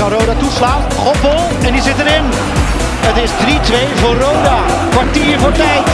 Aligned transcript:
Kan 0.00 0.10
Roda 0.10 0.34
toeslaan. 0.34 0.92
Goppel 0.92 1.48
en 1.62 1.72
die 1.72 1.82
zit 1.82 1.98
erin. 1.98 2.24
Het 3.00 3.16
is 3.16 3.30
3-2 3.30 3.98
voor 3.98 4.14
Roda. 4.14 4.64
Kwartier 4.90 5.38
voor 5.38 5.52
tijd. 5.52 5.86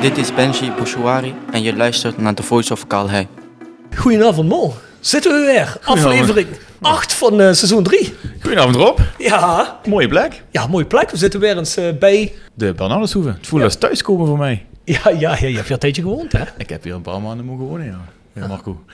Dit 0.00 0.18
is 0.18 0.34
Benji 0.34 0.72
Bouchouari 0.76 1.34
en 1.50 1.62
je 1.62 1.76
luistert 1.76 2.18
naar 2.18 2.34
The 2.34 2.42
Voice 2.42 2.72
of 2.72 2.86
Calais. 2.86 3.26
Goedenavond 3.96 4.48
Mo, 4.48 4.74
zitten 5.00 5.32
we 5.32 5.46
weer. 5.46 5.76
Aflevering 5.84 6.48
8 6.80 7.12
van 7.12 7.32
eh, 7.32 7.52
seizoen 7.52 7.82
3. 7.82 8.14
Goedenavond 8.48 8.76
Rob. 8.76 8.98
Ja, 9.18 9.78
Mooie 9.86 10.08
plek. 10.08 10.42
ja, 10.50 10.66
mooie 10.66 10.84
plek. 10.84 11.10
We 11.10 11.16
zitten 11.16 11.40
weer 11.40 11.56
eens 11.58 11.76
eh, 11.76 11.84
bij... 11.98 12.32
De 12.54 12.72
Bernardeshoeve. 12.74 13.28
Het 13.28 13.46
voelt 13.46 13.62
als 13.62 13.76
thuiskomen 13.76 14.26
voor 14.26 14.38
mij. 14.38 14.64
Ja, 14.84 15.00
ja, 15.08 15.14
ja, 15.18 15.46
je 15.46 15.54
hebt 15.54 15.62
hier 15.62 15.70
een 15.72 15.78
tijdje 15.78 16.02
gewoond 16.02 16.32
hè. 16.32 16.42
Ik 16.58 16.68
heb 16.68 16.82
hier 16.82 16.94
een 16.94 17.02
paar 17.02 17.20
maanden 17.20 17.46
mogen 17.46 17.64
wonen, 17.64 17.86
ja. 17.86 18.00
Ja, 18.40 18.46
Marco. 18.46 18.84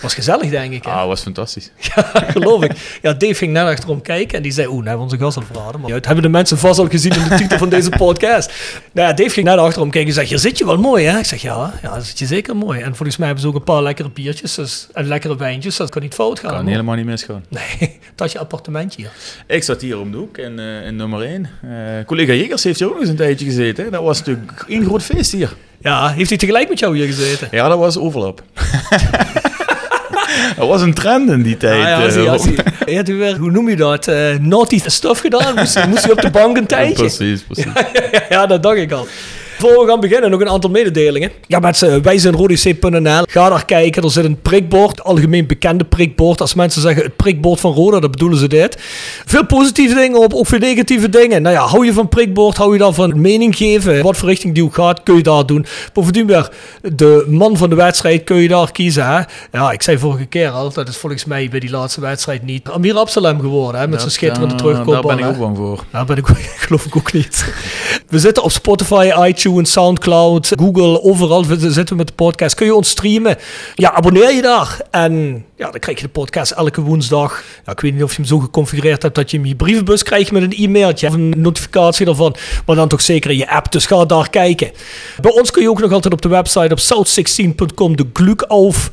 Was 0.00 0.14
gezellig 0.14 0.50
denk 0.50 0.72
ik 0.72 0.84
hè. 0.84 0.90
Ah, 0.90 1.06
was 1.06 1.20
fantastisch. 1.20 1.70
Ja, 1.94 2.02
geloof 2.30 2.64
ik. 2.64 2.98
Ja, 3.02 3.12
Dave 3.12 3.34
ging 3.34 3.52
net 3.52 3.66
achterom 3.66 4.02
kijken 4.02 4.36
en 4.36 4.42
die 4.42 4.52
zei, 4.52 4.66
oeh, 4.66 4.76
nou 4.76 4.88
hebben 4.88 5.06
we 5.06 5.12
onze 5.12 5.24
gast 5.24 5.36
al 5.36 5.42
verraden. 5.42 5.80
Maar 5.80 5.88
ja, 5.88 5.94
dat 5.94 6.04
hebben 6.04 6.22
de 6.22 6.30
mensen 6.30 6.58
vast 6.58 6.78
al 6.78 6.88
gezien 6.88 7.12
in 7.12 7.28
de 7.28 7.34
titel 7.34 7.58
van 7.58 7.68
deze 7.68 7.90
podcast. 7.90 8.52
Nou 8.92 9.08
ja, 9.08 9.14
Dave 9.14 9.30
ging 9.30 9.46
net 9.46 9.58
achterom 9.58 9.90
kijken 9.90 10.08
en 10.08 10.14
zei, 10.14 10.26
hier 10.26 10.38
zit 10.38 10.58
je 10.58 10.64
wel 10.66 10.78
mooi 10.78 11.04
hè. 11.04 11.18
Ik 11.18 11.24
zeg, 11.24 11.42
ja, 11.42 11.72
ja, 11.82 12.00
zit 12.00 12.18
je 12.18 12.26
zeker 12.26 12.56
mooi. 12.56 12.80
En 12.80 12.96
volgens 12.96 13.16
mij 13.16 13.26
hebben 13.26 13.44
ze 13.44 13.50
ook 13.50 13.58
een 13.58 13.64
paar 13.64 13.82
lekkere 13.82 14.10
biertjes 14.10 14.54
dus, 14.54 14.88
en 14.92 15.06
lekkere 15.06 15.36
wijntjes. 15.36 15.76
Dat 15.76 15.90
kan 15.90 16.02
niet 16.02 16.14
fout 16.14 16.38
gaan. 16.40 16.50
Kan 16.50 16.60
hoor. 16.60 16.70
helemaal 16.70 16.94
niet 16.94 17.06
misgaan. 17.06 17.44
Nee, 17.48 17.98
dat 18.14 18.26
is 18.26 18.32
je 18.32 18.38
appartementje 18.38 19.00
hier. 19.00 19.10
Ik 19.56 19.62
zat 19.62 19.80
hier 19.80 19.98
om 19.98 20.10
de 20.10 20.16
hoek 20.16 20.38
in, 20.38 20.58
eh, 20.58 20.86
in 20.86 20.96
nummer 20.96 21.22
1. 21.22 21.48
collega 22.06 22.32
Jegers 22.32 22.64
heeft 22.64 22.78
hier 22.78 22.86
ook 22.88 22.92
nog 22.94 23.02
eens 23.02 23.10
een 23.10 23.16
tijdje 23.16 23.44
gezeten. 23.44 23.84
hè. 23.84 23.90
Dat 23.90 24.02
was 24.02 24.18
natuurlijk 24.18 24.64
één 24.68 24.84
groot 24.84 25.02
feest 25.02 25.32
hier. 25.32 25.54
Ja, 25.80 26.08
heeft 26.08 26.28
hij 26.28 26.38
tegelijk 26.38 26.68
met 26.68 26.78
jou 26.78 26.96
hier 26.96 27.06
gezeten? 27.06 27.48
Ja, 27.50 27.68
dat 27.68 27.78
was 27.78 27.98
overlap. 27.98 28.42
dat 30.56 30.68
was 30.68 30.82
een 30.82 30.94
trend 30.94 31.30
in 31.30 31.42
die 31.42 31.56
tijd. 31.56 31.82
Ah, 31.82 31.88
ja, 31.88 32.04
eh, 32.04 32.10
zie, 32.12 32.22
ja, 32.22 32.38
zie. 32.38 32.56
Hij 32.84 32.94
had 32.94 33.08
weer, 33.08 33.36
hoe 33.36 33.50
noem 33.50 33.68
je 33.68 33.76
dat? 33.76 34.08
eh 34.08 34.38
naughty 34.40 34.80
stuff 34.86 35.20
gedaan. 35.20 35.54
Moest, 35.54 35.86
moest 35.86 36.02
hij 36.02 36.12
op 36.12 36.20
de 36.20 36.30
bank 36.30 36.56
een 36.56 36.66
tijdje. 36.76 36.94
Precies, 36.94 37.42
precies. 37.42 37.72
ja, 38.12 38.22
ja, 38.28 38.46
dat 38.46 38.62
dacht 38.62 38.76
ik 38.76 38.92
al. 38.92 39.06
Voor 39.64 39.84
we 39.84 39.90
gaan 39.90 40.00
beginnen, 40.00 40.30
nog 40.30 40.40
een 40.40 40.48
aantal 40.48 40.70
mededelingen. 40.70 41.30
Ja, 41.46 41.58
mensen, 41.58 42.02
wij 42.02 42.18
zijn 42.18 42.34
rodec.nl. 42.34 43.22
Ga 43.26 43.48
daar 43.48 43.64
kijken, 43.64 44.02
er 44.02 44.10
zit 44.10 44.24
een 44.24 44.40
prikbord, 44.40 45.02
algemeen 45.04 45.46
bekende 45.46 45.84
prikbord. 45.84 46.40
Als 46.40 46.54
mensen 46.54 46.82
zeggen 46.82 47.02
het 47.02 47.16
prikbord 47.16 47.60
van 47.60 47.72
Roda, 47.72 48.00
dan 48.00 48.10
bedoelen 48.10 48.38
ze 48.38 48.48
dit. 48.48 48.76
Veel 49.24 49.46
positieve 49.46 49.94
dingen 49.94 50.20
op, 50.20 50.34
ook 50.34 50.46
veel 50.46 50.58
negatieve 50.58 51.08
dingen. 51.08 51.42
Nou 51.42 51.54
ja, 51.54 51.62
hou 51.62 51.84
je 51.84 51.92
van 51.92 52.08
prikbord, 52.08 52.56
hou 52.56 52.72
je 52.72 52.78
daarvan 52.78 53.20
mening 53.20 53.56
geven. 53.56 54.02
Wat 54.02 54.16
voor 54.16 54.28
richting 54.28 54.54
die 54.54 54.64
ook 54.64 54.74
gaat, 54.74 55.02
kun 55.02 55.16
je 55.16 55.22
daar 55.22 55.46
doen. 55.46 55.66
Bovendien 55.92 56.26
weer, 56.26 56.50
de 56.94 57.24
man 57.28 57.56
van 57.56 57.70
de 57.70 57.76
wedstrijd 57.76 58.24
kun 58.24 58.36
je 58.36 58.48
daar 58.48 58.72
kiezen. 58.72 59.06
Hè? 59.06 59.20
Ja, 59.52 59.72
ik 59.72 59.82
zei 59.82 59.98
vorige 59.98 60.26
keer 60.26 60.50
al, 60.50 60.72
dat 60.72 60.88
is 60.88 60.96
volgens 60.96 61.24
mij 61.24 61.48
bij 61.48 61.60
die 61.60 61.70
laatste 61.70 62.00
wedstrijd 62.00 62.42
niet 62.42 62.68
Amir 62.68 62.96
Absalem 62.96 63.40
geworden. 63.40 63.80
Hè, 63.80 63.88
met 63.88 64.00
zijn 64.00 64.12
schitterende 64.12 64.54
Ja, 64.54 64.60
terugkoopbal. 64.60 65.02
Daar 65.02 65.16
ben 65.16 65.26
ik 65.26 65.32
ook 65.32 65.38
bang 65.38 65.56
voor. 65.56 65.84
Nou, 65.90 66.06
ben 66.06 66.16
ik, 66.16 66.26
geloof 66.66 66.84
ik 66.84 66.96
ook 66.96 67.12
niet. 67.12 67.52
We 68.08 68.18
zitten 68.18 68.42
op 68.42 68.50
Spotify, 68.52 69.12
iTunes, 69.26 69.52
Soundcloud, 69.62 70.52
Google, 70.56 71.02
overal 71.02 71.44
zitten 71.44 71.88
we 71.88 71.94
met 71.94 72.06
de 72.06 72.12
podcast. 72.12 72.54
Kun 72.54 72.66
je 72.66 72.74
ons 72.74 72.88
streamen? 72.88 73.36
Ja, 73.74 73.92
abonneer 73.92 74.34
je 74.34 74.42
daar. 74.42 74.80
En 74.90 75.44
ja, 75.56 75.70
dan 75.70 75.80
krijg 75.80 75.98
je 75.98 76.04
de 76.04 76.12
podcast 76.12 76.50
elke 76.50 76.80
woensdag. 76.80 77.42
Ik 77.66 77.80
weet 77.80 77.94
niet 77.94 78.02
of 78.02 78.10
je 78.10 78.16
hem 78.16 78.24
zo 78.24 78.38
geconfigureerd 78.38 79.02
hebt 79.02 79.14
dat 79.14 79.30
je 79.30 79.36
hem 79.36 79.46
in 79.46 79.52
je 79.52 79.56
brievenbus 79.56 80.02
krijgt 80.02 80.32
met 80.32 80.42
een 80.42 80.52
e-mailtje 80.52 81.08
of 81.08 81.14
een 81.14 81.34
notificatie 81.36 82.06
daarvan. 82.06 82.36
Maar 82.66 82.76
dan 82.76 82.88
toch 82.88 83.02
zeker 83.02 83.30
in 83.30 83.36
je 83.36 83.50
app, 83.50 83.72
dus 83.72 83.86
ga 83.86 84.04
daar 84.04 84.30
kijken. 84.30 84.70
Bij 85.20 85.32
ons 85.32 85.50
kun 85.50 85.62
je 85.62 85.70
ook 85.70 85.80
nog 85.80 85.92
altijd 85.92 86.12
op 86.12 86.22
de 86.22 86.28
website 86.28 86.74
op 86.74 86.80
south16.com 86.80 87.96
de 87.96 88.06
Glück 88.12 88.46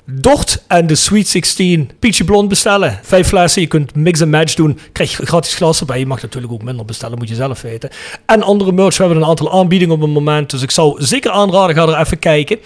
Dort 0.05 0.63
en 0.67 0.87
de 0.87 0.95
Sweet 0.95 1.27
16 1.27 1.91
Peachy 1.99 2.23
Blond 2.23 2.49
bestellen. 2.49 2.99
Vijf 3.03 3.27
flessen, 3.27 3.61
je 3.61 3.67
kunt 3.67 3.95
mix 3.95 4.19
en 4.19 4.29
match 4.29 4.53
doen. 4.53 4.79
Krijg 4.91 5.17
je 5.17 5.25
gratis 5.25 5.55
glas 5.55 5.79
erbij. 5.79 5.99
Je 5.99 6.05
mag 6.05 6.21
natuurlijk 6.21 6.53
ook 6.53 6.63
minder 6.63 6.85
bestellen, 6.85 7.17
moet 7.17 7.29
je 7.29 7.35
zelf 7.35 7.61
weten. 7.61 7.89
En 8.25 8.43
andere 8.43 8.71
merch, 8.71 8.97
we 8.97 9.03
hebben 9.03 9.21
een 9.21 9.29
aantal 9.29 9.51
aanbiedingen 9.51 9.95
op 9.95 10.01
het 10.01 10.09
moment. 10.09 10.50
Dus 10.51 10.61
ik 10.61 10.71
zou 10.71 11.03
zeker 11.03 11.31
aanraden, 11.31 11.75
ga 11.75 11.87
er 11.87 11.99
even 11.99 12.19
kijken. 12.19 12.57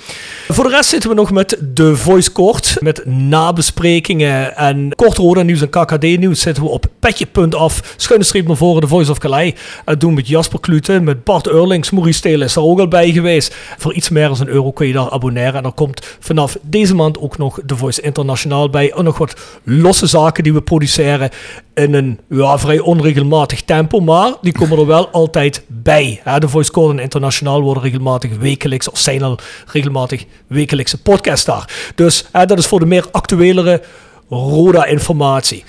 Voor 0.47 0.63
de 0.63 0.69
rest 0.69 0.89
zitten 0.89 1.09
we 1.09 1.15
nog 1.15 1.31
met 1.31 1.57
de 1.73 1.95
Voice 1.95 2.31
Kort. 2.31 2.77
Met 2.79 3.05
nabesprekingen 3.05 4.55
en 4.57 4.91
kort 4.95 5.17
rode 5.17 5.43
nieuws 5.43 5.61
en 5.61 5.69
KKD 5.69 6.03
nieuws 6.03 6.39
zitten 6.39 6.63
we 6.63 6.69
op 6.69 6.85
petje.af. 6.99 7.93
Schuine 7.97 8.25
streep 8.25 8.47
naar 8.47 8.55
voren, 8.57 8.81
de 8.81 8.87
Voice 8.87 9.11
of 9.11 9.17
Calais. 9.17 9.53
Dat 9.85 9.99
doen 9.99 10.13
met 10.13 10.27
Jasper 10.27 10.59
Klute, 10.59 10.99
met 10.99 11.23
Bart 11.23 11.47
Eurlings. 11.47 11.91
Maurice 11.91 12.17
Stelen 12.17 12.47
is 12.47 12.53
daar 12.53 12.63
ook 12.63 12.79
al 12.79 12.87
bij 12.87 13.11
geweest. 13.11 13.55
Voor 13.77 13.93
iets 13.93 14.09
meer 14.09 14.27
dan 14.27 14.37
een 14.39 14.47
euro 14.47 14.71
kun 14.71 14.87
je 14.87 14.93
daar 14.93 15.09
abonneren. 15.09 15.53
En 15.53 15.65
er 15.65 15.71
komt 15.71 16.17
vanaf 16.19 16.57
deze 16.61 16.95
maand 16.95 17.19
ook 17.19 17.37
nog 17.37 17.59
de 17.65 17.77
Voice 17.77 18.01
Internationaal 18.01 18.69
bij. 18.69 18.91
En 18.91 19.03
nog 19.03 19.17
wat 19.17 19.35
losse 19.63 20.07
zaken 20.07 20.43
die 20.43 20.53
we 20.53 20.61
produceren 20.61 21.29
in 21.73 21.93
een 21.93 22.19
ja, 22.29 22.59
vrij 22.59 22.79
onregelmatig 22.79 23.61
tempo. 23.61 23.99
Maar 23.99 24.33
die 24.41 24.53
komen 24.53 24.79
er 24.79 24.85
wel 24.85 25.09
altijd 25.09 25.63
bij. 25.67 26.21
De 26.39 26.49
Voice 26.49 26.71
Code 26.71 26.93
en 26.93 26.99
Internationaal 26.99 27.63
worden 27.65 27.83
regelmatig 27.83 28.31
wekelijks, 28.37 28.89
of 28.89 28.99
zijn 28.99 29.23
al 29.23 29.39
regelmatig 29.65 30.25
wekelijkse 30.47 31.01
podcasts 31.01 31.45
daar. 31.45 31.91
Dus 31.95 32.25
hè, 32.31 32.45
dat 32.45 32.59
is 32.59 32.65
voor 32.65 32.79
de 32.79 32.85
meer 32.85 33.05
actuelere 33.11 33.81
Roda-informatie. 34.29 35.63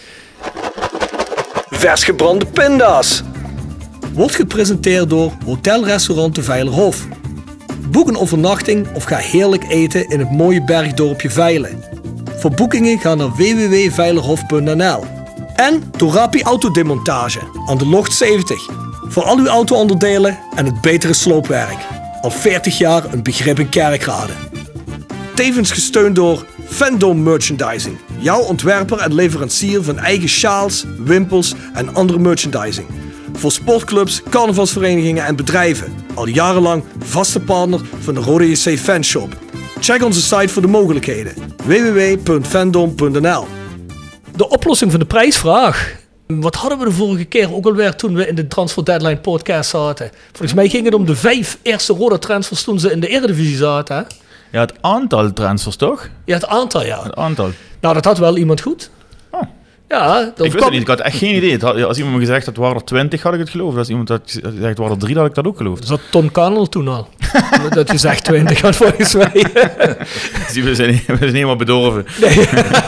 Vers 1.70 2.04
gebrande 2.04 2.46
pinda's. 2.46 3.22
Wordt 4.12 4.34
gepresenteerd 4.34 5.10
door 5.10 5.32
Hotel 5.44 5.84
Restaurant 5.84 6.34
de 6.34 6.42
Veilerhof. 6.42 7.06
Boek 7.90 8.08
een 8.08 8.16
overnachting 8.16 8.86
of 8.94 9.04
ga 9.04 9.16
heerlijk 9.16 9.64
eten 9.68 10.08
in 10.08 10.18
het 10.18 10.30
mooie 10.30 10.64
bergdorpje 10.64 11.30
Veilen. 11.30 11.84
Voor 12.36 12.50
boekingen 12.50 12.98
ga 12.98 13.14
naar 13.14 13.30
www.veilerhof.nl. 13.30 15.04
En 15.54 15.90
Torapi 15.90 16.42
Autodemontage 16.42 17.40
aan 17.66 17.78
de 17.78 17.86
Locht 17.86 18.12
70. 18.12 18.68
Voor 19.08 19.22
al 19.22 19.38
uw 19.38 19.46
auto-onderdelen 19.46 20.38
en 20.54 20.64
het 20.64 20.80
betere 20.80 21.12
sloopwerk. 21.12 21.78
Al 22.20 22.30
40 22.30 22.78
jaar 22.78 23.12
een 23.12 23.22
begrip 23.22 23.58
in 23.58 23.68
kerkrade. 23.68 24.32
Tevens 25.34 25.70
gesteund 25.70 26.16
door 26.16 26.44
Fandom 26.64 27.22
Merchandising. 27.22 27.98
Jouw 28.18 28.40
ontwerper 28.40 28.98
en 28.98 29.14
leverancier 29.14 29.82
van 29.82 29.98
eigen 29.98 30.28
sjaals, 30.28 30.84
wimpels 30.98 31.54
en 31.74 31.94
andere 31.94 32.18
merchandising. 32.18 32.86
Voor 33.32 33.52
sportclubs, 33.52 34.22
carnavalsverenigingen 34.30 35.24
en 35.24 35.36
bedrijven. 35.36 35.94
al 36.14 36.26
jarenlang 36.26 36.84
vaste 36.98 37.40
partner 37.40 37.80
van 38.00 38.14
de 38.14 38.20
Rode 38.20 38.50
JC 38.50 38.78
Fanshop. 38.78 39.36
Check 39.80 40.02
onze 40.02 40.22
site 40.22 40.48
voor 40.48 40.62
de 40.62 40.68
mogelijkheden. 40.68 41.34
www.fandom.nl 41.64 43.46
De 44.36 44.48
oplossing 44.48 44.90
van 44.90 45.00
de 45.00 45.06
prijsvraag. 45.06 46.05
Wat 46.26 46.54
hadden 46.54 46.78
we 46.78 46.84
de 46.84 46.92
vorige 46.92 47.24
keer 47.24 47.54
ook 47.54 47.66
alweer 47.66 47.96
toen 47.96 48.14
we 48.14 48.26
in 48.26 48.34
de 48.34 48.46
Transfer 48.46 48.84
Deadline 48.84 49.16
podcast 49.16 49.70
zaten? 49.70 50.10
Volgens 50.26 50.54
mij 50.54 50.68
ging 50.68 50.84
het 50.84 50.94
om 50.94 51.06
de 51.06 51.16
vijf 51.16 51.58
eerste 51.62 51.92
Roda 51.92 52.18
transfers 52.18 52.62
toen 52.62 52.80
ze 52.80 52.90
in 52.90 53.00
de 53.00 53.08
Eredivisie 53.08 53.56
zaten. 53.56 53.96
Hè? 53.96 54.02
Ja, 54.52 54.60
het 54.60 54.72
aantal 54.80 55.32
transfers 55.32 55.76
toch? 55.76 56.08
Ja, 56.24 56.34
het 56.34 56.46
aantal 56.46 56.84
ja. 56.84 57.02
Het 57.02 57.14
aantal. 57.14 57.50
Nou, 57.80 57.94
dat 57.94 58.04
had 58.04 58.18
wel 58.18 58.36
iemand 58.36 58.60
goed. 58.60 58.90
Ja, 59.88 60.14
dat 60.36 60.46
Ik 60.46 60.52
wist 60.52 60.64
het 60.64 60.72
niet, 60.72 60.80
ik 60.80 60.86
had 60.88 61.00
echt 61.00 61.16
geen 61.18 61.34
idee. 61.36 61.58
Had- 61.58 61.82
als 61.82 61.96
iemand 61.96 62.14
me 62.16 62.20
gezegd 62.20 62.46
had, 62.46 62.56
waren 62.56 62.76
er 62.76 62.84
20, 62.84 63.22
had 63.22 63.32
ik 63.32 63.38
het 63.38 63.50
geloofd. 63.50 63.76
Als 63.76 63.88
iemand 63.88 64.08
had 64.08 64.20
gezegd, 64.24 64.78
waren 64.78 64.92
er 64.92 64.98
3, 64.98 65.16
had 65.16 65.26
ik 65.26 65.34
dat 65.34 65.46
ook 65.46 65.56
geloofd. 65.56 65.86
Zat 65.86 66.00
Ton 66.10 66.30
Cannell 66.32 66.66
toen 66.66 66.88
al? 66.88 67.08
dat 67.70 67.90
je 67.90 67.98
zegt 67.98 68.24
20 68.24 68.60
had 68.60 68.76
volgens 68.76 69.14
mij. 69.14 69.30
Zie, 70.50 70.64
we, 70.64 70.74
zijn, 70.74 70.92
we 71.06 71.16
zijn 71.18 71.34
helemaal 71.34 71.56
bedorven. 71.56 72.04
Nee. 72.20 72.46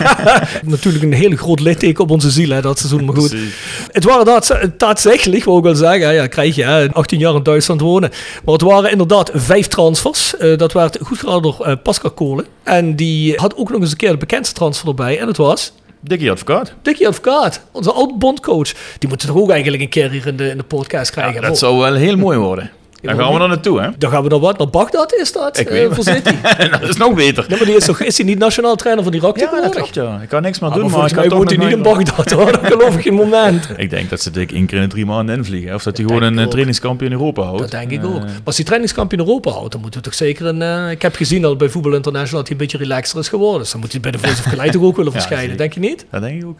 Natuurlijk 0.64 1.04
een 1.04 1.12
hele 1.12 1.36
groot 1.36 1.60
litteken 1.60 2.04
op 2.04 2.10
onze 2.10 2.30
ziel 2.30 2.50
hè, 2.50 2.60
dat 2.60 2.78
seizoen, 2.78 3.04
maar 3.04 3.16
goed. 3.16 3.28
Precies. 3.30 3.54
Het 3.92 4.04
waren 4.04 4.24
daad- 4.24 4.58
tatsächlich, 4.78 5.44
wou 5.44 5.58
ik 5.58 5.64
wel 5.64 5.74
zeggen, 5.74 6.14
ja, 6.14 6.26
krijg 6.26 6.54
je 6.54 6.64
hè, 6.64 6.92
18 6.92 7.18
jaar 7.18 7.34
in 7.34 7.42
Duitsland 7.42 7.80
wonen. 7.80 8.10
Maar 8.44 8.54
het 8.54 8.62
waren 8.62 8.90
inderdaad 8.90 9.30
vijf 9.34 9.66
transfers. 9.66 10.36
Eh, 10.36 10.56
dat 10.58 10.72
werd 10.72 10.98
goed 11.02 11.18
gedaan 11.18 11.42
door 11.42 11.60
eh, 11.64 11.72
Pascal 11.82 12.10
Kolen. 12.10 12.46
En 12.62 12.96
die 12.96 13.34
had 13.36 13.56
ook 13.56 13.70
nog 13.70 13.80
eens 13.80 13.90
een 13.90 13.96
keer 13.96 14.10
de 14.10 14.16
bekendste 14.16 14.54
transfer 14.54 14.88
erbij. 14.88 15.18
En 15.18 15.26
het 15.26 15.36
was 15.36 15.72
Dikkie 16.00 16.30
advocaat. 16.30 16.74
Dickie 16.82 17.08
Advocaat, 17.08 17.60
onze 17.72 17.92
oud-bondcoach. 17.92 18.72
Die 18.98 19.08
moeten 19.08 19.28
toch 19.28 19.36
ook 19.36 19.50
eigenlijk 19.50 19.82
een 19.82 19.88
keer 19.88 20.10
hier 20.10 20.26
in 20.26 20.36
de, 20.36 20.48
in 20.48 20.56
de 20.56 20.64
podcast 20.64 21.10
krijgen. 21.10 21.42
Dat 21.42 21.58
zou 21.58 21.78
wel 21.78 21.94
heel 21.94 22.16
mooi 22.16 22.38
worden. 22.38 22.70
Daar 23.02 23.16
gaan 23.16 23.32
we 23.32 23.38
dan 23.38 23.48
naartoe, 23.48 23.80
hè? 23.80 23.88
Dan 23.98 24.10
gaan 24.10 24.22
we 24.22 24.28
naar 24.28 24.38
wat? 24.38 24.58
Naar 24.58 24.68
Bagdad 24.68 25.14
is 25.14 25.32
dat? 25.32 25.58
Ik 25.58 25.66
Eh, 25.66 25.72
weet 25.72 25.82
het. 25.84 25.94
voor 25.94 26.04
City. 26.14 26.34
dat 26.80 26.88
is 26.88 26.96
nog 26.96 27.14
beter. 27.14 27.44
Nee, 27.48 27.56
maar 27.58 27.66
die 27.66 27.76
is, 27.76 27.84
toch, 27.84 28.00
is 28.00 28.16
hij 28.16 28.26
niet 28.26 28.38
nationaal 28.38 28.76
trainer 28.76 29.04
van 29.04 29.12
Irak 29.12 29.38
Ja, 29.38 29.60
dat 29.60 29.74
klopt, 29.74 29.94
ja. 29.94 30.18
Ik 30.22 30.28
kan 30.28 30.42
niks 30.42 30.58
meer 30.58 30.70
Ah, 30.70 30.76
doen, 30.76 30.90
maar 30.90 31.06
ik 31.06 31.14
mij 31.14 31.20
kan 31.20 31.28
toch 31.28 31.38
woont 31.38 31.50
hij 31.50 31.58
niet 31.58 31.76
in 31.76 31.82
Bagdad 31.82 32.30
hoor, 32.30 32.52
dat 32.52 32.66
geloof 32.66 32.94
ik 32.96 33.02
geen 33.02 33.14
moment. 33.14 33.68
Ik 33.76 33.90
denk 33.90 34.10
dat 34.10 34.20
ze 34.20 34.30
dik 34.30 34.52
één 34.52 34.66
keer 34.66 34.82
in 34.82 34.88
drie 34.88 35.06
maanden 35.06 35.36
invliegen. 35.36 35.74
Of 35.74 35.82
dat 35.82 35.96
hij 35.96 36.06
Dat 36.06 36.14
gewoon 36.14 36.32
een 36.32 36.38
eh, 36.38 36.44
ook. 36.44 36.50
trainingskampje 36.50 37.06
in 37.06 37.12
Europa 37.12 37.42
houdt. 37.42 37.60
Dat 37.60 37.70
denk 37.70 37.90
ik 37.90 38.02
Eh, 38.02 38.14
ook. 38.14 38.20
Maar 38.20 38.30
als 38.44 38.56
hij 38.56 38.64
trainingskampioen 38.64 39.20
in 39.20 39.26
Europa 39.26 39.50
houdt, 39.50 39.72
dan 39.72 39.80
moeten 39.80 40.00
we 40.00 40.06
toch 40.06 40.16
zeker 40.16 40.46
een... 40.46 40.62
eh, 40.62 40.90
ik 40.90 41.02
heb 41.02 41.14
gezien 41.16 41.44
al 41.44 41.56
bij 41.56 41.68
Voetbal 41.68 41.94
International 41.94 42.38
dat 42.38 42.48
hij 42.48 42.52
een 42.56 42.62
beetje 42.62 42.78
relaxer 42.78 43.18
is 43.18 43.28
geworden. 43.28 43.60
Dus 43.60 43.70
dan 43.70 43.80
moet 43.80 43.92
hij 43.92 44.00
bij 44.00 44.10
de 44.10 44.18
Voice 44.18 44.42
of 44.56 44.70
toch 44.70 44.82
ook 44.82 44.96
willen 44.96 45.12
verschijnen, 45.20 45.56
denk 45.56 45.72
je 45.72 45.80
niet? 45.80 46.06
Dat 46.10 46.20
denk 46.20 46.42
ik 46.42 46.46
ook. 46.48 46.58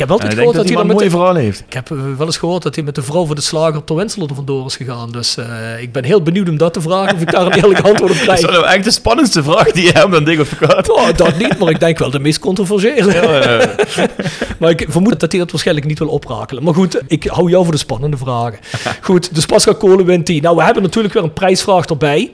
Ik 0.00 0.08
heb 0.08 0.14
altijd 0.14 0.34
gehoord 0.34 0.56
dat 0.56 0.66
dat, 0.66 0.74
hij 0.74 0.82
hij 0.82 0.82
een 0.82 0.86
met 0.86 0.96
mooi 0.96 1.08
de, 1.08 1.16
verhaal 1.16 1.34
heeft. 1.34 1.62
Ik 1.66 1.72
heb 1.72 1.90
eh, 1.90 1.98
wel 2.16 2.26
eens 2.26 2.36
gehoord 2.36 2.62
dat 2.62 2.74
hij 2.74 2.84
met 2.84 2.94
de 2.94 3.02
vrouw 3.02 3.26
van 3.26 3.36
de 3.36 3.42
slager 3.42 3.84
ter 3.84 3.96
Wenzel 3.96 4.28
er 4.28 4.34
vandoor 4.34 4.66
is 4.66 4.76
gegaan. 4.76 5.12
Dus 5.12 5.36
eh, 5.36 5.82
ik 5.82 5.92
ben 5.92 6.04
heel 6.04 6.22
benieuwd 6.22 6.48
om 6.48 6.56
dat 6.56 6.72
te 6.72 6.80
vragen 6.80 7.14
of 7.14 7.20
ik 7.20 7.30
daar 7.30 7.46
een 7.46 7.52
eerlijk 7.62 7.80
antwoord 7.80 8.10
op 8.10 8.16
Dat 8.16 8.24
krijg. 8.24 8.38
is 8.38 8.44
nou 8.44 8.66
echt 8.66 8.84
de 8.84 8.90
spannendste 8.90 9.42
vraag 9.42 9.70
die 9.70 9.84
je 9.84 9.92
hebt 9.92 10.10
dan 10.10 10.24
Dick 10.24 10.38
Advocaat. 10.38 10.90
Oh, 10.90 11.16
dat 11.16 11.38
niet, 11.38 11.58
maar 11.58 11.70
ik 11.70 11.80
denk 11.80 11.98
wel 11.98 12.10
de 12.10 12.18
meest 12.18 12.38
controversiële. 12.38 13.12
Ja, 13.12 14.08
Maar 14.58 14.70
ik 14.70 14.86
vermoed 14.88 15.20
dat 15.20 15.30
hij 15.30 15.40
dat 15.40 15.50
waarschijnlijk 15.50 15.86
niet 15.86 15.98
wil 15.98 16.08
oprakelen. 16.08 16.62
Maar 16.62 16.74
goed, 16.74 17.02
ik 17.06 17.24
hou 17.24 17.50
jou 17.50 17.64
voor 17.64 17.72
de 17.72 17.78
spannende 17.78 18.16
vragen. 18.16 18.58
Goed, 19.00 19.34
dus 19.34 19.46
Pascal 19.46 19.74
Kolen 19.74 20.04
wint 20.04 20.26
die. 20.26 20.42
Nou, 20.42 20.56
we 20.56 20.62
hebben 20.62 20.82
natuurlijk 20.82 21.14
weer 21.14 21.22
een 21.22 21.32
prijsvraag 21.32 21.86
erbij. 21.86 22.32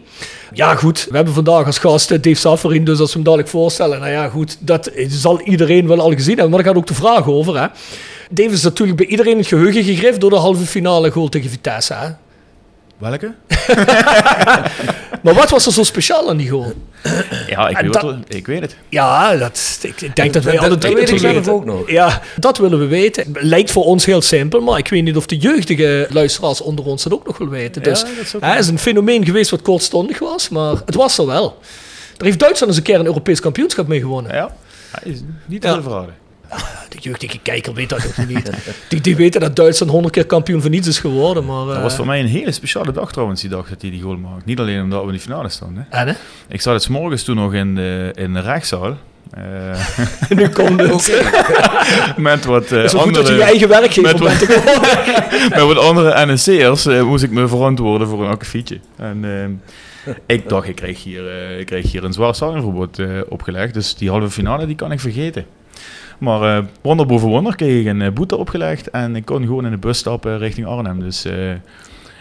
Ja, 0.52 0.75
goed. 0.75 1.06
We 1.10 1.16
hebben 1.16 1.34
vandaag 1.34 1.66
als 1.66 1.78
gast 1.78 2.10
eh, 2.10 2.22
Dave 2.22 2.37
Safferin. 2.37 2.84
Dus 2.84 2.98
als 2.98 3.08
we 3.08 3.14
hem 3.14 3.25
dadelijk 3.25 3.48
voorstellen. 3.48 4.00
Nou 4.00 4.12
ja, 4.12 4.28
goed. 4.28 4.56
Dat 4.60 4.90
zal 5.08 5.40
iedereen 5.40 5.87
wel 5.87 6.00
al 6.00 6.10
gezien 6.10 6.34
hebben. 6.34 6.50
Maar 6.50 6.62
daar 6.62 6.69
gaat 6.72 6.82
ook 6.82 6.88
de 6.88 6.94
vraag 6.94 7.26
over, 7.26 7.60
hè. 7.60 7.66
Dave 8.31 8.50
is 8.50 8.62
natuurlijk 8.62 8.98
bij 8.98 9.06
iedereen 9.06 9.37
het 9.37 9.46
geheugen 9.46 9.84
gegrift 9.84 10.20
door 10.20 10.31
de 10.31 10.37
halve 10.37 10.64
finale 10.64 11.10
goal 11.10 11.28
tegen 11.28 11.50
Vitesse, 11.50 11.94
hè. 11.94 12.08
Welke? 12.98 13.34
Maar 15.22 15.34
wat 15.34 15.50
was 15.50 15.66
er 15.66 15.72
zo 15.72 15.82
speciaal 15.82 16.28
aan 16.28 16.37
die 16.37 16.48
goal? 16.48 16.72
Ja, 17.46 17.69
ik 17.69 17.78
weet, 17.78 17.93
dat- 17.93 18.02
er- 18.04 18.19
ik 18.28 18.46
weet 18.46 18.60
het. 18.60 18.76
Ja, 18.88 19.37
dat, 19.37 19.78
ik, 19.82 20.00
ik 20.00 20.16
denk 20.16 20.32
dat 20.32 20.44
wij 20.44 20.52
dat- 20.54 20.62
alle 20.64 20.78
dat 20.78 20.81
drie 20.81 21.19
zelf 21.19 21.20
weten. 21.34 21.52
ook 21.52 21.64
nog. 21.64 21.90
Ja, 21.90 22.22
dat 22.37 22.58
willen 22.58 22.78
we 22.78 22.87
weten. 22.87 23.25
Lijkt 23.32 23.70
voor 23.70 23.84
ons 23.84 24.04
heel 24.04 24.22
simpel, 24.22 24.60
maar 24.60 24.78
ik 24.78 24.88
weet 24.88 25.02
niet 25.02 25.16
of 25.16 25.26
de 25.26 25.37
jeugdige 25.37 26.06
luisteraars 26.10 26.60
onder 26.60 26.84
ons 26.84 27.02
dat 27.02 27.12
ook 27.12 27.26
nog 27.26 27.38
wel 27.38 27.48
weten. 27.48 27.82
Dus 27.82 28.00
dat 28.00 28.10
is 28.22 28.34
ook 28.37 28.43
het 28.43 28.58
is 28.58 28.69
een 28.69 28.78
fenomeen 28.78 29.25
geweest 29.25 29.50
wat 29.50 29.62
kortstondig 29.62 30.19
was, 30.19 30.48
maar 30.48 30.75
het 30.87 30.94
was 30.94 31.19
er 31.19 31.26
wel. 31.26 31.58
Daar 32.16 32.26
heeft 32.26 32.38
Duitsland 32.38 32.69
eens 32.72 32.76
een 32.81 32.87
keer 32.87 32.98
een 33.00 33.06
Europees 33.06 33.40
kampioenschap 33.40 33.87
mee 33.87 34.00
gewonnen. 34.00 34.34
Ja, 34.34 34.56
hij 34.90 35.12
is 35.12 35.19
niet 35.46 35.60
te 35.60 35.69
Ja. 35.69 35.82
verraden. 35.82 36.14
De 36.88 36.98
jeugdige 37.00 37.38
kijker 37.43 37.75
weet 37.75 37.88
dat 37.88 38.06
ook 38.06 38.26
niet. 38.26 38.50
Die, 38.88 39.00
die 39.00 39.16
weten 39.16 39.40
dat 39.40 39.56
Duitsland 39.56 39.93
honderd 39.93 40.14
keer 40.14 40.26
kampioen 40.26 40.62
van 40.62 40.70
niets 40.70 40.88
is 40.88 40.98
geworden, 40.98 41.44
maar... 41.44 41.66
Dat 41.66 41.76
eh, 41.76 41.82
was 41.82 41.94
voor 41.94 42.06
mij 42.06 42.20
een 42.20 42.26
hele 42.26 42.52
speciale 42.52 42.93
dag 42.93 43.12
trouwens, 43.12 43.40
die 43.40 43.50
dag 43.50 43.69
dat 43.69 43.81
hij 43.81 43.90
die 43.90 44.02
goal 44.02 44.16
maakt. 44.16 44.44
Niet 44.44 44.58
alleen 44.58 44.82
omdat 44.82 45.00
we 45.00 45.06
in 45.06 45.12
de 45.12 45.20
finale 45.20 45.48
stonden. 45.48 45.87
En, 45.90 46.08
hè? 46.08 46.14
Ik 46.48 46.60
zat 46.60 46.75
het 46.75 46.82
's 46.82 46.88
morgens 46.88 47.22
toen 47.22 47.37
nog 47.37 47.54
in 47.54 47.75
de, 47.75 48.12
in 48.14 48.32
de 48.32 48.40
rechtszaal. 48.40 48.96
eh, 49.31 49.98
nu 50.28 50.48
komt 50.48 50.81
het. 50.81 52.14
met 52.16 52.44
wat 52.44 52.72
eh, 52.72 52.84
is 52.84 52.93
wel 52.93 53.02
goed 53.02 53.14
dat 53.14 53.26
je 53.28 53.32
andere... 53.32 53.37
je 53.37 53.43
eigen 53.43 53.69
werkgever 53.69 54.02
met 54.02 54.19
wat- 54.20 55.50
met 55.50 55.60
wat 55.60 55.78
andere 55.78 56.26
NSC'ers 56.32 56.87
eh, 56.87 57.02
moest 57.02 57.22
ik 57.25 57.31
me 57.31 57.48
verantwoorden 57.48 58.08
voor 58.08 58.25
een 58.25 58.31
akkefietje. 58.31 58.81
En 58.96 59.25
eh, 59.25 60.14
ik 60.26 60.48
dacht, 60.48 60.69
ik 60.69 60.75
krijg 60.75 61.02
hier, 61.02 61.28
eh, 61.28 61.58
ik 61.58 61.66
krijg 61.66 61.93
hier 61.93 62.04
een 62.04 62.12
zwaar 62.12 62.34
eh 62.40 63.20
opgelegd. 63.28 63.75
Dus 63.75 63.94
die 63.94 64.10
halve 64.10 64.31
finale, 64.31 64.66
die 64.66 64.76
kan 64.76 64.93
ik 64.93 65.00
vergeten. 65.00 65.46
Maar 66.19 66.57
eh, 66.57 66.63
wonder 66.83 67.07
boven 67.07 67.29
wonder 67.29 67.57
kreeg 67.57 67.81
ik 67.81 67.87
een 67.87 68.03
eh, 68.03 68.13
boete 68.13 68.37
opgelegd. 68.37 68.91
En 68.91 69.17
ik 69.17 69.25
kon 69.25 69.43
gewoon 69.43 69.65
in 69.65 69.71
de 69.71 69.77
bus 69.77 69.99
stappen 69.99 70.39
richting 70.39 70.67
Arnhem. 70.67 71.01
Dus 71.01 71.25
eh, 71.25 71.33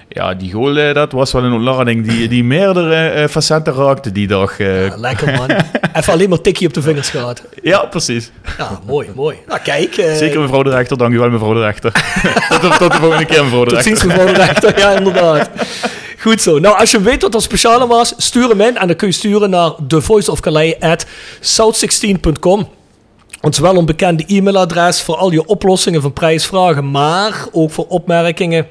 ja, 0.08 0.34
die 0.34 0.52
goal, 0.52 0.94
dat 0.94 1.12
was 1.12 1.32
wel 1.32 1.44
een 1.44 1.54
ontlading 1.54 2.08
die, 2.08 2.28
die 2.28 2.44
meerdere 2.44 3.30
facetten 3.30 3.74
raakte 3.74 4.12
die 4.12 4.28
dag. 4.28 4.58
Ja, 4.58 4.98
lekker 4.98 5.34
man. 5.34 5.50
Even 5.96 6.14
alleen 6.14 6.30
maar 6.30 6.42
tikje 6.42 6.68
op 6.68 6.74
de 6.74 6.82
vingers 6.82 7.10
gehad. 7.10 7.44
ja, 7.62 7.86
precies. 7.86 8.32
Ja, 8.58 8.80
mooi, 8.86 9.08
mooi. 9.16 9.36
Nou, 9.48 9.60
kijk. 9.60 9.94
Zeker 9.94 10.40
mevrouw 10.40 10.64
de 10.64 10.70
rechter, 10.70 10.98
dank 10.98 11.14
u 11.14 11.20
wel 11.20 11.30
mevrouw 11.30 11.54
de 11.54 11.62
rechter. 11.62 11.92
tot, 12.50 12.62
de, 12.62 12.76
tot 12.78 12.92
de 12.92 12.98
volgende 12.98 13.26
keer 13.26 13.44
mevrouw 13.44 13.64
de 13.64 13.70
rechter. 13.70 13.98
ziens, 13.98 14.04
mevrouw 14.04 14.26
de 14.26 14.34
rechter. 14.34 14.80
Ja, 14.80 14.92
inderdaad. 14.92 15.50
Goed 16.20 16.42
zo. 16.42 16.60
Nou, 16.60 16.80
als 16.80 16.92
je 16.92 17.02
weet 17.02 17.22
wat 17.22 17.34
er 17.34 17.42
speciale 17.42 17.88
was, 17.88 18.14
stuur 18.18 18.50
hem 18.50 18.62
in. 18.62 18.78
En 18.78 18.88
dan 18.88 18.96
kun 18.96 19.08
je 19.08 19.14
sturen 19.14 19.50
naar 19.50 19.72
thevoiceofcalais@south16.com. 19.88 22.68
Ons 23.46 23.60
wel 23.60 23.76
onbekende 23.76 24.24
e-mailadres 24.28 25.02
voor 25.02 25.16
al 25.16 25.32
je 25.32 25.46
oplossingen 25.46 26.02
van 26.02 26.14
prijsvragen, 26.14 26.92
maar 26.92 27.48
ook 27.52 27.72
voor 27.72 27.86
opmerkingen, 27.88 28.68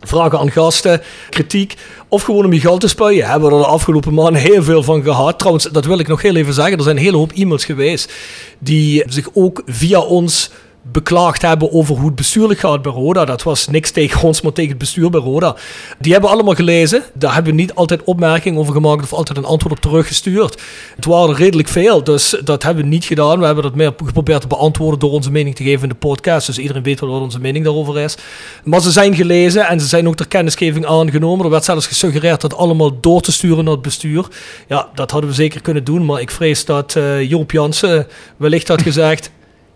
vragen 0.00 0.38
aan 0.38 0.50
gasten, 0.50 1.02
kritiek 1.30 1.74
of 2.08 2.22
gewoon 2.22 2.44
om 2.44 2.52
je 2.52 2.60
geld 2.60 2.80
te 2.80 2.88
spuien. 2.88 3.26
Hebben 3.26 3.48
we 3.48 3.54
er 3.54 3.60
de 3.60 3.66
afgelopen 3.66 4.14
maanden 4.14 4.42
heel 4.42 4.62
veel 4.62 4.82
van 4.82 5.02
gehad. 5.02 5.38
Trouwens, 5.38 5.64
dat 5.64 5.84
wil 5.84 5.98
ik 5.98 6.08
nog 6.08 6.22
heel 6.22 6.36
even 6.36 6.54
zeggen. 6.54 6.76
Er 6.76 6.82
zijn 6.82 6.96
een 6.96 7.02
hele 7.02 7.16
hoop 7.16 7.32
e-mails 7.32 7.64
geweest 7.64 8.12
die 8.58 9.02
zich 9.06 9.28
ook 9.34 9.62
via 9.66 10.00
ons 10.00 10.50
beklaagd 10.92 11.42
hebben 11.42 11.72
over 11.72 11.96
hoe 11.96 12.06
het 12.06 12.14
bestuurlijk 12.14 12.60
gaat 12.60 12.82
bij 12.82 12.92
Roda. 12.92 13.24
Dat 13.24 13.42
was 13.42 13.68
niks 13.68 13.90
tegen 13.90 14.22
ons, 14.22 14.40
maar 14.40 14.52
tegen 14.52 14.70
het 14.70 14.78
bestuur 14.78 15.10
bij 15.10 15.20
Roda. 15.20 15.56
Die 15.98 16.12
hebben 16.12 16.30
allemaal 16.30 16.54
gelezen. 16.54 17.02
Daar 17.14 17.34
hebben 17.34 17.54
we 17.54 17.60
niet 17.60 17.74
altijd 17.74 18.04
opmerkingen 18.04 18.58
over 18.58 18.72
gemaakt 18.72 19.02
of 19.02 19.12
altijd 19.12 19.38
een 19.38 19.44
antwoord 19.44 19.74
op 19.74 19.80
teruggestuurd. 19.80 20.60
Het 20.96 21.04
waren 21.04 21.34
redelijk 21.34 21.68
veel, 21.68 22.04
dus 22.04 22.36
dat 22.44 22.62
hebben 22.62 22.82
we 22.84 22.88
niet 22.88 23.04
gedaan. 23.04 23.38
We 23.38 23.44
hebben 23.44 23.64
dat 23.64 23.74
meer 23.74 23.92
geprobeerd 24.04 24.40
te 24.40 24.46
beantwoorden 24.46 24.98
door 24.98 25.10
onze 25.10 25.30
mening 25.30 25.54
te 25.54 25.62
geven 25.62 25.82
in 25.82 25.88
de 25.88 25.94
podcast. 25.94 26.46
Dus 26.46 26.58
iedereen 26.58 26.82
weet 26.82 27.00
wat 27.00 27.10
onze 27.10 27.40
mening 27.40 27.64
daarover 27.64 27.98
is. 27.98 28.16
Maar 28.64 28.80
ze 28.80 28.90
zijn 28.90 29.14
gelezen 29.14 29.66
en 29.66 29.80
ze 29.80 29.86
zijn 29.86 30.08
ook 30.08 30.16
ter 30.16 30.28
kennisgeving 30.28 30.86
aangenomen. 30.86 31.44
Er 31.44 31.50
werd 31.50 31.64
zelfs 31.64 31.86
gesuggereerd 31.86 32.40
dat 32.40 32.56
allemaal 32.56 33.00
door 33.00 33.20
te 33.20 33.32
sturen 33.32 33.64
naar 33.64 33.72
het 33.72 33.82
bestuur. 33.82 34.26
Ja, 34.68 34.88
dat 34.94 35.10
hadden 35.10 35.30
we 35.30 35.36
zeker 35.36 35.60
kunnen 35.60 35.84
doen, 35.84 36.04
maar 36.04 36.20
ik 36.20 36.30
vrees 36.30 36.64
dat 36.64 36.96
eh 36.96 37.30
Joop 37.30 37.50
Jansen 37.50 38.06
wellicht 38.36 38.68
had 38.68 38.82
gezegd... 38.82 39.30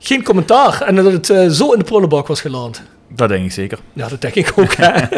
Geen 0.05 0.23
commentaar. 0.23 0.83
En 0.83 0.95
dat 0.95 1.13
het 1.13 1.31
eh, 1.31 1.49
zo 1.49 1.73
in 1.73 1.79
de 1.79 1.85
prullenbak 1.85 2.27
was 2.27 2.41
geland. 2.41 2.83
Dat 3.09 3.29
denk 3.29 3.45
ik 3.45 3.53
zeker. 3.53 3.79
Ja, 3.93 4.09
dat 4.09 4.21
denk 4.21 4.35
ik 4.35 4.53
ook. 4.57 4.75
Hè? 4.75 5.01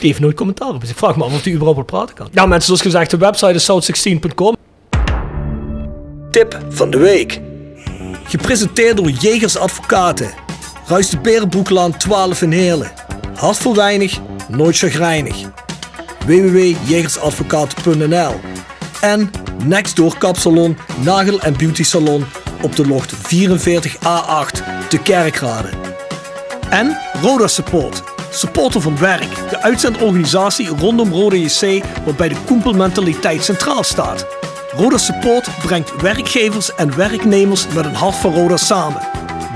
Die 0.00 0.08
heeft 0.08 0.20
nooit 0.20 0.34
commentaar 0.34 0.68
op. 0.68 0.80
Dus 0.80 0.90
ik 0.90 0.96
vraag 0.96 1.16
me 1.16 1.24
af 1.24 1.32
of 1.32 1.42
die 1.42 1.52
überhaupt 1.54 1.76
wel 1.76 1.86
praten 1.86 2.14
kan. 2.14 2.28
Nou 2.32 2.48
mensen, 2.48 2.66
zoals 2.66 2.80
gezegd, 2.80 3.10
de 3.10 3.16
website 3.16 3.52
is 3.52 3.70
south16.com. 3.70 4.56
Tip 6.30 6.58
van 6.68 6.90
de 6.90 6.98
week. 6.98 7.40
Gepresenteerd 8.24 8.96
door 8.96 9.10
Jegers 9.10 9.56
Advocaten. 9.56 10.30
Ruist 10.86 11.10
de 11.10 11.18
Berenbroeklaan 11.18 11.96
12 11.96 12.42
in 12.42 12.52
Heerlen. 12.52 12.90
Hart 13.34 13.56
voor 13.56 13.74
weinig, 13.74 14.18
nooit 14.48 14.78
chagrijnig. 14.78 15.36
www.jegersadvocaten.nl 16.26 18.32
En 19.00 19.30
Nextdoor 19.64 20.18
Kapsalon, 20.18 20.76
Nagel 21.04 21.40
en 21.40 21.56
Beauty 21.56 21.82
Salon 21.82 22.24
op 22.62 22.76
de 22.76 22.86
locht 22.86 23.14
44A8 23.14 24.62
te 24.88 24.98
Kerkrade. 25.02 25.68
En 26.70 26.98
Roda 27.22 27.46
Support. 27.46 28.02
Supporter 28.30 28.80
van 28.80 28.98
werk. 28.98 29.50
De 29.50 29.62
uitzendorganisatie 29.62 30.68
rondom 30.68 31.12
Roda 31.12 31.36
JC 31.36 31.84
waarbij 32.04 32.28
de 32.28 32.36
koempelmentaliteit 32.46 33.44
centraal 33.44 33.84
staat. 33.84 34.26
Roda 34.76 34.98
Support 34.98 35.48
brengt 35.62 36.00
werkgevers 36.00 36.74
en 36.74 36.96
werknemers 36.96 37.66
met 37.74 37.84
een 37.84 37.94
hart 37.94 38.14
voor 38.14 38.32
Roda 38.32 38.56
samen. 38.56 39.02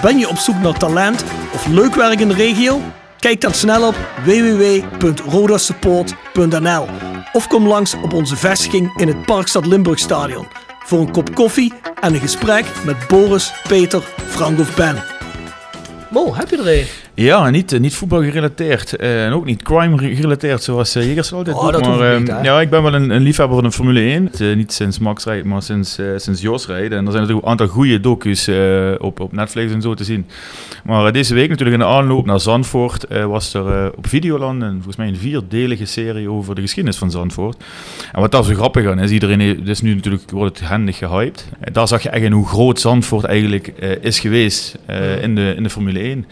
Ben 0.02 0.18
je 0.18 0.28
op 0.28 0.36
zoek 0.36 0.56
naar 0.56 0.78
talent 0.78 1.24
of 1.54 1.66
leuk 1.66 1.94
werk 1.94 2.20
in 2.20 2.28
de 2.28 2.34
regio? 2.34 2.80
Kijk 3.18 3.40
dan 3.40 3.54
snel 3.54 3.86
op 3.86 3.96
www.rodasupport.nl 4.24 6.86
of 7.32 7.46
kom 7.46 7.66
langs 7.66 7.94
op 7.94 8.12
onze 8.12 8.36
vestiging 8.36 9.00
in 9.00 9.08
het 9.08 9.24
Parkstad 9.24 9.66
Limburgstadion 9.66 10.46
voor 10.92 11.00
een 11.00 11.12
kop 11.12 11.34
koffie 11.34 11.72
en 12.00 12.14
een 12.14 12.20
gesprek 12.20 12.64
met 12.84 12.96
Boris, 13.08 13.52
Peter, 13.68 14.02
Frank 14.28 14.58
of 14.58 14.76
Ben. 14.76 15.04
Mo, 16.10 16.34
heb 16.34 16.50
je 16.50 16.56
er 16.56 16.78
een? 16.78 17.01
Ja, 17.14 17.50
niet, 17.50 17.72
eh, 17.72 17.80
niet 17.80 17.94
voetbal 17.94 18.22
gerelateerd. 18.22 18.96
eh, 18.96 19.26
en 19.26 19.32
ook 19.32 19.44
niet 19.44 19.62
crime 19.62 19.98
ge- 19.98 20.14
gerelateerd, 20.14 20.62
zoals 20.62 20.96
uh, 20.96 21.06
Jegers 21.06 21.32
altijd 21.32 21.56
Oh, 21.56 21.62
doet. 21.62 21.72
dat 21.72 21.86
maar, 21.98 22.12
eh, 22.12 22.18
niet, 22.18 22.28
hè? 22.28 22.40
ja, 22.40 22.60
ik 22.60 22.70
ben 22.70 22.82
wel 22.82 22.94
een, 22.94 23.10
een 23.10 23.22
liefhebber 23.22 23.54
van 23.56 23.64
de 23.64 23.72
Formule 23.72 24.00
1. 24.00 24.30
Eh, 24.38 24.56
niet 24.56 24.72
sinds 24.72 24.98
Max 24.98 25.24
rijdt, 25.24 25.46
maar 25.46 25.62
sinds, 25.62 25.98
eh, 25.98 26.06
sinds 26.16 26.40
Jos 26.40 26.66
rijdt. 26.66 26.92
En 26.94 27.04
er 27.04 27.10
zijn 27.10 27.20
natuurlijk 27.22 27.42
een 27.42 27.50
aantal 27.50 27.66
goede 27.66 28.00
docu's 28.00 28.46
eh, 28.48 28.90
op, 28.98 29.20
op 29.20 29.32
Netflix 29.32 29.72
en 29.72 29.82
zo 29.82 29.94
te 29.94 30.04
zien. 30.04 30.26
Maar 30.84 31.06
eh, 31.06 31.12
deze 31.12 31.34
week 31.34 31.48
natuurlijk 31.48 31.80
in 31.80 31.86
de 31.86 31.92
aanloop 31.94 32.26
naar 32.26 32.40
Zandvoort 32.40 33.04
eh, 33.06 33.24
was 33.24 33.54
er 33.54 33.66
eh, 33.84 33.86
op 33.96 34.06
Videoland 34.06 34.62
een, 34.62 34.72
volgens 34.72 34.96
mij 34.96 35.08
een 35.08 35.16
vierdelige 35.16 35.84
serie 35.84 36.30
over 36.30 36.54
de 36.54 36.60
geschiedenis 36.60 36.98
van 36.98 37.10
Zandvoort. 37.10 37.64
En 38.12 38.20
wat 38.20 38.30
daar 38.32 38.44
zo 38.44 38.54
grappig 38.54 38.86
aan 38.86 38.98
is, 39.00 39.10
iedereen 39.10 39.40
heeft- 39.40 39.68
is 39.68 39.80
nu 39.80 39.94
natuurlijk 39.94 40.30
wordt 40.30 40.58
het 40.58 40.68
handig 40.68 40.96
gehyped. 40.98 41.48
Eh, 41.60 41.72
daar 41.74 41.88
zag 41.88 42.02
je 42.02 42.08
echt 42.08 42.24
in 42.24 42.32
hoe 42.32 42.46
groot 42.46 42.80
Zandvoort 42.80 43.24
eigenlijk 43.24 43.66
eh, 43.68 43.90
is 44.00 44.20
geweest 44.20 44.78
eh, 44.86 45.22
in, 45.22 45.34
de, 45.34 45.52
in 45.56 45.62
de 45.62 45.70
Formule 45.70 45.98
1. 45.98 46.26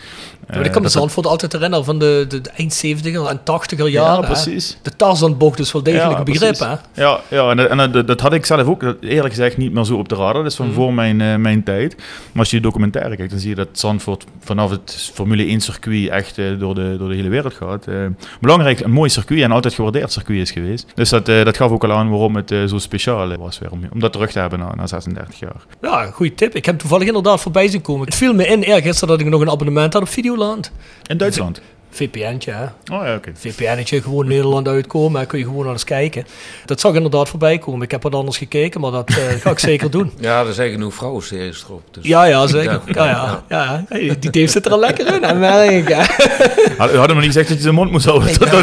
Maar 0.54 0.64
ik 0.64 0.72
kan 0.72 0.82
me 0.82 0.88
Zandvoort 0.88 1.26
altijd 1.26 1.52
herinneren 1.52 1.84
van 1.84 1.98
de, 1.98 2.24
de, 2.28 2.40
de 2.40 2.50
eind 2.50 2.82
70er 2.86 3.28
en 3.28 3.38
80er 3.40 3.76
Ja, 3.76 3.86
jaren. 3.86 4.20
hè. 4.20 4.26
precies. 4.26 4.78
De 4.82 4.96
Tarzanbocht 4.96 5.58
is 5.58 5.72
wel 5.72 5.82
degelijk 5.82 6.10
Ja, 6.12 6.18
een 6.18 6.24
begrip, 6.24 6.58
hè? 6.58 7.02
Ja, 7.02 7.20
ja 7.28 7.50
en, 7.50 7.56
dat- 7.56 7.68
en 7.68 7.92
dat, 7.92 8.06
dat 8.06 8.20
had 8.20 8.32
ik 8.32 8.46
zelf 8.46 8.66
ook 8.66 8.82
eerlijk 9.00 9.28
gezegd 9.34 9.56
niet 9.56 9.72
meer 9.72 9.84
zo 9.84 9.96
op 9.96 10.08
de 10.08 10.14
radar. 10.14 10.32
Dat 10.42 10.46
is 10.46 10.54
van 10.56 10.66
Mhm. 10.66 10.74
voor 10.74 10.94
mijn, 10.94 11.20
eh, 11.20 11.36
mijn 11.36 11.62
tijd. 11.62 11.96
Maar 11.96 12.06
als 12.42 12.50
je 12.50 12.56
de 12.56 12.62
documentaire 12.62 13.16
kijkt, 13.16 13.30
dan 13.30 13.40
zie 13.40 13.48
je 13.48 13.54
dat 13.54 13.68
Zandvoort 13.72 14.24
vanaf 14.40 14.70
het 14.70 15.10
Formule 15.14 15.46
1 15.48 15.60
circuit 15.60 16.08
echt 16.08 16.38
eh, 16.38 16.44
door, 16.58 16.74
de, 16.74 16.94
door 16.98 17.08
de 17.08 17.14
hele 17.14 17.28
wereld 17.28 17.54
gaat. 17.54 17.86
Eh, 17.86 17.94
belangrijk, 18.40 18.80
een 18.80 18.90
mooi 18.90 19.10
circuit 19.10 19.42
en 19.42 19.52
altijd 19.52 19.74
gewaardeerd 19.74 20.12
circuit 20.12 20.38
is 20.40 20.50
geweest. 20.50 20.86
Dus 20.94 21.08
dat, 21.08 21.28
eh, 21.28 21.44
dat 21.44 21.56
gaf 21.56 21.70
ook 21.70 21.84
al 21.84 21.92
aan 21.92 22.08
waarom 22.10 22.36
het 22.36 22.50
eh, 22.50 22.64
zo 22.64 22.78
speciaal 22.78 23.30
eh, 23.32 23.38
was 23.38 23.58
weer 23.58 23.70
om, 23.70 23.80
om 23.92 24.00
dat 24.00 24.12
terug 24.12 24.30
te 24.32 24.38
hebben 24.38 24.58
na, 24.58 24.74
na 24.74 24.86
36 24.86 25.38
jaar. 25.40 25.56
Ja, 25.82 26.10
goede 26.10 26.34
tip. 26.34 26.54
Ik 26.54 26.64
heb 26.66 26.78
toevallig 26.78 27.06
inderdaad 27.06 27.40
voorbij 27.40 27.68
zien 27.68 27.82
komen. 27.82 28.04
Het 28.06 28.14
viel 28.14 28.34
me 28.34 28.46
in 28.46 28.62
eergisteren 28.62 29.08
dat 29.08 29.20
ik 29.20 29.32
nog 29.32 29.40
een 29.40 29.50
abonnement 29.50 29.92
had 29.92 30.02
op 30.02 30.08
Videoland. 30.40 30.70
In 31.06 31.16
Duitsland? 31.16 31.60
VPN'tje, 31.92 32.50
hè? 32.52 32.64
Oh 32.94 33.06
ja, 33.06 33.14
oké. 33.14 33.30
VPN'tje, 33.34 34.02
gewoon 34.02 34.26
Nederland 34.28 34.68
uitkomen. 34.68 35.20
Hè? 35.20 35.26
Kun 35.26 35.38
je 35.38 35.44
gewoon 35.44 35.62
naar 35.64 35.72
eens 35.72 35.84
kijken. 35.84 36.26
Dat 36.64 36.80
zag 36.80 36.94
inderdaad 36.94 37.28
voorbij 37.28 37.58
komen. 37.58 37.82
Ik 37.82 37.90
heb 37.90 38.02
wat 38.02 38.14
anders 38.14 38.36
gekeken, 38.36 38.80
maar 38.80 38.90
dat 38.90 39.08
eh, 39.08 39.16
ga 39.40 39.50
ik 39.50 39.58
zeker 39.58 39.90
doen. 39.90 40.12
Ja, 40.20 40.44
er 40.44 40.52
zijn 40.54 40.70
genoeg 40.70 40.94
vrouwenseries 40.94 41.64
erop. 41.68 41.82
Dus. 41.90 42.04
Ja, 42.06 42.24
ja, 42.24 42.46
zeker. 42.46 42.80
Ja, 42.86 43.04
ja, 43.06 43.42
ja. 43.48 43.84
Hey, 43.88 44.16
die 44.20 44.30
Dave 44.30 44.46
zit 44.46 44.66
er 44.66 44.72
al 44.72 44.78
lekker 44.78 45.22
in, 45.22 45.38
merk 45.38 45.70
ik? 45.70 45.92
Had, 46.78 46.90
hadden 46.94 47.16
we 47.16 47.22
niet 47.22 47.24
gezegd 47.32 47.48
dat 47.48 47.56
je 47.56 47.62
zijn 47.62 47.74
mond 47.74 47.90
moest 47.90 48.04
houden? 48.04 48.28
Dat- 48.38 48.50
dat- 48.50 48.60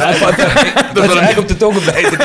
Dat 0.93 1.03
is 1.03 1.15
eigenlijk 1.15 1.37
op 1.37 1.47
de 1.47 1.57
tongen 1.57 1.81
nemen. 1.85 2.15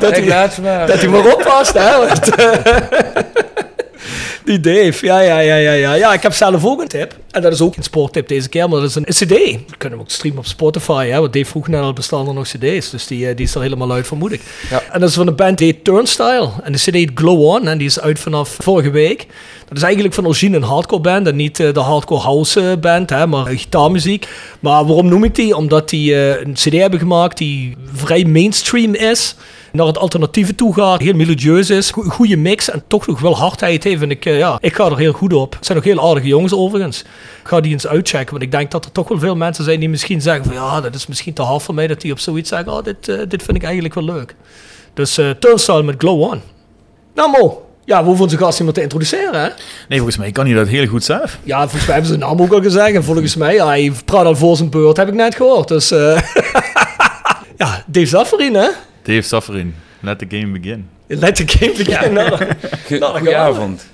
Dat 0.00 0.10
hij- 0.10 0.26
laat 0.26 0.52
ze 0.54 0.60
maar. 0.60 0.86
Dat 0.86 1.00
hij 1.00 1.08
maar 1.08 1.32
oppast, 1.34 1.72
hè? 1.72 1.90
Die 4.48 4.60
Dave, 4.60 5.06
ja, 5.06 5.20
ja, 5.20 5.38
ja, 5.38 5.56
ja, 5.56 5.72
ja. 5.72 5.94
Ja, 5.94 6.12
ik 6.12 6.22
heb 6.22 6.32
zelf 6.32 6.64
ook 6.64 6.80
een 6.80 6.88
tip. 6.88 7.16
En 7.30 7.42
dat 7.42 7.52
is 7.52 7.60
ook 7.60 7.76
een 7.76 7.82
sporttip 7.82 8.28
deze 8.28 8.48
keer, 8.48 8.68
maar 8.68 8.80
dat 8.80 8.88
is 8.88 8.94
een 8.94 9.04
CD. 9.04 9.28
We 9.28 9.76
kunnen 9.78 9.98
hem 9.98 10.06
ook 10.06 10.10
streamen 10.10 10.38
op 10.38 10.46
Spotify, 10.46 11.08
hè. 11.08 11.20
Want 11.20 11.32
Dave 11.32 11.46
vroeg 11.46 11.68
net 11.68 11.80
al, 11.80 11.92
bestaan 11.92 12.28
er 12.28 12.34
nog 12.34 12.48
CD's. 12.48 12.90
Dus 12.90 13.06
die, 13.06 13.28
eh, 13.28 13.36
die 13.36 13.46
is 13.46 13.54
er 13.54 13.60
helemaal 13.60 13.92
uit, 13.92 14.06
vermoed 14.06 14.32
ik. 14.32 14.40
Ja. 14.70 14.82
En 14.92 15.00
dat 15.00 15.08
is 15.08 15.14
van 15.14 15.26
de 15.26 15.32
band 15.32 15.58
die 15.58 15.72
heet 15.72 15.84
Turnstile. 15.84 16.50
En 16.62 16.72
de 16.72 16.78
CD 16.78 16.94
heet 16.94 17.10
Glow 17.14 17.40
On. 17.40 17.68
En 17.68 17.78
die 17.78 17.86
is 17.86 18.00
uit 18.00 18.18
vanaf 18.18 18.56
vorige 18.58 18.90
week. 18.90 19.26
Dat 19.68 19.76
is 19.76 19.82
eigenlijk 19.82 20.14
van 20.14 20.26
origine 20.26 20.56
een 20.56 20.62
hardcore 20.62 21.02
band. 21.02 21.26
En 21.26 21.36
niet 21.36 21.60
eh, 21.60 21.72
de 21.72 21.80
hardcore 21.80 22.20
house 22.20 22.70
eh, 22.70 22.76
band, 22.76 23.10
hè, 23.10 23.26
maar 23.26 23.46
gitaarmuziek. 23.46 24.28
Maar 24.60 24.84
waarom 24.84 25.08
noem 25.08 25.24
ik 25.24 25.34
die? 25.34 25.56
Omdat 25.56 25.88
die 25.88 26.14
een 26.14 26.52
CD 26.52 26.72
hebben 26.72 26.98
gemaakt 26.98 27.38
die 27.38 27.76
vrij 27.94 28.24
mainstream 28.24 28.94
is 28.94 29.36
naar 29.78 29.86
het 29.86 29.98
alternatieve 29.98 30.54
toe 30.54 30.74
gaat, 30.74 31.00
heel 31.00 31.14
melodieus 31.14 31.70
is, 31.70 31.90
go- 31.90 32.02
goede 32.02 32.36
mix 32.36 32.70
en 32.70 32.82
toch 32.86 33.06
nog 33.06 33.20
wel 33.20 33.36
hardheid 33.36 33.84
heeft. 33.84 34.02
En 34.02 34.10
ik, 34.10 34.24
eh, 34.24 34.38
ja, 34.38 34.58
ik 34.60 34.74
ga 34.74 34.84
er 34.84 34.98
heel 34.98 35.12
goed 35.12 35.32
op. 35.32 35.54
Het 35.54 35.66
zijn 35.66 35.78
ook 35.78 35.84
heel 35.84 36.08
aardige 36.10 36.26
jongens 36.26 36.52
overigens. 36.52 37.00
Ik 37.42 37.48
ga 37.48 37.60
die 37.60 37.72
eens 37.72 37.86
uitchecken, 37.86 38.30
want 38.30 38.42
ik 38.42 38.50
denk 38.50 38.70
dat 38.70 38.84
er 38.84 38.92
toch 38.92 39.08
wel 39.08 39.18
veel 39.18 39.36
mensen 39.36 39.64
zijn 39.64 39.80
die 39.80 39.88
misschien 39.88 40.20
zeggen 40.22 40.44
van 40.44 40.54
ja, 40.54 40.80
dat 40.80 40.94
is 40.94 41.06
misschien 41.06 41.32
te 41.34 41.42
hard 41.42 41.62
voor 41.62 41.74
mij, 41.74 41.86
dat 41.86 42.00
die 42.00 42.12
op 42.12 42.18
zoiets 42.18 42.48
zeggen, 42.48 42.72
oh, 42.72 42.82
dit, 42.84 43.08
eh, 43.08 43.18
dit 43.28 43.42
vind 43.42 43.56
ik 43.56 43.62
eigenlijk 43.62 43.94
wel 43.94 44.04
leuk. 44.04 44.34
Dus 44.94 45.18
eh 45.18 45.30
Turnstile 45.30 45.82
met 45.82 45.94
Glow 45.98 46.20
On. 46.22 46.40
Nou 47.14 47.30
Mo, 47.30 47.62
ja, 47.84 47.98
we 48.00 48.04
hoeven 48.06 48.24
onze 48.24 48.36
gast 48.36 48.56
niet 48.58 48.64
meer 48.66 48.72
te 48.76 48.82
introduceren 48.82 49.40
hè? 49.40 49.48
Nee, 49.88 49.98
volgens 49.98 50.16
mij 50.16 50.32
kan 50.32 50.46
hij 50.46 50.54
dat 50.54 50.68
heel 50.68 50.86
goed 50.86 51.04
zelf. 51.04 51.38
Ja, 51.42 51.60
volgens 51.60 51.84
mij 51.86 51.94
hebben 51.94 52.12
ze 52.12 52.18
zijn 52.18 52.30
naam 52.30 52.40
ook 52.42 52.52
al 52.52 52.62
gezegd 52.62 52.94
en 52.94 53.04
volgens 53.04 53.36
mij, 53.36 53.54
ja, 53.54 53.66
hij 53.66 53.92
praat 54.04 54.24
al 54.24 54.36
voor 54.36 54.56
zijn 54.56 54.70
beurt, 54.70 54.96
heb 54.96 55.08
ik 55.08 55.14
net 55.14 55.34
gehoord. 55.34 55.68
Dus 55.68 55.90
eh 55.90 56.20
ja, 57.56 57.84
Dave 57.86 58.06
Zafferin 58.06 58.54
hè? 58.54 58.68
Dave 59.08 59.22
Safferin, 59.22 59.74
let 60.00 60.18
the 60.18 60.26
game 60.28 60.58
begin. 60.60 60.88
Let 61.06 61.36
the 61.36 61.44
game 61.58 61.72
begin. 61.76 62.12
Nou, 62.12 62.30
nou. 62.30 62.50
Goedenavond. 62.86 63.86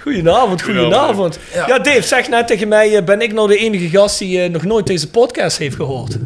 Goedenavond, 0.00 0.62
goedenavond. 0.62 1.38
Ja. 1.66 1.78
Dave, 1.78 2.02
zeg 2.02 2.28
net 2.28 2.46
tegen 2.46 2.68
mij, 2.68 2.96
eh, 2.96 3.04
ben 3.04 3.20
ik 3.20 3.32
nou 3.32 3.48
de 3.48 3.56
enige 3.56 3.88
gast 3.88 4.18
die 4.18 4.42
eh, 4.42 4.50
nog 4.50 4.62
nooit 4.64 4.86
deze 4.86 5.10
podcast 5.10 5.58
heeft 5.58 5.76
gehoord? 5.76 6.16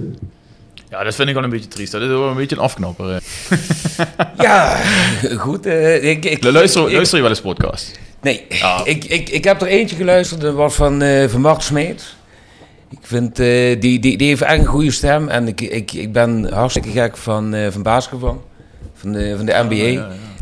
Ja, 0.91 1.05
dat 1.05 1.15
vind 1.15 1.29
ik 1.29 1.35
wel 1.35 1.45
een 1.45 1.51
beetje 1.51 1.69
triest. 1.69 1.93
Dat 1.93 2.01
is 2.03 2.09
wel 2.09 2.29
een 2.29 2.37
beetje 2.37 2.57
een 2.57 2.63
afknapper. 2.63 3.07
Ja, 4.39 4.81
goed. 5.39 5.67
eh, 5.67 6.05
ik, 6.11 6.25
ik, 6.25 6.45
Luister, 6.45 6.87
ik- 6.87 6.93
luister 6.93 7.17
je 7.17 7.23
wel 7.23 7.31
eens 7.33 7.41
podcast? 7.41 7.99
Nee, 8.23 8.47
Ah. 8.63 8.81
ik, 8.85 9.05
ik, 9.05 9.29
ik 9.29 9.45
heb 9.45 9.61
er 9.61 9.67
eentje 9.67 9.97
geluisterd, 9.97 10.41
dat 10.41 10.55
was 10.55 10.75
van, 10.75 11.03
eh 11.03 11.29
van 11.29 11.41
Mart 11.41 11.63
Smeet. 11.63 12.15
Ik 13.01 13.07
vind, 13.07 13.39
eh, 13.39 13.81
die, 13.81 13.99
die, 13.99 14.17
die 14.19 14.29
heeft 14.29 14.43
echt 14.43 14.59
een 14.59 14.65
goede 14.67 14.91
stem. 14.91 15.29
En 15.29 15.49
ik, 15.49 15.61
ik, 15.61 15.93
ik 15.93 16.13
ben 16.13 16.53
hartstikke 16.53 16.91
gek 16.91 17.17
van, 17.17 17.55
eh, 17.55 17.67
van 17.71 17.83
basketbal, 17.83 18.45
van 18.95 19.13
de, 19.13 19.35
van 19.37 19.47
de 19.47 19.53
NBA. 19.69 19.75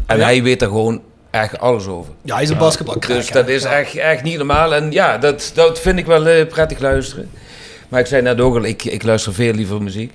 En 0.06 0.20
hij 0.20 0.42
weet 0.42 0.62
er 0.62 0.68
gewoon 0.68 1.02
echt 1.30 1.58
alles 1.58 1.86
over. 1.86 2.12
Ja, 2.22 2.34
hij 2.34 2.42
is 2.42 2.50
een 2.50 2.58
basketbal. 2.58 2.94
Dus 3.16 3.30
dat 3.30 3.48
is 3.48 3.64
echt, 3.64 3.94
echt 3.96 4.22
niet 4.22 4.36
normaal. 4.36 4.74
En 4.74 4.90
ja, 4.92 5.18
dat, 5.18 5.50
dat 5.54 5.80
vind 5.80 5.98
ik 5.98 6.06
wel 6.06 6.26
eh, 6.26 6.46
prettig 6.46 6.78
luisteren. 6.78 7.30
Maar 7.88 8.00
ik 8.00 8.06
zei 8.06 8.22
net 8.22 8.40
ook 8.40 8.54
al, 8.56 8.64
ik, 8.64 8.84
ik 8.84 9.02
luister 9.02 9.34
veel 9.34 9.52
liever 9.52 9.82
muziek. 9.82 10.12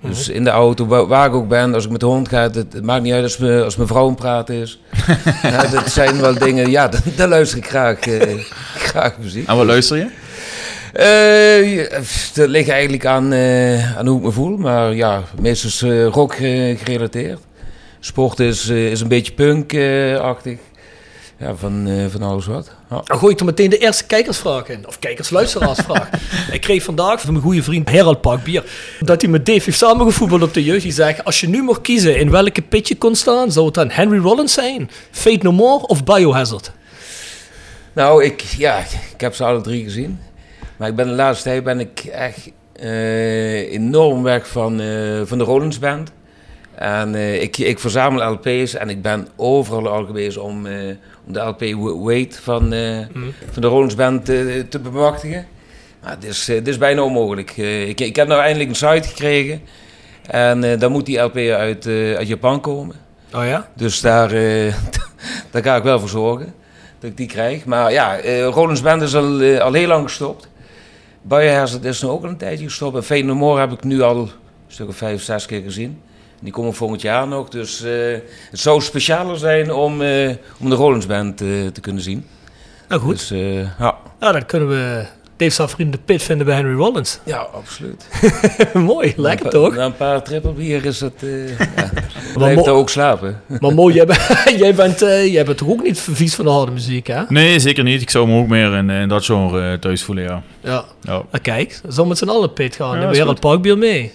Dus 0.00 0.28
in 0.28 0.44
de 0.44 0.50
auto, 0.50 0.86
wa- 0.86 1.06
waar 1.06 1.26
ik 1.26 1.34
ook 1.34 1.48
ben, 1.48 1.74
als 1.74 1.84
ik 1.84 1.90
met 1.90 2.00
de 2.00 2.06
hond 2.06 2.28
ga, 2.28 2.42
het, 2.42 2.54
het 2.54 2.82
maakt 2.82 3.02
niet 3.02 3.12
uit 3.12 3.22
als, 3.22 3.38
me, 3.38 3.62
als 3.64 3.76
mijn 3.76 3.88
vrouw 3.88 4.02
aan 4.02 4.08
het 4.08 4.18
praten 4.18 4.54
is. 4.54 4.80
ja, 5.42 5.66
dat 5.66 5.90
zijn 5.90 6.20
wel 6.20 6.38
dingen, 6.38 6.70
ja, 6.70 6.88
dan, 6.94 7.00
dan 7.16 7.28
luister 7.28 7.58
ik 7.58 7.66
graag, 7.68 7.98
eh, 7.98 8.34
graag 8.76 9.18
muziek. 9.18 9.48
En 9.48 9.56
wat 9.56 9.66
luister 9.66 9.96
je? 9.96 10.06
Eh, 10.96 11.90
dat 12.34 12.48
ligt 12.48 12.68
eigenlijk 12.68 13.06
aan, 13.06 13.32
eh, 13.32 13.96
aan 13.96 14.06
hoe 14.06 14.18
ik 14.18 14.24
me 14.24 14.30
voel, 14.30 14.56
maar 14.56 14.94
ja, 14.94 15.22
meestal 15.40 15.68
is 15.68 15.82
eh, 15.82 16.06
rock 16.06 16.34
gerelateerd. 16.34 17.38
Sport 18.00 18.40
is, 18.40 18.68
is 18.68 19.00
een 19.00 19.08
beetje 19.08 19.32
punk-achtig. 19.32 20.58
ja, 21.38 21.54
van, 21.54 21.88
van 22.10 22.22
alles 22.22 22.46
wat. 22.46 22.70
Ja. 22.90 23.00
Dan 23.04 23.18
gooi 23.18 23.32
ik 23.32 23.40
er 23.40 23.46
meteen 23.46 23.70
de 23.70 23.78
eerste 23.78 24.06
kijkersvraag 24.06 24.68
in. 24.68 24.86
Of 24.86 24.98
kijkersluisteraarsvraag. 24.98 26.08
ik 26.52 26.60
kreeg 26.60 26.82
vandaag 26.82 27.20
van 27.20 27.32
mijn 27.32 27.44
goede 27.44 27.62
vriend 27.62 27.90
Herald 27.90 28.20
Pakbier... 28.20 28.64
dat 29.00 29.20
hij 29.20 29.30
met 29.30 29.46
Dave 29.46 29.62
heeft 29.64 29.78
samengevoetbald 29.78 30.42
op 30.42 30.54
de 30.54 30.64
jeugd. 30.64 30.82
Die 30.82 30.92
zegt, 30.92 31.24
als 31.24 31.40
je 31.40 31.48
nu 31.48 31.62
mocht 31.62 31.80
kiezen 31.80 32.18
in 32.18 32.30
welke 32.30 32.62
pit 32.62 32.88
je 32.88 32.96
kon 32.96 33.14
staan... 33.14 33.52
zou 33.52 33.66
het 33.66 33.74
dan 33.74 33.90
Henry 33.90 34.18
Rollins 34.18 34.52
zijn, 34.52 34.90
Fate 35.10 35.38
No 35.42 35.52
More 35.52 35.86
of 35.86 36.04
Biohazard? 36.04 36.72
Nou, 37.92 38.24
ik, 38.24 38.40
ja, 38.40 38.78
ik 39.14 39.20
heb 39.20 39.34
ze 39.34 39.44
alle 39.44 39.60
drie 39.60 39.84
gezien. 39.84 40.18
Maar 40.76 40.88
ik 40.88 40.94
ben 40.96 41.06
de 41.06 41.12
laatste 41.14 41.48
tijd 41.48 41.64
ben 41.64 41.80
ik 41.80 42.00
echt 42.04 42.50
eh, 42.72 43.72
enorm 43.72 44.22
weg 44.22 44.48
van, 44.48 44.80
eh, 44.80 45.20
van 45.24 45.38
de 45.38 45.44
Rollins 45.44 45.78
Band. 45.78 46.12
En 46.74 47.14
eh, 47.14 47.42
ik, 47.42 47.58
ik 47.58 47.78
verzamel 47.78 48.32
LP's 48.32 48.74
en 48.74 48.88
ik 48.88 49.02
ben 49.02 49.28
overal 49.36 49.88
al 49.88 50.04
geweest 50.04 50.38
om, 50.38 50.66
om 51.26 51.32
de 51.32 51.40
LP 51.40 51.60
Wa- 51.60 51.96
Wait 51.98 52.38
van, 52.42 52.72
eh, 52.72 52.98
van 53.52 53.62
de 53.62 53.68
Rollins 53.68 53.94
Band 53.94 54.24
te, 54.24 54.66
te 54.68 54.78
bemachtigen. 54.78 55.46
Maar 56.02 56.10
het 56.14 56.24
is, 56.24 56.46
het 56.46 56.68
is 56.68 56.78
bijna 56.78 57.02
onmogelijk. 57.02 57.56
Ik, 57.86 58.00
ik 58.00 58.16
heb 58.16 58.28
nou 58.28 58.40
eindelijk 58.40 58.68
een 58.68 58.74
site 58.76 59.08
gekregen. 59.08 59.60
En 60.26 60.78
dan 60.78 60.92
moet 60.92 61.06
die 61.06 61.18
LP 61.18 61.36
uit, 61.36 61.86
uit 62.16 62.28
Japan 62.28 62.60
komen. 62.60 62.96
Oh 63.34 63.44
ja? 63.44 63.68
Dus 63.74 64.00
daar, 64.00 64.28
daar 65.50 65.62
ga 65.62 65.76
ik 65.76 65.82
wel 65.82 66.00
voor 66.00 66.08
zorgen 66.08 66.54
dat 66.98 67.10
ik 67.10 67.16
die 67.16 67.26
krijg. 67.26 67.64
Maar 67.64 67.92
ja, 67.92 68.20
Rollins 68.50 68.82
Band 68.82 69.02
is 69.02 69.14
al, 69.14 69.42
al 69.58 69.72
heel 69.72 69.86
lang 69.88 70.02
gestopt. 70.04 70.48
Biohazard 71.28 71.84
is 71.84 72.02
nu 72.02 72.08
ook 72.08 72.22
al 72.22 72.28
een 72.28 72.36
tijdje 72.36 72.64
gestopt. 72.64 73.10
En 73.10 73.26
More 73.26 73.60
heb 73.60 73.72
ik 73.72 73.84
nu 73.84 74.00
al 74.00 74.16
een 74.16 74.30
stuk 74.66 74.88
of 74.88 74.96
vijf, 74.96 75.22
zes 75.22 75.46
keer 75.46 75.62
gezien. 75.62 76.00
Die 76.40 76.52
komen 76.52 76.74
volgend 76.74 77.00
jaar 77.00 77.28
nog. 77.28 77.48
Dus 77.48 77.82
eh, 77.82 77.92
het 78.50 78.60
zou 78.60 78.80
specialer 78.80 79.38
zijn 79.38 79.72
om, 79.72 80.02
eh, 80.02 80.30
om 80.58 80.70
de 80.70 80.74
Rollins 80.74 81.06
Band 81.06 81.40
eh, 81.40 81.48
te 81.72 81.80
kunnen 81.80 82.02
zien. 82.02 82.26
Nou 82.88 83.00
goed. 83.00 83.28
Dus 83.28 83.28
ja. 83.78 83.98
Nou, 84.20 84.32
dan 84.32 84.46
kunnen 84.46 84.68
we 84.68 85.06
Dave 85.36 85.50
zijn 85.52 85.68
vriend 85.68 85.92
de 85.92 85.98
pit 86.04 86.22
vinden 86.22 86.46
bij 86.46 86.54
Henry 86.54 86.74
Rollins. 86.74 87.18
Ja, 87.24 87.36
absoluut. 87.54 88.06
Mooi, 88.74 89.12
lekker 89.16 89.50
toch? 89.50 89.74
Na 89.76 89.84
een 89.84 89.96
paar 89.96 90.22
trippelbier 90.22 90.84
is 90.84 91.00
het... 91.00 91.22
eh 91.22 91.48
ja. 91.76 91.90
Blijft 92.34 92.66
er 92.66 92.72
ook 92.72 92.88
slapen. 92.90 93.40
Maar 93.60 93.74
mooi, 93.74 93.94
jij, 93.94 94.06
bent- 94.06 94.26
jij, 94.62 94.74
bent, 94.74 95.02
eh, 95.02 95.32
jij 95.32 95.44
bent 95.44 95.58
toch 95.58 95.68
ook 95.68 95.82
niet 95.82 96.00
vies 96.00 96.34
van 96.34 96.44
de 96.44 96.50
harde 96.50 96.72
muziek, 96.72 97.06
hè? 97.06 97.22
Nee, 97.28 97.58
zeker 97.58 97.84
niet. 97.84 98.02
Ik 98.02 98.10
zou 98.10 98.28
me 98.28 98.38
ook 98.38 98.48
meer 98.48 98.72
in, 98.74 98.90
in 98.90 99.08
dat 99.08 99.24
genre 99.24 99.70
eh, 99.72 99.78
thuis 99.78 100.02
voelen, 100.02 100.24
ja. 100.24 100.42
Ja. 100.60 100.84
ja. 101.02 101.22
Maar 101.30 101.40
kijk, 101.40 101.80
zo 101.90 102.04
met 102.04 102.18
z'n 102.18 102.28
allen 102.28 102.52
pit 102.52 102.76
gaan. 102.76 102.86
Ja, 102.86 102.92
Nemen 102.92 103.08
is 103.10 103.16
we 103.16 103.20
Gerald. 103.22 103.40
Parkbier 103.40 103.78
mee. 103.78 104.12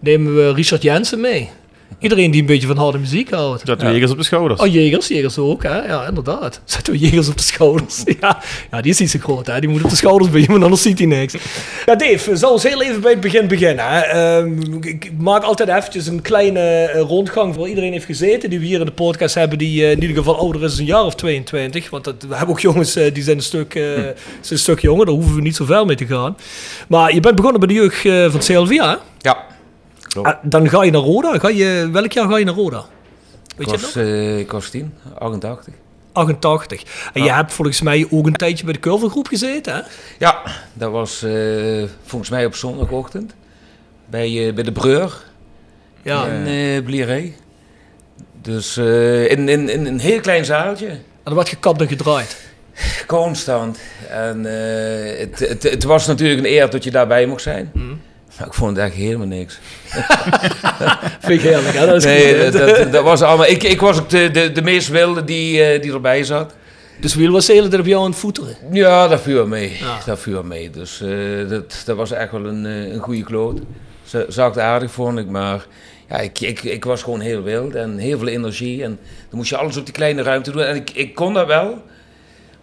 Nemen 0.00 0.34
we 0.36 0.52
Richard 0.52 0.82
Jensen 0.82 1.20
mee. 1.20 1.50
Iedereen 1.98 2.30
die 2.30 2.40
een 2.40 2.46
beetje 2.46 2.66
van 2.66 2.76
harde 2.76 2.98
muziek 2.98 3.30
houdt. 3.30 3.62
Zetten 3.64 3.86
we 3.86 3.92
jegers 3.92 4.10
op 4.10 4.16
de 4.16 4.24
schouders. 4.24 4.60
Oh, 4.60 4.72
Jegers, 4.72 5.08
Jegers 5.08 5.38
ook, 5.38 5.62
hè? 5.62 5.86
Ja, 5.86 6.06
inderdaad. 6.06 6.60
Zetten 6.64 6.92
we 6.92 6.98
Jegers 6.98 7.28
op 7.28 7.36
de 7.36 7.42
schouders. 7.42 8.02
ja. 8.20 8.42
ja, 8.70 8.80
die 8.80 8.90
is 8.90 8.98
niet 8.98 9.10
zo 9.10 9.18
groot, 9.18 9.46
hè? 9.46 9.60
Die 9.60 9.68
moet 9.68 9.84
op 9.84 9.90
de 9.90 9.96
schouders 9.96 10.30
bij 10.30 10.40
je, 10.40 10.46
want 10.46 10.62
anders 10.62 10.82
ziet 10.82 10.98
hij 10.98 11.06
niks. 11.06 11.34
Ja, 11.86 11.94
Dave, 11.94 12.36
zal 12.36 12.52
eens 12.52 12.62
heel 12.62 12.82
even 12.82 13.00
bij 13.00 13.10
het 13.10 13.20
begin 13.20 13.48
beginnen. 13.48 13.84
Hè? 13.88 14.00
Ehm, 14.00 14.82
ik 14.82 15.12
maak 15.18 15.42
altijd 15.42 15.68
eventjes 15.68 16.06
een 16.06 16.22
kleine 16.22 16.60
eh, 16.60 17.00
rondgang 17.00 17.54
voor 17.54 17.68
iedereen 17.68 17.92
heeft 17.92 18.04
gezeten. 18.04 18.50
Die 18.50 18.58
we 18.58 18.66
hier 18.66 18.80
in 18.80 18.86
de 18.86 18.92
podcast 18.92 19.34
hebben, 19.34 19.58
die 19.58 19.84
eh, 19.84 19.90
in 19.90 20.00
ieder 20.00 20.16
geval 20.16 20.38
ouder 20.38 20.62
is 20.62 20.70
dan 20.70 20.80
een 20.80 20.86
jaar 20.86 21.04
of 21.04 21.14
22. 21.14 21.90
Want 21.90 22.04
dat, 22.04 22.22
we 22.28 22.36
hebben 22.36 22.54
ook 22.54 22.60
jongens 22.60 22.96
eh, 22.96 23.14
die 23.14 23.22
zijn 23.22 23.36
een, 23.36 23.42
stuk, 23.42 23.74
eh, 23.74 23.82
zijn 23.82 24.14
een 24.48 24.58
stuk 24.58 24.80
jonger. 24.80 25.06
Daar 25.06 25.14
hoeven 25.14 25.34
we 25.34 25.40
niet 25.40 25.56
zo 25.56 25.64
ver 25.64 25.86
mee 25.86 25.96
te 25.96 26.06
gaan. 26.06 26.36
Maar 26.88 27.14
je 27.14 27.20
bent 27.20 27.36
begonnen 27.36 27.60
bij 27.60 27.68
de 27.68 27.74
jeugd 27.74 28.04
eh, 28.04 28.30
van 28.30 28.40
CLVA, 28.40 28.90
hè? 28.90 28.96
Ja. 29.18 29.48
Ah, 30.22 30.34
dan 30.42 30.68
ga 30.68 30.82
je 30.82 30.90
naar 30.90 31.00
Roda. 31.00 31.38
Ga 31.38 31.48
je, 31.48 31.88
welk 31.92 32.12
jaar 32.12 32.28
ga 32.28 32.36
je 32.36 32.44
naar 32.44 32.54
Roda? 32.54 32.78
Ik 32.78 33.56
Weet 33.56 33.66
je 33.66 33.72
het 33.72 33.80
was, 33.82 33.96
eh, 33.96 34.38
ik 34.38 34.50
was 34.52 34.70
10, 34.70 34.94
88. 35.18 35.74
88. 36.12 36.82
En 37.12 37.22
je 37.22 37.32
hebt 37.32 37.52
volgens 37.52 37.80
mij 37.80 38.06
ook 38.10 38.26
een 38.26 38.32
tijdje 38.32 38.64
bij 38.64 38.72
de 38.72 38.80
curvelgroep 38.80 39.26
gezeten, 39.26 39.74
hè? 39.74 39.80
Ja, 40.18 40.42
dat 40.72 40.90
was 40.90 41.22
eh, 41.22 41.32
volgens 42.04 42.30
mij 42.30 42.46
op 42.46 42.54
zondagochtend. 42.54 43.34
Bij, 44.06 44.46
eh, 44.48 44.54
bij 44.54 44.64
de 44.64 44.72
Breur 44.72 45.22
Ja. 46.02 46.26
in 46.26 46.46
eh 46.46 46.84
Blieré. 46.84 47.32
Dus 48.42 48.76
eh, 48.76 49.30
in, 49.30 49.48
in, 49.48 49.68
in 49.68 49.86
een 49.86 50.00
heel 50.00 50.20
klein 50.20 50.44
zaaltje. 50.44 50.88
En 50.88 51.00
er 51.22 51.34
werd 51.34 51.48
gekapt 51.48 51.80
en 51.80 51.88
gedraaid. 51.88 52.36
Constant. 53.06 53.78
En 54.08 54.46
eh, 54.46 55.18
het, 55.18 55.38
het, 55.38 55.62
het 55.62 55.84
was 55.84 56.06
natuurlijk 56.06 56.40
een 56.40 56.52
eer 56.52 56.70
dat 56.70 56.84
je 56.84 56.90
daarbij 56.90 57.26
mocht 57.26 57.42
zijn. 57.42 57.70
Maar 57.74 57.84
ik 58.46 58.54
vond 58.54 58.76
het 58.76 58.86
echt 58.86 58.94
helemaal 58.94 59.26
niks. 59.26 59.58
Vind 61.20 61.42
ik 61.42 61.50
heerlijk, 61.50 61.76
hè? 61.76 61.86
Dat 61.86 61.96
is 61.96 62.04
Nee, 62.04 62.50
dat, 62.50 62.92
dat, 62.92 63.04
was 63.04 63.22
allemaal... 63.22 63.46
Ik, 63.46 63.62
ik 63.62 63.80
was 63.80 63.98
ook 63.98 64.08
de, 64.08 64.30
de, 64.30 64.52
de 64.52 64.62
meest 64.62 64.88
wilde 64.88 65.24
die, 65.24 65.62
eh, 65.62 65.82
die 65.82 65.92
erbij 65.92 66.24
zat. 66.24 66.54
Dus 67.00 67.14
Wiel 67.14 67.32
was 67.32 67.46
hele 67.46 67.68
tijd 67.68 67.80
op 67.80 67.86
jou 67.86 68.04
aan 68.04 68.10
het 68.10 68.18
voeteren. 68.18 68.56
Ja, 68.72 69.08
dat 69.08 69.20
viel 69.20 69.46
mee. 69.46 69.76
Ja. 69.80 69.98
Dat 70.06 70.18
viel 70.18 70.42
mee. 70.42 70.70
Dus 70.70 71.00
eh, 71.00 71.48
dat, 71.48 71.82
dat 71.84 71.96
was 71.96 72.10
echt 72.10 72.32
wel 72.32 72.46
een, 72.46 72.66
eh, 72.66 72.92
een 72.92 73.00
goede 73.00 73.22
kloot. 73.22 73.60
Het 74.10 74.58
aardig, 74.58 74.90
vond 74.90 75.18
ik. 75.18 75.26
Maar 75.26 75.66
ja, 76.08 76.18
ik, 76.18 76.40
ik, 76.40 76.62
ik 76.62 76.84
was 76.84 77.02
gewoon 77.02 77.20
heel 77.20 77.42
wild 77.42 77.74
en 77.74 77.98
heel 77.98 78.18
veel 78.18 78.28
energie. 78.28 78.82
En 78.82 78.98
dan 79.28 79.38
moest 79.38 79.50
je 79.50 79.56
alles 79.56 79.76
op 79.76 79.84
die 79.84 79.94
kleine 79.94 80.22
ruimte 80.22 80.50
doen. 80.50 80.62
En 80.62 80.76
ik, 80.76 80.90
ik 80.90 81.14
kon 81.14 81.34
dat 81.34 81.46
wel. 81.46 81.82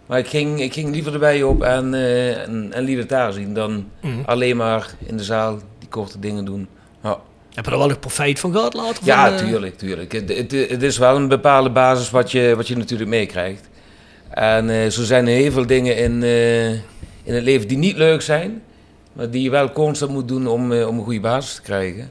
Maar 0.08 0.18
ik 0.18 0.26
ging, 0.26 0.60
ik 0.60 0.72
ging 0.72 0.90
liever 0.90 1.12
erbij 1.12 1.42
op 1.42 1.62
en, 1.62 1.94
eh, 1.94 2.42
en, 2.42 2.68
en 2.72 2.82
liever 2.84 3.06
daar 3.06 3.32
zien 3.32 3.54
dan 3.54 3.88
Mhm. 4.00 4.12
alleen 4.24 4.56
maar 4.56 4.94
in 5.06 5.16
de 5.16 5.24
zaal 5.24 5.58
die 5.78 5.88
korte 5.88 6.18
dingen 6.18 6.44
doen. 6.44 6.68
Ja, 7.02 7.18
Heb 7.54 7.64
je 7.64 7.70
er 7.70 7.78
wel 7.78 7.88
nog 7.88 7.98
profijt 7.98 8.40
van 8.40 8.52
gehad 8.52 8.74
later? 8.74 9.04
ja 9.04 9.24
van, 9.24 9.32
eh, 9.38 9.44
tuurlijk, 9.50 9.78
tuurlijk. 9.78 10.12
Het, 10.12 10.28
het, 10.36 10.50
het 10.70 10.82
is 10.82 10.98
wel 10.98 11.16
een 11.16 11.28
bepaalde 11.28 11.70
basis 11.70 12.10
wat 12.10 12.32
je, 12.32 12.52
wat 12.56 12.68
je 12.68 12.76
natuurlijk 12.76 13.10
meekrijgt. 13.10 13.68
En 14.30 14.70
eh, 14.70 14.88
zo 14.90 15.02
zijn 15.02 15.26
er 15.26 15.32
heel 15.34 15.52
veel 15.52 15.66
dingen 15.66 15.96
in, 15.96 16.22
in 17.22 17.34
het 17.34 17.42
leven 17.42 17.68
die 17.68 17.78
niet 17.78 17.96
leuk 17.96 18.22
zijn, 18.22 18.62
maar 19.12 19.30
die 19.30 19.42
je 19.42 19.50
wel 19.50 19.72
constant 19.72 20.10
moet 20.12 20.28
doen 20.28 20.46
om, 20.46 20.72
om 20.72 20.98
een 20.98 21.04
goede 21.04 21.20
basis 21.20 21.54
te 21.54 21.62
krijgen. 21.62 22.10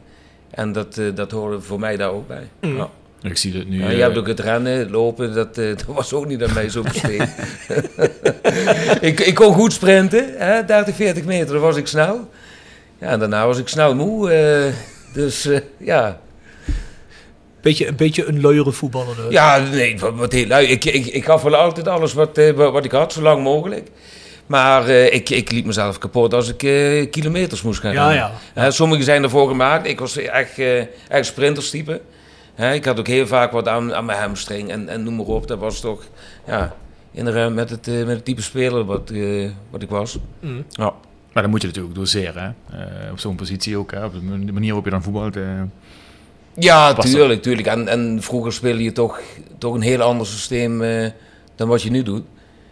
En 0.49 0.71
dat, 0.71 1.01
dat 1.15 1.31
hoorde 1.31 1.61
voor 1.61 1.79
mij 1.79 1.97
daar 1.97 2.11
ook 2.11 2.27
bij. 2.27 2.47
Mm. 2.61 2.77
Ja. 2.77 2.89
Ik 3.21 3.37
zie 3.37 3.53
het 3.57 3.69
nu. 3.69 3.79
Ja, 3.81 3.87
eh, 3.89 3.95
je 3.95 4.01
hebt 4.01 4.17
ook 4.17 4.27
het 4.27 4.39
rennen, 4.39 4.73
het 4.77 4.89
lopen, 4.89 5.33
dat, 5.33 5.57
eh, 5.57 5.67
dat 5.67 5.83
was 5.85 6.13
ook 6.13 6.27
niet 6.27 6.43
aan 6.43 6.53
mij 6.53 6.69
zo 6.69 6.81
besteed. 6.81 7.27
ik, 9.01 9.19
ik 9.19 9.35
kon 9.35 9.53
goed 9.53 9.73
sprinten, 9.73 10.25
hè, 10.37 10.65
30, 10.65 10.95
40 10.95 11.23
meter, 11.23 11.53
dan 11.53 11.61
was 11.61 11.75
ik 11.75 11.87
snel. 11.87 12.29
Ja, 12.99 13.07
en 13.07 13.19
daarna 13.19 13.45
was 13.45 13.57
ik 13.57 13.67
snel 13.67 13.95
moe. 13.95 14.31
eh, 14.31 14.73
dus 15.13 15.45
eh, 15.45 15.59
ja, 15.77 16.19
Beetje, 17.61 17.87
een 17.87 17.95
beetje 17.95 18.25
een 18.27 18.41
luiere 18.41 18.71
voetballer. 18.71 19.15
dus. 19.15 19.25
Ja, 19.29 19.57
nee, 19.57 19.99
wat, 19.99 20.13
wat 20.15 20.31
heel 20.31 20.47
lui. 20.47 20.65
Ik, 20.67 20.85
ik, 20.85 21.05
ik 21.05 21.25
gaf 21.25 21.41
wel 21.41 21.55
altijd 21.55 21.87
alles 21.87 22.13
wat, 22.13 22.37
eh, 22.37 22.51
wat 22.51 22.71
wat 22.71 22.85
ik 22.85 22.91
had, 22.91 23.13
zo 23.13 23.21
lang 23.21 23.43
mogelijk. 23.43 23.87
Maar 24.45 24.87
eh, 24.87 25.13
ik, 25.13 25.29
ik 25.29 25.51
liep 25.51 25.65
mezelf 25.65 25.97
kapot 25.97 26.33
als 26.33 26.49
ik 26.49 26.63
eh, 26.63 27.09
kilometers 27.09 27.61
moest 27.61 27.79
gaan 27.79 27.93
Ja, 27.93 28.71
sommigen 28.71 29.03
zijn 29.03 29.23
ervoor 29.23 29.47
gemaakt. 29.47 29.87
Ik 29.87 29.99
was 29.99 30.17
echt, 30.17 30.59
eh 30.59 30.79
echt 31.07 31.25
sprinterstype. 31.25 32.01
Hè, 32.57 32.73
ik 32.73 32.85
had 32.85 32.99
ook 32.99 33.07
heel 33.07 33.27
vaak 33.27 33.51
wat 33.51 33.67
aan, 33.67 33.93
aan 33.93 34.05
mijn 34.05 34.19
hamstring 34.19 34.69
en, 34.69 34.89
en 34.89 35.03
noem 35.03 35.15
maar 35.15 35.25
op. 35.25 35.47
Dat 35.47 35.59
was 35.59 35.79
toch 35.79 36.03
ja, 36.47 36.75
inderdaad 37.11 37.53
met 37.53 37.69
het, 37.69 37.87
eh, 37.87 37.95
met 37.95 38.07
het 38.15 38.25
type 38.25 38.41
speler 38.41 38.83
wat, 38.85 39.09
eh, 39.09 39.49
wat 39.69 39.81
ik 39.81 39.89
was. 39.89 40.17
Mm. 40.39 40.65
Ja. 40.69 40.93
Maar 41.33 41.41
dan 41.43 41.49
moet 41.51 41.61
je 41.61 41.67
natuurlijk 41.67 41.95
doseren, 41.95 42.55
hè. 42.69 42.77
Eh, 42.79 43.11
op 43.11 43.19
zo'n 43.19 43.35
positie 43.35 43.77
ook, 43.77 43.91
hè. 43.91 44.05
Op 44.05 44.13
de 44.13 44.21
man- 44.21 44.53
manier 44.53 44.65
waarop 44.67 44.85
je 44.85 44.91
dan 44.91 45.03
voetbalt. 45.03 45.35
eh. 45.35 45.43
Ja, 46.53 46.93
tuurlijk, 46.93 47.41
tuurlijk. 47.41 47.67
En, 47.67 47.87
en 47.87 48.17
vroeger 48.21 48.53
speelde 48.53 48.83
je 48.83 48.91
toch, 48.91 49.19
toch 49.57 49.73
een 49.73 49.81
heel 49.81 50.01
ander 50.01 50.27
systeem 50.27 50.81
eh, 50.81 51.09
dan 51.55 51.67
wat 51.67 51.81
je 51.81 51.89
nu 51.91 52.03
doet. 52.03 52.23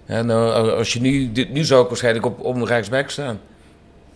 Ja, 0.06 0.22
nou, 0.22 0.72
als 0.72 0.94
je 0.94 1.02
nu, 1.02 1.32
dit- 1.32 1.52
nu 1.54 1.64
zou 1.64 1.82
ik 1.84 1.88
waarschijnlijk 1.88 2.26
op, 2.26 2.40
op 2.40 2.56
een 2.56 2.66
rechtsback 2.66 3.10
staan. 3.10 3.40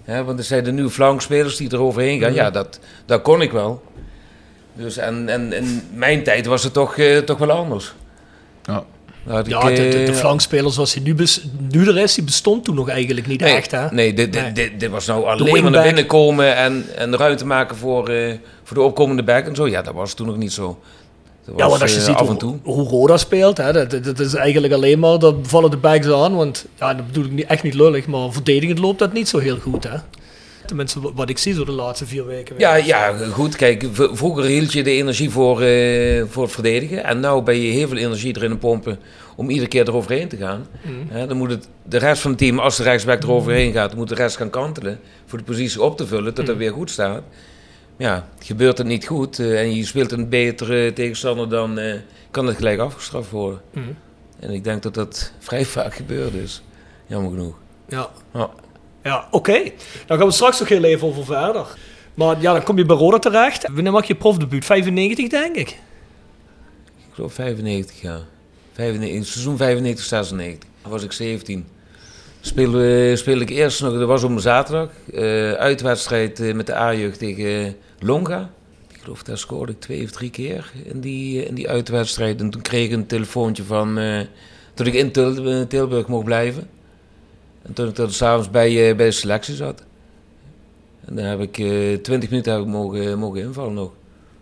Ja, 0.05 0.23
want 0.23 0.39
er 0.39 0.45
zijn 0.45 0.63
de 0.63 0.71
nieuwe 0.71 0.89
flankspelers 0.89 1.57
die 1.57 1.69
er 1.71 1.79
overheen 1.81 2.19
gaan. 2.19 2.33
Ja, 2.33 2.49
dat, 2.51 2.79
dat 3.05 3.21
kon 3.21 3.41
ik 3.41 3.51
wel. 3.51 3.81
Dus 4.79 4.97
en, 4.97 5.29
en 5.29 5.53
in 5.53 5.81
mijn 5.93 6.23
tijd 6.23 6.45
was 6.45 6.63
het 6.63 6.73
toch, 6.73 6.97
eh, 6.97 7.17
toch 7.17 7.37
wel 7.37 7.51
anders. 7.51 7.93
Ja. 8.63 8.83
Ik, 9.39 9.47
Ja, 9.47 9.63
de, 9.63 9.73
de, 9.73 9.89
de 9.89 10.03
eh, 10.11 10.13
flankspeler 10.13 10.71
zoals 10.71 10.93
hij 10.93 11.03
nu, 11.03 11.15
bes- 11.15 11.45
nu 11.71 11.87
er 11.87 11.97
is, 11.97 12.13
die 12.13 12.23
bestond 12.23 12.65
toen 12.65 12.75
nog 12.75 12.89
eigenlijk 12.89 13.27
niet 13.27 13.39
Nee, 13.39 13.55
echt, 13.55 13.71
hè? 13.71 13.87
nee, 13.91 14.13
dit, 14.13 14.33
dit, 14.33 14.41
Nee. 14.41 14.51
dit, 14.51 14.79
dit 14.79 14.89
was 14.89 15.05
nou 15.05 15.25
alleen 15.25 15.61
maar 15.63 15.71
naar 15.71 15.83
binnen 15.83 16.05
komen 16.05 16.55
en, 16.55 16.85
en 16.95 17.17
ruimte 17.17 17.45
maken 17.45 17.75
voor, 17.75 18.09
eh, 18.09 18.33
voor 18.63 18.77
de 18.77 18.83
opkomende 18.83 19.23
back 19.23 19.45
en 19.47 19.55
zo. 19.55 19.67
Ja, 19.67 19.81
dat 19.81 19.93
was 19.93 20.13
toen 20.13 20.27
nog 20.27 20.37
niet 20.37 20.51
zo. 20.51 20.79
Dat 21.45 21.57
Ja, 21.57 21.69
want 21.69 21.81
als 21.81 21.93
je 21.93 21.99
ziet 21.99 22.15
af 22.15 22.21
hoe, 22.21 22.29
en 22.29 22.37
toe. 22.37 22.57
hoe 22.63 22.87
Roda 22.87 23.17
speelt, 23.17 23.57
hè, 23.57 23.73
dat, 23.73 23.91
dat, 23.91 24.03
dat 24.03 24.19
is 24.19 24.33
eigenlijk 24.33 24.73
alleen 24.73 24.99
maar, 24.99 25.19
dan 25.19 25.39
vallen 25.41 25.71
de 25.71 25.77
backs 25.77 26.07
aan, 26.07 26.35
want 26.35 26.65
ja, 26.79 26.93
dat 26.93 27.05
bedoel 27.07 27.25
ik 27.25 27.31
niet, 27.31 27.45
echt 27.45 27.63
niet 27.63 27.73
lullig, 27.73 28.07
maar 28.07 28.31
verdedigend 28.31 28.79
loopt 28.79 28.99
dat 28.99 29.13
niet 29.13 29.29
zo 29.29 29.37
heel 29.37 29.57
goed, 29.57 29.83
hè? 29.83 29.95
Tenminste, 30.69 31.01
wa- 31.01 31.13
wat 31.13 31.29
ik 31.29 31.37
zie 31.37 31.53
zo 31.53 31.65
de 31.65 31.71
laatste 31.71 32.05
vier 32.05 32.25
weken. 32.25 32.55
Ja, 32.57 32.75
ja, 32.75 33.17
goed. 33.31 33.55
Kijk, 33.55 33.85
vroeger 33.93 34.43
hield 34.43 34.73
je 34.73 34.83
de 34.83 34.91
energie 34.91 35.29
voor, 35.29 35.61
eh, 35.61 36.23
voor 36.29 36.43
het 36.43 36.51
verdedigen. 36.51 37.03
En 37.03 37.19
nu 37.19 37.41
ben 37.41 37.55
je 37.59 37.71
heel 37.71 37.87
veel 37.87 37.97
energie 37.97 38.35
erin 38.35 38.49
het 38.49 38.59
pompen 38.59 38.99
om 39.35 39.49
iedere 39.49 39.67
keer 39.67 39.87
eroverheen 39.87 40.27
te 40.27 40.37
gaan. 40.37 40.67
Hè, 41.09 41.27
dan 41.27 41.37
moet 41.37 41.49
het, 41.49 41.67
de 41.83 41.97
rest 41.97 42.21
van 42.21 42.31
het 42.31 42.39
team, 42.39 42.59
als 42.59 42.77
de 42.77 42.83
rechtsback 42.83 43.23
eroverheen 43.23 43.71
gaat, 43.73 43.95
moet 43.95 44.09
de 44.09 44.15
rest 44.15 44.37
gaan 44.37 44.49
kantelen 44.49 44.99
voor 45.25 45.37
de 45.37 45.43
positie 45.43 45.81
op 45.81 45.97
te 45.97 46.07
vullen, 46.07 46.33
tot 46.33 46.45
dat 46.45 46.57
weer 46.57 46.71
goed 46.71 46.91
staat. 46.91 47.21
Ja, 47.97 48.27
gebeurt 48.39 48.77
het 48.77 48.87
niet 48.87 49.07
goed 49.07 49.39
eh, 49.39 49.59
en 49.61 49.75
je 49.75 49.85
speelt 49.85 50.11
een 50.11 50.29
betere 50.29 50.93
tegenstander, 50.93 51.49
dan 51.49 51.79
eh, 51.79 51.93
kan 52.31 52.47
het 52.47 52.55
gelijk 52.55 52.79
afgestraft 52.79 53.29
worden. 53.29 53.61
Mhm. 53.73 53.85
En 54.39 54.49
ik 54.51 54.63
denk 54.63 54.83
dat 54.83 54.93
dat 54.93 55.31
vrij 55.39 55.65
vaak 55.65 55.95
gebeurd 55.95 56.33
is. 56.33 56.63
Jammer 57.07 57.31
genoeg. 57.31 57.55
Ja, 57.87 58.09
Ja. 58.33 58.49
Ja 59.03 59.27
oké. 59.31 59.61
Dan 60.07 60.17
gaan 60.17 60.27
we 60.27 60.33
straks 60.33 60.59
nog 60.59 60.69
heel 60.69 60.83
even 60.83 61.07
over 61.07 61.25
verder. 61.25 61.65
Maar 62.13 62.41
ja, 62.41 62.53
dan 62.53 62.63
kom 62.63 62.77
je 62.77 62.85
bij 62.85 62.95
Roda 62.95 63.19
terecht. 63.19 63.67
Wanneer 63.71 63.91
maak 63.91 64.03
je 64.03 64.15
profdebuut? 64.15 64.65
95, 64.65 65.27
denk 65.27 65.55
ik. 65.55 65.69
Ik 66.97 67.13
geloof 67.13 67.33
95 67.33 68.01
jaar. 68.01 68.21
95, 68.73 69.31
seizoen 69.31 69.57
95, 69.57 70.05
96. 70.05 70.69
Dan 70.81 70.91
was 70.91 71.03
ik 71.03 71.11
17. 71.11 71.67
Speelde, 72.41 73.15
speelde 73.15 73.41
ik 73.41 73.49
eerst 73.49 73.81
nog, 73.81 73.93
dat 73.93 74.07
was 74.07 74.23
een 74.23 74.39
zaterdag, 74.39 74.89
eh, 75.13 75.51
uitwedstrijd 75.51 76.39
eh, 76.39 76.53
met 76.53 76.67
de 76.67 76.75
A-jeugd 76.75 77.19
tegen 77.19 77.75
Longa. 77.99 78.49
Ik 78.93 78.99
geloof 79.01 79.23
daar 79.23 79.37
scoorde 79.37 79.71
ik 79.71 79.79
twee 79.79 80.03
of 80.03 80.11
drie 80.11 80.29
keer 80.29 80.71
in 80.83 80.99
die, 80.99 81.45
in 81.45 81.55
die 81.55 81.69
uitwedstrijd. 81.69 82.41
En 82.41 82.49
toen 82.49 82.61
kreeg 82.61 82.85
ik 82.85 82.91
een 82.91 83.05
telefoontje 83.05 83.63
van 83.63 83.97
eh, 83.97 84.19
dat 84.73 84.87
ik 84.87 84.93
in 84.93 85.11
Til- 85.11 85.67
Tilburg 85.67 86.07
mocht 86.07 86.25
blijven. 86.25 86.69
En 87.61 87.73
toen 87.73 87.87
ik 87.87 87.93
tot 87.95 88.13
s'avonds 88.13 88.49
bij, 88.49 88.89
eh, 88.89 88.95
bij 88.95 89.05
de 89.05 89.11
selectie 89.11 89.55
zat. 89.55 89.83
En 91.05 91.15
daar 91.15 91.29
heb 91.29 91.39
ik 91.41 91.57
eh 91.57 91.97
20 92.01 92.29
minuten 92.29 92.51
heb 92.53 92.61
ik 92.61 92.67
mogen, 92.67 93.19
mogen 93.19 93.41
invallen 93.41 93.73
nog. 93.73 93.91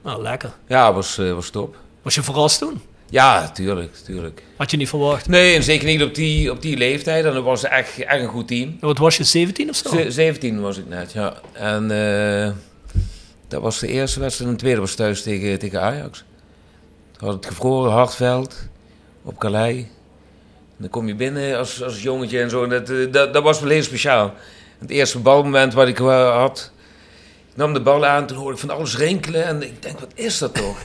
Nou, 0.03 0.21
lekker. 0.21 0.53
Ja, 0.67 0.93
was, 0.93 1.17
eh, 1.17 1.34
was 1.34 1.49
top. 1.49 1.75
Was 2.01 2.15
je 2.15 2.23
verrast 2.23 2.60
toen? 2.60 2.82
Ja, 3.10 3.49
tuurlijk, 3.49 3.95
tuurlijk. 3.95 4.43
Had 4.58 4.71
je 4.71 4.77
niet 4.77 4.89
verwacht? 4.89 5.27
Nee, 5.30 5.56
en 5.56 5.63
zeker 5.63 5.88
niet 5.88 6.03
op 6.03 6.15
die, 6.15 6.51
op 6.51 6.62
die 6.62 6.77
leeftijd. 6.77 7.25
En 7.25 7.34
dat 7.34 7.43
was 7.43 7.63
echt, 7.63 7.99
echt 7.99 8.21
een 8.21 8.27
goed 8.27 8.47
team. 8.47 8.77
Wat 8.80 8.97
was 8.97 9.17
je, 9.17 9.23
17 9.23 9.69
of 9.69 9.75
zo? 9.75 9.89
Ze- 9.89 10.12
17 10.12 10.62
was 10.62 10.77
ik 10.77 10.88
net, 10.88 11.12
ja. 11.12 11.34
En 11.53 11.91
eh, 11.91 12.51
dat 13.47 13.62
was 13.62 13.80
de 13.80 13.88
eerste 13.88 14.19
wedstrijd. 14.19 14.49
En 14.49 14.56
de 14.56 14.62
tweede 14.62 14.80
was 14.80 14.95
thuis 14.95 15.21
tegen, 15.23 15.60
tegen 15.60 15.82
Ajax. 15.82 16.23
Had 17.17 17.34
het 17.34 17.45
gevroren, 17.45 17.91
Hartveld, 17.91 18.67
op 19.23 19.38
Calais. 19.39 19.84
Dan 20.78 20.90
kom 20.90 21.08
je 21.08 21.16
binnen 21.16 21.58
als, 21.58 21.84
als 21.84 22.02
jongetje 22.02 22.42
en 22.42 22.50
zo. 22.50 22.63
En 22.63 22.70
dat, 22.70 22.90
eh, 22.90 23.12
dat, 23.12 23.34
dat 23.34 23.44
was 23.44 23.60
wel 23.60 23.70
heel 23.70 23.84
speciaal. 23.84 24.34
Het 24.80 24.90
eerste 24.90 25.20
balmoment 25.20 25.74
wat 25.74 25.88
ik 25.88 26.00
eh, 26.00 26.38
had, 26.38 26.72
ik 27.52 27.58
nam 27.58 27.74
de 27.74 27.82
bal 27.82 28.06
aan, 28.06 28.26
toen 28.26 28.38
hoorde 28.38 28.54
ik 28.54 28.60
van 28.60 28.70
alles 28.70 28.98
rinkelen 28.98 29.44
en 29.44 29.62
ik 29.62 29.82
denk, 29.82 30.00
wat 30.00 30.12
is 30.13 30.38
dat 30.38 30.54
toch? 30.54 30.78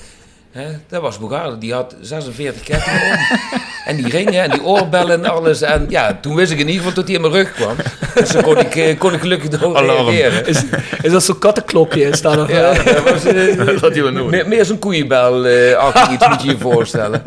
Hè, 0.52 0.66
dat 0.88 1.02
was 1.02 1.18
Bogarde, 1.18 1.58
die 1.58 1.72
had 1.72 1.96
46 2.00 2.62
kettingen 2.62 3.02
om. 3.02 3.18
En 3.84 3.96
die 3.96 4.08
ringen 4.08 4.42
en 4.42 4.50
die 4.50 4.62
oorbellen 4.64 5.24
en 5.24 5.30
alles. 5.30 5.60
En 5.62 5.86
ja, 5.88 6.18
toen 6.20 6.34
wist 6.34 6.52
ik 6.52 6.58
in 6.58 6.66
ieder 6.66 6.78
geval 6.80 6.94
dat 6.94 7.06
hij 7.06 7.14
in 7.14 7.20
mijn 7.20 7.32
rug 7.32 7.52
kwam. 7.52 7.76
Dus 8.14 8.28
dan 8.30 8.42
kon 8.42 8.58
ik, 8.58 8.74
eh, 8.76 8.98
kon 8.98 9.12
ik 9.14 9.20
gelukkig 9.20 9.62
Alarm. 9.62 10.08
reageren. 10.08 10.46
Is, 10.46 10.62
is 11.02 11.12
dat 11.12 11.22
zo'n 11.22 11.38
kattenklokje? 11.38 12.02
Is 12.08 12.20
daar 12.20 12.36
nog, 12.36 12.50
Ja, 12.50 12.70
eh, 12.70 12.94
dat 12.94 13.10
was 13.10 13.24
eh, 13.24 13.56
Dat 13.80 13.92
hij 13.92 14.02
wel 14.02 14.12
nodig. 14.12 14.30
meer, 14.30 14.48
meer 14.48 14.64
zo'n 14.64 14.78
koeienbel 14.78 15.46
eh 15.46 15.76
achter 15.76 16.12
iets, 16.14 16.28
moet 16.28 16.42
je 16.42 16.48
je 16.48 16.58
voorstellen. 16.58 17.22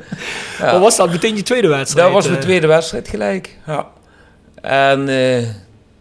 Ja. 0.59 0.71
Wat 0.71 0.81
was 0.81 0.95
dat? 0.95 1.11
Meteen 1.11 1.35
je 1.35 1.43
tweede 1.43 1.67
wedstrijd? 1.67 2.05
Dat 2.05 2.15
was 2.15 2.25
mijn 2.25 2.37
eh? 2.37 2.43
tweede 2.43 2.67
wedstrijd 2.67 3.07
gelijk. 3.07 3.57
Ja. 3.67 3.87
En 4.61 5.09
eh, 5.09 5.43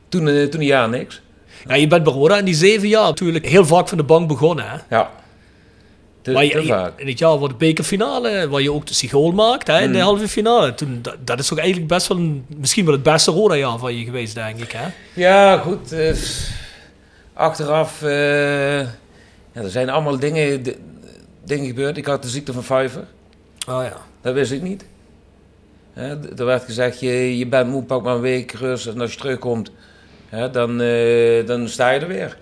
toen, 0.08 0.28
eh, 0.28 0.44
toen 0.46 0.60
een 0.60 0.66
jaar 0.66 0.88
niks. 0.88 1.20
Ja, 1.68 1.74
je 1.74 1.86
bent 1.86 2.06
Roda 2.06 2.38
in 2.38 2.44
die 2.44 2.54
zeven 2.54 2.88
jaar 2.88 3.04
natuurlijk 3.04 3.46
heel 3.46 3.66
vaak 3.66 3.88
van 3.88 3.98
de 3.98 4.04
bank 4.04 4.28
begonnen. 4.28 4.64
Hè? 4.68 4.96
Ja. 4.96 5.10
Te, 6.24 6.32
maar 6.32 6.42
te 6.48 6.60
je, 6.60 6.66
vaak. 6.66 6.92
in 7.00 7.06
het 7.06 7.18
jaar 7.18 7.38
voor 7.38 7.48
de 7.48 7.54
bekerfinale, 7.54 8.48
waar 8.48 8.60
je 8.60 8.72
ook 8.72 8.86
de 8.86 8.94
Sigool 8.94 9.32
maakt, 9.32 9.66
hè, 9.66 9.80
in 9.80 9.86
Mm. 9.86 9.92
de 9.92 9.98
halve 10.00 10.28
finale. 10.28 10.74
Toen, 10.74 10.98
dat, 11.02 11.16
dat 11.24 11.38
is 11.38 11.46
toch 11.48 11.58
eigenlijk 11.58 11.88
best 11.88 12.06
wel 12.06 12.16
een, 12.18 12.44
misschien 12.56 12.84
wel 12.84 12.94
het 12.94 13.02
beste 13.02 13.30
Roda-jaar 13.30 13.78
van 13.78 13.96
je 13.98 14.04
geweest, 14.04 14.34
denk 14.34 14.58
ik. 14.60 14.72
Hè? 14.72 14.86
Ja, 15.14 15.58
goed. 15.58 15.92
eh, 15.92 16.16
achteraf, 17.32 18.02
eh, 18.02 18.80
ja, 19.52 19.60
er 19.62 19.70
zijn 19.70 19.90
allemaal 19.90 20.18
dingen, 20.18 20.62
di- 20.62 20.76
dingen 21.44 21.66
gebeurd. 21.66 21.96
Ik 21.96 22.06
had 22.06 22.22
de 22.22 22.28
ziekte 22.28 22.52
van 22.52 22.62
Pfeiffer. 22.62 23.04
Oh 23.68 23.82
ja. 23.82 23.96
Dat 24.20 24.34
wist 24.34 24.52
ik 24.52 24.62
niet. 24.62 24.84
Er 26.36 26.44
werd 26.44 26.64
gezegd, 26.64 27.00
je, 27.00 27.38
je 27.38 27.46
bent 27.46 27.70
moe, 27.70 27.82
pak 27.82 28.02
maar 28.02 28.14
een 28.14 28.20
week 28.20 28.52
rust. 28.52 28.86
En 28.86 29.00
als 29.00 29.12
je 29.12 29.18
terugkomt, 29.18 29.70
hè, 30.28 30.50
dan, 30.50 30.80
eh, 30.80 31.46
dan 31.46 31.68
sta 31.68 31.90
je 31.90 32.00
er 32.00 32.08
weer. 32.08 32.36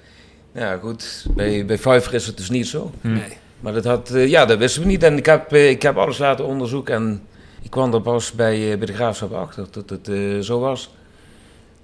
Ja, 0.55 0.77
goed. 0.83 1.27
Bij, 1.35 1.65
bij 1.65 1.79
is 2.11 2.27
het 2.27 2.37
dus 2.37 2.51
niet 2.51 2.67
zo. 2.69 2.91
Nee. 3.01 3.23
Maar 3.63 3.73
dat, 3.73 3.85
had, 3.85 4.11
eh, 4.11 4.29
ja, 4.29 4.45
dat 4.47 4.59
wisten 4.59 4.83
we 4.83 4.89
niet. 4.89 5.03
En 5.03 5.17
ik 5.17 5.27
heb, 5.27 5.53
eh, 5.53 5.71
ik 5.71 5.83
heb 5.83 5.97
alles 5.97 6.19
laten 6.19 6.47
onderzoeken. 6.47 6.95
En 6.95 7.23
ik 7.63 7.71
kwam 7.71 7.95
er 7.95 8.01
pas 8.03 8.33
bij, 8.33 8.73
eh, 8.73 8.79
bij 8.79 8.87
de 8.87 8.93
graafschap 8.93 9.33
achter 9.33 9.67
dat 9.71 9.91
het 9.91 10.09
eh, 10.09 10.39
zo 10.41 10.61
was. 10.61 10.91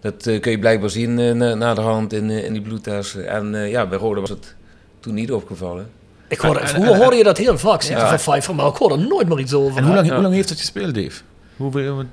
Dat 0.00 0.26
eh, 0.26 0.40
kun 0.40 0.50
je 0.50 0.58
blijkbaar 0.58 0.90
zien 0.90 1.18
eh, 1.18 1.32
na, 1.32 1.54
na 1.54 1.74
de 1.74 1.80
hand 1.80 2.12
in, 2.12 2.30
eh, 2.30 2.44
in 2.44 2.52
die 2.52 2.62
bloedtesten. 2.62 3.28
En 3.28 3.54
eh, 3.54 3.70
ja, 3.70 3.86
bij 3.86 3.98
Rode 3.98 4.20
was 4.20 4.30
het 4.30 4.54
toen 5.00 5.14
niet 5.14 5.32
opgevallen. 5.32 5.90
Ik 6.28 6.38
hoorde, 6.38 6.58
En- 6.60 6.64
en- 6.64 6.70
vroeger 6.70 6.92
en- 6.94 7.00
hoorde 7.00 7.16
je 7.16 7.24
dat 7.24 7.38
heel 7.38 7.58
vaak, 7.58 7.82
ziekte 7.82 8.00
Ja. 8.02 8.08
van 8.08 8.16
Pfeiffer, 8.18 8.54
maar 8.54 8.66
ik 8.66 8.76
hoorde 8.76 8.94
er 8.94 9.06
nooit 9.08 9.28
meer 9.28 9.38
iets 9.40 9.54
over. 9.54 9.78
En 9.78 9.84
hoe 9.84 9.94
lang, 9.94 10.06
Ja. 10.06 10.12
hoe 10.12 10.22
lang 10.22 10.34
heeft 10.34 10.48
het 10.48 10.58
gespeeld, 10.58 10.94
Dave? 10.94 11.20
Hoeveel, 11.56 12.04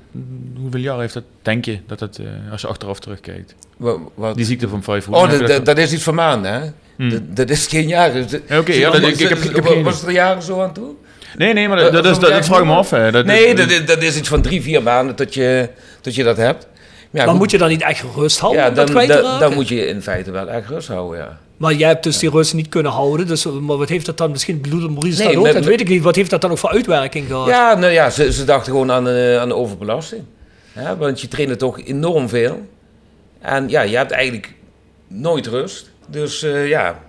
hoeveel 0.60 0.80
jaar 0.80 0.98
heeft 1.00 1.14
dat, 1.14 1.22
denk 1.42 1.64
je, 1.64 1.78
dat 1.86 2.00
het, 2.00 2.20
als 2.50 2.60
je 2.60 2.66
achteraf 2.66 2.98
terugkijkt? 3.00 3.54
Wat, 3.76 3.98
wat? 4.14 4.36
Die 4.36 4.44
ziekte 4.44 4.68
van 4.68 4.80
Pfeiffer. 4.80 5.12
Oh, 5.12 5.28
hoe 5.28 5.38
dat, 5.38 5.48
dat, 5.48 5.64
dat 5.64 5.78
is 5.78 5.92
iets 5.92 6.02
van 6.02 6.14
maanden, 6.14 6.52
hè? 6.52 6.70
Hmm. 6.96 7.26
Dat, 7.34 7.50
is 7.50 7.66
geen 7.66 7.88
jaar. 7.88 8.16
Ja, 8.16 8.22
oké, 8.58 8.80
dat- 8.80 8.94
ik- 9.02 9.18
ik 9.18 9.28
heb- 9.28 9.38
ik 9.38 9.54
heb 9.56 9.66
geen- 9.66 9.82
Was 9.82 10.02
er 10.02 10.10
jaren 10.10 10.42
zo 10.42 10.62
aan 10.62 10.72
toe? 10.72 10.94
Nee, 11.36 11.52
nee, 11.52 11.68
maar 11.68 11.76
dat, 11.76 11.92
dat, 11.92 12.04
is- 12.04 12.18
dat, 12.18 12.30
dat 12.30 12.44
vraag 12.46 12.58
ik 12.58 12.64
me 12.64 12.72
af. 12.74 12.90
Hè. 12.90 13.10
Dat, 13.10 13.24
Nee, 13.24 13.54
dat, 13.54 13.70
is- 13.70 13.84
dat 13.86 14.02
is 14.02 14.16
iets 14.16 14.28
van 14.28 14.42
drie, 14.42 14.62
vier 14.62 14.82
maanden 14.82 15.16
dat 15.16 15.34
je 15.34 15.68
dat, 16.00 16.14
je 16.14 16.22
dat 16.24 16.36
hebt. 16.36 16.66
Ja, 17.10 17.22
maar 17.22 17.28
goed. 17.30 17.38
moet 17.38 17.50
je 17.50 17.58
dan 17.58 17.68
niet 17.68 17.82
echt 17.82 18.04
rust 18.16 18.38
houden 18.38 18.62
ja, 18.62 18.70
dan, 18.70 18.86
dan, 19.38 19.54
moet 19.54 19.68
je 19.68 19.86
in 19.86 20.02
feite 20.02 20.30
wel 20.30 20.48
echt 20.48 20.68
rust 20.68 20.88
houden, 20.88 21.18
ja. 21.18 21.38
Maar 21.56 21.72
jij 21.74 21.88
hebt 21.88 22.02
dus 22.02 22.18
die 22.18 22.30
rust 22.30 22.54
niet 22.54 22.68
kunnen 22.68 22.92
houden. 22.92 23.26
Dus, 23.26 23.44
maar 23.44 23.76
wat 23.76 23.88
heeft 23.88 24.06
dat 24.06 24.18
dan, 24.18 24.30
misschien 24.30 24.60
bedoelde 24.60 24.88
Maurice 24.88 25.18
Nee, 25.18 25.26
dat 25.28 25.36
ook, 25.36 25.42
met- 25.44 25.52
dat 25.54 25.64
weet 25.64 25.80
ik 25.80 25.88
niet. 25.88 26.02
Wat 26.02 26.16
heeft 26.16 26.30
dat 26.30 26.40
dan 26.40 26.50
ook 26.50 26.58
voor 26.58 26.70
uitwerking 26.70 27.26
gehad? 27.26 27.46
Ja, 27.48 27.74
nou 27.74 27.92
ja, 27.92 28.10
ze, 28.10 28.32
ze 28.32 28.44
dachten 28.44 28.72
gewoon 28.72 28.92
aan, 28.92 29.08
eh, 29.08 29.38
aan 29.38 29.48
de 29.48 29.54
overbelasting. 29.54 30.22
Ja, 30.74 30.96
want 30.96 31.20
je 31.20 31.28
trainde 31.28 31.56
toch 31.56 31.80
enorm 31.84 32.28
veel. 32.28 32.66
En 33.40 33.68
ja, 33.68 33.80
je 33.82 33.96
hebt 33.96 34.10
eigenlijk 34.10 34.52
nooit 35.08 35.46
rust. 35.46 35.90
Dus 36.06 36.42
eh, 36.42 36.68
ja. 36.68 37.04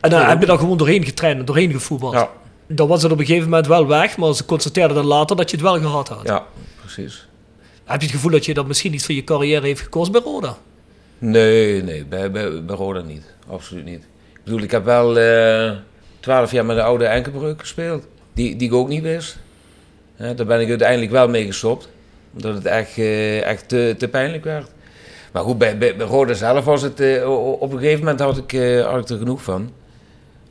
En 0.00 0.10
dan 0.10 0.20
heb 0.26 0.40
je 0.40 0.46
daar 0.46 0.58
gewoon 0.58 0.76
doorheen 0.76 1.04
getraind 1.04 1.38
en 1.38 1.44
doorheen 1.44 1.72
gevoetbald. 1.72 2.12
ja, 2.12 2.30
Dan 2.66 2.88
was 2.88 3.02
het 3.02 3.12
op 3.12 3.18
een 3.18 3.26
gegeven 3.26 3.48
moment 3.48 3.66
wel 3.66 3.86
weg, 3.86 4.16
maar 4.16 4.34
ze 4.34 4.44
constateerden 4.44 4.96
dan 4.96 5.06
later 5.06 5.36
dat 5.36 5.50
je 5.50 5.56
het 5.56 5.64
wel 5.64 5.78
gehad 5.80 6.08
had. 6.08 6.20
ja, 6.26 6.44
precies. 6.80 7.26
Heb 7.84 8.00
je 8.00 8.06
het 8.06 8.16
gevoel 8.16 8.30
dat 8.30 8.44
je 8.44 8.54
dat 8.54 8.66
misschien 8.66 8.94
iets 8.94 9.04
voor 9.06 9.14
je 9.14 9.24
carrière 9.24 9.66
heeft 9.66 9.80
gekost 9.80 10.12
bij 10.12 10.20
Roda? 10.20 10.56
Nee, 11.18 11.82
nee, 11.82 12.04
bij, 12.04 12.30
bij, 12.30 12.64
bij 12.64 12.76
Roda 12.76 13.00
niet. 13.00 13.24
Absoluut 13.48 13.84
niet. 13.84 14.02
Ik 14.32 14.44
bedoel, 14.44 14.60
ik 14.60 14.70
heb 14.70 14.84
wel 14.84 15.18
eh, 15.18 15.70
twaalf 16.20 16.52
jaar 16.52 16.64
met 16.64 16.76
de 16.76 16.82
oude 16.82 17.04
enkelbreuk 17.04 17.60
gespeeld. 17.60 18.06
Die, 18.32 18.56
die 18.56 18.68
ik 18.68 18.74
ook 18.74 18.88
niet 18.88 19.02
wist. 19.02 19.38
Hè, 20.16 20.34
daar 20.34 20.46
ben 20.46 20.60
ik 20.60 20.68
uiteindelijk 20.68 21.10
wel 21.10 21.28
mee 21.28 21.46
gestopt. 21.46 21.88
Omdat 22.34 22.54
het 22.54 22.66
echt, 22.66 22.98
eh, 22.98 23.42
echt 23.42 23.68
te, 23.68 23.94
te 23.98 24.08
pijnlijk 24.08 24.44
werd. 24.44 24.70
Maar 25.32 25.42
goed, 25.42 25.58
bij, 25.58 25.78
bij, 25.78 25.96
bij 25.96 26.06
Roda 26.06 26.34
zelf 26.34 26.64
was 26.64 26.82
het... 26.82 27.00
eh, 27.00 27.30
op 27.60 27.72
een 27.72 27.78
gegeven 27.78 27.98
moment 27.98 28.20
had 28.20 28.36
ik, 28.36 28.50
had 28.84 29.00
ik 29.00 29.08
er 29.08 29.18
genoeg 29.18 29.42
van. 29.42 29.70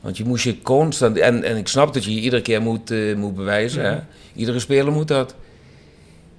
Want 0.01 0.17
je 0.17 0.25
moest 0.25 0.43
je 0.43 0.61
constant... 0.61 1.17
En, 1.17 1.43
en 1.43 1.57
ik 1.57 1.67
snap 1.67 1.93
dat 1.93 2.03
je 2.03 2.13
je 2.13 2.21
iedere 2.21 2.41
keer 2.41 2.61
moet, 2.61 2.91
eh, 2.91 3.15
moet 3.15 3.35
bewijzen. 3.35 3.85
Hè? 3.85 3.97
Iedere 4.35 4.59
speler 4.59 4.91
moet 4.91 5.07
dat. 5.07 5.35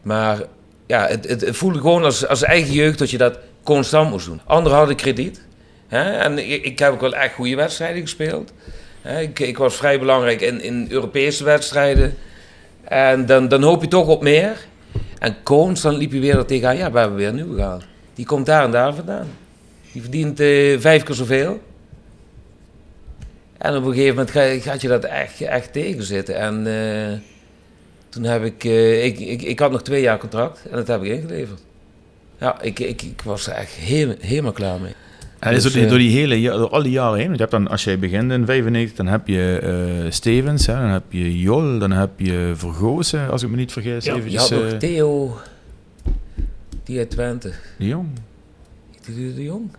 Maar 0.02 0.42
ja, 0.87 1.07
het, 1.07 1.28
het, 1.28 1.40
het 1.40 1.57
voelde 1.57 1.78
gewoon 1.78 2.05
als, 2.05 2.26
als 2.26 2.42
eigen 2.42 2.72
jeugd 2.72 2.98
dat 2.98 3.11
je 3.11 3.18
dat 3.18 3.38
constant 3.62 4.11
moest 4.11 4.26
doen. 4.26 4.40
Anderen 4.44 4.78
hadden 4.78 4.96
krediet. 4.96 5.42
Hè? 5.88 6.11
En 6.11 6.38
ik, 6.38 6.64
ik 6.64 6.78
heb 6.78 6.92
ook 6.92 7.00
wel 7.00 7.14
echt 7.14 7.35
goede 7.35 7.57
wedstrijden 7.57 8.02
gespeeld. 8.02 8.52
Hè? 9.00 9.20
Ik, 9.20 9.38
ik 9.38 9.59
was 9.59 9.76
vrij 9.76 9.98
belangrijk 9.98 10.40
in, 10.40 10.61
in 10.62 10.87
Europese 10.90 11.44
wedstrijden. 11.44 12.14
En 12.85 13.26
dan, 13.26 13.48
dan 13.48 13.62
hoop 13.62 13.83
je 13.83 13.88
toch 13.88 14.07
op 14.07 14.22
meer. 14.22 14.66
En 15.18 15.37
constant 15.42 15.96
liep 15.96 16.12
je 16.12 16.20
weer 16.20 16.38
er 16.38 16.46
tegenaan. 16.46 16.76
Ja, 16.76 16.92
we 16.92 16.98
hebben 16.98 17.16
weer 17.16 17.28
een 17.28 17.35
nieuwe 17.35 17.57
gehaald. 17.57 17.85
Die 18.14 18.27
komt 18.27 18.46
daar 18.46 18.64
en 18.64 18.70
daar 18.70 18.94
vandaan. 18.94 19.29
Die 19.92 20.03
verdient 20.03 20.40
eh, 20.40 20.79
vijf 20.79 21.03
keer 21.03 21.14
zoveel. 21.14 21.61
En 23.59 23.77
op 23.77 23.85
een 23.85 23.92
gegeven 23.92 24.14
moment 24.14 24.31
ga, 24.31 24.59
gaat 24.70 24.81
je 24.81 24.88
dat 24.88 25.05
echt, 25.05 25.40
echt 25.40 25.72
tegenzitten. 25.72 26.37
En 26.37 26.66
eh, 26.66 27.18
toen 28.09 28.22
heb 28.22 28.44
ik, 28.44 28.64
eh, 28.64 29.05
ik, 29.05 29.18
ik... 29.18 29.42
Ik 29.42 29.59
had 29.59 29.70
nog 29.70 29.83
twee 29.83 30.03
jaar 30.03 30.18
contract 30.18 30.62
en 30.70 30.77
dat 30.77 30.87
heb 30.87 31.03
ik 31.03 31.11
ingeleverd. 31.12 31.61
Ja, 32.38 32.61
ik, 32.61 32.79
ik, 32.79 33.03
ik 33.03 33.22
was 33.25 33.46
er 33.46 33.53
echt 33.53 33.72
heel, 33.72 34.14
helemaal 34.20 34.53
klaar 34.53 34.81
mee. 34.81 34.92
En 35.38 35.55
Dus, 35.55 35.62
door, 35.62 35.72
die, 35.72 35.87
door, 35.87 35.98
die 35.98 36.18
hele, 36.18 36.51
door 36.51 36.68
al 36.68 36.83
die 36.83 36.92
jaren 36.92 37.16
heen, 37.18 37.27
want 37.27 37.37
je 37.38 37.40
hebt 37.40 37.51
dan, 37.51 37.68
als 37.68 37.85
jij 37.85 37.98
begint 37.98 38.33
in 38.33 38.46
95, 38.46 38.96
dan 38.96 39.07
heb 39.07 39.27
je 39.27 40.07
Stevens, 40.09 40.66
hè, 40.66 40.75
dan 40.75 40.88
heb 40.88 41.03
je 41.09 41.38
Jol, 41.38 41.79
dan 41.79 41.92
heb 41.92 42.11
je 42.16 42.53
Vergozen, 42.57 43.31
als 43.31 43.42
ik 43.42 43.48
me 43.48 43.57
niet 43.57 43.72
vergis. 43.72 44.05
Ja, 44.05 44.12
Je 44.12 44.18
eventjes, 44.18 44.51
had 44.51 44.62
nog 44.62 44.72
Theo, 44.79 45.37
die 46.85 46.99
uit 46.99 47.11
Twente. 47.11 47.53
de 47.79 47.87
Jong. 47.87 48.09
Die, 49.07 49.35
de 49.35 49.42
Jong. 49.42 49.71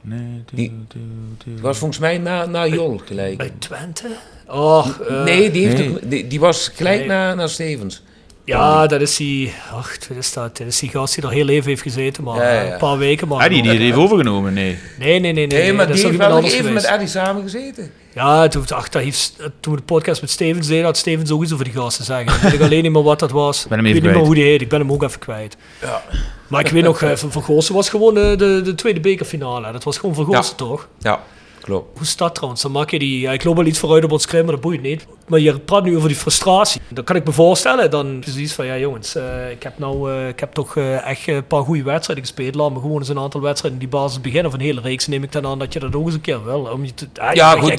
Nee, 0.00 0.44
Die- 0.54 0.68
Theo, 0.88 1.00
Theo. 1.38 1.52
Die 1.54 1.62
was 1.62 1.78
volgens 1.78 1.98
mij 2.00 2.18
na, 2.18 2.46
na 2.46 2.66
Jol 2.66 3.00
gelijk. 3.04 3.36
Bij 3.36 3.52
Twente? 3.58 4.06
Oh, 4.48 4.86
eh, 5.08 5.24
nee, 5.24 5.50
die, 5.50 5.66
heeft 5.66 5.78
nee. 5.78 5.90
ook- 5.90 6.10
die, 6.10 6.26
die 6.26 6.40
was 6.40 6.68
gelijk 6.74 6.98
Nee. 6.98 7.06
na, 7.08 7.34
na 7.34 7.46
Stevens. 7.46 8.02
Ja, 8.44 8.86
dat 8.86 9.00
is 9.00 9.16
die... 9.16 9.52
Ach, 9.72 9.96
wat 10.08 10.16
is 10.18 10.32
dat? 10.32 10.56
Dat 10.56 10.66
is 10.66 10.78
die 10.78 10.88
gast 10.88 11.14
die 11.14 11.24
er 11.24 11.30
heel 11.30 11.48
even 11.48 11.68
heeft 11.68 11.82
gezeten, 11.82 12.24
maar 12.24 12.36
Ja, 12.36 12.52
ja, 12.62 12.72
een 12.72 12.78
paar 12.78 12.98
weken. 12.98 13.28
Maar 13.28 13.38
Ah, 13.44 13.48
die, 13.48 13.62
die 13.62 13.70
heeft 13.78 13.96
overgenomen, 13.96 14.52
nee. 14.52 14.78
Nee, 14.98 15.18
nee, 15.20 15.32
nee. 15.32 15.46
nee, 15.46 15.58
Nee, 15.62 15.72
maar 15.72 15.86
dat 15.86 15.96
die 15.96 16.04
heeft 16.06 16.18
wel 16.18 16.28
nog 16.28 16.44
even 16.44 16.56
met 16.56 16.66
geweest. 16.66 16.86
Eddie 16.86 17.08
samen 17.08 17.42
gezeten. 17.42 17.90
Ja, 18.14 18.48
toen, 18.48 18.64
ach, 18.68 18.88
dat 18.88 19.02
heeft, 19.02 19.36
toen 19.60 19.72
we 19.72 19.78
de 19.78 19.84
podcast 19.84 20.20
met 20.20 20.30
Stevens 20.30 20.66
deden, 20.66 20.84
had 20.84 20.96
Stevens 20.96 21.30
ook 21.30 21.42
iets 21.42 21.52
over 21.52 21.64
die 21.64 21.74
gasten 21.74 22.04
zeggen. 22.04 22.46
Ik 22.46 22.50
weet 22.50 22.60
alleen 22.60 22.82
niet 22.82 22.92
meer 22.92 23.02
wat 23.02 23.18
dat 23.18 23.30
was. 23.30 23.66
Ben 23.68 23.78
hem 23.78 23.86
ik 23.86 23.92
weet 23.92 24.02
niet 24.02 24.12
meer 24.12 24.24
hoe 24.24 24.34
die 24.34 24.44
heet. 24.44 24.60
Ik 24.60 24.68
ben 24.68 24.80
hem 24.80 24.92
ook 24.92 25.02
even 25.02 25.18
kwijt. 25.18 25.56
Ja. 25.80 26.02
Maar 26.46 26.60
ik 26.60 26.70
weet 26.70 26.82
nog, 26.82 27.02
eh, 27.02 27.16
van, 27.16 27.42
Goossen 27.42 27.74
was 27.74 27.88
gewoon 27.88 28.14
de, 28.14 28.34
de, 28.36 28.60
de 28.64 28.74
tweede 28.74 29.00
bekerfinale. 29.00 29.72
Dat 29.72 29.84
was 29.84 29.98
gewoon 29.98 30.14
van 30.14 30.24
Goossen, 30.24 30.56
toch? 30.56 30.88
Ja, 30.98 31.20
klopt. 31.62 31.98
Hoe 31.98 32.06
dat 32.16 32.34
trouwens? 32.34 32.62
Dan 32.62 32.72
maak 32.72 32.90
je 32.90 32.98
die... 32.98 33.20
Ja, 33.20 33.32
ik 33.32 33.44
loop 33.44 33.56
wel 33.56 33.66
iets 33.66 33.78
vooruit 33.78 34.04
op 34.04 34.12
ons 34.12 34.22
scherm, 34.22 34.44
maar 34.44 34.52
dat 34.52 34.62
boeit 34.62 34.82
niet. 34.82 35.06
Maar 35.28 35.40
je 35.40 35.58
praat 35.58 35.84
nu 35.84 35.96
over 35.96 36.08
die 36.08 36.16
frustratie. 36.16 36.80
Dan 36.88 37.04
kan 37.04 37.16
ik 37.16 37.24
me 37.24 37.32
voorstellen, 37.32 37.90
dan 37.90 38.20
precies 38.20 38.52
van... 38.52 38.66
Ja, 38.66 38.78
jongens, 38.78 39.14
eh, 39.14 39.50
ik 39.50 39.62
heb 39.62 39.78
nou... 39.78 40.12
eh, 40.12 40.28
ik 40.28 40.40
heb 40.40 40.52
toch 40.52 40.76
eh, 40.76 41.06
echt 41.06 41.26
een 41.26 41.46
paar 41.46 41.62
goede 41.62 41.82
wedstrijden 41.82 42.24
gespeeld. 42.24 42.54
Laat 42.54 42.72
me 42.72 42.80
gewoon 42.80 42.98
eens 42.98 43.08
een 43.08 43.18
aantal 43.18 43.40
wedstrijden 43.40 43.80
in 43.80 43.88
die 43.88 43.98
basis 43.98 44.20
beginnen. 44.20 44.46
Of 44.46 44.52
een 44.52 44.64
hele 44.64 44.80
reeks 44.80 45.06
neem 45.06 45.22
ik 45.22 45.32
dan 45.32 45.46
aan 45.46 45.58
dat 45.58 45.72
je 45.72 45.80
dat 45.80 45.94
ook 45.94 46.06
eens 46.06 46.14
een 46.14 46.20
keer 46.20 46.44
wil. 46.44 46.68
Om 46.72 46.84
je 46.84 46.94
te, 46.94 47.06
Ja, 47.32 47.50
goed, 47.50 47.78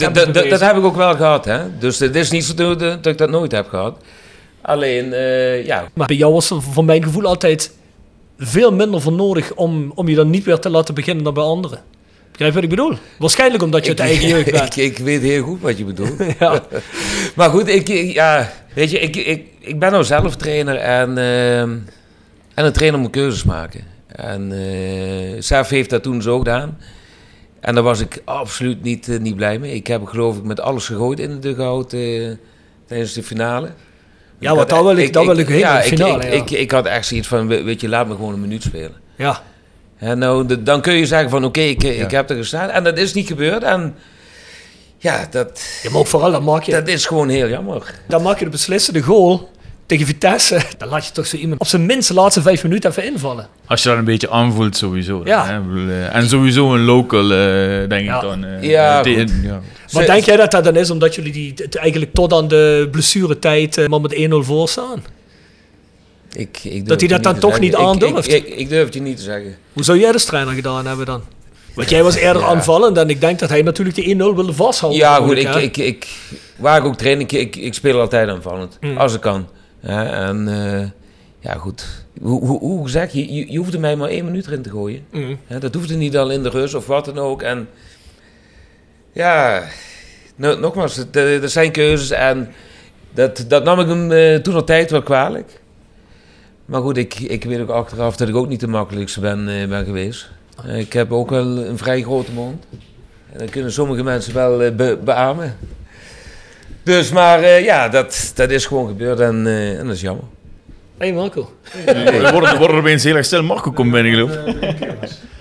dat, 0.50 0.60
heb 0.60 0.78
ik 0.78 0.84
ook 0.84 0.96
wel 0.96 1.15
gehad. 1.15 1.46
Hè? 1.46 1.78
Dus 1.78 2.00
het 2.00 2.15
is 2.15 2.32
niet 2.32 2.43
zo 2.43 2.54
dat, 2.56 2.80
dat 2.80 3.06
ik 3.06 3.17
dat 3.17 3.30
nooit 3.30 3.52
heb 3.52 3.67
gehad. 3.67 3.98
Alleen, 4.62 5.10
ja, 5.65 5.88
Maar 5.93 6.08
bij 6.08 6.15
jou 6.15 6.34
was 6.34 6.50
er 6.50 6.62
voor 6.62 6.86
mijn 6.86 7.04
gevoel 7.04 7.26
altijd 7.26 7.74
veel 8.38 8.74
minder 8.74 9.02
voor 9.02 9.12
nodig 9.12 9.54
om, 9.54 9.91
om 9.96 10.08
je 10.08 10.15
dan 10.15 10.30
niet 10.30 10.43
weer 10.43 10.60
te 10.60 10.69
laten 10.69 10.93
beginnen 10.93 11.24
dan 11.24 11.34
bij 11.34 11.43
anderen. 11.43 11.80
Begrijp 12.43 12.53
wat 12.53 12.63
ik 12.63 12.69
bedoel? 12.69 12.97
Waarschijnlijk 13.17 13.63
omdat 13.63 13.84
je 13.86 13.91
het 13.91 13.99
eigen 13.99 14.27
jeugd 14.27 14.51
bent. 14.60 14.77
ik, 14.77 14.84
ik 14.91 14.97
weet 14.97 15.21
heel 15.21 15.43
goed 15.43 15.62
wat 15.62 15.77
je 15.77 15.86
bedoelt. 15.86 16.13
Ja. 16.39 16.62
maar 17.36 17.49
goed, 17.49 17.67
ik, 17.67 17.89
ik- 17.89 18.13
ja, 18.13 18.51
weet 18.73 18.91
je, 18.91 18.99
ik, 18.99 19.15
ik, 19.15 19.45
ik 19.60 19.79
ben 19.79 19.91
nou 19.91 20.03
zelf 20.03 20.36
trainer 20.36 20.75
en, 20.75 21.17
ehm, 21.17 21.69
en 22.53 22.65
een 22.65 22.71
trainer 22.73 22.99
moet 22.99 23.10
keuzes 23.12 23.43
maken. 23.43 23.84
En 24.08 24.51
Saf 25.39 25.69
heeft 25.69 25.89
dat 25.89 26.03
toen 26.03 26.21
zo 26.21 26.38
gedaan. 26.38 26.77
En 27.60 27.73
daar 27.73 27.84
was 27.84 27.99
ik 27.99 28.21
absoluut 28.25 28.84
niet, 28.84 29.08
eh, 29.10 29.19
niet 29.19 29.36
blij 29.36 29.60
mee. 29.60 29.73
Ik 29.75 29.88
heb 29.88 30.06
geloof 30.06 30.38
ik 30.38 30.43
met 30.43 30.60
alles 30.60 30.86
gegooid 30.86 31.19
in 31.19 31.29
de 31.29 31.39
dugout 31.39 31.93
eh, 31.93 32.29
tijdens 32.88 33.13
de 33.13 33.23
finale. 33.23 33.69
Ja, 34.39 34.56
want 34.56 34.69
daar 34.69 34.84
wil 34.84 34.97
ik- 34.97 35.13
daar 35.13 35.25
wil 35.25 35.38
ik 35.38 35.47
heen, 35.47 35.58
ja, 35.60 35.82
finale, 35.82 36.15
Ik, 36.17 36.23
ja. 36.23 36.29
ik, 36.29 36.49
ik, 36.51 36.60
ik 36.60 36.71
had 36.71 36.86
echt 36.86 37.06
zoiets 37.06 37.27
van, 37.27 37.47
we- 37.47 37.63
weet 37.63 37.82
je, 37.82 37.89
laat 37.89 38.08
me 38.08 38.15
gewoon 38.15 38.34
een 38.34 38.41
minuut 38.41 38.63
spelen. 38.63 38.93
ja. 39.15 39.43
Hè, 40.04 40.16
nou, 40.16 40.46
de- 40.46 40.63
dan 40.63 40.82
kun 40.82 40.94
je 40.94 41.06
zeggen 41.06 41.30
van 41.30 41.46
oké, 41.46 41.60
ik, 41.62 41.84
ik 41.84 42.12
heb 42.12 42.30
er 42.30 42.36
gestaan. 42.36 42.70
En 42.70 42.84
dat 42.84 42.98
is 42.98 43.13
niet 43.13 43.28
gebeurd. 43.28 43.63
En 43.63 43.96
ja, 44.98 45.28
dat, 45.32 45.62
Ja, 45.84 45.89
maar 45.89 46.00
ook 46.00 46.08
vooral, 46.08 46.32
dan 46.32 46.44
maak 46.44 46.63
je, 46.63 46.72
dat 46.72 46.88
is 46.88 47.06
gewoon 47.06 47.30
heel 47.30 47.48
jammer. 47.50 47.94
dan 48.08 48.22
maak 48.22 48.39
je 48.39 48.46
de 48.46 48.52
beslissende 48.52 49.02
goal 49.02 49.52
tegen 49.86 50.06
Vitesse. 50.06 50.62
Dan 50.78 50.89
laat 50.89 51.06
je 51.06 51.12
toch 51.12 51.28
zo 51.28 51.36
iemand 51.38 51.60
op 51.62 51.68
zijn 51.68 51.86
minst 51.86 52.08
de 52.08 52.13
laatste 52.13 52.42
vijf 52.42 52.63
minuten 52.63 52.89
even 52.89 53.06
invallen. 53.06 53.48
Als 53.68 53.84
je 53.84 53.89
dat 53.89 53.98
een 53.98 54.04
beetje 54.04 54.30
aanvoelt, 54.30 54.78
sowieso. 54.78 55.22
Ja. 55.24 55.46
Hè? 55.46 55.60
Eh, 55.89 56.16
En 56.16 56.30
sowieso 56.30 56.74
een 56.74 56.84
local, 56.84 57.32
eh, 57.32 57.89
denk 57.89 58.06
Ja. 58.06 58.16
ik 58.16 58.22
dan. 58.22 58.46
eh, 58.46 58.63
Ja, 58.63 58.98
goed. 59.04 59.32
ja. 59.44 59.60
Maar 59.92 60.06
denk 60.06 60.24
jij 60.24 60.36
dat 60.36 60.52
dat 60.52 60.63
dan 60.63 60.76
is 60.76 60.89
omdat 60.92 61.16
jullie 61.16 61.32
die, 61.32 61.54
eigenlijk 61.72 62.13
tot 62.13 62.34
aan 62.34 62.48
de 62.48 62.88
blessuretijd 62.92 63.78
eh, 63.78 63.88
maar 63.88 64.02
met 64.02 64.13
1-0 64.16 64.44
voor 64.44 64.70
staan? 64.70 65.04
Ik, 66.34 66.60
ik 66.63 66.88
Dat 66.88 67.00
hij 67.00 67.10
dat 67.10 67.24
dan 67.24 67.39
toch 67.39 67.60
niet 67.60 67.76
aandurft? 67.76 68.28
Ik, 68.34 68.48
ik, 68.48 68.56
ik 68.56 68.69
durf 68.69 68.86
het 68.86 68.93
je 68.93 69.02
niet 69.02 69.17
te 69.17 69.24
zeggen. 69.24 69.58
Hoe 69.74 69.84
zou 69.84 70.00
jij 70.00 70.12
de 70.12 70.19
trainer 70.19 70.54
gedaan 70.54 70.86
hebben 70.86 71.06
dan? 71.06 71.22
Want 71.76 71.89
jij 71.89 72.04
was 72.04 72.15
eerder 72.15 72.41
Ja. 72.46 72.48
aanvallend 72.48 72.98
en 72.98 73.10
ik 73.10 73.22
denk 73.22 73.39
dat 73.39 73.50
hij 73.50 73.62
natuurlijk 73.62 73.96
de 73.96 74.13
1-0 74.13 74.17
wilde 74.17 74.54
vasthouden. 74.54 75.02
Ja, 75.02 75.15
goed, 75.15 75.38
ik, 75.38 75.56
ik, 75.56 75.78
ik, 75.78 76.08
waar 76.58 76.78
ik 76.78 76.86
ook 76.86 76.96
train, 76.96 77.19
ik, 77.19 77.32
ik, 77.32 77.56
ik 77.56 77.74
speel 77.74 78.00
altijd 78.00 78.30
aanvallend. 78.30 78.78
Mm. 78.82 78.98
Als 78.98 79.13
ik 79.13 79.22
kan. 79.22 79.48
Ja, 79.80 80.28
en 80.28 80.48
eh, 80.48 80.88
ja, 81.39 81.54
goed. 81.54 81.86
Hoe, 82.22 82.46
hoe, 82.46 82.60
hoe 82.60 82.84
gezegd, 82.84 83.13
je, 83.13 83.34
je, 83.34 83.52
je 83.52 83.58
hoefde 83.58 83.80
mij 83.80 83.96
maar 83.96 84.10
één 84.10 84.26
minuut 84.26 84.48
erin 84.48 84.62
te 84.62 84.69
gooien. 84.69 85.06
Mm. 85.12 85.38
Ja, 85.48 85.60
dat 85.60 85.74
hoefde 85.74 85.96
niet 85.96 86.17
al 86.17 86.30
in 86.30 86.43
de 86.43 86.50
rust 86.50 86.76
of 86.76 86.88
wat 86.88 87.06
dan 87.06 87.17
ook. 87.19 87.41
En 87.41 87.69
ja, 89.13 89.63
no- 90.36 90.60
nogmaals, 90.60 91.06
dat 91.12 91.52
zijn 91.52 91.72
keuzes 91.72 92.10
en 92.12 92.52
dat, 93.13 93.46
dat 93.48 93.63
nam 93.63 93.80
ik 93.80 93.88
hem 93.88 94.12
eh, 94.12 94.36
toen 94.36 94.56
al 94.56 94.63
tijd 94.63 94.91
wel 94.91 95.02
kwalijk. 95.04 95.62
Maar 96.65 96.82
goed, 96.82 96.97
ik, 96.97 97.19
ik 97.19 97.43
weet 97.43 97.60
ook 97.60 97.69
achteraf 97.69 98.15
dat 98.15 98.28
ik 98.30 98.36
ook 98.36 98.47
niet 98.47 98.60
de 98.60 98.67
makkelijkste 98.67 99.19
ben, 99.19 99.47
eh, 99.49 99.67
ben 99.67 99.86
geweest. 99.86 100.30
Eh, 100.65 100.80
ik 100.80 100.93
heb 100.93 101.12
ook 101.12 101.30
wel 101.30 101.45
een 101.65 101.78
vrij 101.78 102.02
grote 102.02 102.32
mond. 102.32 102.63
En 103.32 103.39
dat 103.39 103.49
kunnen 103.49 103.71
sommige 103.71 104.04
mensen 104.04 104.34
wel 104.34 104.62
eh, 104.63 104.71
be- 104.76 104.97
beamen. 105.04 105.58
Dus, 106.84 107.12
maar 107.12 107.39
eh, 107.43 107.63
ja, 107.63 107.89
dat, 107.89 108.32
dat 108.36 108.49
is 108.49 108.65
gewoon 108.65 108.88
gebeurd 108.88 109.19
en, 109.19 109.47
eh, 109.47 109.80
en 109.80 109.86
dat 109.86 109.95
is 109.95 110.02
jammer. 110.02 110.23
Hey 110.97 111.13
Marco. 111.13 111.52
We 111.86 112.30
worden, 112.32 112.52
we 112.52 112.58
worden 112.58 112.76
er 112.76 112.82
opeens 112.82 113.04
heel 113.04 113.15
erg 113.15 113.26
stil. 113.26 113.43
Marco 113.43 113.71
komt 113.71 113.91
binnen, 113.91 114.12
geloof 114.13 114.32
ik. 114.32 114.78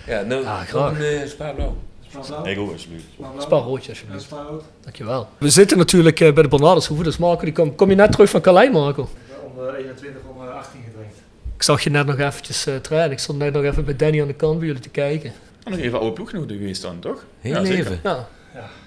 Ja, 0.06 0.22
nou, 0.22 0.44
Ah, 0.44 0.60
graag. 0.60 0.98
een 0.98 1.02
uh, 1.04 1.26
spaarblauw. 1.26 1.76
Ik 2.44 2.58
ook, 2.58 2.72
alsjeblieft. 2.72 3.04
Spaar 3.38 3.60
roodje 3.60 3.90
alsjeblieft. 3.90 4.28
Dankjewel. 4.82 5.28
We 5.38 5.50
zitten 5.50 5.78
natuurlijk 5.78 6.18
bij 6.18 6.32
de 6.42 6.48
Bernardeshoeve, 6.48 7.02
dus 7.02 7.16
Marco, 7.16 7.44
die 7.44 7.52
kom, 7.52 7.74
kom 7.74 7.88
je 7.90 7.94
net 7.96 8.12
terug 8.12 8.30
van 8.30 8.40
Calais, 8.40 8.70
Marco? 8.72 9.08
Om 9.56 9.68
eh, 9.68 9.74
21 9.78 10.20
om 10.36 10.46
eh, 10.48 10.54
18 10.54 10.80
gedrenkt. 10.84 10.91
Ik 11.62 11.68
zag 11.68 11.80
je 11.82 11.90
net 11.90 12.06
nog 12.06 12.18
eventjes 12.18 12.66
eh 12.66 12.74
trainen. 12.74 13.10
Ik 13.10 13.18
stond 13.18 13.38
net 13.38 13.52
nog 13.52 13.64
even 13.64 13.84
bij 13.84 13.96
Danny 13.96 14.20
aan 14.20 14.26
de 14.26 14.32
kant 14.34 14.58
bij 14.58 14.66
jullie 14.66 14.82
te 14.82 14.88
kijken. 14.88 15.32
Nog 15.64 15.78
even 15.78 15.98
oude 15.98 16.12
ploeggenoten 16.14 16.56
geweest 16.56 16.82
dan, 16.82 16.98
toch? 16.98 17.24
Heel 17.40 17.52
Ja, 17.54 17.64
zeker. 17.64 17.78
even. 17.78 18.00
Ja, 18.02 18.26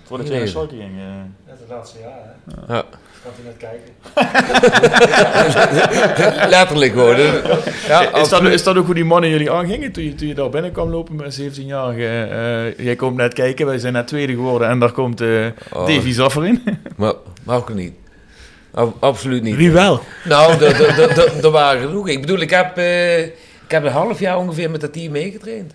Voordat 0.04 0.26
Heel 0.28 0.36
je 0.36 0.42
naar. 0.42 0.50
Schalke 0.50 0.76
ging. 0.76 0.98
eh. 1.00 1.06
Net 1.48 1.60
het 1.60 1.70
laatste 1.70 1.98
jaar, 2.00 2.20
hè. 2.68 2.74
Ja. 2.74 2.84
Kan 3.24 3.32
hij 3.36 3.44
net 3.46 3.58
kijken. 3.58 3.94
Letterlijk 6.56 6.94
hè. 6.96 7.42
Ja, 7.88 8.16
is, 8.16 8.30
dat, 8.30 8.44
is 8.44 8.64
dat 8.64 8.78
ook 8.78 8.86
hoe 8.86 8.96
die 8.96 9.06
mannen 9.06 9.30
jullie 9.30 9.52
aangingen 9.52 9.92
toen 9.92 10.04
je, 10.04 10.16
toen 10.16 10.28
je 10.28 10.34
daar 10.36 10.50
binnen 10.50 10.72
kwam 10.72 10.90
lopen 10.90 11.16
met 11.16 11.42
17-jarige? 11.42 12.08
eh 12.08 12.86
jij 12.86 12.96
komt 12.96 13.16
net 13.18 13.34
kijken, 13.34 13.66
wij 13.66 13.78
zijn 13.80 13.94
net 13.94 14.08
tweede 14.08 14.34
geworden 14.34 14.70
en 14.70 14.80
daar 14.80 14.92
komt 14.92 15.22
eh 15.22 15.46
Oh. 15.74 15.88
Davy 15.88 16.12
Zaffer 16.12 16.46
in. 16.46 16.64
Maar 16.96 17.14
Marco 17.44 17.74
niet. 17.74 17.94
Ab- 18.76 18.96
absoluut 19.00 19.44
niet. 19.44 19.56
wie 19.56 19.72
wel? 19.72 20.00
Nou, 20.24 20.64
er- 20.64 21.52
waren 21.52 21.82
genoeg. 21.88 22.08
Ik 22.08 22.22
bedoel, 22.22 22.40
ik 22.40 22.50
heb, 22.50 22.78
eh, 22.78 23.20
ik 23.24 23.32
heb 23.72 23.84
een 23.84 23.92
half 23.92 24.20
jaar 24.20 24.38
ongeveer 24.38 24.70
met 24.72 24.82
dat 24.82 24.94
team 24.94 25.12
meegetraind. 25.12 25.74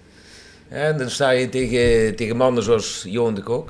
En 0.68 0.98
dan 0.98 1.10
sta 1.10 1.30
je 1.30 1.48
tegen, 1.48 2.16
tegen 2.16 2.36
mannen 2.36 2.62
zoals 2.62 3.04
Johan 3.08 3.34
de 3.34 3.42
Kok. 3.42 3.68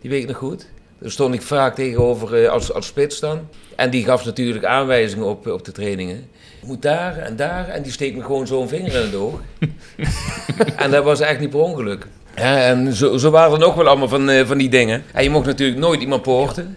Die 0.00 0.10
weet 0.10 0.22
ik 0.22 0.28
nog 0.28 0.36
goed. 0.36 0.66
Daar 0.98 1.10
stond 1.10 1.34
ik 1.34 1.42
vaak 1.42 1.74
tegenover 1.74 2.42
eh, 2.44 2.50
als, 2.50 2.72
als 2.72 2.86
spits 2.86 3.20
dan. 3.20 3.48
En 3.76 3.90
die 3.90 4.04
gaf 4.04 4.24
natuurlijk 4.24 4.64
aanwijzingen 4.64 5.26
op, 5.26 5.46
op 5.46 5.64
de 5.64 5.72
trainingen. 5.72 6.28
Je 6.60 6.66
moet 6.66 6.82
daar 6.82 7.16
en 7.18 7.36
daar. 7.36 7.68
En 7.68 7.82
die 7.82 7.92
steekt 7.92 8.16
me 8.16 8.22
gewoon 8.22 8.46
zo'n 8.46 8.68
vinger 8.68 8.94
in 8.94 9.02
het 9.02 9.14
oog. 9.14 9.40
en 10.76 10.90
dat 10.90 11.04
was 11.04 11.20
echt 11.20 11.40
niet 11.40 11.50
per 11.50 11.58
ongeluk. 11.60 12.06
Ja, 12.36 12.60
en 12.62 12.92
zo, 12.92 13.16
zo 13.16 13.30
waren 13.30 13.52
er 13.52 13.58
nog 13.58 13.74
wel 13.74 13.86
allemaal 13.88 14.08
van, 14.08 14.28
eh, 14.30 14.46
van 14.46 14.58
die 14.58 14.68
dingen. 14.68 15.02
En 15.12 15.22
je 15.22 15.30
mocht 15.30 15.46
natuurlijk 15.46 15.78
nooit 15.78 16.00
iemand 16.00 16.22
poorten. 16.22 16.76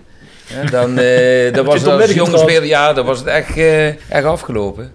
Dan 0.72 0.98
eh, 0.98 1.54
dan 1.56 1.66
was 1.66 1.82
het 1.82 2.20
als 2.20 2.42
speler, 2.42 2.66
ja, 2.66 2.94
dan 2.94 3.06
was 3.06 3.20
het 3.20 3.28
echt, 3.28 3.58
eh, 3.58 3.88
echt 3.88 4.24
afgelopen. 4.24 4.92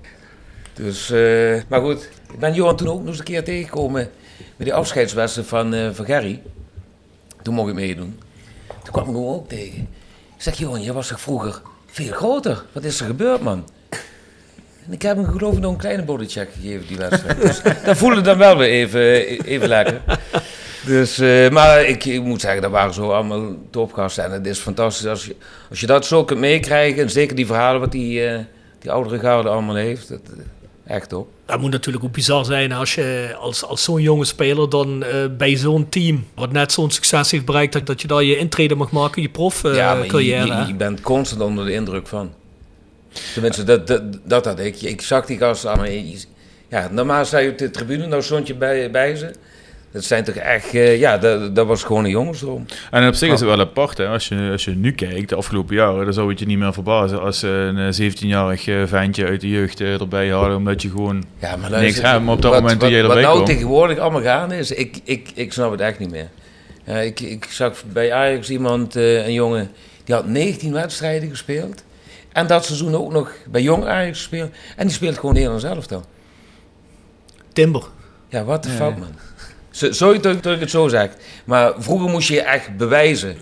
Dus, 0.73 1.11
eh, 1.11 1.63
maar 1.69 1.81
goed, 1.81 2.09
ik 2.33 2.39
ben 2.39 2.55
Johan 2.55 2.77
toen 2.77 2.89
ook 2.89 2.99
nog 2.99 3.09
eens 3.09 3.19
een 3.19 3.25
keer 3.25 3.45
tegengekomen 3.45 4.11
met 4.57 4.67
die 4.67 4.75
afscheidswedstrijd 4.75 5.49
van, 5.49 5.95
van 5.95 6.05
Gerry. 6.05 6.43
Toen 7.43 7.55
mocht 7.55 7.69
ik 7.69 7.75
meedoen. 7.75 8.21
Toen 8.67 8.93
kwam 8.93 9.09
ik 9.09 9.15
hem 9.15 9.25
ook 9.25 9.49
tegen. 9.49 9.89
Ik 10.37 10.43
zeg, 10.43 10.55
Johan, 10.59 10.83
jij 10.83 10.93
was 10.93 11.09
toch 11.09 11.21
vroeger 11.21 11.61
veel 11.87 12.13
groter? 12.13 12.65
Wat 12.73 12.85
is 12.85 13.01
er 13.01 13.07
gebeurd, 13.07 13.41
man? 13.41 13.65
En 14.87 14.93
ik 14.93 15.03
heb 15.03 15.17
hem 15.17 15.27
geloof 15.27 15.55
ik 15.55 15.61
nog 15.61 15.73
een 15.73 15.79
kleine 15.79 16.03
bodycheck 16.03 16.49
gegeven, 16.53 16.87
die 16.87 16.97
wedstrijd. 16.97 17.41
Dus 17.41 17.63
dat 17.85 17.97
voelde 17.97 18.21
dan 18.21 18.39
wel 18.39 18.57
weer 18.57 18.69
even, 18.69 19.01
even 19.45 19.69
lekker. 19.69 20.01
Dus, 20.87 21.19
eh, 21.19 21.51
maar 21.51 21.85
ik, 21.85 22.05
ik 22.05 22.23
moet 22.23 22.41
zeggen, 22.41 22.63
dat 22.63 22.71
waren 22.71 22.95
zo 22.95 23.11
allemaal 23.11 23.57
topgasten. 23.71 24.25
En 24.25 24.31
het 24.31 24.47
is 24.47 24.59
fantastisch 24.59 25.07
als 25.07 25.25
je, 25.25 25.37
als 25.71 25.81
je 25.81 25.87
dat 25.87 26.07
zo 26.07 26.25
kunt 26.25 26.41
meekrijgen. 26.41 27.03
En 27.03 27.11
zeker 27.11 27.37
die 27.37 27.47
verhalen 27.47 27.81
wat 27.81 27.93
die, 27.93 28.27
eh, 28.27 28.39
die 28.79 28.91
oudere 28.91 29.19
garde 29.19 29.49
allemaal 29.49 29.75
heeft. 29.75 30.09
Dat, 30.09 30.21
eh, 30.25 30.95
echt 30.95 31.09
top. 31.09 31.29
Dat 31.47 31.61
moet 31.61 31.71
natuurlijk 31.71 32.05
ook 32.05 32.13
bizar 32.13 32.45
zijn 32.45 32.73
als 32.73 32.95
je 32.95 33.37
als, 33.41 33.65
als 33.65 33.83
zo'n 33.83 34.03
jonge 34.03 34.25
speler 34.25 34.71
dan 34.71 35.05
bij 35.39 35.57
zo'n 35.57 35.89
team, 35.89 36.27
wat 36.35 36.53
net 36.53 36.73
zo'n 36.73 36.91
succes 36.91 37.31
heeft 37.31 37.45
bereikt, 37.45 37.73
dat, 37.73 37.87
dat 37.87 38.01
je 38.01 38.09
daar 38.09 38.23
je 38.23 38.37
intrede 38.37 38.75
mag 38.75 38.91
maken, 38.91 39.23
je 39.23 39.29
prof 39.29 39.65
eh, 39.65 39.75
ja, 39.75 39.95
maar 39.95 40.07
je, 40.07 40.25
je, 40.25 40.65
je 40.67 40.75
bent 40.75 41.01
constant 41.01 41.43
onder 41.43 41.65
de 41.65 41.73
indruk 41.73 42.07
van. 42.07 42.33
Tenminste, 43.33 43.65
dat, 43.65 43.87
dat, 43.87 44.03
dat 44.25 44.45
had 44.45 44.59
ik. 44.59 44.83
Ik 44.83 45.01
zag 45.01 45.27
die 45.27 45.39
gasten 45.39 45.71
allemaal. 45.71 45.91
Ja, 46.69 46.89
normaal 46.91 47.25
sta 47.25 47.39
je 47.39 47.51
op 47.51 47.59
de 47.59 47.71
tribune, 47.71 48.07
nou 48.07 48.23
stond 48.23 48.47
je 48.47 48.55
bij, 48.55 48.91
bij 48.91 49.17
ze. 49.17 49.35
Dat 49.95 50.05
zijn 50.05 50.25
toch 50.25 50.35
echt, 50.35 50.75
eh, 50.75 50.99
ja, 50.99 51.19
dat, 51.19 51.55
dat 51.55 51.67
was 51.67 51.85
gewoon 51.85 52.05
een 52.05 52.11
jongensdroom. 52.11 52.67
En 52.91 53.09
op 53.09 53.15
zich 53.15 53.33
is 53.33 53.41
het 53.41 53.49
wel 53.49 53.61
apart, 53.61 53.99
hè? 53.99 54.07
Als, 54.07 54.29
je, 54.29 54.49
als 54.53 54.65
je 54.65 54.71
nu 54.71 54.93
kijkt, 54.93 55.29
de 55.29 55.35
afgelopen 55.35 55.75
jaren, 55.75 56.05
dan 56.05 56.15
zou 56.15 56.31
het 56.31 56.39
je 56.39 56.47
niet 56.47 56.59
meer 56.59 56.73
verbazen 56.73 57.21
als 57.21 57.39
ze 57.39 57.49
een 57.49 57.79
eh, 57.93 58.13
17-jarig 58.13 58.67
eh, 58.67 58.83
ventje 58.87 59.27
uit 59.27 59.41
de 59.41 59.49
jeugd 59.49 59.81
eh, 59.81 60.01
erbij 60.01 60.29
hadden, 60.29 60.57
omdat 60.57 60.83
je 60.83 60.91
gewoon... 60.91 61.25
Ja, 61.39 61.57
maar 61.57 61.71
Niks, 61.71 62.01
hè, 62.01 62.21
maar 62.21 62.35
op 62.35 62.43
dat 62.43 62.51
wat, 62.53 62.61
moment 62.61 62.81
wat, 62.81 62.91
toen 62.91 62.99
jij 62.99 63.01
wat 63.07 63.11
erbij 63.11 63.25
nou 63.25 63.43
kwam. 63.43 63.55
tegenwoordig 63.55 63.99
allemaal 63.99 64.23
gaande 64.23 64.59
is, 64.59 64.71
ik, 64.71 65.01
ik, 65.05 65.31
ik 65.35 65.53
snap 65.53 65.71
het 65.71 65.81
echt 65.81 65.99
niet 65.99 66.11
meer. 66.11 66.29
Ja, 66.85 66.99
ik, 66.99 67.21
ik 67.21 67.45
zag 67.45 67.85
bij 67.93 68.13
Ajax 68.13 68.51
iemand, 68.51 68.97
eh, 68.97 69.27
een 69.27 69.33
jongen, 69.33 69.71
die 70.05 70.15
had 70.15 70.27
19 70.27 70.73
wedstrijden 70.73 71.29
gespeeld. 71.29 71.85
En 72.33 72.47
dat 72.47 72.65
seizoen 72.65 72.95
ook 72.95 73.13
nog 73.13 73.33
bij 73.47 73.63
Jong 73.63 73.85
Ajax 73.85 74.19
gespeeld. 74.19 74.51
En 74.77 74.87
die 74.87 74.97
speelt 74.97 75.19
gewoon 75.19 75.35
Nederlands 75.35 75.65
elftal. 75.65 76.05
Timber. 77.53 77.83
Ja, 78.29 78.45
wat 78.45 78.63
de 78.63 78.69
fuck, 78.69 78.99
man. 78.99 79.15
Sorry 79.75 80.21
dat, 80.21 80.47
ik 80.47 80.61
het 80.61 80.71
zo 80.71 80.89
zeg. 80.89 81.11
Maar 81.45 81.73
vroeger 81.79 82.09
moest 82.11 82.29
je 82.29 82.35
je 82.35 82.43
echt 82.43 82.77
bewijzen. 82.77 83.37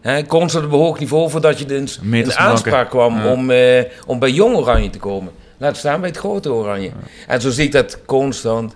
Hè, 0.00 0.26
constant 0.26 0.64
op 0.64 0.72
een 0.72 0.78
hoog 0.78 0.98
niveau 0.98 1.30
voordat 1.30 1.58
je 1.58 1.64
in, 1.64 1.88
in 2.12 2.34
aanspraak 2.36 2.90
kwam 2.90 3.16
Ja. 3.16 3.32
om, 3.32 3.50
eh, 3.50 3.82
om 4.06 4.18
bij 4.18 4.30
Jong 4.30 4.56
Oranje 4.56 4.90
te 4.90 4.98
komen. 4.98 5.32
Laat 5.58 5.76
staan 5.76 6.00
bij 6.00 6.08
het 6.08 6.18
grote 6.18 6.52
Oranje. 6.52 6.90
En 7.26 7.40
zo 7.40 7.50
zie 7.50 7.64
ik 7.64 7.72
dat 7.72 7.98
constant. 8.04 8.74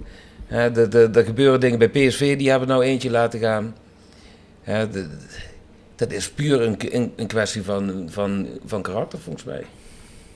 Er 0.49 1.25
gebeuren 1.25 1.61
dingen 1.61 1.79
bij 1.79 1.88
PSV, 1.88 2.37
die 2.38 2.51
hebben 2.51 2.69
nou 2.69 2.85
eentje 2.85 3.11
laten 3.11 3.40
gaan. 3.40 3.75
Hè, 4.62 4.90
de- 4.90 5.09
dat 5.97 6.12
is 6.12 6.31
puur 6.31 6.61
een, 6.62 6.77
een, 6.79 7.12
een 7.17 7.27
kwestie 7.27 7.62
van, 7.62 8.09
van, 8.11 8.47
van 8.67 8.83
karakter, 8.83 9.19
volgens 9.19 9.45
mij. 9.45 9.62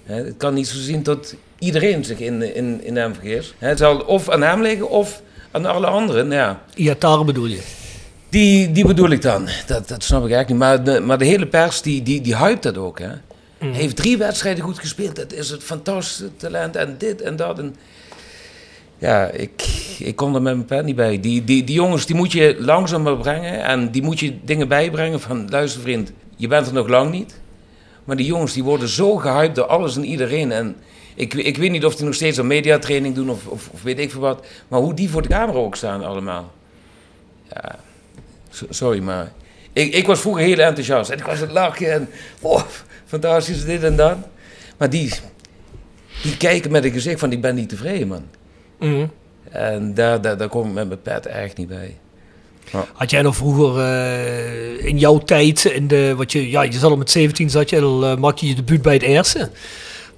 Hè, 0.04 0.14
het 0.24 0.34
kan 0.36 0.54
niet 0.54 0.68
zo 0.68 0.78
zien 0.78 1.02
dat 1.02 1.34
iedereen 1.58 2.04
zich 2.04 2.18
in, 2.18 2.54
in, 2.54 2.84
in 2.84 2.96
hem 2.96 3.14
vergist. 3.14 3.54
Hè, 3.58 3.68
Het 3.68 3.78
zal 3.78 3.98
of 4.00 4.28
aan 4.30 4.42
hem 4.42 4.62
liggen 4.62 4.88
of 4.90 5.22
aan 5.50 5.66
alle 5.66 5.86
anderen. 5.86 6.30
Ja, 6.30 6.62
Iataren 6.74 7.26
bedoel 7.26 7.46
je? 7.46 7.62
die, 8.28 8.72
die 8.72 8.86
bedoel 8.86 9.10
ik 9.10 9.22
dan. 9.22 9.48
Dat, 9.66 9.88
dat 9.88 10.04
snap 10.04 10.24
ik 10.24 10.32
eigenlijk 10.32 10.48
niet. 10.48 10.58
Maar 10.58 10.84
de, 10.84 11.00
maar 11.00 11.18
de 11.18 11.24
hele 11.24 11.46
pers, 11.46 11.82
die, 11.82 12.02
die, 12.02 12.20
die 12.20 12.36
hypt 12.36 12.62
dat 12.62 12.78
ook. 12.78 12.98
Hè. 12.98 13.10
Hij 13.58 13.70
heeft 13.70 13.96
drie 13.96 14.16
wedstrijden 14.16 14.64
goed 14.64 14.78
gespeeld. 14.78 15.16
Dat 15.16 15.32
is 15.32 15.50
het 15.50 15.62
fantastische 15.62 16.36
talent. 16.36 16.76
En 16.76 16.94
dit 16.98 17.22
en 17.22 17.36
dat. 17.36 17.58
En 17.58 17.76
ja, 18.98 19.26
ik, 19.26 19.68
ik 19.98 20.16
kom 20.16 20.34
er 20.34 20.42
met 20.42 20.54
mijn 20.54 20.66
pen 20.66 20.84
niet 20.84 20.96
bij. 20.96 21.20
Die, 21.20 21.44
die, 21.44 21.64
die 21.64 21.74
jongens, 21.74 22.06
die 22.06 22.16
moet 22.16 22.32
je 22.32 22.56
langzamer 22.58 23.16
brengen. 23.16 23.62
En 23.64 23.90
die 23.90 24.02
moet 24.02 24.20
je 24.20 24.38
dingen 24.44 24.68
bijbrengen 24.68 25.20
van... 25.20 25.50
Luister 25.50 25.80
vriend, 25.80 26.12
je 26.36 26.48
bent 26.48 26.66
er 26.66 26.72
nog 26.72 26.88
lang 26.88 27.10
niet. 27.10 27.40
Maar 28.04 28.16
die 28.16 28.26
jongens, 28.26 28.52
die 28.52 28.64
worden 28.64 28.88
zo 28.88 29.16
gehyped 29.16 29.54
door 29.54 29.66
alles 29.66 29.96
en 29.96 30.04
iedereen. 30.04 30.52
En 30.52 30.76
ik, 31.18 31.34
ik 31.34 31.56
weet 31.56 31.70
niet 31.70 31.84
of 31.84 31.96
die 31.96 32.04
nog 32.04 32.14
steeds 32.14 32.36
een 32.36 32.46
mediatraining 32.46 33.14
doen 33.14 33.30
of, 33.30 33.46
of, 33.46 33.68
of 33.72 33.82
weet 33.82 33.98
ik 33.98 34.10
veel 34.10 34.20
wat. 34.20 34.46
Maar 34.68 34.80
hoe 34.80 34.94
die 34.94 35.10
voor 35.10 35.22
de 35.22 35.28
camera 35.28 35.58
ook 35.58 35.76
staan 35.76 36.04
allemaal. 36.04 36.52
Ja, 37.52 37.78
so- 38.50 38.66
sorry, 38.70 39.00
maar... 39.00 39.32
Ik, 39.72 39.94
ik 39.94 40.06
was 40.06 40.20
vroeger 40.20 40.42
heel 40.42 40.58
enthousiast. 40.58 41.10
En 41.10 41.18
ik 41.18 41.24
was 41.24 41.40
het 41.40 41.50
lachen 41.50 41.92
en... 41.92 42.08
Oh, 42.40 42.62
fantastisch, 43.06 43.64
dit 43.64 43.82
en 43.82 43.96
dat. 43.96 44.16
Maar 44.76 44.90
die, 44.90 45.12
die 46.22 46.36
kijken 46.36 46.70
met 46.70 46.84
een 46.84 46.92
gezicht 46.92 47.20
van... 47.20 47.32
Ik 47.32 47.40
ben 47.40 47.54
niet 47.54 47.68
tevreden, 47.68 48.08
man. 48.08 48.24
Mhm. 48.78 49.06
En 49.50 49.94
daar, 49.94 50.20
daar, 50.20 50.36
daar 50.36 50.48
kom 50.48 50.68
ik 50.68 50.72
met 50.72 50.88
mijn 50.88 51.02
pet 51.02 51.26
echt 51.26 51.56
niet 51.56 51.68
bij. 51.68 51.96
Had 52.92 53.10
jij 53.10 53.22
nog 53.22 53.36
vroeger 53.36 53.82
eh, 53.82 54.84
in 54.84 54.98
jouw 54.98 55.18
tijd, 55.18 55.64
in 55.64 55.88
de, 55.88 56.14
wat 56.16 56.32
je, 56.32 56.50
ja, 56.50 56.62
je 56.62 56.72
zat 56.72 56.90
al 56.90 56.96
met 56.96 57.10
17, 57.10 57.50
zat 57.50 57.70
je 57.70 57.80
al, 57.80 58.10
uh, 58.10 58.16
maak 58.16 58.38
je 58.38 58.48
je 58.48 58.54
debuut 58.54 58.82
bij 58.82 58.94
het 58.94 59.02
eerste. 59.02 59.50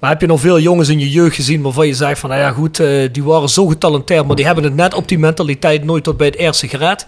Maar 0.01 0.09
heb 0.09 0.21
je 0.21 0.27
nog 0.27 0.39
veel 0.39 0.59
jongens 0.59 0.89
in 0.89 0.99
je 0.99 1.09
jeugd 1.09 1.35
gezien 1.35 1.61
waarvan 1.61 1.87
je 1.87 1.93
zegt 1.93 2.19
van, 2.19 2.29
nou 2.29 2.41
ja 2.41 2.51
goed, 2.51 2.79
uh, 2.79 3.09
die 3.11 3.23
waren 3.23 3.49
zo 3.49 3.67
getalenteerd, 3.67 4.27
maar 4.27 4.35
die 4.35 4.45
hebben 4.45 4.63
het 4.63 4.75
net 4.75 4.93
op 4.93 5.07
die 5.07 5.19
mentaliteit 5.19 5.83
nooit 5.83 6.03
tot 6.03 6.17
bij 6.17 6.27
het 6.27 6.35
eerste 6.35 6.67
gered. 6.67 7.07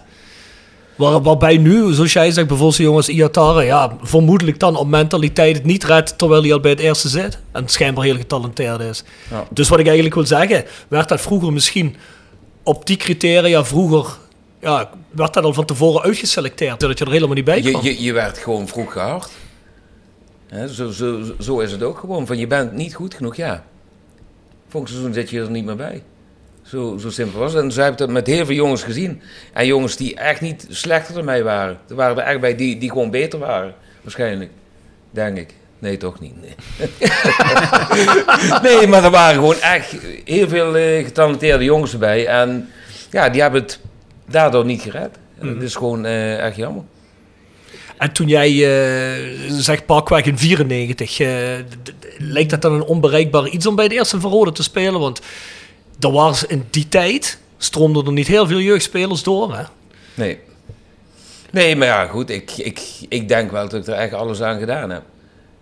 Waar, 0.94 1.22
waarbij 1.22 1.56
nu, 1.56 1.92
zoals 1.92 2.12
jij 2.12 2.30
zegt, 2.30 2.46
bijvoorbeeld 2.46 2.78
jongens 2.80 3.08
Iatara, 3.08 3.60
ja, 3.60 3.96
vermoedelijk 4.00 4.58
dan 4.58 4.76
op 4.76 4.88
mentaliteit 4.88 5.56
het 5.56 5.64
niet 5.64 5.84
redt 5.84 6.18
terwijl 6.18 6.42
hij 6.42 6.52
al 6.52 6.60
bij 6.60 6.70
het 6.70 6.80
eerste 6.80 7.08
zit. 7.08 7.38
En 7.52 7.68
schijnbaar 7.68 8.04
heel 8.04 8.16
getalenteerd 8.16 8.80
is. 8.80 9.04
Ja. 9.30 9.44
Dus 9.50 9.68
wat 9.68 9.78
ik 9.78 9.86
eigenlijk 9.86 10.14
wil 10.14 10.26
zeggen, 10.26 10.64
werd 10.88 11.08
dat 11.08 11.20
vroeger 11.20 11.52
misschien 11.52 11.96
op 12.62 12.86
die 12.86 12.96
criteria 12.96 13.64
vroeger, 13.64 14.06
ja, 14.60 14.90
werd 15.10 15.34
dat 15.34 15.44
al 15.44 15.54
van 15.54 15.64
tevoren 15.64 16.02
uitgeselecteerd, 16.02 16.80
zodat 16.80 16.98
je 16.98 17.04
er 17.04 17.10
helemaal 17.10 17.34
niet 17.34 17.44
bij 17.44 17.62
Je, 17.62 17.70
kwam? 17.70 17.82
je, 17.82 18.02
je 18.02 18.12
werd 18.12 18.38
gewoon 18.38 18.68
vroeg 18.68 18.92
gehard. 18.92 19.30
Zo, 20.68 20.90
zo, 20.90 21.22
zo 21.40 21.58
is 21.58 21.72
het 21.72 21.82
ook 21.82 21.98
gewoon. 21.98 22.26
Van 22.26 22.38
je 22.38 22.46
bent 22.46 22.72
niet 22.72 22.94
goed 22.94 23.14
genoeg, 23.14 23.36
ja. 23.36 23.64
Volgend 24.68 24.92
seizoen 24.92 25.14
zit 25.14 25.30
je 25.30 25.40
er 25.40 25.50
niet 25.50 25.64
meer 25.64 25.76
bij. 25.76 26.02
Zo, 26.62 26.96
zo 26.98 27.10
simpel 27.10 27.38
was 27.38 27.52
het. 27.52 27.62
En 27.62 27.72
zo 27.72 27.82
heb 27.82 27.92
ik 27.92 27.98
dat 27.98 28.10
met 28.10 28.26
heel 28.26 28.46
veel 28.46 28.54
jongens 28.54 28.82
gezien. 28.82 29.22
En 29.52 29.66
jongens 29.66 29.96
die 29.96 30.16
echt 30.16 30.40
niet 30.40 30.66
slechter 30.68 31.14
dan 31.14 31.24
mij 31.24 31.42
waren. 31.42 31.78
Er 31.88 31.94
waren 31.94 32.16
er 32.16 32.22
echt 32.22 32.40
bij 32.40 32.56
die, 32.56 32.78
die 32.78 32.88
gewoon 32.88 33.10
beter 33.10 33.38
waren. 33.38 33.74
Waarschijnlijk. 34.02 34.50
Denk 35.10 35.38
ik. 35.38 35.54
Nee, 35.78 35.96
toch 35.96 36.20
niet. 36.20 36.34
Nee, 36.40 36.54
nee 38.78 38.86
maar 38.86 39.04
er 39.04 39.10
waren 39.10 39.34
gewoon 39.34 39.60
echt 39.60 39.96
heel 40.24 40.48
veel 40.48 40.76
eh, 40.76 41.04
getalenteerde 41.04 41.64
jongens 41.64 41.92
erbij. 41.92 42.26
En 42.26 42.68
ja, 43.10 43.28
die 43.28 43.42
hebben 43.42 43.62
het 43.62 43.80
daardoor 44.26 44.64
niet 44.64 44.82
gered. 44.82 45.18
En 45.38 45.54
dat 45.54 45.62
is 45.62 45.74
gewoon 45.74 46.04
eh, 46.04 46.38
echt 46.38 46.56
jammer. 46.56 46.82
En 48.04 48.12
toen 48.12 48.28
jij 48.28 48.52
uh, 48.52 49.34
zegt 49.48 49.86
pakweg 49.86 50.24
in 50.24 50.38
94, 50.38 51.18
uh, 51.18 51.28
lijkt 52.18 52.50
dat 52.50 52.62
dan 52.62 52.72
een 52.72 52.84
onbereikbaar 52.84 53.48
iets 53.48 53.66
om 53.66 53.76
bij 53.76 53.88
de 53.88 53.94
eerste 53.94 54.20
Verrode 54.20 54.52
te 54.52 54.62
spelen? 54.62 55.00
Want 55.00 55.20
er 56.00 56.10
was 56.10 56.44
in 56.44 56.66
die 56.70 56.88
tijd, 56.88 57.38
stroomden 57.58 58.06
er 58.06 58.12
niet 58.12 58.26
heel 58.26 58.46
veel 58.46 58.60
jeugdspelers 58.60 59.22
door, 59.22 59.56
hè? 59.56 59.62
Nee. 60.14 60.38
Nee, 61.50 61.76
maar 61.76 61.86
ja, 61.86 62.06
goed, 62.06 62.30
ik, 62.30 62.50
ik, 62.56 62.80
ik 63.08 63.28
denk 63.28 63.50
wel 63.50 63.68
dat 63.68 63.80
ik 63.80 63.86
er 63.86 64.00
echt 64.00 64.12
alles 64.12 64.42
aan 64.42 64.58
gedaan 64.58 64.90
heb. 64.90 65.02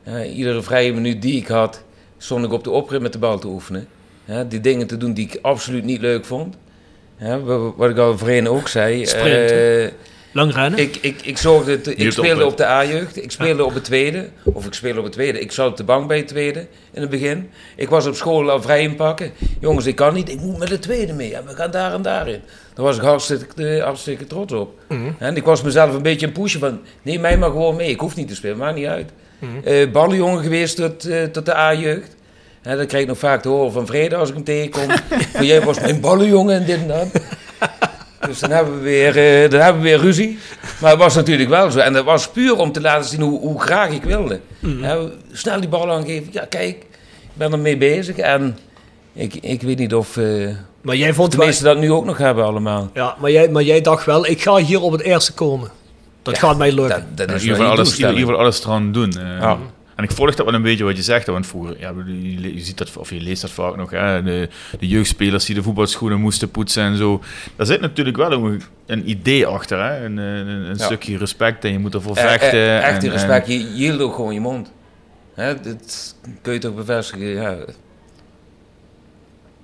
Uh, 0.08 0.36
iedere 0.36 0.62
vrije 0.62 0.92
minuut 0.92 1.22
die 1.22 1.36
ik 1.36 1.46
had, 1.46 1.82
stond 2.18 2.44
ik 2.44 2.52
op 2.52 2.64
de 2.64 2.70
oprit 2.70 3.00
met 3.00 3.12
de 3.12 3.18
bal 3.18 3.38
te 3.38 3.46
oefenen. 3.46 3.88
Uh, 4.26 4.40
die 4.48 4.60
dingen 4.60 4.86
te 4.86 4.96
doen 4.96 5.12
die 5.12 5.26
ik 5.26 5.38
absoluut 5.42 5.84
niet 5.84 6.00
leuk 6.00 6.24
vond. 6.24 6.56
Uh, 7.22 7.36
wat 7.76 7.90
ik 7.90 7.98
al 7.98 8.18
voorheen 8.18 8.48
ook 8.48 8.68
zei. 8.68 9.06
Sprint, 9.06 9.92
Lang 10.32 10.54
rennen? 10.54 10.78
Ik, 10.78 10.98
ik, 11.00 11.22
ik, 11.22 11.38
zorgde 11.38 11.80
te, 11.80 11.94
ik 11.94 12.12
speelde 12.12 12.46
op 12.46 12.56
de 12.56 12.66
A-jeugd, 12.66 13.22
ik 13.22 13.30
speelde 13.30 13.64
op 13.64 13.74
het 13.74 13.84
tweede. 13.84 14.28
Of 14.44 14.66
ik 14.66 14.74
speelde 14.74 14.98
op 14.98 15.04
het 15.04 15.12
tweede. 15.12 15.40
Ik 15.40 15.52
zat 15.52 15.70
op 15.70 15.76
de 15.76 15.84
bank 15.84 16.08
bij 16.08 16.16
het 16.16 16.28
tweede 16.28 16.66
in 16.92 17.00
het 17.00 17.10
begin. 17.10 17.50
Ik 17.76 17.88
was 17.88 18.06
op 18.06 18.14
school 18.14 18.50
al 18.50 18.62
vrij 18.62 18.82
inpakken. 18.82 19.30
Jongens, 19.60 19.86
ik 19.86 19.96
kan 19.96 20.14
niet, 20.14 20.28
ik 20.28 20.40
moet 20.40 20.58
met 20.58 20.68
het 20.68 20.82
tweede 20.82 21.12
mee. 21.12 21.34
En 21.36 21.46
we 21.46 21.54
gaan 21.54 21.70
daar 21.70 21.92
en 21.92 22.02
daarin. 22.02 22.40
Daar 22.74 22.84
was 22.84 22.96
ik 22.96 23.02
hartstikke, 23.02 23.80
hartstikke 23.84 24.26
trots 24.26 24.52
op. 24.52 24.78
Mhm. 24.88 24.98
Mm 24.98 25.06
-hmm. 25.06 25.16
En 25.18 25.36
ik 25.36 25.44
was 25.44 25.62
mezelf 25.62 25.94
een 25.94 26.02
beetje 26.02 26.26
een 26.26 26.32
pushen 26.32 26.60
van, 26.60 26.80
neem 27.02 27.20
mij 27.20 27.38
maar 27.38 27.50
gewoon 27.50 27.76
mee. 27.76 27.90
Ik 27.90 28.00
hoef 28.00 28.16
niet 28.16 28.28
te 28.28 28.34
spelen, 28.34 28.56
maakt 28.56 28.76
niet 28.76 28.86
uit. 28.86 29.10
Mm 29.38 29.48
-hmm. 29.48 29.72
uh, 29.72 29.90
ballenjongen 29.90 30.42
geweest 30.42 30.76
tot, 30.76 31.06
uh, 31.06 31.24
tot 31.24 31.46
de 31.46 31.54
A-jeugd. 31.54 32.16
En 32.62 32.76
dat 32.76 32.86
krijg 32.86 33.02
ik 33.02 33.08
nog 33.08 33.18
vaak 33.18 33.42
te 33.42 33.48
horen 33.48 33.72
van 33.72 33.86
Vrede 33.86 34.16
als 34.16 34.28
ik 34.28 34.34
hem 34.34 34.44
tegenkom. 34.44 34.88
jij 35.40 35.62
was 35.62 35.80
mijn 35.80 36.00
ballenjongen 36.00 36.54
en 36.54 36.64
dit 36.64 36.76
en 36.76 36.88
dat. 36.88 37.06
Dus 38.26 38.38
dan 38.38 38.50
hebben, 38.50 38.74
we 38.74 38.80
weer, 38.80 39.42
uh, 39.44 39.50
dan 39.50 39.60
hebben 39.60 39.82
we 39.82 39.88
weer 39.88 39.98
ruzie. 39.98 40.38
Maar 40.80 40.90
het 40.90 40.98
was 41.00 41.14
natuurlijk 41.14 41.50
wel 41.50 41.70
zo. 41.70 41.78
En 41.78 41.92
dat 41.92 42.04
was 42.04 42.28
puur 42.28 42.56
om 42.56 42.72
te 42.72 42.80
laten 42.80 43.08
zien 43.10 43.20
hoe, 43.20 43.40
hoe 43.40 43.60
graag 43.60 43.90
ik 43.90 44.02
wilde. 44.02 44.40
Mhm. 44.58 44.82
Ja, 44.84 44.98
snel 45.32 45.60
die 45.60 45.68
bal 45.68 45.92
aangeven. 45.92 46.28
Ja, 46.30 46.44
kijk, 46.48 46.68
ik 46.68 46.86
ben 47.32 47.52
ermee 47.52 47.76
bezig. 47.76 48.16
En 48.16 48.58
ik, 49.12 49.34
ik 49.34 49.62
weet 49.62 49.78
niet 49.78 49.94
of 49.94 50.16
uh, 50.16 50.48
maar 50.80 50.96
jij 50.96 51.14
vond 51.14 51.32
de 51.32 51.38
meesten 51.38 51.64
dat 51.64 51.78
nu 51.78 51.92
ook 51.92 52.04
nog 52.04 52.18
hebben 52.18 52.44
allemaal. 52.44 52.90
Ja, 52.94 53.16
maar 53.20 53.30
jij, 53.30 53.48
maar 53.48 53.62
jij 53.62 53.80
dacht 53.80 54.04
wel, 54.06 54.26
ik 54.26 54.42
ga 54.42 54.56
hier 54.56 54.80
op 54.80 54.92
het 54.92 55.00
eerste 55.00 55.32
komen. 55.34 55.68
Dat 56.22 56.34
Ja, 56.34 56.40
gaat 56.40 56.56
mij 56.58 56.72
lukken. 56.72 57.06
Dat, 57.14 57.16
dat 57.16 57.28
in 57.28 57.34
is 57.34 57.42
geval 57.42 57.64
je 57.64 57.70
alles, 57.70 57.88
in 57.90 57.94
ieder 57.96 58.14
doelstelling. 58.14 58.18
geval 58.18 58.36
alles 58.38 58.64
eraan 58.64 58.92
doen. 58.92 59.12
eh. 59.12 59.40
Ja. 59.40 59.58
En 60.02 60.08
ik 60.08 60.14
volg 60.14 60.34
dat 60.34 60.46
wel 60.46 60.54
een 60.54 60.62
beetje 60.62 60.84
wat 60.84 60.96
je 60.96 61.02
zegt, 61.02 61.26
want 61.26 61.46
vroeger, 61.46 61.76
ja, 61.78 61.92
je, 62.06 62.60
ziet 62.60 62.78
dat, 62.78 62.96
of 62.96 63.10
je 63.10 63.20
leest 63.20 63.40
dat 63.42 63.50
vaak 63.50 63.76
nog, 63.76 63.90
hè, 63.90 64.22
de, 64.22 64.48
de 64.78 64.88
jeugdspelers 64.88 65.44
die 65.44 65.54
de 65.54 65.62
voetbalschoenen 65.62 66.20
moesten 66.20 66.50
poetsen 66.50 66.82
en 66.82 66.96
zo. 66.96 67.22
Daar 67.56 67.66
zit 67.66 67.80
natuurlijk 67.80 68.16
wel 68.16 68.32
een, 68.32 68.62
een 68.86 69.10
idee 69.10 69.46
achter, 69.46 69.84
hè? 69.84 70.04
een, 70.04 70.16
een, 70.16 70.46
een 70.48 70.76
Ja. 70.76 70.84
stukje 70.84 71.16
respect 71.18 71.64
en 71.64 71.72
je 71.72 71.78
moet 71.78 71.94
ervoor 71.94 72.16
Eh, 72.16 72.24
eh, 72.24 72.30
vechten. 72.30 72.82
echt 72.82 73.00
die 73.00 73.10
en- 73.10 73.16
respect. 73.16 73.46
en- 73.46 73.52
Je, 73.52 73.66
hield 73.74 74.00
ook 74.00 74.14
gewoon 74.14 74.34
je 74.34 74.40
mond. 74.40 74.72
Hè, 75.34 75.60
dat 75.60 76.14
kun 76.42 76.52
je 76.52 76.58
toch 76.58 76.74
bevestigen. 76.74 77.26
Ja. 77.26 77.50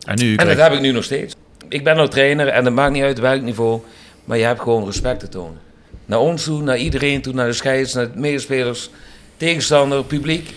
En 0.06 0.16
nu 0.18 0.30
En 0.30 0.36
krijg- 0.36 0.56
dat 0.56 0.66
heb 0.68 0.72
ik 0.76 0.80
nu 0.80 0.92
nog 0.92 1.04
steeds. 1.04 1.34
Ik 1.68 1.84
ben 1.84 1.96
nou 1.96 2.08
trainer 2.08 2.48
en 2.48 2.64
het 2.64 2.74
maakt 2.74 2.92
niet 2.92 3.02
uit 3.02 3.18
welk 3.18 3.42
niveau. 3.42 3.80
Maar 4.24 4.38
je 4.38 4.44
hebt 4.44 4.60
gewoon 4.60 4.84
respect 4.84 5.20
te 5.20 5.28
tonen. 5.28 5.60
Naar 6.06 6.18
ons 6.18 6.44
toe, 6.44 6.62
naar 6.62 6.78
iedereen 6.78 7.22
toe, 7.22 7.32
naar 7.34 7.46
de 7.46 7.52
scheids, 7.52 7.94
naar 7.94 8.12
de 8.12 8.18
medespelers, 8.18 8.90
tegenstander, 9.38 10.04
publiek. 10.04 10.54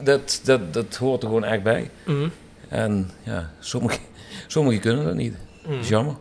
Dat, 0.00 0.40
dat, 0.44 0.74
dat 0.74 0.96
hoort 0.96 1.22
er 1.22 1.28
gewoon 1.28 1.44
echt 1.44 1.62
bij. 1.62 1.90
Mhm. 2.04 2.28
En 2.68 3.10
ja, 3.22 3.50
sommigen 3.60 4.00
sommige 4.46 4.78
kunnen 4.78 5.04
dat 5.04 5.14
niet. 5.14 5.34
Dat 5.62 5.72
is 5.80 5.88
jammer. 5.88 6.14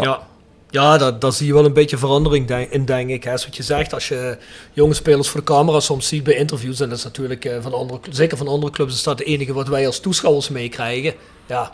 Ja, 0.00 0.26
ja 0.70 0.98
daar, 0.98 1.18
daar 1.18 1.32
zie 1.32 1.46
je 1.46 1.52
wel 1.52 1.64
een 1.64 1.72
beetje 1.72 1.98
verandering 1.98 2.46
denk- 2.46 2.70
in, 2.70 2.84
denk 2.84 3.10
ik. 3.10 3.24
Hè. 3.24 3.32
Is 3.32 3.44
wat 3.44 3.56
je 3.56 3.62
zegt, 3.62 3.94
als 3.94 4.08
je 4.08 4.38
jonge 4.72 4.94
spelers 4.94 5.28
voor 5.28 5.40
de 5.40 5.46
camera 5.46 5.80
soms 5.80 6.08
ziet 6.08 6.24
bij 6.24 6.34
interviews, 6.34 6.80
en 6.80 6.88
dat 6.88 6.98
is 6.98 7.04
natuurlijk 7.04 7.44
eh, 7.44 7.56
van 7.60 7.74
andere, 7.74 8.00
zeker 8.10 8.36
van 8.36 8.48
andere 8.48 8.72
clubs, 8.72 8.94
is 8.94 9.02
dat 9.02 9.18
het 9.18 9.28
enige 9.28 9.52
wat 9.52 9.68
wij 9.68 9.86
als 9.86 10.00
toeschouwers 10.00 10.48
meekrijgen. 10.48 11.14
Ja, 11.46 11.72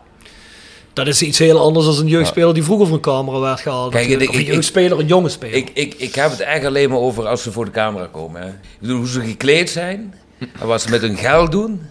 dat 1.04 1.14
is 1.14 1.22
iets 1.22 1.38
heel 1.38 1.60
anders 1.60 1.86
dan 1.86 1.98
een 1.98 2.06
jeugdspeler 2.08 2.54
die 2.54 2.62
vroeger 2.62 2.86
voor 2.86 2.96
een 2.96 3.02
camera 3.02 3.38
werd 3.40 3.60
gehaald. 3.60 3.92
Kijk, 3.92 4.08
ik- 4.08 4.28
of 4.28 4.34
een 4.34 4.40
ik- 4.40 4.46
jeugdspeler, 4.46 4.98
een 4.98 5.06
jonge 5.06 5.28
speler. 5.28 5.56
Ik, 5.56 5.70
ik, 5.74 5.94
ik 5.96 6.14
heb 6.14 6.30
het 6.30 6.40
echt 6.40 6.64
alleen 6.64 6.88
maar 6.90 6.98
over 6.98 7.26
als 7.26 7.42
ze 7.42 7.52
voor 7.52 7.64
de 7.64 7.70
camera 7.70 8.08
komen. 8.12 8.40
Hè. 8.42 8.48
Ik 8.48 8.54
bedoel, 8.80 8.96
hoe 8.96 9.08
ze 9.08 9.20
gekleed 9.20 9.70
zijn 9.70 10.14
en 10.60 10.66
wat 10.66 10.82
ze 10.82 10.90
met 10.90 11.00
hun 11.00 11.16
geld 11.16 11.52
doen. 11.52 11.82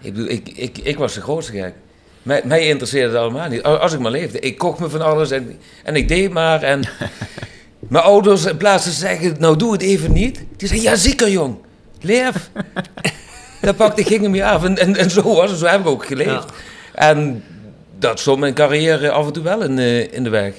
Ik, 0.00 0.12
bedoel, 0.14 0.28
ik, 0.30 0.48
ik, 0.54 0.78
ik 0.78 0.98
was 0.98 1.14
de 1.14 1.20
grootste 1.20 1.52
gek. 1.52 1.72
Mij, 2.22 2.42
mij 2.44 2.66
interesseerde 2.66 3.08
het 3.08 3.18
allemaal 3.18 3.48
niet. 3.48 3.62
Als 3.62 3.92
ik 3.92 3.98
maar 4.00 4.10
leefde. 4.10 4.38
Ik 4.40 4.58
kocht 4.58 4.78
me 4.78 4.88
van 4.88 5.02
alles 5.02 5.30
en, 5.30 5.58
en 5.84 5.96
ik 5.96 6.08
deed 6.08 6.32
maar. 6.32 6.62
En 6.62 6.80
mijn 7.88 8.04
ouders, 8.04 8.44
in 8.44 8.56
plaats 8.56 8.82
van 8.84 8.92
zeggen, 8.92 9.36
nou 9.38 9.56
doe 9.56 9.72
het 9.72 9.82
even 9.82 10.12
niet. 10.12 10.44
Die 10.56 10.68
zeiden, 10.68 10.90
ja 10.90 10.96
zeker 10.96 11.30
jong, 11.30 11.56
leef. 12.00 12.50
Dat 13.60 13.76
pakte, 13.76 14.04
ging 14.04 14.22
hem 14.22 14.34
je 14.34 14.44
af. 14.44 14.64
En, 14.64 14.78
en, 14.78 14.96
en 14.96 15.10
zo 15.10 15.22
was 15.34 15.50
het, 15.50 15.58
zo 15.58 15.66
heb 15.66 15.80
ik 15.80 15.86
ook 15.86 16.06
geleefd. 16.06 16.30
Ja. 16.30 16.44
En 16.94 17.44
dat 17.98 18.20
stond 18.20 18.40
mijn 18.40 18.54
carrière 18.54 19.10
af 19.10 19.26
en 19.26 19.32
toe 19.32 19.42
wel 19.42 19.62
in, 19.62 19.78
eh, 19.78 20.12
in 20.12 20.24
de 20.24 20.30
weg. 20.30 20.52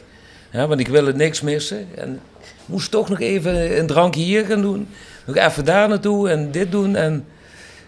Ja, 0.51 0.67
want 0.67 0.79
ik 0.79 0.87
wilde 0.87 1.13
niks 1.13 1.41
missen. 1.41 1.87
En 1.95 2.19
moest 2.65 2.91
toch 2.91 3.09
nog 3.09 3.19
even 3.19 3.77
een 3.79 3.87
drankje 3.87 4.21
hier 4.21 4.45
gaan 4.45 4.61
doen. 4.61 4.87
Nog 5.25 5.35
even 5.35 5.65
daar 5.65 5.87
naartoe 5.89 6.29
en 6.29 6.51
dit 6.51 6.71
doen. 6.71 6.95
En 6.95 7.25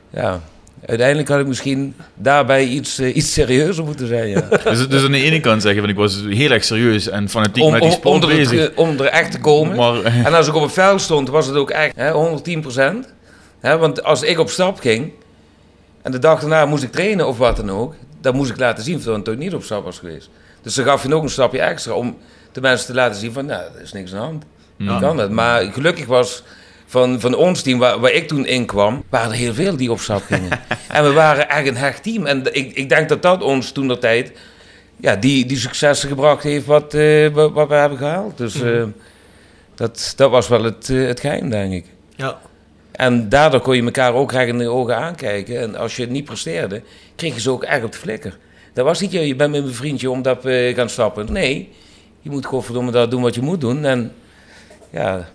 ja, 0.09 0.41
uiteindelijk 0.85 1.27
had 1.29 1.39
ik 1.39 1.47
misschien 1.47 1.95
daarbij 2.15 2.65
iets, 2.65 2.99
eh, 2.99 3.15
iets 3.15 3.33
serieuzer 3.33 3.83
moeten 3.83 4.07
zijn. 4.07 4.29
Ja. 4.29 4.41
dus, 4.63 4.87
dus 4.87 5.03
aan 5.03 5.11
de 5.11 5.21
ene 5.23 5.39
kant 5.39 5.61
zeggen, 5.61 5.81
van 5.81 5.89
ik 5.89 5.95
was 5.95 6.23
heel 6.29 6.51
erg 6.51 6.63
serieus 6.63 7.09
en 7.09 7.29
fanatiek 7.29 7.63
Om, 7.63 7.71
met 7.71 7.81
die 7.81 7.91
sport 7.91 8.23
om, 8.23 8.29
er, 8.29 8.35
bezig. 8.35 8.59
het- 8.59 8.73
om 8.75 8.99
er 8.99 9.05
echt 9.05 9.31
te 9.31 9.39
komen. 9.39 9.75
Maar, 9.77 10.03
En 10.25 10.33
als 10.33 10.47
ik 10.47 10.55
op 10.55 10.61
het 10.61 10.71
veld 10.71 11.01
stond, 11.01 11.29
was 11.29 11.47
het 11.47 11.55
ook 11.55 11.69
echt 11.69 11.95
hè, 11.95 12.11
110 12.11 13.05
Hè, 13.59 13.77
want 13.77 14.03
als 14.03 14.21
ik 14.21 14.39
op 14.39 14.49
stap 14.49 14.79
ging 14.79 15.11
en 16.01 16.11
de 16.11 16.19
dag 16.19 16.39
daarna 16.39 16.65
moest 16.65 16.83
ik 16.83 16.91
trainen 16.91 17.27
of 17.27 17.37
wat 17.37 17.55
dan 17.55 17.71
ook, 17.71 17.95
dan 18.21 18.35
moest 18.35 18.51
ik 18.51 18.57
laten 18.57 18.83
zien 18.83 19.01
dat 19.03 19.17
ik 19.17 19.23
toch 19.23 19.35
niet 19.35 19.53
op 19.53 19.63
stap 19.63 19.83
was 19.83 19.99
geweest. 19.99 20.29
Dus 20.61 20.75
dan 20.75 20.85
gaf 20.85 21.03
je 21.03 21.09
nog 21.09 21.23
een 21.23 21.29
stapje 21.29 21.59
extra 21.59 21.93
om 21.93 22.17
de 22.51 22.61
mensen 22.61 22.87
te 22.87 22.93
laten 22.93 23.19
zien 23.19 23.33
van, 23.33 23.45
nou, 23.45 23.63
er 23.75 23.81
is 23.81 23.93
niks 23.93 24.13
aan 24.13 24.19
de 24.19 24.25
hand. 24.25 24.43
Ja. 24.77 24.99
Kan 24.99 25.17
dat. 25.17 25.29
Maar 25.29 25.63
gelukkig 25.63 26.05
was 26.05 26.43
van, 26.85 27.19
van 27.19 27.35
ons 27.35 27.61
team, 27.61 27.79
waar, 27.79 27.99
waar 27.99 28.11
ik 28.11 28.27
toen 28.27 28.45
in 28.45 28.65
kwam, 28.65 29.03
waren 29.09 29.31
er 29.31 29.37
heel 29.37 29.53
veel 29.53 29.75
die 29.75 29.91
op 29.91 29.99
stap 29.99 30.21
gingen. 30.21 30.49
en 30.87 31.03
we 31.03 31.11
waren 31.11 31.49
echt 31.49 31.67
een 31.67 31.77
hecht 31.77 32.03
team. 32.03 32.25
En 32.25 32.53
ik, 32.53 32.75
ik 32.75 32.89
denk 32.89 33.09
dat 33.09 33.21
dat 33.21 33.41
ons 33.41 33.71
toen 33.71 33.87
de 33.87 33.97
tijd 33.97 34.31
ja, 34.97 35.15
die, 35.15 35.45
die 35.45 35.57
successen 35.57 36.09
gebracht 36.09 36.43
heeft 36.43 36.65
wat, 36.65 36.93
eh, 36.93 37.27
wat, 37.27 37.67
we 37.67 37.73
hebben 37.73 37.97
gehaald. 37.97 38.37
Dus 38.37 38.61
eh, 38.61 38.83
dat, 39.75 40.13
dat 40.15 40.31
was 40.31 40.47
wel 40.47 40.63
het, 40.63 40.89
eh, 40.89 41.05
het 41.05 41.19
geheim, 41.19 41.49
denk 41.49 41.73
ik. 41.73 41.85
ja. 42.15 42.39
En 42.91 43.29
daardoor 43.29 43.59
kon 43.59 43.75
je 43.75 43.83
elkaar 43.83 44.13
ook 44.13 44.31
graag 44.31 44.47
in 44.47 44.57
de 44.57 44.69
ogen 44.69 44.97
aankijken. 44.97 45.59
En 45.59 45.75
als 45.75 45.95
je 45.95 46.01
het 46.01 46.11
niet 46.11 46.25
presteerde, 46.25 46.81
kreeg 47.21 47.33
je 47.33 47.41
ze 47.41 47.49
ook 47.51 47.63
echt 47.63 47.83
op 47.83 47.91
de 47.91 47.97
flikker. 47.97 48.37
Dat 48.73 48.85
was 48.85 48.99
niet, 48.99 49.11
je 49.11 49.35
bent 49.35 49.51
met 49.51 49.61
mijn 49.63 49.73
vriendje 49.75 50.09
omdat 50.11 50.43
we 50.43 50.73
gaan 50.75 50.89
stappen. 50.89 51.31
Nee, 51.33 51.69
je 52.21 52.29
moet 52.29 52.45
gewoon 52.45 52.63
verdomme 52.63 52.91
dat 52.91 53.11
doen 53.11 53.21
wat 53.21 53.35
je 53.35 53.41
moet 53.41 53.61
doen. 53.61 53.85
En 53.85 54.11
ja, 54.89 55.27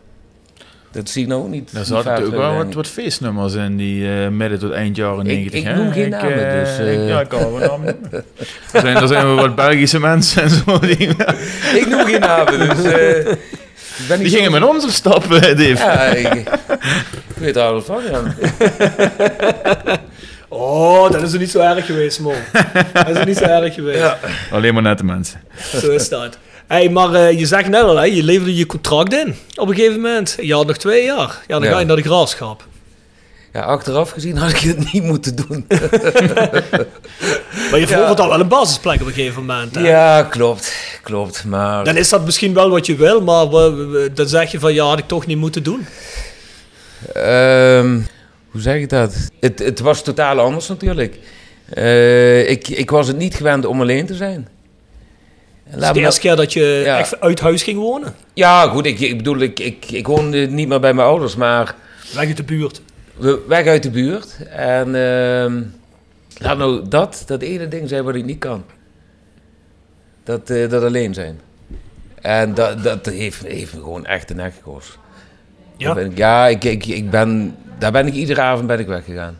Dat 0.92 1.08
zie 1.08 1.22
ik 1.22 1.28
nou 1.28 1.42
ook 1.42 1.48
niet. 1.48 1.70
Er 1.74 1.84
zaten 1.84 2.10
natuurlijk 2.10 2.36
wel 2.36 2.58
terug, 2.58 2.74
wat, 2.74 2.86
feestnummers 2.88 3.54
in 3.54 3.76
die 3.76 4.08
eh, 4.22 4.28
midden 4.28 4.58
tot 4.58 4.72
eind 4.72 4.96
jaren 4.96 5.24
90. 5.24 5.60
ik 5.60 5.66
hè? 5.66 5.74
noem 5.76 5.92
geen 5.92 6.08
namen, 6.10 6.48
eh, 6.50 6.60
dus, 6.64 6.78
eh. 6.78 7.02
ik- 7.02 7.08
ja, 7.08 7.20
ik 7.20 7.28
kan 7.28 7.38
wel 7.52 7.68
namen 7.68 7.86
er, 8.12 8.24
zijn, 8.80 8.96
er 8.96 9.08
zijn 9.08 9.34
wat 9.34 9.54
Belgische 9.54 10.00
mensen 10.00 10.42
en 10.42 10.50
zo. 10.50 10.78
Die, 10.78 10.96
ik. 10.96 11.20
Ik 11.74 11.86
noem 11.88 12.04
geen 12.06 12.20
namen, 12.20 12.58
dus... 12.58 12.84
eh, 12.92 13.18
ik 13.98 14.04
ben 14.08 14.18
die 14.18 14.28
gingen 14.28 14.44
zo- 14.52 14.58
met 14.60 14.68
ons 14.68 14.84
op 14.84 14.90
stap, 14.90 15.32
eh, 15.32 15.40
Dave. 15.40 15.74
Ja, 15.74 16.02
ik, 16.04 16.34
ik 16.34 17.36
weet 17.36 17.56
er 17.56 17.62
alles 17.62 17.84
van, 17.84 18.02
ja. 18.10 18.22
Oh, 20.48 21.10
dat 21.10 21.22
is 21.22 21.32
er 21.32 21.38
niet 21.38 21.50
zo 21.50 21.58
erg 21.60 21.86
geweest, 21.86 22.20
man. 22.20 22.34
Dat 22.92 23.08
is 23.08 23.16
er 23.16 23.26
niet 23.26 23.36
zo 23.36 23.44
erg 23.44 23.74
geweest. 23.74 23.98
Ja. 23.98 24.18
Alleen 24.50 24.74
maar 24.74 24.82
nette 24.82 25.04
mensen. 25.04 25.40
Zo 25.80 25.90
is 25.90 26.08
dat. 26.08 26.38
Hey, 26.66 26.88
maar 26.88 27.14
eh, 27.14 27.38
je 27.38 27.46
zegt 27.46 27.68
net 27.68 27.82
al, 27.82 27.96
hè, 27.96 28.04
je 28.04 28.22
leverde 28.22 28.54
je 28.56 28.66
contract 28.66 29.14
in 29.14 29.34
op 29.56 29.68
een 29.68 29.74
gegeven 29.74 30.00
moment. 30.00 30.36
Je 30.40 30.54
had 30.54 30.66
nog 30.66 30.76
twee 30.76 31.04
jaar. 31.04 31.38
Ja, 31.46 31.58
dan 31.58 31.62
Ja. 31.62 31.70
ga 31.72 31.78
je 31.78 31.84
naar 31.86 31.96
de 31.96 32.02
graafschap. 32.02 32.64
Ja, 33.52 33.60
achteraf 33.62 34.10
gezien 34.10 34.36
had 34.36 34.50
ik 34.50 34.56
het 34.58 34.92
niet 34.92 35.02
moeten 35.02 35.36
doen. 35.36 35.66
Maar 37.70 37.78
je 37.78 37.86
verovert 37.92 38.20
al 38.20 38.28
wel 38.28 38.40
een 38.40 38.48
basisplek 38.48 39.00
op 39.00 39.06
een 39.06 39.12
gegeven 39.12 39.44
moment. 39.44 39.74
Hè? 39.74 39.80
Ja, 39.88 40.22
klopt. 40.22 40.72
Klopt, 41.02 41.44
maar... 41.44 41.84
Dan 41.84 41.96
is 41.96 42.08
dat 42.08 42.24
misschien 42.24 42.54
wel 42.54 42.70
wat 42.70 42.86
je 42.86 42.96
wil, 42.96 43.20
maar 43.22 43.46
dan 44.14 44.28
zeg 44.28 44.50
je 44.50 44.58
van 44.60 44.74
ja, 44.74 44.84
had 44.84 44.98
ik 44.98 45.06
toch 45.08 45.26
niet 45.26 45.36
moeten 45.38 45.62
doen. 45.62 45.86
Ehm, 47.12 47.98
hoe 48.56 48.64
zeg 48.64 48.80
ik 48.80 48.88
dat? 48.88 49.30
Het, 49.40 49.58
het 49.58 49.80
was 49.80 50.02
totaal 50.02 50.38
anders 50.40 50.68
natuurlijk. 50.68 51.18
Eh, 51.68 52.50
ik, 52.50 52.68
ik 52.68 52.90
was 52.90 53.06
het 53.06 53.16
niet 53.16 53.34
gewend 53.34 53.64
om 53.66 53.80
alleen 53.80 54.06
te 54.06 54.14
zijn. 54.14 54.48
Het 55.64 55.82
is 55.82 55.88
de 55.92 56.00
eerste 56.00 56.20
keer 56.20 56.36
dat 56.36 56.52
je 56.52 56.82
Ja. 56.84 56.98
echt 56.98 57.20
uit 57.20 57.40
huis 57.40 57.62
ging 57.62 57.78
wonen. 57.78 58.14
Ja, 58.34 58.68
goed, 58.68 58.86
ik, 58.86 59.00
ik 59.00 59.16
bedoel, 59.16 59.38
ik, 59.38 59.60
ik, 59.60 59.90
ik 59.90 60.06
woonde 60.06 60.46
niet 60.46 60.68
meer 60.68 60.80
bij 60.80 60.94
mijn 60.94 61.08
ouders, 61.08 61.36
maar 61.36 61.74
Weg 62.14 62.26
uit 62.26 62.36
de 62.36 62.42
buurt. 62.44 62.82
we, 63.16 63.44
weg 63.48 63.66
uit 63.66 63.82
de 63.82 63.90
buurt. 63.90 64.36
En 64.50 64.94
ehm, 64.94 65.62
laat 66.38 66.58
nou 66.58 66.88
dat, 66.88 67.22
dat 67.26 67.42
ene 67.42 67.68
ding 67.68 67.88
zijn 67.88 68.04
wat 68.04 68.14
ik 68.14 68.24
niet 68.24 68.38
kan. 68.38 68.64
Dat, 70.24 70.50
eh, 70.50 70.68
dat 70.68 70.82
alleen 70.82 71.14
zijn. 71.14 71.40
En 72.20 72.54
dat, 72.54 72.82
dat 72.82 73.06
heeft, 73.06 73.42
heeft 73.46 73.74
me 73.74 73.80
gewoon 73.80 74.06
echt 74.06 74.28
de 74.28 74.34
nek 74.34 74.54
gekost. 74.54 74.98
Ja? 75.76 75.86
Daar 75.86 75.94
ben 75.94 76.10
ik- 76.10 76.18
ja, 76.18 76.46
ik, 76.46 76.64
ik, 76.64 76.86
ik 76.86 77.10
ben, 77.10 77.56
daar 77.78 77.92
ben 77.92 78.06
ik 78.06 78.14
iedere 78.14 78.40
avond 78.40 78.66
ben 78.66 78.78
ik 78.78 78.86
weggegaan. 78.86 79.38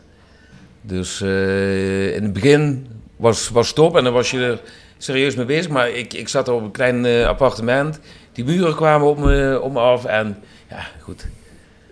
Dus 0.81 1.21
eh, 1.21 2.15
in 2.15 2.23
het 2.23 2.33
begin 2.33 2.87
was, 3.15 3.49
was 3.49 3.73
top 3.73 3.97
en 3.97 4.03
dan 4.03 4.13
was 4.13 4.31
je 4.31 4.39
er 4.45 4.59
serieus 4.97 5.35
mee 5.35 5.45
bezig. 5.45 5.71
Maar 5.71 5.89
ik, 5.89 6.13
ik 6.13 6.27
zat 6.27 6.47
er 6.47 6.53
op 6.53 6.61
een 6.63 6.71
klein 6.71 7.05
eh, 7.05 7.25
appartement. 7.27 7.99
Die 8.31 8.45
muren 8.45 8.75
kwamen 8.75 9.07
op 9.07 9.17
me, 9.19 9.59
op 9.61 9.71
me 9.73 9.79
af. 9.79 10.05
En 10.05 10.37
ja, 10.69 10.79
goed. 11.01 11.25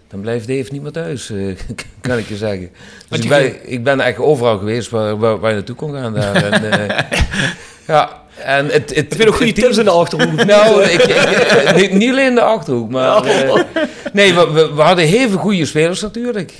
Dan 0.07 0.21
blijft 0.21 0.47
Dave 0.47 0.71
niet 0.71 0.81
meer 0.81 0.91
thuis, 0.91 1.29
eh, 1.29 1.55
kan 2.01 2.17
ik 2.17 2.27
je 2.27 2.35
zeggen. 2.37 2.69
Dus 3.09 3.19
ik 3.19 3.29
ben, 3.29 3.71
ik 3.71 3.83
ben 3.83 3.99
echt 3.99 4.17
overal 4.19 4.57
geweest 4.57 4.89
waar, 4.89 5.17
waar, 5.17 5.39
waar 5.39 5.49
je 5.49 5.55
naartoe 5.55 5.75
kon 5.75 5.93
gaan 5.93 6.13
daar. 6.13 6.35
En, 6.35 6.87
ja, 7.87 8.21
en 8.43 8.65
het, 8.65 8.95
het, 8.95 9.09
Heb 9.09 9.17
je 9.19 9.25
nog 9.25 9.37
goede 9.37 9.51
tips 9.53 9.77
in 9.77 9.83
de 9.83 9.89
achterhoek? 9.89 10.43
nou, 10.45 10.83
ik, 10.83 11.01
ik, 11.01 11.09
eh, 11.09 11.75
niet, 11.75 11.91
niet 11.91 12.09
alleen 12.11 12.25
in 12.27 12.35
de 12.35 12.41
Achterhoek, 12.41 12.89
maar... 12.89 13.23
eh, 13.25 13.63
nee, 14.13 14.33
we, 14.33 14.51
we, 14.51 14.73
we 14.73 14.81
hadden 14.81 15.05
heel 15.05 15.29
veel 15.29 15.37
goede 15.37 15.65
spelers 15.65 16.01
natuurlijk. 16.01 16.53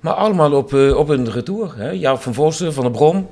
Maar 0.00 0.12
allemaal 0.12 0.52
op, 0.52 0.74
eh, 0.74 0.96
op 0.96 1.08
een 1.08 1.30
retour. 1.30 1.74
Hè. 1.76 2.16
Van 2.18 2.34
Vossen, 2.34 2.72
Van 2.74 2.82
der 2.82 2.92
Brom. 2.92 3.30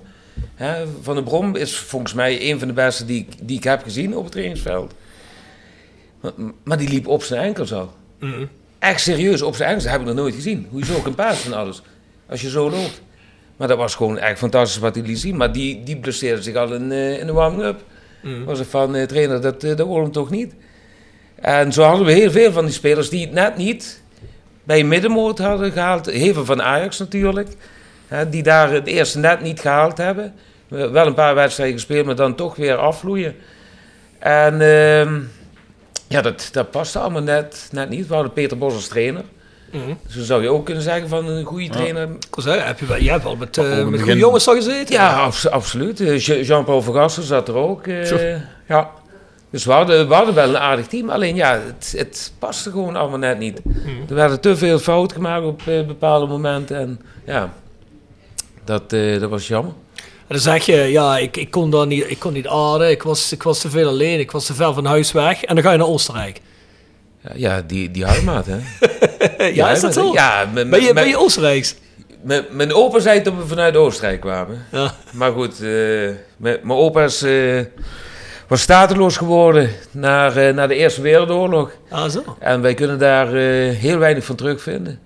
Hè. 0.55 0.84
Van 1.03 1.14
der 1.14 1.24
Brom 1.24 1.57
is 1.57 1.76
volgens 1.78 2.12
mij 2.14 2.51
een 2.51 2.59
van 2.59 2.68
de 2.68 2.74
beste 2.74 3.05
die, 3.05 3.18
ik- 3.18 3.36
die 3.49 3.57
ik 3.57 3.64
heb 3.64 3.82
gezien 3.82 4.16
op 4.16 4.22
het 4.22 4.32
trainingsveld. 4.32 4.93
Maar, 6.20 6.32
maar 6.64 6.78
die 6.78 6.88
liep 6.88 7.07
op 7.09 7.22
zijn 7.22 7.43
enkels 7.43 7.72
al. 7.72 7.93
Mhm. 8.18 8.45
Echt 8.78 9.01
serieus, 9.01 9.43
op 9.43 9.55
zijn 9.57 9.68
enkels. 9.68 9.84
Dat 9.84 9.93
heb 9.93 10.01
ik 10.03 10.07
nog 10.09 10.16
nooit 10.16 10.34
gezien. 10.34 10.66
Hoe 10.70 10.78
je 10.80 10.86
zo 10.86 11.01
kan 11.01 11.14
passen 11.14 11.53
en 11.53 11.59
alles. 11.59 11.82
Als 12.28 12.41
je 12.41 12.51
zo 12.51 12.70
loopt. 12.70 13.01
Maar 13.61 13.69
dat 13.69 13.79
was 13.79 13.95
gewoon 13.95 14.19
echt 14.19 14.39
fantastisch 14.39 14.79
wat 14.81 14.95
hij 14.95 15.05
liet 15.05 15.19
zien. 15.19 15.37
Maar 15.37 15.53
die, 15.53 15.83
die 15.83 15.97
blesseerde 15.97 16.43
zich 16.43 16.55
al 16.55 16.73
in, 16.73 16.93
eh, 16.93 17.19
in 17.21 17.27
de 17.27 17.33
warming-up. 17.33 17.81
Mhm. 18.23 18.45
Was 18.45 18.59
er 18.59 18.65
van, 18.65 18.95
eh, 18.95 19.07
trainer, 19.07 19.41
dat, 19.41 19.65
eh, 19.65 19.77
dat 19.77 19.87
wordt 19.87 20.03
hem 20.03 20.13
toch 20.13 20.31
niet? 20.31 20.55
En 21.35 21.73
zo 21.73 21.83
hadden 21.83 22.07
we 22.07 22.13
heel 22.13 22.31
veel 22.31 22.53
van 22.53 22.65
die 22.65 22.75
spelers 22.75 23.09
die 23.09 23.21
het 23.21 23.33
net 23.33 23.57
niet 23.57 24.03
bij 24.65 24.85
middenmoot 24.85 25.39
hadden 25.39 25.73
gehaald. 25.73 26.07
Heel 26.07 26.35
veel 26.35 26.45
van 26.45 26.63
Ajax 26.63 26.99
natuurlijk. 26.99 27.49
Hè, 28.09 28.29
die 28.29 28.43
daar 28.43 28.73
het 28.73 28.87
eerste 28.87 29.19
net 29.19 29.41
niet 29.41 29.61
gehaald 29.61 29.97
hebben. 29.99 30.35
We- 30.69 30.91
Wel 30.91 31.07
een 31.07 31.15
paar 31.15 31.35
wedstrijden 31.35 31.75
gespeeld, 31.77 32.07
maar 32.07 32.15
dan 32.17 32.35
toch 32.35 32.57
weer 32.57 32.77
afvloeien. 32.77 33.35
En 34.19 34.53
ehm, 34.61 35.21
ja, 36.09 36.21
dat, 36.21 36.49
dat 36.53 36.71
paste 36.71 36.99
allemaal 36.99 37.23
net, 37.23 37.69
net 37.73 37.89
niet. 37.89 38.07
We 38.07 38.15
hadden 38.15 38.33
Peter 38.33 38.59
Bos 38.59 38.75
als 38.75 38.89
trainer. 38.89 39.23
Mhm. 39.73 39.95
Dus 40.07 40.14
dan 40.14 40.25
zou 40.25 40.43
je 40.43 40.49
ook 40.49 40.64
kunnen 40.64 40.83
zeggen 40.83 41.09
van 41.09 41.27
een 41.27 41.45
goede 41.45 41.68
trainer. 41.68 42.09
Zeggen, 42.39 42.66
heb 42.66 42.79
je, 42.79 42.87
wel, 42.87 42.99
jij 43.01 43.12
hebt 43.12 43.25
wel 43.25 43.37
met, 43.37 43.59
eh, 43.59 43.64
het 43.64 43.75
met 43.75 43.85
begin- 43.91 44.01
goede 44.07 44.18
jongens 44.18 44.49
al 44.49 44.55
gezeten. 44.55 44.95
Ja, 44.95 45.12
abs- 45.21 45.49
absoluut. 45.49 46.01
Eh, 46.01 46.18
Je- 46.18 46.45
Jean-Paul 46.45 46.83
Vergassen 46.83 47.23
zat 47.23 47.49
er 47.49 47.55
ook. 47.55 47.87
eh, 47.87 48.03
Zo. 48.03 48.18
ja. 48.68 48.91
Dus 49.51 49.64
we 49.64 49.73
hadden, 49.73 50.09
we 50.09 50.14
hadden 50.14 50.35
wel 50.35 50.49
een 50.49 50.59
aardig 50.59 50.87
team. 50.87 51.11
Alleen 51.11 51.35
ja, 51.35 51.61
het, 51.66 51.95
het 51.97 52.33
paste 52.39 52.71
gewoon 52.71 52.97
allemaal 52.97 53.18
net 53.18 53.39
niet. 53.39 53.61
Er 54.09 54.14
werden 54.14 54.41
te 54.41 54.57
veel 54.57 54.79
fouten 54.79 55.16
gemaakt 55.16 55.45
op 55.45 55.62
eh, 55.66 55.87
bepaalde 55.87 56.27
momenten. 56.27 56.77
En 56.77 57.01
ja, 57.27 57.53
dat, 58.64 58.93
eh, 58.93 59.21
dat 59.21 59.31
was 59.31 59.49
jammer. 59.49 59.73
En 59.97 60.37
dan 60.37 60.39
zeg 60.39 60.66
je, 60.66 60.75
ja, 60.77 61.18
ik, 61.18 61.37
ik 61.37 61.51
kon 61.51 61.71
daar 61.71 61.87
niet, 61.87 62.05
ik 62.11 62.18
kon 62.18 62.33
niet 62.33 62.47
aarden, 62.49 62.91
ik 62.91 63.03
was, 63.03 63.33
ik 63.33 63.43
was 63.43 63.59
te 63.61 63.71
veel 63.71 63.89
alleen, 63.89 64.18
ik 64.18 64.31
was 64.31 64.47
te 64.47 64.55
ver 64.55 64.75
van 64.75 64.85
huis 64.85 65.12
weg. 65.12 65.43
En 65.45 65.55
dan 65.55 65.64
ga 65.64 65.73
je 65.73 65.79
naar 65.79 65.87
Oostenrijk. 65.87 66.41
Ja, 67.23 67.31
ja 67.35 67.62
die, 67.66 67.91
die 67.91 68.05
huismaat, 68.05 68.47
hè. 68.47 68.59
ja, 69.59 69.71
is 69.71 69.81
dat 69.81 69.95
zo? 69.95 70.12
Ja, 70.12 70.49
mijn, 70.53 70.71
ben, 70.71 70.83
je, 70.83 70.93
ben 70.93 71.09
je 71.09 71.18
Oostenrijks? 71.18 71.75
mijn, 72.23 72.45
mijn 72.51 72.75
opa 72.75 72.99
zei 72.99 73.23
dat 73.23 73.35
we 73.35 73.47
vanuit 73.47 73.77
Oostenrijk 73.77 74.21
kwamen. 74.21 74.66
Ja. 74.73 74.95
Maar 75.12 75.33
goed, 75.33 75.62
eh, 75.62 76.11
mijn, 76.37 76.71
opa 76.71 77.05
is, 77.05 77.23
eh, 77.23 77.61
was 78.49 78.61
stateloos 78.61 79.16
geworden 79.16 79.71
na, 79.91 80.33
eh, 80.33 80.55
na 80.55 80.66
de 80.66 80.75
Eerste 80.75 81.03
Wereldoorlog. 81.03 81.71
Ah, 81.89 82.09
zo. 82.09 82.37
En 82.39 82.61
wij 82.61 82.75
kunnen 82.75 82.99
daar 82.99 83.27
eh, 83.27 83.77
heel 83.77 83.99
weinig 83.99 84.25
van 84.25 84.37
terugvinden. 84.37 84.99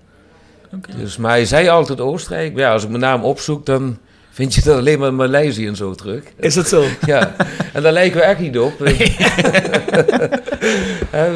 Dus, 0.97 1.17
maar 1.17 1.31
hij 1.31 1.45
zei 1.45 1.67
altijd 1.67 2.01
Oostenrijk. 2.01 2.57
Ja, 2.57 2.71
als 2.71 2.83
ik 2.83 2.89
mijn 2.89 3.01
naam 3.01 3.23
opzoek, 3.23 3.65
dan 3.65 3.97
vind 4.35 4.53
je 4.55 4.61
dat 4.61 4.77
alleen 4.77 4.99
maar 4.99 5.07
in 5.07 5.15
Maleisië 5.15 5.67
en 5.67 5.75
zo 5.75 5.93
terug. 5.93 6.23
Is 6.39 6.53
dat 6.53 6.67
zo? 6.67 6.85
Ja, 7.05 7.35
en 7.73 7.81
daar 7.81 7.91
lijken 7.91 8.17
we 8.19 8.23
echt 8.23 8.39
niet 8.39 8.57
op. 8.57 8.77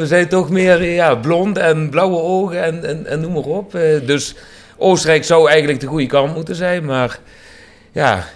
We 0.00 0.02
zijn 0.04 0.28
toch 0.28 0.50
meer 0.50 0.84
ja, 0.84 1.14
blond 1.14 1.58
en 1.58 1.90
blauwe 1.90 2.18
ogen 2.18 2.62
en, 2.62 2.84
en, 2.84 3.06
en 3.06 3.20
noem 3.20 3.32
maar 3.32 3.42
op. 3.42 3.74
Eh, 3.74 4.06
Dus 4.06 4.34
Oostenrijk 4.76 5.24
zou 5.24 5.48
eigenlijk 5.48 5.80
de 5.80 5.86
goede 5.86 6.06
kant 6.06 6.34
moeten 6.34 6.54
zijn, 6.54 6.84
maar 6.84 7.18
ja, 7.92 8.28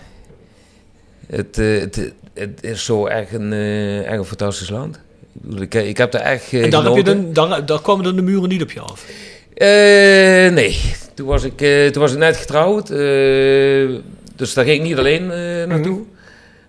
het, 1.26 1.58
eh, 1.58 1.80
het, 1.80 2.12
het 2.34 2.58
is 2.60 2.84
zo 2.84 3.06
echt 3.06 3.32
een, 3.32 3.52
echt 4.04 4.18
een 4.18 4.24
fantastisch 4.24 4.70
land. 4.70 5.00
Ik, 5.72 5.96
heb 5.96 6.10
daar 6.10 6.22
echt 6.22 6.52
eh, 6.52 6.64
En 6.64 6.70
daar, 6.70 6.84
heb 6.84 6.94
je 6.96 7.04
genoten. 7.04 7.32
dan, 7.32 7.66
daar 7.66 7.82
kwamen 7.82 8.04
dan 8.04 8.16
de 8.16 8.22
muren 8.22 8.48
niet 8.48 8.62
op 8.62 8.70
je 8.70 8.80
af. 8.80 9.04
Nee, 10.54 10.80
toen 11.14 11.26
was, 11.26 11.44
ik, 11.44 11.56
toen 11.92 12.02
was 12.02 12.12
ik 12.12 12.18
net 12.18 12.36
getrouwd. 12.36 12.88
Dus 14.37 14.55
daar 14.55 14.64
ging 14.64 14.76
ik 14.76 14.82
niet 14.82 14.99
alleen 14.99 15.30
eh, 15.30 15.64
naartoe. 15.66 16.03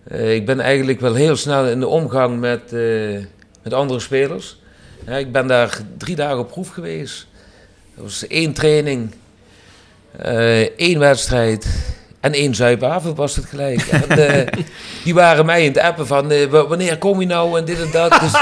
Eh, 0.07 0.33
ik 0.35 0.45
ben 0.45 0.59
eigenlijk 0.59 0.99
wel 0.99 1.13
heel 1.13 1.35
snel 1.35 1.67
in 1.67 1.79
de 1.79 1.87
omgang 1.87 2.39
met, 2.39 2.73
eh, 2.73 3.17
met 3.63 3.73
andere 3.73 3.99
spelers. 3.99 4.57
Ja, 5.07 5.15
ik 5.17 5.31
ben 5.31 5.47
daar 5.47 5.79
drie 5.97 6.15
dagen 6.15 6.39
op 6.39 6.47
proef 6.47 6.69
geweest. 6.69 7.27
Dat 7.95 8.03
was 8.03 8.27
één 8.27 8.53
training, 8.53 9.15
één 10.77 10.99
wedstrijd 10.99 11.67
en 12.19 12.33
één 12.33 12.55
zuipavond 12.55 13.17
was 13.17 13.35
het 13.35 13.45
gelijk. 13.45 13.81
En, 13.91 14.47
die 15.03 15.13
waren 15.13 15.45
mij 15.45 15.61
in 15.65 15.67
het 15.67 15.79
appen 15.81 16.07
van 16.07 16.49
wa- 16.49 16.67
wanneer 16.67 16.97
kom 16.97 17.19
je 17.19 17.27
nou 17.27 17.57
en 17.57 17.65
dit 17.65 17.81
en 17.81 17.91
dat. 17.91 18.11
Dus, 18.19 18.31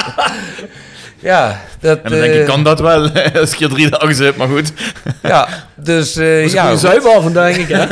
ja, 1.24 1.62
dat... 1.80 2.00
En 2.04 2.12
dan 2.12 2.20
denk 2.20 2.34
ik, 2.34 2.40
eh, 2.40 2.46
kan 2.46 2.64
dat 2.64 2.80
wel 2.80 3.10
als 3.40 3.52
ik 3.52 3.58
hier 3.58 3.70
drie 3.70 3.90
dagen 3.90 4.16
zit, 4.16 4.38
maar 4.38 4.48
goed. 4.48 4.72
ja, 5.24 5.48
dus 5.76 6.16
eh, 6.16 6.26
Dat 6.26 6.44
is 6.44 6.52
ja, 6.52 6.72
een 6.72 6.78
zuiveravond, 6.78 7.34
denk 7.34 7.56
ik. 7.56 7.68
Hè? 7.68 7.86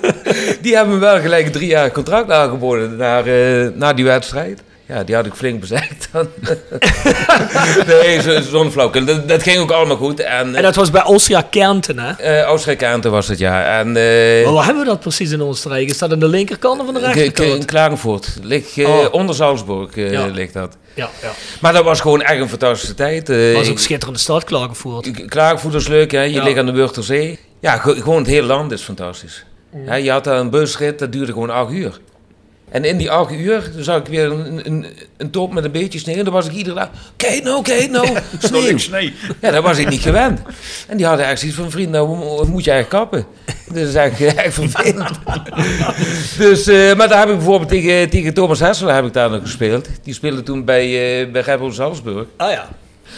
die 0.62 0.76
hebben 0.76 0.94
me 0.94 1.00
wel 1.00 1.20
gelijk 1.20 1.52
drie 1.52 1.68
jaar 1.68 1.90
contract 1.90 2.30
aangeboden 2.30 2.96
na, 2.96 3.22
eh, 3.22 3.66
na 3.74 3.92
die 3.92 4.04
wedstrijd. 4.04 4.62
Ja, 4.88 5.04
die 5.04 5.14
had 5.14 5.26
ik 5.26 5.34
flink 5.34 5.60
bezegd 5.60 6.08
dan. 6.12 6.28
nee, 7.86 8.20
zo- 8.22 8.40
zo'n 8.40 8.70
flauwkul. 8.70 9.04
Dat, 9.04 9.28
dat 9.28 9.42
ging 9.42 9.58
ook 9.58 9.70
allemaal 9.70 9.96
goed. 9.96 10.20
En, 10.20 10.54
En 10.54 10.62
dat 10.62 10.74
was 10.74 10.90
bij 10.90 11.00
Austria 11.00 11.40
Kärnten, 11.50 11.98
hè? 11.98 12.12
eh 12.12 12.50
Oostenrijk-Aante 12.50 13.08
was 13.08 13.28
het, 13.28 13.38
ja. 13.38 13.78
En, 13.78 13.96
eh, 13.96 14.44
Maar 14.44 14.52
waar 14.52 14.64
hebben 14.64 14.82
we 14.82 14.88
dat 14.88 15.00
precies 15.00 15.30
in 15.30 15.42
Oostenrijk? 15.42 15.88
Is 15.88 15.98
dat 15.98 16.12
aan 16.12 16.18
de 16.18 16.28
linkerkant 16.28 16.80
of 16.80 16.88
aan 16.88 16.94
de 16.94 17.00
K- 17.00 17.04
in 17.04 17.12
rechterkant? 17.12 17.64
Klagenvoort. 17.64 18.36
Ligt, 18.42 18.78
eh, 18.78 18.88
Oh. 18.88 19.06
Onder 19.10 19.34
Salzburg 19.34 19.94
Ja. 19.94 20.26
ligt 20.26 20.52
dat. 20.52 20.76
Ja, 20.94 21.08
ja. 21.22 21.30
Maar 21.60 21.72
dat 21.72 21.84
was 21.84 22.00
gewoon 22.00 22.22
echt 22.22 22.40
een 22.40 22.48
fantastische 22.48 22.94
tijd. 22.94 23.26
Dat 23.26 23.52
was 23.54 23.66
ook 23.68 23.74
een 23.74 23.78
schitterende 23.78 24.20
stad, 24.20 24.44
Klagenvoort. 24.44 25.24
Klagenvoort 25.26 25.74
is 25.74 25.88
leuk, 25.88 26.10
hè? 26.12 26.22
je 26.22 26.30
Ja. 26.32 26.42
ligt 26.42 26.58
aan 26.58 26.66
de 26.66 26.72
Wurterzee. 26.72 27.38
Ja, 27.60 27.76
ge- 27.76 27.94
gewoon 28.02 28.18
het 28.18 28.26
hele 28.26 28.46
land 28.46 28.72
is 28.72 28.82
fantastisch. 28.82 29.44
Ja, 29.86 29.94
je 29.94 30.10
had 30.10 30.24
daar 30.24 30.38
een 30.38 30.50
busrit, 30.50 30.98
dat 30.98 31.12
duurde 31.12 31.32
gewoon 31.32 31.50
acht 31.50 31.72
uur. 31.72 31.98
En 32.70 32.84
in 32.84 32.96
die 32.96 33.10
acht 33.10 33.32
uur, 33.32 33.70
dan 33.74 33.84
zag 33.84 33.98
ik 33.98 34.06
weer 34.06 34.24
een, 34.32 34.60
een, 34.66 34.86
een 35.16 35.30
top 35.30 35.52
met 35.52 35.64
een 35.64 35.70
beetje 35.70 35.98
sneeuw. 35.98 36.16
En 36.16 36.24
dan 36.24 36.32
was 36.32 36.46
ik 36.46 36.52
iedere 36.52 36.76
dag, 36.76 36.90
kijk 37.16 37.42
nou, 37.42 37.62
kijk 37.62 37.90
nou, 37.90 38.08
sneeuw. 38.38 38.76
Nee. 38.90 39.14
Ja, 39.40 39.50
dat 39.50 39.62
was 39.62 39.78
ik 39.78 39.88
niet 39.88 40.00
gewend. 40.00 40.40
En 40.88 40.96
die 40.96 41.06
hadden 41.06 41.24
eigenlijk 41.26 41.38
zoiets 41.38 41.56
van, 41.56 41.70
vriend, 41.70 41.90
nou 41.90 42.08
mo- 42.08 42.44
moet 42.44 42.64
je 42.64 42.70
eigenlijk 42.70 43.02
kappen. 43.02 43.26
Dus 43.72 43.80
dat 43.80 43.88
is 43.88 43.94
eigenlijk 43.94 44.36
echt 44.46 44.54
vervelend. 44.54 45.10
dus, 46.38 46.66
eh, 46.66 46.94
maar 46.96 47.08
daar 47.08 47.18
heb 47.18 47.28
ik 47.28 47.36
bijvoorbeeld 47.36 47.70
tegen, 47.70 48.10
tegen 48.10 48.34
Thomas 48.34 48.60
Hessel 48.60 48.88
heb 48.88 49.04
ik 49.04 49.12
daar 49.12 49.30
nog 49.30 49.40
gespeeld. 49.42 49.88
Die 50.02 50.14
speelde 50.14 50.42
toen 50.42 50.64
bij, 50.64 51.20
eh 51.22 51.32
bij 51.32 51.70
Salzburg. 51.70 52.26
Ah 52.36 52.50
ja. 52.50 52.68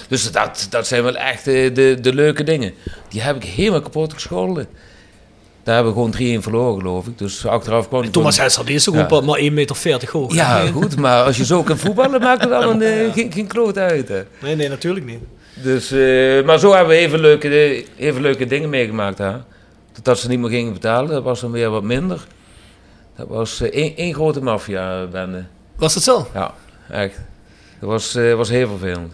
Dus 0.09 0.33
dat, 0.33 0.67
dat 0.71 0.87
zijn 0.87 1.03
wel 1.03 1.17
echt 1.17 1.47
eh, 1.47 1.75
de, 1.75 1.99
de 2.01 2.15
leuke 2.15 2.45
dingen. 2.45 2.73
Die 3.09 3.23
heb 3.23 3.37
ik 3.37 3.45
helemaal 3.45 3.81
kapot 3.81 4.13
gescholden. 4.13 4.67
Daar 5.63 5.75
hebben 5.75 5.95
we 5.95 6.13
gewoon 6.19 6.39
3-1 6.41 6.43
verloren, 6.43 6.81
geloof 6.81 7.07
ik. 7.07 7.19
Dus 7.19 7.47
achteraf 7.47 7.89
kwam 7.89 8.11
Thomas 8.11 8.39
Hessel, 8.39 8.65
die 8.65 8.75
is 8.75 8.85
toch 8.85 8.95
Ja. 8.95 9.21
maar 9.21 9.39
1,40 9.39 9.53
meter 9.53 10.09
hoog. 10.13 10.35
Ja, 10.35 10.67
goed, 10.73 10.97
maar 10.97 11.25
als 11.25 11.37
je 11.37 11.45
zo 11.45 11.63
kan 11.63 11.79
voetballen, 11.79 12.21
maakt 12.21 12.43
het 12.45 12.53
allemaal 12.53 12.81
eh, 12.81 13.13
geen, 13.15 13.33
geen 13.33 13.47
kloot 13.47 13.79
uit. 13.79 14.09
Hè. 14.09 14.23
Nee, 14.43 14.57
nee, 14.57 14.69
natuurlijk 14.69 15.07
niet. 15.07 15.19
Dus, 15.63 15.91
eh, 15.91 16.45
maar 16.45 16.59
zo 16.59 16.73
hebben 16.73 16.89
we 16.95 17.01
even 17.01 17.21
leuke, 17.21 17.85
even 17.97 18.21
leuke 18.21 18.47
dingen 18.47 18.69
meegemaakt. 18.71 19.19
Hè. 19.19 19.33
Dat 20.03 20.19
ze 20.19 20.29
niet 20.29 20.39
meer 20.39 20.51
gingen 20.51 20.73
betalen, 20.73 21.11
dat 21.11 21.23
was 21.23 21.41
dan 21.41 21.51
weer 21.51 21.71
wat 21.71 21.83
minder. 21.83 22.27
Dat 23.17 23.29
was 23.29 23.61
eh, 23.61 23.69
één, 23.69 23.97
één 23.97 24.15
grote 24.15 24.41
maffia-bende. 24.43 25.45
Was 25.77 25.95
het 25.95 26.03
zo? 26.03 26.27
Ja, 26.35 26.55
echt. 26.91 27.21
Dat 27.81 27.89
was, 27.89 28.19
was 28.37 28.49
heel 28.49 28.69
vervelend. 28.69 29.13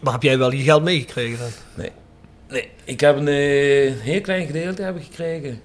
Maar 0.00 0.12
heb 0.12 0.22
jij 0.22 0.38
wel 0.38 0.52
je 0.52 0.62
geld 0.62 0.82
meegekregen 0.82 1.38
dan? 1.38 1.48
Nee, 1.74 1.90
ik 2.84 3.00
heb 3.00 3.16
een 3.16 3.26
heel 4.00 4.20
klein 4.20 4.46
gedeelte 4.46 4.82
heb 4.82 4.96
ik 4.96 5.02
gekregen. 5.02 5.60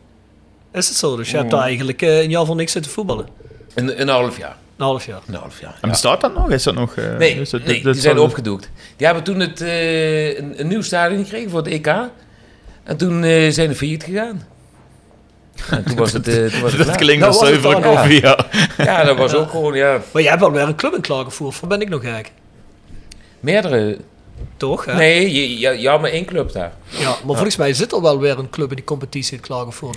Is 0.74 0.88
het 0.88 0.97
zo? 0.97 1.15
Dus 1.15 1.32
je 1.32 1.38
hebt 1.38 1.51
daar 1.51 1.61
eigenlijk 1.61 2.01
eh, 2.01 2.21
een 2.21 2.30
jaar 2.30 2.45
voor 2.45 2.55
niks 2.55 2.71
zitten 2.71 2.91
voetballen? 2.91 3.28
Een, 3.76 4.01
een 4.01 4.07
half 4.07 4.38
jaar. 4.38 4.55
Een 4.78 4.86
half 4.86 5.05
jaar. 5.05 5.21
Een 5.28 5.34
half 5.36 5.59
jaar. 5.61 5.78
En 5.82 5.89
bestaat 5.89 6.21
dat 6.21 6.34
nog? 6.36 6.51
Is 6.51 6.63
dat 6.63 6.74
nog... 6.76 6.95
eh, 6.95 7.17
Nee, 7.17 7.39
is 7.41 7.49
dat- 7.49 7.63
nee 7.65 7.84
dat 7.84 7.93
die 7.93 8.01
zijn 8.01 8.19
opgedoekt. 8.19 8.69
Die 8.97 9.05
hebben 9.05 9.24
toen 9.24 9.39
het, 9.39 9.61
eh, 9.61 10.38
een, 10.38 10.59
een 10.59 10.67
nieuw 10.67 10.82
stadion 10.82 11.24
gekregen 11.24 11.49
voor 11.49 11.59
het 11.59 11.67
EK. 11.67 11.88
En 12.84 12.97
toen 12.97 13.24
eh, 13.24 13.51
zijn 13.51 13.69
ze 13.69 13.76
failliet 13.76 14.03
gegaan. 14.03 14.45
En 15.69 15.84
toen 15.84 15.95
was 15.97 16.11
het, 16.13 16.28
eh, 16.28 16.45
toen 16.45 16.61
was 16.61 16.74
het 16.74 16.86
Dat 16.88 16.95
klinkt 16.95 17.26
als 17.26 17.38
zuivere 17.39 17.76
ja. 17.80 17.82
koffie, 17.82 18.21
ja. 18.21 18.45
Ja, 18.78 19.03
dat 19.03 19.17
was 19.17 19.34
ook 19.34 19.49
gewoon, 19.55 19.74
ja, 19.74 20.01
Maar 20.11 20.21
jij 20.21 20.30
hebt 20.32 20.41
wel 20.43 20.51
weer 20.51 20.61
een 20.61 20.76
club 20.76 20.93
in 20.95 21.01
Klagenvoer, 21.01 21.53
voor 21.53 21.67
ben 21.67 21.82
ik 21.82 21.89
nog 21.89 22.01
gek? 22.01 22.32
meerdere. 23.39 23.97
Toch? 24.57 24.85
Hè? 24.85 24.95
Nee, 24.95 25.31
je, 25.59 25.79
ja, 25.79 25.97
maar 25.97 26.09
één 26.09 26.25
club 26.25 26.51
daar. 26.51 26.73
Ja, 26.89 27.07
maar 27.09 27.35
volgens 27.35 27.55
mij 27.55 27.73
zit 27.73 27.91
er 27.91 28.01
wel 28.01 28.19
weer 28.19 28.39
een 28.39 28.49
club 28.49 28.69
in 28.69 28.75
die 28.75 28.85
competitie 28.85 29.39
in. 29.49 29.53
Of? 29.55 29.83
Of 29.83 29.95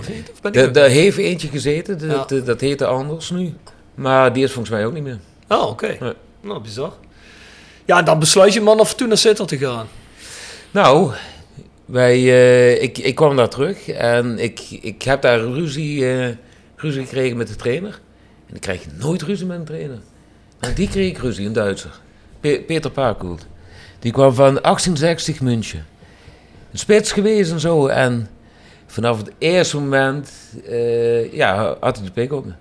nog 0.52 0.70
Daar 0.70 0.88
heeft 0.88 1.18
eentje 1.18 1.48
gezeten, 1.48 1.98
dat, 1.98 2.10
Ja. 2.10 2.24
dat, 2.36 2.46
dat 2.46 2.60
heette 2.60 2.86
anders 2.86 3.30
nu. 3.30 3.54
Maar 3.94 4.32
die 4.32 4.44
is 4.44 4.52
volgens 4.52 4.74
mij 4.74 4.86
ook 4.86 4.92
niet 4.92 5.02
meer. 5.02 5.18
Oh, 5.48 5.66
oké. 5.68 5.96
Nee. 6.00 6.12
Nou, 6.40 6.60
bizar. 6.60 6.92
Ja, 7.84 7.98
en 7.98 8.04
dan 8.04 8.18
besluit 8.18 8.52
je 8.52 8.60
man 8.60 8.76
naar 8.76 8.86
Fortuna 8.86 9.14
Sittard 9.14 9.48
te 9.48 9.58
gaan. 9.58 9.86
Nou, 10.70 11.12
wij, 11.84 12.14
eh, 12.16 12.82
ik, 12.82 12.98
ik 12.98 13.14
kwam 13.14 13.36
daar 13.36 13.48
terug 13.48 13.88
en 13.88 14.38
ik, 14.38 14.60
ik 14.70 15.02
heb 15.02 15.22
daar 15.22 15.40
ruzie, 15.40 16.08
eh, 16.18 16.28
ruzie 16.76 17.02
gekregen 17.04 17.36
met 17.36 17.48
de 17.48 17.56
trainer. 17.56 18.00
En 18.48 18.54
ik 18.54 18.60
krijg 18.60 18.80
nooit 18.98 19.22
ruzie 19.22 19.46
met 19.46 19.58
een 19.58 19.64
trainer. 19.64 19.98
Maar 20.60 20.74
die 20.74 20.88
kreeg 20.88 21.08
ik 21.10 21.18
ruzie, 21.18 21.46
een 21.46 21.52
Duitser. 21.52 21.90
Pe- 22.40 22.62
Peter 22.66 22.90
Parkoelt. 22.90 23.46
Die 24.06 24.14
kwam 24.14 24.34
van 24.34 24.54
1860 24.54 25.40
München. 25.40 25.86
Een 26.72 26.78
spits 26.78 27.12
geweest 27.12 27.50
en 27.50 27.60
zo. 27.60 27.86
En 27.86 28.28
vanaf 28.86 29.18
het 29.18 29.30
eerste 29.38 29.80
moment 29.80 30.32
eh, 30.66 31.32
ja, 31.32 31.76
had 31.80 31.96
hij 31.96 32.06
de 32.06 32.12
pik 32.12 32.32
op 32.32 32.44
me. 32.44 32.52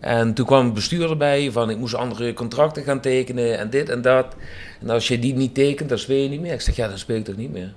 En 0.00 0.34
toen 0.34 0.46
kwam 0.46 0.64
het 0.64 0.74
bestuur 0.74 1.10
erbij 1.10 1.52
van 1.52 1.70
ik 1.70 1.76
moest 1.76 1.94
andere 1.94 2.32
contracten 2.32 2.82
gaan 2.82 3.00
tekenen 3.00 3.58
en 3.58 3.70
dit 3.70 3.88
en 3.88 4.02
dat. 4.02 4.36
En 4.80 4.90
als 4.90 5.08
je 5.08 5.18
die 5.18 5.34
niet 5.34 5.54
tekent, 5.54 5.88
dan 5.88 5.98
speel 5.98 6.22
je 6.22 6.28
niet 6.28 6.40
meer. 6.40 6.52
Ik 6.52 6.60
zeg, 6.60 6.76
ja, 6.76 6.88
dan 6.88 6.98
speel 6.98 7.16
ik 7.16 7.24
toch 7.24 7.36
niet 7.36 7.52
meer. 7.52 7.74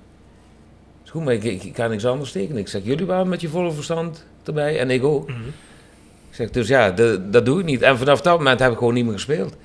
Is 1.04 1.10
goed, 1.10 1.24
maar 1.24 1.34
ik, 1.34 1.44
ik, 1.44 1.64
ik 1.64 1.74
kan 1.74 1.90
niks 1.90 2.06
anders 2.06 2.32
tekenen. 2.32 2.58
Ik 2.58 2.68
zeg, 2.68 2.82
jullie 2.84 3.06
waren 3.06 3.30
met 3.30 3.42
je 3.42 3.50
volle 3.50 3.72
verstand 3.72 4.26
erbij 4.44 4.80
en 4.80 4.90
ik 4.90 5.04
ook. 5.04 5.30
Ik 5.30 5.36
zeg, 6.30 6.50
dus 6.50 6.68
ja, 6.68 6.92
dat 7.32 7.46
doe 7.46 7.60
ik 7.60 7.66
niet. 7.66 7.82
En 7.82 7.98
vanaf 7.98 8.22
dat 8.22 8.38
moment 8.38 8.60
heb 8.60 8.72
ik 8.72 8.78
gewoon 8.78 8.94
niet 8.94 9.06
meer 9.06 9.14
gespeeld. 9.14 9.56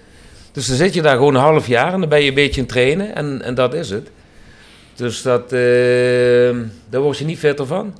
Dus 0.56 0.66
dan 0.66 0.76
zit 0.76 0.94
je 0.94 1.02
daar 1.02 1.16
gewoon 1.16 1.34
een 1.34 1.40
half 1.40 1.66
jaar 1.66 1.92
en 1.92 2.00
dan 2.00 2.08
ben 2.08 2.22
je 2.22 2.28
een 2.28 2.34
beetje 2.34 2.60
aan 2.60 2.66
het 2.66 2.72
trainen 2.72 3.14
en, 3.14 3.42
en 3.42 3.54
dat 3.54 3.74
is 3.74 3.90
het. 3.90 4.10
Dus 4.94 5.22
dat, 5.22 5.52
eh, 5.52 6.56
daar 6.88 7.00
word 7.00 7.18
je 7.18 7.24
niet 7.24 7.38
fitter 7.38 7.66
van. 7.66 7.94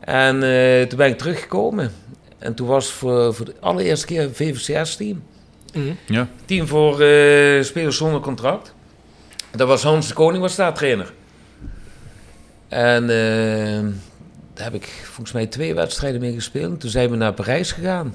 En 0.00 0.42
eh, 0.42 0.86
toen 0.86 0.98
ben 0.98 1.08
ik 1.08 1.18
teruggekomen. 1.18 1.92
En 2.38 2.54
toen 2.54 2.66
was 2.66 2.90
voor, 2.90 3.34
voor 3.34 3.44
de 3.44 3.54
allereerste 3.60 4.06
keer 4.06 4.22
een 4.22 4.34
VVCS-team. 4.34 5.22
Ja. 6.06 6.28
Team 6.44 6.66
voor 6.66 7.00
eh, 7.00 7.62
spelers 7.62 7.96
zonder 7.96 8.20
contract. 8.20 8.74
Dat 9.50 9.68
was 9.68 9.82
Hans 9.82 10.08
de 10.08 10.14
Koning, 10.14 10.42
was 10.42 10.56
daar 10.56 10.74
trainer. 10.74 11.12
En 12.68 13.02
eh, 13.02 13.90
daar 14.54 14.64
heb 14.64 14.74
ik 14.74 14.88
volgens 15.04 15.32
mij 15.32 15.46
twee 15.46 15.74
wedstrijden 15.74 16.20
mee 16.20 16.34
gespeeld. 16.34 16.80
Toen 16.80 16.90
zijn 16.90 17.10
we 17.10 17.16
naar 17.16 17.32
Parijs 17.32 17.72
gegaan. 17.72 18.14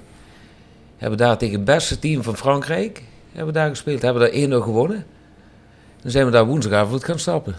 Hebben 0.98 1.18
daar 1.18 1.38
tegen 1.38 1.56
het 1.56 1.66
beste 1.66 2.00
team 2.00 2.24
van 2.24 2.38
Frankrijk 2.38 3.02
hebben 3.34 3.54
we 3.54 3.60
daar 3.60 3.70
gespeeld. 3.70 4.02
Hebben 4.02 4.22
daar 4.50 4.60
1-0 4.60 4.64
gewonnen. 4.64 5.06
Dan 6.02 6.12
zijn 6.12 6.26
we 6.26 6.32
daar 6.32 6.46
woensdagavond 6.46 7.04
gaan 7.04 7.20
stappen. 7.20 7.56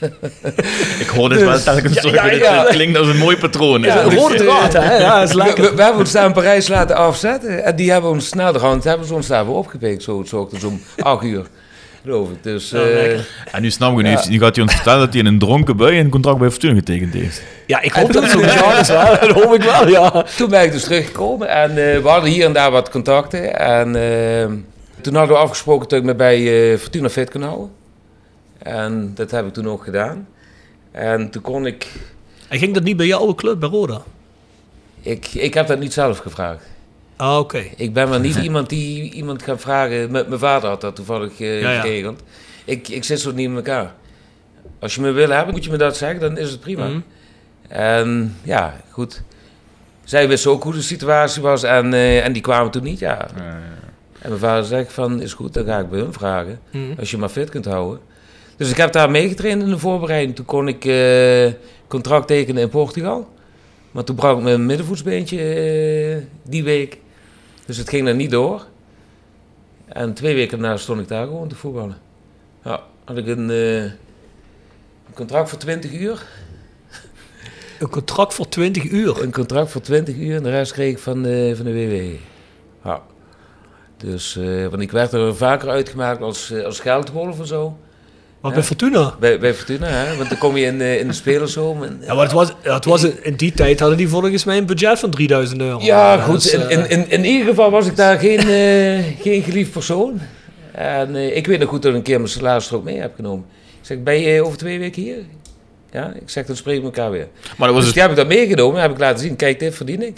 Ik 1.00 1.06
hoor 1.06 1.28
dit 1.28 1.40
wel 1.40 1.58
telkens 1.62 1.94
Ja, 1.94 2.00
terug. 2.00 2.14
ja, 2.20 2.30
ja. 2.30 2.64
klinkt 2.64 2.98
als 2.98 3.08
een 3.08 3.16
mooi 3.18 3.36
patroon. 3.36 3.80
Ja, 3.82 4.00
is 4.00 4.14
het. 4.22 4.72
hè? 4.72 4.96
Ja, 4.96 5.26
We, 5.26 5.34
lekker. 5.34 5.64
we, 5.70 5.74
we 5.76 5.82
hebben 5.82 6.00
ons 6.00 6.12
daar 6.12 6.26
in 6.26 6.32
Parijs 6.32 6.68
laten 6.68 6.96
afzetten. 6.96 7.64
En 7.64 7.76
die 7.76 7.90
hebben 7.90 8.10
ons 8.10 8.32
naderhand 8.32 8.84
hebben 8.84 9.06
ze 9.06 9.14
ons 9.14 9.26
daar 9.26 9.46
weer 9.46 9.54
opgepikt. 9.54 10.02
Zo, 10.02 10.24
zo 10.26 10.36
ochtends 10.40 10.64
om 10.64 10.80
8 10.98 11.24
uur. 11.24 11.46
Geloof 12.02 12.30
ik. 12.30 12.42
Dus, 12.42 12.70
Ja, 12.70 12.78
eh. 12.78 13.18
En 13.52 13.62
nu 13.62 13.70
snap 13.70 13.96
ik, 13.98 14.02
nu, 14.04 14.08
heeft- 14.08 14.28
nu 14.28 14.38
gaat 14.38 14.54
hij 14.56 14.64
ons 14.64 14.74
vertellen 14.74 14.98
dat 15.00 15.08
hij 15.12 15.18
in 15.22 15.26
een 15.26 15.38
dronken 15.38 15.76
bui 15.76 15.98
een 15.98 16.10
contract 16.10 16.38
bij 16.38 16.50
Fortuna 16.50 16.74
getekend 16.74 17.14
heeft. 17.14 17.42
Ja, 17.66 17.80
ik 17.80 17.92
hoop 17.92 18.12
dat 18.12 18.22
het 18.22 18.32
zo 18.32 18.38
is. 18.80 18.86
Dat 19.20 19.30
hoop 19.42 19.54
ik 19.54 19.62
wel, 19.62 19.88
ja. 19.88 20.24
Toen 20.36 20.50
ben 20.50 20.62
ik 20.62 20.72
dus 20.72 20.82
teruggekomen 20.84 21.48
en 21.48 21.70
eh, 21.70 22.02
we 22.02 22.08
hadden 22.08 22.30
hier 22.30 22.44
en 22.44 22.52
daar 22.52 22.70
wat 22.70 22.90
contacten. 22.90 23.58
En 23.58 23.96
eh, 23.96 24.46
toen 25.06 25.14
hadden 25.14 25.36
we 25.36 25.42
afgesproken 25.42 25.88
dat 25.88 25.98
ik 25.98 26.04
me 26.04 26.14
bij 26.14 26.72
eh, 26.72 26.78
Fortuna 26.78 27.08
fit 27.08 27.30
kon 27.30 27.42
houden. 27.42 27.70
En 28.58 29.12
dat 29.14 29.30
heb 29.30 29.46
ik 29.46 29.52
toen 29.52 29.68
ook 29.68 29.84
gedaan. 29.84 30.28
En 30.90 31.30
toen 31.30 31.42
kon 31.42 31.66
ik... 31.66 31.86
En 32.48 32.58
ging 32.58 32.74
dat 32.74 32.82
niet 32.82 32.96
bij 32.96 33.06
jouw 33.06 33.18
oude 33.18 33.34
club, 33.34 33.60
bij 33.60 33.68
Roda? 33.68 34.02
Ik, 35.00 35.34
ik 35.34 35.54
heb 35.54 35.66
dat 35.66 35.78
niet 35.78 35.92
zelf 35.92 36.18
gevraagd. 36.18 36.64
Ah, 37.16 37.38
oké. 37.38 37.64
Ik 37.76 37.92
ben 37.92 38.08
wel 38.08 38.18
niet 38.18 38.36
iemand 38.48 38.68
die 38.68 39.12
iemand 39.12 39.42
gaat 39.42 39.60
vragen. 39.60 40.10
Met 40.10 40.28
mijn 40.28 40.40
vader 40.40 40.68
had 40.68 40.80
dat 40.80 40.96
toevallig 40.96 41.40
eh, 41.40 41.60
Ja, 41.60 41.72
ja. 41.72 41.80
geregeld. 41.80 42.22
Ik, 42.64 42.88
ik 42.88 43.04
zit 43.04 43.20
zo 43.20 43.32
niet 43.32 43.48
in 43.48 43.56
elkaar. 43.56 43.94
Als 44.78 44.94
je 44.94 45.00
me 45.00 45.10
wil 45.10 45.30
hebben, 45.30 45.54
moet 45.54 45.64
je 45.64 45.70
me 45.70 45.76
dat 45.76 45.96
zeggen, 45.96 46.20
dan 46.20 46.38
is 46.38 46.50
het 46.50 46.60
prima. 46.60 46.86
Mhm. 46.86 47.00
En 47.68 48.36
ja, 48.42 48.80
goed. 48.90 49.22
Zij 50.04 50.28
wisten 50.28 50.50
ook 50.50 50.62
hoe 50.62 50.72
de 50.72 50.82
situatie 50.82 51.42
was 51.42 51.62
en, 51.62 51.94
eh, 51.94 52.24
en 52.24 52.32
die 52.32 52.42
kwamen 52.42 52.70
toen 52.70 52.82
niet, 52.82 52.98
ja. 52.98 53.28
En 54.26 54.32
mijn 54.32 54.44
vader 54.44 54.64
zegt 54.64 54.92
van, 54.92 55.20
is 55.22 55.32
goed, 55.32 55.54
dan 55.54 55.64
ga 55.64 55.78
ik 55.78 55.90
bij 55.90 56.00
hun 56.00 56.12
vragen. 56.12 56.60
Mhm. 56.70 56.98
Als 56.98 57.10
je 57.10 57.18
maar 57.18 57.28
fit 57.28 57.50
kunt 57.50 57.64
houden. 57.64 58.00
Dus 58.56 58.70
ik 58.70 58.76
heb 58.76 58.92
daar 58.92 59.10
meegetraind 59.10 59.62
in 59.62 59.68
de 59.68 59.78
voorbereiding. 59.78 60.36
Toen 60.36 60.44
kon 60.44 60.68
ik 60.68 60.84
eh, 60.84 61.52
contract 61.86 62.26
tekenen 62.26 62.62
in 62.62 62.68
Portugal. 62.68 63.28
Maar 63.90 64.04
toen 64.04 64.16
brak 64.16 64.36
ik 64.36 64.42
mijn 64.42 64.66
middenvoetsbeentje 64.66 65.38
eh, 65.38 66.22
die 66.42 66.64
week. 66.64 66.98
Dus 67.66 67.76
het 67.76 67.88
ging 67.88 68.08
er 68.08 68.14
niet 68.14 68.30
door. 68.30 68.66
En 69.86 70.14
twee 70.14 70.34
weken 70.34 70.58
daarna 70.58 70.76
stond 70.76 71.00
ik 71.00 71.08
daar 71.08 71.26
gewoon 71.26 71.48
te 71.48 71.54
voetballen. 71.54 71.98
Ja, 72.64 72.82
had 73.04 73.16
ik 73.16 73.26
een, 73.26 73.50
eh, 73.50 73.82
een 73.82 75.14
contract 75.14 75.48
voor 75.48 75.58
20 75.58 75.92
uur. 76.00 76.26
Een 77.78 77.90
contract 77.90 78.34
voor 78.34 78.48
20 78.48 78.90
uur. 78.90 79.22
Een 79.22 79.32
contract 79.32 79.70
voor 79.70 79.80
20 79.80 80.16
uur 80.16 80.36
en 80.36 80.42
de 80.42 80.50
rest 80.50 80.72
kreeg 80.72 80.92
ik 80.92 80.98
van 80.98 81.22
de, 81.22 81.52
van 81.56 81.64
de 81.64 81.72
WWE. 81.72 82.16
Ja. 82.84 83.02
Dus, 83.96 84.36
eh, 84.36 84.66
want 84.66 84.82
ik 84.82 84.90
werd 84.90 85.12
er 85.12 85.36
vaker 85.36 85.68
uitgemaakt 85.68 86.20
als, 86.22 86.50
eh, 86.50 86.64
als 86.64 86.80
geldwolf 86.80 87.38
en 87.38 87.46
zo. 87.46 87.76
Maar 88.40 88.50
Ja. 88.50 88.56
bij 88.56 88.66
Fortuna? 88.66 89.14
Bij, 89.20 89.38
bij 89.38 89.54
Fortuna, 89.54 89.86
hè? 89.86 90.16
Want 90.16 90.28
dan 90.28 90.38
kom 90.38 90.56
je 90.56 90.64
in, 90.66 90.80
eh, 90.80 91.00
in 91.00 91.06
de 91.06 91.12
spelershome. 91.22 91.86
En, 91.86 91.98
Ja, 92.06 92.14
maar 92.14 92.22
het 92.22 92.32
was, 92.32 92.52
het 92.62 92.84
was 92.84 93.04
in, 93.04 93.34
die 93.36 93.52
tijd 93.52 93.80
hadden 93.80 93.98
die 93.98 94.08
volgens 94.08 94.44
mij 94.44 94.56
een 94.58 94.66
budget 94.66 94.98
van 94.98 95.10
3000 95.10 95.60
euro. 95.60 95.78
Ja, 95.80 96.16
Dus, 96.16 96.24
goed. 96.24 96.46
In, 96.52 96.70
in, 96.70 96.88
in, 96.90 97.10
in 97.10 97.24
ieder 97.24 97.46
geval 97.46 97.70
was 97.70 97.86
ik 97.86 97.96
daar 97.96 98.18
geen, 98.26 98.38
eh, 98.38 99.04
geen 99.22 99.42
geliefd 99.42 99.70
persoon. 99.70 100.20
En 100.72 101.16
eh, 101.16 101.36
ik 101.36 101.46
weet 101.46 101.58
nog 101.58 101.68
goed 101.68 101.82
dat 101.82 101.90
ik 101.90 101.96
een 101.96 102.02
keer 102.02 102.18
mijn 102.18 102.30
salaris 102.30 102.68
er 102.70 102.76
ook 102.76 102.84
mee 102.84 102.98
heb 102.98 103.14
genomen. 103.14 103.44
Ik 103.80 103.86
zeg, 103.86 104.02
ben 104.02 104.20
je 104.20 104.42
over 104.42 104.58
twee 104.58 104.78
weken 104.78 105.02
hier? 105.02 105.18
Ja, 105.92 106.12
ik 106.20 106.30
zeg, 106.30 106.46
dan 106.46 106.56
spreken 106.56 106.80
we 106.80 106.86
elkaar 106.86 107.10
weer. 107.10 107.28
Maar 107.56 107.68
dat 107.68 107.76
was 107.76 107.76
dus 107.76 107.84
het. 107.84 107.92
die 107.94 108.02
heb 108.02 108.10
ik 108.10 108.16
dat 108.16 108.26
meegenomen, 108.28 108.80
heb 108.80 108.90
ik 108.90 108.98
laten 108.98 109.20
zien. 109.22 109.36
Kijk, 109.36 109.58
dit 109.58 109.74
verdien 109.74 110.02
ik. 110.02 110.16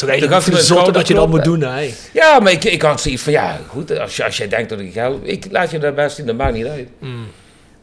Dat 0.00 0.02
is 0.02 0.08
eigenlijk 0.08 0.62
zotte 0.62 0.92
dat 0.92 1.08
je 1.08 1.14
dat 1.14 1.28
moet 1.28 1.44
doen, 1.44 1.60
hè? 1.60 1.90
Ja, 2.12 2.40
maar 2.40 2.52
ik, 2.52 2.64
ik 2.64 2.82
had 2.82 3.00
zoiets 3.00 3.22
van, 3.22 3.32
ja, 3.32 3.60
goed, 3.68 3.98
als, 3.98 4.16
je, 4.16 4.24
als 4.24 4.36
jij 4.36 4.48
denkt 4.48 4.68
dat 4.68 4.80
ik 4.80 4.92
geld... 4.92 5.20
Ik 5.22 5.46
laat 5.50 5.70
je 5.70 5.78
daar 5.78 5.94
best 5.94 6.18
in, 6.18 6.26
dat 6.26 6.36
maakt 6.36 6.54
niet 6.54 6.66
uit. 6.66 6.88
Mm. 6.98 7.26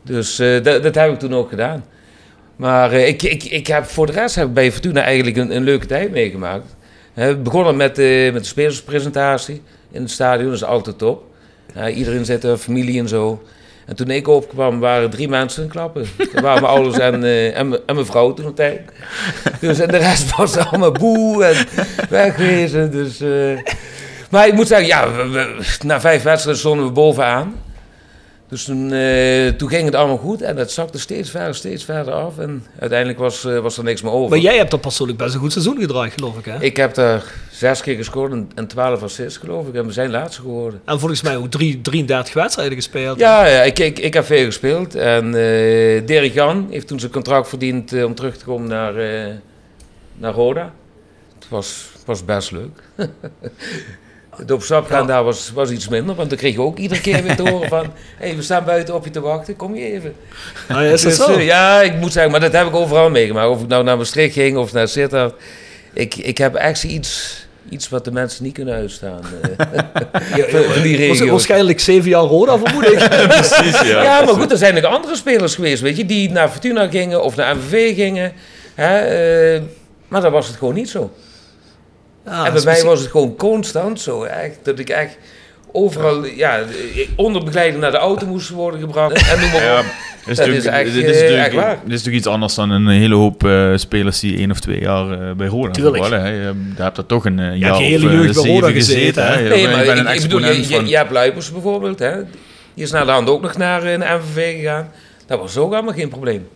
Dus 0.01 0.39
eh, 0.39 0.63
dat, 0.63 0.83
dat 0.83 0.95
heb 0.95 1.11
ik 1.11 1.19
toen 1.19 1.35
ook 1.35 1.49
gedaan. 1.49 1.85
Maar 2.55 2.91
eh, 2.91 3.07
ik, 3.07 3.23
ik, 3.23 3.43
ik 3.43 3.67
heb, 3.67 3.85
voor 3.85 4.05
de 4.05 4.11
rest 4.11 4.35
heb 4.35 4.47
ik 4.47 4.53
bij 4.53 4.71
Fortuna 4.71 5.01
eigenlijk 5.01 5.37
een, 5.37 5.55
een 5.55 5.63
leuke 5.63 5.85
tijd 5.85 6.11
meegemaakt. 6.11 6.75
We 7.13 7.35
begonnen 7.35 7.75
met, 7.75 7.95
de 7.95 8.29
met 8.33 8.41
de 8.41 8.47
spelerspresentatie 8.47 9.61
in 9.91 10.01
het 10.01 10.11
stadion, 10.11 10.45
dat 10.45 10.55
is 10.55 10.63
altijd 10.63 10.97
top. 10.97 11.23
Iedereen 11.95 12.25
zit 12.25 12.43
er, 12.43 12.57
familie 12.57 12.99
en 12.99 13.07
zo. 13.07 13.43
En 13.89 13.95
toen 13.95 14.09
ik 14.09 14.27
opkwam, 14.27 14.79
waren 14.79 15.09
drie 15.09 15.29
mensen 15.29 15.63
in 15.63 15.69
klappen. 15.69 16.05
Dat 16.17 16.41
waren 16.41 16.61
mijn 16.61 16.73
ouders 16.73 16.97
en, 16.97 17.23
eh, 17.23 17.57
en, 17.57 17.79
en 17.85 17.95
mijn 17.95 18.05
vrouw 18.05 18.33
toen 18.33 18.53
tijd. 18.53 18.81
Dus 19.59 19.79
en 19.79 19.87
de 19.87 19.97
rest 19.97 20.35
was 20.35 20.57
allemaal 20.57 20.91
boe 20.91 21.45
en 21.45 21.67
wegwezen. 22.09 22.91
Dus, 22.91 23.21
eh. 23.21 23.73
Maar 24.29 24.47
ik 24.47 24.53
moet 24.53 24.67
zeggen, 24.67 24.87
ja, 24.87 25.07
na 25.83 26.01
vijf 26.01 26.23
wedstrijden 26.23 26.61
stonden 26.61 26.85
we 26.85 26.91
bovenaan. 26.91 27.55
Dus 28.49 28.63
toen, 28.63 28.91
eh, 28.91 29.47
toen 29.47 29.69
ging 29.69 29.85
het 29.85 29.95
allemaal 29.95 30.17
goed 30.17 30.41
en 30.41 30.57
het 30.57 30.71
zakte 30.71 30.99
steeds 30.99 31.29
verder, 31.29 31.55
steeds 31.55 31.83
verder 31.83 32.13
af. 32.13 32.37
En 32.37 32.65
uiteindelijk 32.79 33.19
was, 33.19 33.45
eh, 33.45 33.59
was 33.59 33.77
er 33.77 33.83
niks 33.83 34.01
meer 34.01 34.11
over. 34.11 34.29
Maar 34.29 34.39
jij 34.39 34.57
hebt 34.57 34.73
er 34.73 34.79
persoonlijk 34.79 35.17
best 35.17 35.33
een 35.33 35.39
goed 35.39 35.51
seizoen 35.51 35.79
gedraaid, 35.79 36.13
geloof 36.13 36.37
ik, 36.37 36.45
hè? 36.45 36.61
Ik 36.61 36.77
heb 36.77 36.93
daar 36.93 37.23
zes 37.51 37.81
keer 37.81 37.95
gescoord 37.95 38.31
en, 38.31 38.49
en 38.55 38.67
12 38.67 39.03
assists, 39.03 39.37
geloof 39.37 39.67
ik. 39.67 39.73
En 39.73 39.85
we 39.85 39.91
zijn 39.91 40.11
laatste 40.11 40.41
geworden. 40.41 40.81
En 40.85 40.99
volgens 40.99 41.21
mij 41.21 41.37
ook 41.37 41.49
drie, 41.51 41.81
33 41.81 42.33
wedstrijden 42.33 42.75
gespeeld. 42.75 43.19
Ja, 43.19 43.45
ja 43.45 43.61
ik, 43.61 43.79
ik, 43.79 43.99
ik 43.99 44.13
heb 44.13 44.25
veel 44.25 44.45
gespeeld. 44.45 44.95
En 44.95 45.25
eh 45.25 46.05
Dirk 46.05 46.33
Jan 46.33 46.67
heeft 46.69 46.87
toen 46.87 46.99
zijn 46.99 47.11
contract 47.11 47.49
verdiend 47.49 48.03
om 48.03 48.15
terug 48.15 48.37
te 48.37 48.45
komen 48.45 48.69
naar, 48.69 48.93
naar 50.17 50.33
Roda. 50.33 50.73
Het 51.39 51.49
was, 51.49 51.85
was 52.05 52.25
best 52.25 52.51
leuk. 52.51 52.83
Het 54.39 54.51
op 54.51 54.63
stap 54.63 54.87
gaan 54.87 55.07
daar 55.07 55.23
was, 55.23 55.51
was 55.53 55.69
iets 55.69 55.87
minder, 55.87 56.15
want 56.15 56.29
dan 56.29 56.37
kreeg 56.37 56.53
je 56.53 56.61
ook 56.61 56.77
iedere 56.77 57.01
keer 57.01 57.23
weer 57.23 57.35
te 57.35 57.49
horen 57.49 57.69
van... 57.69 57.83
Hé, 57.83 57.89
hey, 58.27 58.35
we 58.35 58.41
staan 58.41 58.63
buiten 58.65 58.95
op 58.95 59.03
je 59.05 59.11
te 59.11 59.19
wachten, 59.21 59.55
kom 59.55 59.75
je 59.75 59.91
even. 59.93 60.13
Nou, 60.67 60.85
is 60.85 61.01
dat 61.01 61.15
Dus, 61.15 61.25
zo? 61.25 61.33
eh, 61.33 61.45
ja, 61.45 61.81
ik 61.81 61.95
moet 61.95 62.11
zeggen, 62.11 62.31
maar 62.31 62.39
dat 62.41 62.51
heb 62.51 62.67
ik 62.67 62.75
overal 62.75 63.09
meegemaakt. 63.09 63.49
Of 63.49 63.61
ik 63.61 63.67
nou 63.67 63.83
naar 63.83 63.97
Maastricht 63.97 64.33
ging 64.33 64.57
of 64.57 64.73
naar 64.73 64.87
Sittard. 64.87 65.33
Ik, 65.93 66.15
ik 66.15 66.37
heb 66.37 66.55
echt 66.55 66.83
iets, 66.83 67.37
iets 67.69 67.89
wat 67.89 68.05
de 68.05 68.11
mensen 68.11 68.43
niet 68.43 68.53
kunnen 68.53 68.73
uitstaan. 68.75 69.19
eh. 69.57 69.67
van, 70.73 70.81
die 70.81 70.97
Was- 70.97 71.07
regio's. 71.07 71.29
Waarschijnlijk 71.29 71.79
zeven 71.79 72.09
jaar 72.09 72.21
Roda, 72.21 72.57
vermoed 72.57 72.85
ik. 72.91 73.07
Precies, 73.27 73.81
ja. 73.81 74.03
Ja, 74.03 74.21
maar 74.25 74.33
goed, 74.33 74.51
er 74.51 74.57
zijn 74.57 74.77
ook 74.77 74.83
andere 74.83 75.15
spelers 75.15 75.55
geweest, 75.55 75.81
weet 75.81 75.97
je, 75.97 76.05
die 76.05 76.29
naar 76.31 76.49
Fortuna 76.49 76.87
gingen 76.87 77.23
of 77.23 77.35
naar 77.35 77.55
MVV 77.57 77.95
gingen. 77.95 78.31
Hè, 78.75 78.97
eh, 79.55 79.61
maar 80.07 80.21
dat 80.21 80.31
was 80.31 80.47
het 80.47 80.55
gewoon 80.55 80.73
niet 80.73 80.89
zo. 80.89 81.11
Ja, 82.29 82.37
en 82.45 82.51
bij 82.51 82.53
is 82.59 82.63
mij 82.63 82.83
was 82.83 82.99
het 82.99 83.11
gewoon 83.11 83.35
constant 83.35 84.01
zo, 84.01 84.23
echt, 84.23 84.57
dat 84.63 84.79
ik 84.79 84.89
echt 84.89 85.17
overal, 85.71 86.25
ja, 86.25 86.59
onder 87.15 87.43
begeleiding 87.43 87.81
naar 87.81 87.91
de 87.91 87.97
auto 87.97 88.25
moest 88.27 88.49
worden 88.49 88.79
gebracht. 88.79 89.29
En 89.31 89.39
noem 89.39 89.51
maar 89.51 89.63
Ja, 89.63 89.79
op. 89.79 89.85
dit 90.25 90.27
is, 90.27 90.37
Dat 90.37 90.47
is 90.47 90.65
echt, 90.65 90.93
dit 90.93 91.03
is 91.03 91.15
eh, 91.15 91.21
natuurlijk- 91.21 91.45
echt 91.45 91.53
waar. 91.55 91.69
dit 91.75 91.83
is 91.83 91.89
natuurlijk 91.89 92.15
iets 92.15 92.27
anders 92.27 92.55
dan 92.55 92.69
een 92.69 92.87
hele 92.87 93.15
hoop 93.15 93.43
eh, 93.45 93.71
spelers 93.75 94.19
die 94.19 94.37
één 94.37 94.51
of 94.51 94.59
twee 94.59 94.79
jaar 94.79 95.11
eh, 95.11 95.31
bij 95.35 95.47
Roda 95.47 95.71
Tuurlijk. 95.71 95.97
voetballen. 95.97 96.25
hè. 96.25 96.31
Je 96.47 96.53
daar 96.75 96.85
hebt 96.85 96.97
er 96.97 97.05
toch 97.05 97.25
een 97.25 97.57
jaar 97.57 97.77
je 97.81 97.83
hele 97.83 98.09
jeugd 98.11 98.41
bij 98.41 98.51
Roda 98.51 98.71
gezeten, 98.71 99.23
hè? 99.27 99.39
Je 99.39 99.49
Nee, 99.49 99.67
maar 99.67 99.85
je 99.85 99.91
ik, 99.91 99.95
bedoel, 100.21 100.39
je, 100.39 100.45
exponent 100.45 100.67
je, 100.69 100.75
van... 100.75 100.87
je 100.87 100.95
hebt 100.95 101.11
Luipers 101.11 101.51
bijvoorbeeld, 101.51 101.99
hè. 101.99 102.15
Die 102.73 102.83
is 102.83 102.91
naar 102.91 103.05
de 103.05 103.11
hand 103.11 103.29
ook 103.29 103.41
nog 103.41 103.57
naar 103.57 103.83
een 103.83 103.99
MVV 103.99 104.55
gegaan. 104.59 104.91
Dat 105.25 105.39
was 105.39 105.57
ook 105.57 105.73
allemaal 105.73 105.93
geen 105.93 106.09
probleem. 106.09 106.47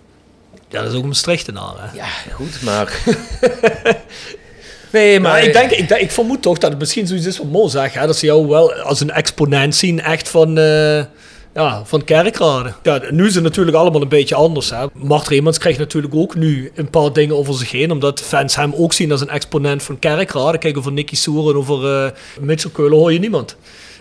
Ja, 0.69 0.82
dat 0.82 0.91
is 0.91 0.95
ook 0.97 1.01
een 1.01 1.07
Maastrichtenaar, 1.07 1.74
hè? 1.78 1.97
Ja, 1.97 2.05
goed, 2.32 2.61
maar... 2.61 2.93
nee, 4.94 5.20
maar... 5.20 5.44
Ik, 5.44 5.54
denk, 5.54 5.72
ik, 5.72 5.88
denk, 5.88 6.02
ik 6.02 6.12
vermoed 6.12 6.41
toch 6.41 6.58
dat 6.58 6.70
het 6.70 6.80
misschien 6.80 7.08
zoiets 7.08 7.26
is 7.26 7.38
wat 7.38 7.48
Mo 7.48 7.68
zegt, 7.68 7.94
hè, 7.94 8.06
dat 8.06 8.18
ze 8.18 8.26
jou 8.26 8.48
wel 8.48 8.74
als 8.74 9.00
een 9.00 9.12
exponent 9.12 9.76
zien, 9.76 10.02
echt 10.02 10.30
van, 10.30 10.58
eh 10.58 11.04
ja, 11.54 11.82
van 11.86 12.04
kerkraden. 12.04 12.76
Ja, 12.84 13.02
nu 13.10 13.28
is 13.28 13.36
het 13.36 13.44
natuurlijk 13.44 13.78
allemaal 13.78 14.02
een 14.02 14.08
beetje 14.08 14.36
anders. 14.36 14.70
Hè. 14.70 14.86
Mart 14.94 15.28
Reemans 15.28 15.58
krijgt 15.58 15.80
natuurlijk 15.80 16.16
ook 16.16 16.36
nu 16.36 16.72
een 16.76 16.89
paar 16.89 17.14
dingen 17.14 17.38
over 17.38 17.54
zich 17.54 17.72
heen, 17.72 17.91
omdat 17.91 18.22
fans 18.22 18.56
hem 18.56 18.74
ook 18.76 18.94
zien 18.94 19.12
als 19.12 19.22
een 19.22 19.30
exponent 19.30 19.84
van 19.84 20.00
kerkraden. 20.00 20.60
Kijk, 20.60 20.78
over 20.78 20.91
Nicky 20.91 21.16
Soer 21.16 21.50
en 21.50 21.58
over 21.58 22.06
eh 22.06 22.12
Mitchell 22.39 22.72
Keulen 22.72 22.98
hoor 22.98 23.14
je 23.14 23.20
niemand. 23.20 23.56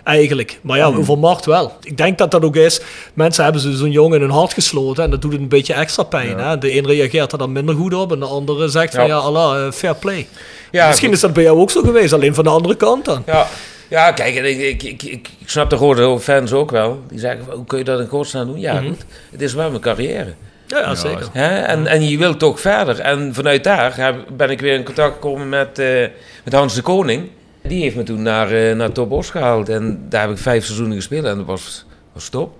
Eigenlijk. 0.05 0.59
Maar 0.63 0.77
ja, 0.79 0.87
over 0.87 1.19
Mart 1.19 1.45
wel. 1.45 1.73
Ik 1.83 1.97
denk 1.97 2.19
dat 2.19 2.31
dat 2.31 2.45
ook 2.45 2.57
is. 2.57 2.81
Mensen 3.15 3.45
hebben 3.45 3.77
zo'n 3.77 3.91
jongen 3.91 4.17
in 4.17 4.23
hun 4.23 4.37
hart 4.37 4.53
gesloten 4.53 5.05
en 5.05 5.11
dat 5.11 5.23
doet 5.23 5.33
het 5.33 5.41
een 5.41 5.49
beetje 5.49 5.75
extra 5.75 6.03
pijn. 6.03 6.39
Hè? 6.39 6.59
De 6.59 6.77
een 6.77 6.87
reageert 6.87 7.33
er 7.33 7.39
dan 7.39 7.53
minder 7.53 7.75
goed 7.75 7.95
op 7.95 8.13
en 8.13 8.19
de 8.19 8.25
andere 8.25 8.69
zegt 8.69 8.95
van 8.95 9.07
Ja. 9.07 9.09
ja, 9.09 9.17
Allah, 9.17 9.67
eh, 9.67 9.73
fair 9.73 9.95
play. 9.95 10.27
Ja, 10.73 10.87
Misschien 10.87 11.09
goed. 11.09 11.17
is 11.17 11.23
dat 11.23 11.33
bij 11.33 11.43
jou 11.43 11.59
ook 11.59 11.71
zo 11.71 11.83
geweest, 11.83 12.13
alleen 12.13 12.35
van 12.35 12.45
de 12.45 12.51
andere 12.51 12.75
kant 12.77 13.05
dan. 13.05 13.23
Ja, 13.27 13.47
ja 13.89 14.13
kijk, 14.13 14.35
ik, 14.35 14.45
ik, 14.59 14.83
ik, 14.83 15.03
ik, 15.03 15.29
ik 15.39 15.49
snap 15.49 15.71
de 15.71 15.77
grote 15.77 16.19
fans 16.21 16.53
ook 16.53 16.71
wel. 16.71 17.03
Die 17.09 17.19
zeggen, 17.19 17.45
hoe 17.51 17.65
kun 17.65 17.79
je 17.79 17.85
dat 17.85 18.01
in 18.01 18.07
godsnaam 18.07 18.47
doen? 18.47 18.61
Ja, 18.61 18.81
goed. 18.81 19.05
Het 19.31 19.43
is 19.43 19.55
wel 19.55 19.69
mijn 19.69 19.83
carrière. 19.83 20.35
Ja, 20.67 20.79
ja, 20.79 20.95
zeker. 20.95 21.29
Hè? 21.33 21.59
En, 21.61 21.87
en 21.87 22.09
je 22.09 22.19
wilt 22.19 22.39
toch 22.39 22.61
verder. 22.61 23.01
En 23.01 23.35
vanuit 23.35 23.65
daar 23.65 23.97
heb- 23.97 24.25
ben 24.37 24.51
ik 24.51 24.61
weer 24.61 24.75
in 24.75 24.85
contact 24.85 25.13
gekomen 25.15 25.49
met, 25.49 25.79
eh, 25.79 26.07
met 26.45 26.53
Hans 26.53 26.75
de 26.75 26.83
Koning. 26.83 27.29
Die 27.63 27.83
heeft 27.83 27.97
me 27.97 28.03
toen 28.03 28.23
naar, 28.23 28.51
eh 28.51 28.75
naar 28.77 28.93
Top 28.93 29.13
Os 29.13 29.31
gehaald. 29.31 29.69
En 29.69 30.07
daar 30.09 30.21
heb 30.21 30.31
ik 30.31 30.39
vijf 30.39 30.65
seizoenen 30.65 30.97
gespeeld 30.97 31.25
en 31.25 31.37
dat 31.37 31.47
was, 31.47 31.85
was 32.13 32.29
top. 32.29 32.55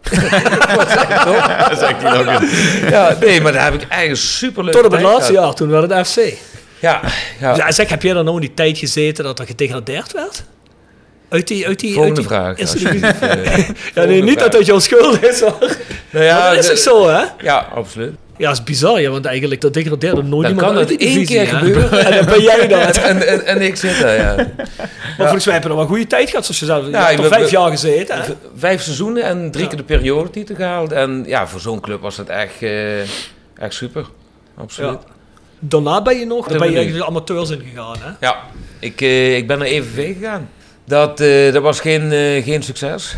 dat 0.10 1.70
is 1.72 1.78
echt 1.80 2.02
niet 2.02 2.90
Ja, 2.90 3.16
nee, 3.20 3.40
maar 3.40 3.52
daar 3.52 3.64
heb 3.72 3.74
ik 3.82 3.88
eigenlijk 3.88 4.20
super 4.20 4.64
leuk 4.64 4.72
Tot 4.72 4.84
op 4.84 4.92
het 4.92 5.00
laatste 5.02 5.32
jaar, 5.32 5.54
toen 5.54 5.68
werd 5.68 5.90
het 5.90 6.08
FC. 6.08 6.18
Ja, 6.80 7.00
ja. 7.40 7.56
Ja, 7.56 7.72
zeg, 7.72 7.88
heb 7.88 8.02
jij 8.02 8.12
dan 8.12 8.24
nou 8.24 8.36
in 8.36 8.42
die 8.42 8.54
tijd 8.54 8.78
gezeten 8.78 9.24
dat 9.24 9.38
er 9.38 9.46
gedegradeerd 9.46 10.12
werd? 10.12 10.44
Uit 11.28 11.48
die, 11.48 11.66
uit 11.66 11.80
die, 11.80 11.94
Volgende 11.94 12.28
uit 12.28 12.56
die 12.56 12.68
vraag. 12.68 13.20
Eh, 13.20 13.68
ja, 13.94 14.04
nee, 14.04 14.22
niet 14.22 14.38
dat 14.38 14.42
vraag. 14.42 14.52
dat 14.52 14.66
jouw 14.66 14.78
schuld 14.78 15.22
is, 15.22 15.40
hoor. 15.40 15.76
Nou 16.10 16.24
ja, 16.24 16.38
maar 16.38 16.54
dat 16.54 16.58
is 16.64 16.66
toch 16.66 16.78
zo, 16.78 17.08
hè? 17.08 17.24
Ja, 17.42 17.68
absoluut. 17.74 18.14
Ja, 18.36 18.48
dat 18.48 18.58
is 18.58 18.64
bizar, 18.64 19.00
ja, 19.00 19.10
want 19.10 19.24
eigenlijk 19.24 19.60
dat 19.60 19.74
degradeerde 19.74 20.22
nooit 20.22 20.48
Dan 20.48 20.56
iemand 20.56 20.76
kan 20.76 20.86
die 20.86 20.98
één 20.98 21.24
keer 21.24 21.46
gebeuren. 21.46 21.90
En 22.06 22.12
dan 22.16 22.24
ben 22.24 22.42
jij 22.42 22.68
dat. 22.78 22.96
En, 22.96 23.26
en, 23.28 23.46
en 23.46 23.62
ik 23.62 23.76
zit 23.76 24.00
daar, 24.00 24.16
ja. 24.16 24.34
Maar 24.36 25.14
volgens 25.16 25.44
mij 25.44 25.54
heb 25.54 25.62
je 25.62 25.68
nog 25.68 25.76
wel 25.78 25.86
een 25.86 25.92
goede 25.92 26.06
tijd 26.06 26.28
gehad, 26.30 26.44
zoals 26.44 26.60
je 26.60 26.66
zei. 26.66 26.84
Je 26.84 26.90
Ja, 26.90 27.06
hebt 27.06 27.18
er 27.24 27.28
vijf 27.28 27.50
jaar 27.50 27.70
gezeten, 27.70 28.20
hè? 28.20 28.32
Vijf 28.56 28.82
seizoenen 28.82 29.22
en 29.22 29.50
drie 29.50 29.62
Ja. 29.62 29.68
keer 29.68 29.78
de 29.78 29.84
periodetitel 29.84 30.54
gehaald. 30.54 30.92
En 30.92 31.24
ja, 31.26 31.46
voor 31.46 31.60
zo'n 31.60 31.80
club 31.80 32.00
was 32.00 32.16
dat 32.16 32.28
echt, 32.28 32.62
eh, 32.62 33.00
echt 33.00 33.08
super. 33.74 34.06
Absoluut. 34.58 34.98
Daarna 35.60 36.02
ben 36.02 36.18
je 36.18 36.26
nog, 36.26 36.48
dan 36.48 36.58
ben 36.58 36.68
je 36.70 36.74
eigenlijk 36.76 37.04
de 37.04 37.10
amateurs 37.10 37.50
ingegaan, 37.50 37.96
hè? 38.00 38.26
Ja, 38.26 38.36
ik, 38.78 39.00
eh, 39.00 39.36
ik 39.36 39.46
ben 39.46 39.58
naar 39.58 39.66
EVV 39.66 40.16
gegaan. 40.18 40.48
Dat, 40.84 41.20
eh, 41.20 41.52
dat 41.52 41.62
was 41.62 41.80
geen, 41.80 42.12
eh, 42.12 42.44
geen 42.44 42.62
succes. 42.62 43.16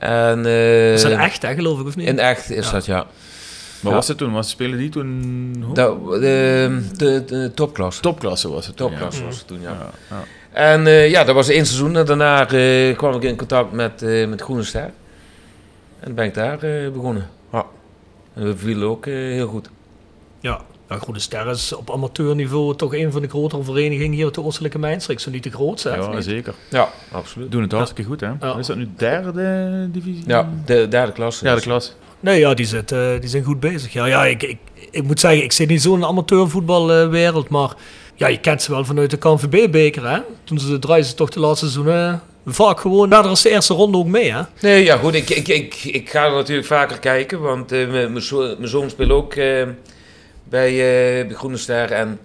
En, 0.00 0.46
eh, 0.46 0.92
Is 0.92 1.02
dat 1.02 1.12
echt, 1.12 1.42
hè, 1.42 1.54
geloof 1.54 1.80
ik, 1.80 1.86
of 1.86 1.96
niet? 1.96 2.06
In 2.08 2.18
echt 2.18 2.50
is 2.50 2.66
Ja. 2.66 2.72
dat, 2.72 2.86
ja. 2.86 2.96
Wat 3.80 3.92
Ja. 3.92 3.98
was 3.98 4.08
het 4.08 4.18
toen? 4.18 4.32
Was 4.32 4.50
spelen 4.50 4.78
die 4.78 4.88
toen? 4.88 5.62
hoe? 5.64 5.74
Dat, 5.74 6.04
de, 6.20 6.80
de, 6.96 7.24
de 7.24 7.50
topklasse. 7.54 8.00
Topklasse 8.00 8.48
was 8.50 8.66
het 8.66 8.76
toen, 8.76 8.88
Topklasse 8.90 9.20
ja. 9.20 9.26
was 9.26 9.36
het 9.38 9.46
toen, 9.46 9.60
ja. 9.60 9.70
Ja, 9.70 9.90
ja. 10.10 10.22
En 10.52 10.86
eh, 10.86 11.10
ja, 11.10 11.24
dat 11.24 11.34
was 11.34 11.48
één 11.48 11.66
seizoen. 11.66 11.96
En 11.96 12.04
daarna 12.06 12.48
eh, 12.48 12.96
kwam 12.96 13.14
ik 13.14 13.22
in 13.22 13.36
contact 13.36 13.72
met, 13.72 14.02
eh 14.02 14.28
met 14.28 14.40
Groene 14.42 14.62
Ster. 14.62 14.80
En 14.82 14.92
dan 16.04 16.14
ben 16.14 16.24
ik 16.24 16.34
daar 16.34 16.62
eh, 16.62 16.90
begonnen. 16.92 17.28
Ja. 17.52 17.64
En 18.34 18.44
we 18.44 18.56
vielen 18.56 18.88
ook 18.88 19.06
eh, 19.06 19.14
heel 19.14 19.46
goed. 19.48 19.68
Ja. 20.40 20.60
Ja, 20.88 20.96
Groene 20.98 21.20
Ster 21.20 21.46
is 21.46 21.72
op 21.74 21.90
amateurniveau 21.90 22.76
toch 22.76 22.94
een 22.94 23.12
van 23.12 23.22
de 23.22 23.28
grotere 23.28 23.62
verenigingen 23.62 24.12
hier 24.16 24.26
op 24.26 24.34
de 24.34 24.42
Oostelijke 24.44 24.78
Mijnstreek. 24.78 25.20
Zo 25.20 25.30
niet 25.30 25.42
de 25.42 25.50
grootste, 25.50 25.88
Ja, 25.90 26.14
niet? 26.14 26.24
zeker. 26.24 26.54
Ja, 26.70 26.88
absoluut. 27.12 27.50
Doen 27.50 27.62
het 27.62 27.72
hartstikke 27.72 28.10
goed, 28.10 28.20
hè? 28.20 28.58
Is 28.58 28.66
dat 28.66 28.76
nu 28.76 28.88
derde 28.96 29.88
divisie? 29.92 30.24
Ja, 30.26 30.48
de 30.64 30.88
derde 30.88 31.12
klasse. 31.12 31.44
Derde 31.44 31.60
klas. 31.60 31.94
Nee, 32.20 32.38
ja, 32.38 32.54
die, 32.54 32.66
zit, 32.66 32.92
eh, 32.92 33.20
die 33.20 33.28
zijn 33.28 33.44
goed 33.44 33.60
bezig. 33.60 33.92
Ja, 33.92 34.06
ja 34.06 34.26
ik, 34.26 34.42
ik, 34.42 34.58
ik 34.90 35.02
moet 35.02 35.20
zeggen, 35.20 35.42
ik 35.42 35.52
zit 35.52 35.68
niet 35.68 35.82
zo 35.82 35.94
in 35.94 36.00
de 36.00 36.06
amateurvoetbalwereld, 36.06 37.48
maar 37.48 37.74
ja, 38.14 38.26
je 38.26 38.38
kent 38.40 38.62
ze 38.62 38.70
wel 38.70 38.84
vanuit 38.84 39.10
de 39.10 39.16
KNVB-beker, 39.16 40.08
hè? 40.10 40.18
Toen 40.44 40.58
ze 40.58 40.78
draaien 40.78 41.04
ze 41.04 41.14
toch 41.14 41.30
de 41.30 41.40
laatste 41.40 41.66
seizoenen 41.70 42.22
vaak 42.46 42.80
gewoon 42.80 43.08
na 43.08 43.22
de 43.22 43.50
eerste 43.50 43.74
ronde 43.74 43.98
ook 43.98 44.06
mee, 44.06 44.32
hè? 44.32 44.40
Nee, 44.60 44.84
ja 44.84 44.96
goed, 44.96 45.14
ik, 45.14 45.30
ik, 45.30 45.48
ik, 45.48 45.74
ik 45.84 46.10
ga 46.10 46.24
er 46.24 46.32
natuurlijk 46.32 46.66
vaker 46.66 46.98
kijken, 46.98 47.40
want 47.40 47.72
eh, 47.72 47.88
mijn 47.88 48.12
mijn 48.12 48.24
zo- 48.24 48.54
mijn 48.58 48.68
zoon 48.68 48.90
speelt 48.90 49.10
ook 49.10 49.34
eh, 49.34 49.62
bij, 50.48 50.68
eh, 50.70 51.26
bij 51.26 51.34
Groene 51.36 51.56
Ster. 51.56 51.92
En 51.92 52.18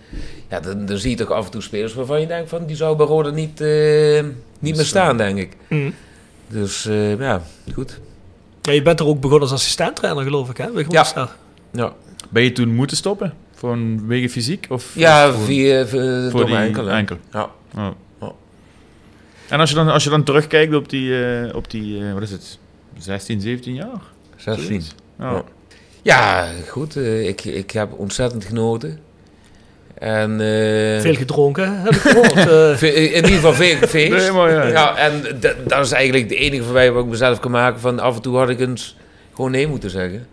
ja, 0.50 0.60
dan, 0.60 0.86
dan 0.86 0.98
zie 0.98 1.10
je 1.10 1.16
toch 1.16 1.32
af 1.32 1.46
en 1.46 1.52
toe 1.52 1.62
spelers 1.62 1.94
waarvan 1.94 2.20
je 2.22 2.28
denkt 2.28 2.50
van, 2.50 2.66
die 2.66 2.76
zou 2.76 2.98
bij 2.98 3.06
Rode 3.06 3.32
niet, 3.32 3.62
eh, 3.62 4.24
niet 4.60 4.76
meer 4.76 4.86
staan, 4.86 5.18
denk 5.18 5.38
ik. 5.38 5.58
Mhm. 5.68 5.92
Dus 6.48 6.86
eh, 6.86 7.20
ja, 7.20 7.42
goed. 7.74 8.00
Ja, 8.62 8.72
je 8.72 8.82
bent 8.82 9.00
er 9.00 9.06
ook 9.08 9.20
begonnen 9.20 9.50
als 9.50 9.58
assistenttrainer, 9.60 10.24
geloof 10.24 10.50
ik, 10.50 10.58
hè? 10.58 10.64
Bij 10.64 10.74
Groene 10.84 10.94
Ja. 10.94 11.04
Ster. 11.04 11.30
Ja, 11.72 11.94
Ben 12.30 12.44
je 12.44 12.52
toen 12.52 12.76
moeten 12.76 12.98
stoppen? 12.98 13.34
Vanwege 13.54 14.30
fysiek? 14.30 14.66
Of 14.70 14.96
ja 14.96 15.26
gewoon 15.30 15.46
via, 15.46 15.86
via 15.88 16.22
voor 16.30 16.40
door 16.40 16.46
die 16.46 16.56
mijn 16.56 16.68
enkel. 16.68 16.86
hè. 16.86 16.96
enkel? 16.98 17.18
Ja. 17.32 17.50
En 19.50 19.60
als 19.60 19.70
je 19.70 19.76
dan, 19.76 19.88
als 19.88 20.04
je 20.04 20.10
dan 20.10 20.24
terugkijkt 20.24 20.74
op 20.76 20.90
die, 20.90 21.26
eh, 21.26 21.56
op 21.56 21.72
die 21.72 22.06
eh, 22.08 22.14
wat 22.14 22.22
is 22.22 22.32
het, 22.32 22.60
16, 22.98 23.42
17 23.42 23.74
jaar? 23.74 24.02
16. 24.36 24.66
Zoiets. 24.66 24.96
Ja. 25.20 25.44
Ja. 26.02 26.48
Goed. 26.68 26.96
eh, 26.96 27.28
ik, 27.28 27.44
ik 27.46 27.72
heb 27.72 27.90
ontzettend 27.98 28.46
genoten. 28.46 29.00
En, 29.98 30.32
eh, 30.32 31.02
Veel 31.02 31.16
gedronken, 31.16 31.82
heb 31.82 31.94
ik 31.94 32.00
gehoord. 32.02 32.48
eh. 32.82 32.94
In 32.94 33.16
ieder 33.16 33.30
geval 33.32 33.54
veel 33.54 33.76
gefeest. 33.86 34.12
Nee, 34.12 34.32
maar 34.32 34.52
ja. 34.52 34.68
ja, 34.68 34.96
en 34.98 35.24
dat, 35.68 35.86
is 35.86 35.92
eigenlijk 35.92 36.30
de 36.30 36.36
enige 36.36 36.64
voorbij 36.64 36.92
waar 36.92 37.04
ik 37.04 37.10
mezelf 37.10 37.40
kan 37.40 37.52
maken 37.52 37.80
van 37.80 38.00
af 38.00 38.16
en 38.16 38.22
toe 38.22 38.38
had 38.38 38.50
ik 38.50 38.60
eens 38.60 38.96
gewoon 39.36 39.52
nee 39.52 39.68
moeten 39.68 39.90
zeggen. 39.90 40.26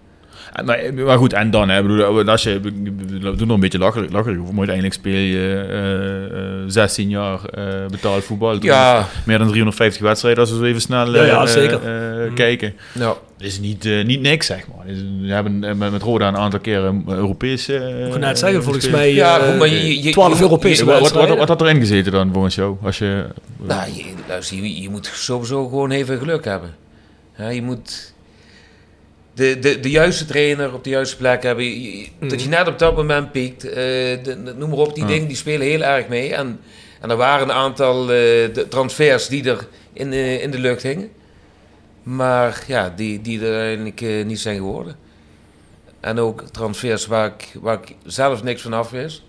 En, 0.52 0.64
Maar, 0.64 0.94
maar 0.94 1.18
goed, 1.18 1.32
en 1.32 1.50
dan, 1.50 1.68
hè, 1.68 1.76
ik 1.80 1.86
bedoel, 1.86 2.28
als 2.28 2.42
je, 2.42 2.60
we 2.60 2.72
doen 3.36 3.48
er 3.48 3.54
een 3.54 3.60
beetje 3.60 3.78
lacherig, 3.78 4.10
lacherig 4.12 4.38
over, 4.38 4.54
maar 4.54 4.68
uiteindelijk 4.68 4.94
speel 4.94 5.18
je 5.18 5.66
eh, 5.70 6.60
eh, 6.62 6.64
16 6.66 7.08
jaar 7.08 7.44
eh, 7.44 7.86
betaald 7.90 8.24
voetbal. 8.24 8.56
Ja. 8.60 9.08
Meer 9.24 9.38
dan 9.38 9.48
350 9.48 10.02
wedstrijden 10.02 10.40
als 10.40 10.50
we 10.50 10.56
zo 10.56 10.64
even 10.64 10.80
snel 10.80 11.14
Ja, 11.14 11.24
ja, 11.24 11.46
zeker. 11.46 11.80
kijken. 12.34 12.74
Ja. 12.92 13.14
Het 13.38 13.46
is 13.46 13.60
niet, 13.60 13.84
eh, 13.84 14.04
niet 14.04 14.20
niks, 14.20 14.46
zeg 14.46 14.64
maar. 14.68 14.86
Het 14.86 14.96
is- 14.96 15.02
We 15.20 15.32
hebben 15.32 15.64
eh, 15.64 15.74
met 15.74 16.02
Roda 16.02 16.28
een 16.28 16.36
aantal 16.36 16.60
keren 16.60 17.04
Europese... 17.08 17.76
eh, 17.76 18.04
Ik 18.04 18.10
kon 18.10 18.20
net 18.20 18.38
zeggen, 18.38 18.62
volgens 18.62 18.88
mij 18.88 19.14
Ja, 19.14 19.38
goed, 19.38 19.58
maar 19.58 19.68
je- 19.68 20.02
je- 20.02 20.10
12 20.10 20.36
je- 20.36 20.42
Europese 20.42 20.84
Wat, 20.84 21.00
wat, 21.00 21.10
wat, 21.28 21.38
wat 21.38 21.48
had 21.48 21.60
erin 21.60 21.78
gezeten 21.80 22.12
dan 22.12 22.32
volgens 22.32 22.54
jou? 22.54 22.76
Als 22.82 22.98
je, 22.98 23.24
Nou, 23.58 23.90
je, 23.94 24.04
luister, 24.28 24.56
je, 24.56 24.80
je 24.82 24.88
moet 24.90 25.06
sowieso 25.14 25.68
gewoon 25.68 25.90
even 25.90 26.18
geluk 26.18 26.44
hebben. 26.44 26.74
Ja, 27.36 27.48
je 27.48 27.62
moet 27.62 28.12
de, 29.34 29.58
de, 29.58 29.80
de 29.80 29.90
juiste 29.90 30.24
trainer 30.24 30.74
op 30.74 30.84
de 30.84 30.90
juiste 30.90 31.16
plek 31.16 31.42
hebben. 31.42 31.64
Je- 31.64 31.98
je- 31.98 32.08
Dat 32.28 32.42
je 32.42 32.48
net 32.48 32.68
op 32.68 32.78
dat 32.78 32.96
moment 32.96 33.32
piekt. 33.32 33.64
eh, 33.68 33.74
de- 33.74 34.54
noem 34.58 34.68
maar 34.68 34.78
op, 34.78 34.94
die 34.94 35.02
Ja. 35.04 35.08
dingen 35.10 35.28
die 35.28 35.36
spelen 35.36 35.66
heel 35.66 35.82
erg 35.82 36.08
mee. 36.08 36.34
En, 36.34 36.60
en 37.00 37.10
er 37.10 37.16
waren 37.16 37.48
een 37.48 37.54
aantal 37.54 38.00
eh, 38.02 38.08
de 38.54 38.66
transfers 38.68 39.28
die 39.28 39.44
er 39.50 39.66
in, 39.92 40.10
de- 40.10 40.40
in 40.42 40.50
de 40.50 40.58
lucht 40.58 40.82
hingen. 40.82 41.08
Maar 42.08 42.64
ja, 42.66 42.90
die, 42.96 43.20
die 43.20 43.46
er 43.46 43.60
eigenlijk 43.60 44.00
eh, 44.00 44.24
niet 44.24 44.40
zijn 44.40 44.56
geworden. 44.56 44.96
En 46.00 46.18
ook 46.18 46.42
transfers 46.42 47.06
waar 47.06 47.26
ik, 47.26 47.56
waar 47.60 47.78
ik 47.82 47.96
zelf 48.04 48.42
niks 48.42 48.62
van 48.62 48.72
af 48.72 48.90
wist. 48.90 49.22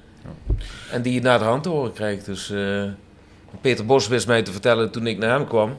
En 0.92 1.02
die 1.02 1.14
je 1.14 1.22
naar 1.22 1.40
de 1.40 1.46
hand 1.46 1.64
te 1.64 1.70
horen 1.70 1.94
krijgt. 1.94 2.26
Dus 2.26 2.50
eh, 2.50 2.84
Peter 3.62 3.86
Bos 3.86 4.08
wist 4.08 4.28
mij 4.28 4.44
te 4.44 4.52
vertellen 4.52 4.92
toen 4.92 5.08
ik 5.08 5.18
naar 5.18 5.38
hem 5.38 5.48
kwam. 5.48 5.78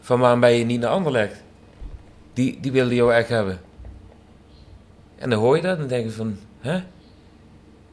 Van 0.00 0.20
waarom 0.20 0.40
ben 0.40 0.52
je 0.52 0.64
niet 0.64 0.80
naar 0.80 0.90
Anderlecht? 0.90 1.42
Die, 2.32 2.58
die 2.60 2.72
wilde 2.72 2.94
jou 2.94 3.12
echt 3.12 3.28
hebben. 3.28 3.60
En 5.16 5.30
dan 5.30 5.38
hoor 5.38 5.56
je 5.56 5.62
dat 5.62 5.72
en 5.72 5.78
dan 5.78 5.88
denk 5.88 6.04
je 6.04 6.10
van, 6.10 6.38
hè? 6.60 6.82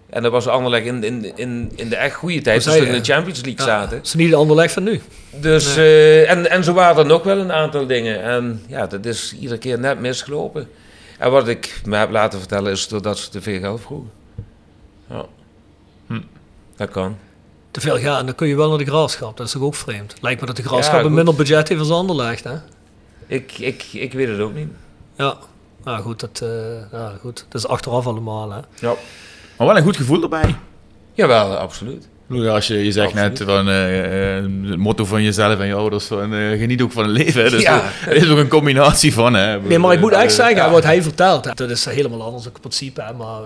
En 0.09 0.23
dat 0.23 0.31
was 0.31 0.47
Anderlecht 0.47 0.85
in, 0.85 1.03
in, 1.03 1.37
in, 1.37 1.71
in 1.75 1.89
de 1.89 1.95
echt 1.95 2.15
goede 2.15 2.41
tijd. 2.41 2.63
Toen 2.63 2.73
ze 2.73 2.87
in 2.87 3.03
de 3.03 3.13
Champions 3.13 3.41
League 3.41 3.65
Ja, 3.65 3.71
zaten. 3.71 3.97
Het 3.97 4.05
is 4.05 4.13
niet 4.13 4.29
de 4.29 4.35
Anderlecht 4.35 4.73
van 4.73 4.83
nu. 4.83 5.01
Dus, 5.29 5.75
eh, 5.75 6.29
en, 6.29 6.49
en 6.49 6.63
zo 6.63 6.73
waren 6.73 6.97
er 6.97 7.05
nog 7.05 7.23
wel 7.23 7.37
een 7.37 7.51
aantal 7.51 7.87
dingen. 7.87 8.23
En 8.23 8.63
ja, 8.67 8.87
dat 8.87 9.05
is 9.05 9.35
iedere 9.39 9.57
keer 9.57 9.79
net 9.79 9.99
misgelopen. 9.99 10.67
En 11.17 11.31
wat 11.31 11.47
ik 11.47 11.81
me 11.85 11.97
heb 11.97 12.09
laten 12.11 12.39
vertellen 12.39 12.71
is 12.71 12.87
doordat 12.87 13.17
ze 13.17 13.29
te 13.29 13.41
veel 13.41 13.59
geld 13.59 13.81
vroegen. 13.81 14.11
Ja. 15.09 15.25
Hm. 16.07 16.21
Dat 16.75 16.89
kan. 16.89 17.17
Te 17.71 17.81
veel 17.81 17.99
gaan, 17.99 18.25
dan 18.25 18.35
kun 18.35 18.47
je 18.47 18.55
wel 18.55 18.69
naar 18.69 18.77
de 18.77 18.85
graafschap. 18.85 19.37
Dat 19.37 19.45
is 19.45 19.51
toch 19.51 19.61
ook 19.61 19.75
vreemd. 19.75 20.15
Lijkt 20.21 20.41
me 20.41 20.47
dat 20.47 20.55
de 20.55 20.63
graafschap 20.63 20.99
Ja, 20.99 21.05
een 21.05 21.13
minder 21.13 21.35
budget 21.35 21.67
heeft 21.67 21.79
als 21.79 21.89
Anderlecht, 21.91 22.43
hè? 22.43 22.55
Ik, 23.27 23.57
ik, 23.57 23.83
ik 23.91 24.13
weet 24.13 24.27
het 24.27 24.39
ook 24.39 24.53
niet. 24.53 24.67
Ja. 25.15 25.37
Nou 25.83 26.01
goed, 26.01 26.19
dat, 26.19 26.39
eh, 26.43 26.91
ja, 26.91 27.13
goed. 27.21 27.45
dat 27.49 27.61
is 27.61 27.67
achteraf 27.67 28.07
allemaal, 28.07 28.51
hè? 28.51 28.59
Ja. 28.79 28.95
Maar 29.59 29.67
wel 29.67 29.77
een 29.77 29.83
goed 29.83 29.97
gevoel 29.97 30.21
erbij. 30.21 30.55
Jawel, 31.13 31.55
absoluut. 31.55 32.07
Als 32.29 32.67
je, 32.67 32.83
je 32.83 32.91
zegt 32.91 33.13
net 33.13 33.41
van 33.45 33.69
eh, 33.69 34.37
eh, 34.37 34.43
het 34.63 34.77
motto 34.77 35.05
van 35.05 35.23
jezelf 35.23 35.59
en 35.59 35.67
je 35.67 35.73
ouders 35.73 36.05
van 36.05 36.33
eh, 36.33 36.59
geniet 36.59 36.81
ook 36.81 36.91
van 36.91 37.03
het 37.03 37.17
leven. 37.17 37.43
Hè? 37.43 37.49
Dus 37.49 37.61
Ja. 37.69 37.81
Het 37.83 38.23
is 38.23 38.29
ook 38.29 38.37
een 38.37 38.47
combinatie 38.47 39.13
van. 39.13 39.33
Hè? 39.33 39.59
Nee, 39.59 39.79
maar 39.79 39.93
ik 39.93 39.99
moet 39.99 40.11
echt 40.11 40.33
zeggen, 40.33 40.55
ja. 40.55 40.71
wat 40.71 40.83
hij 40.83 41.03
vertelt, 41.03 41.45
hè, 41.45 41.51
dat 41.53 41.69
is 41.69 41.85
helemaal 41.85 42.23
anders 42.23 42.45
in 42.45 42.51
principe. 42.61 43.01
Hè, 43.01 43.13
maar 43.13 43.41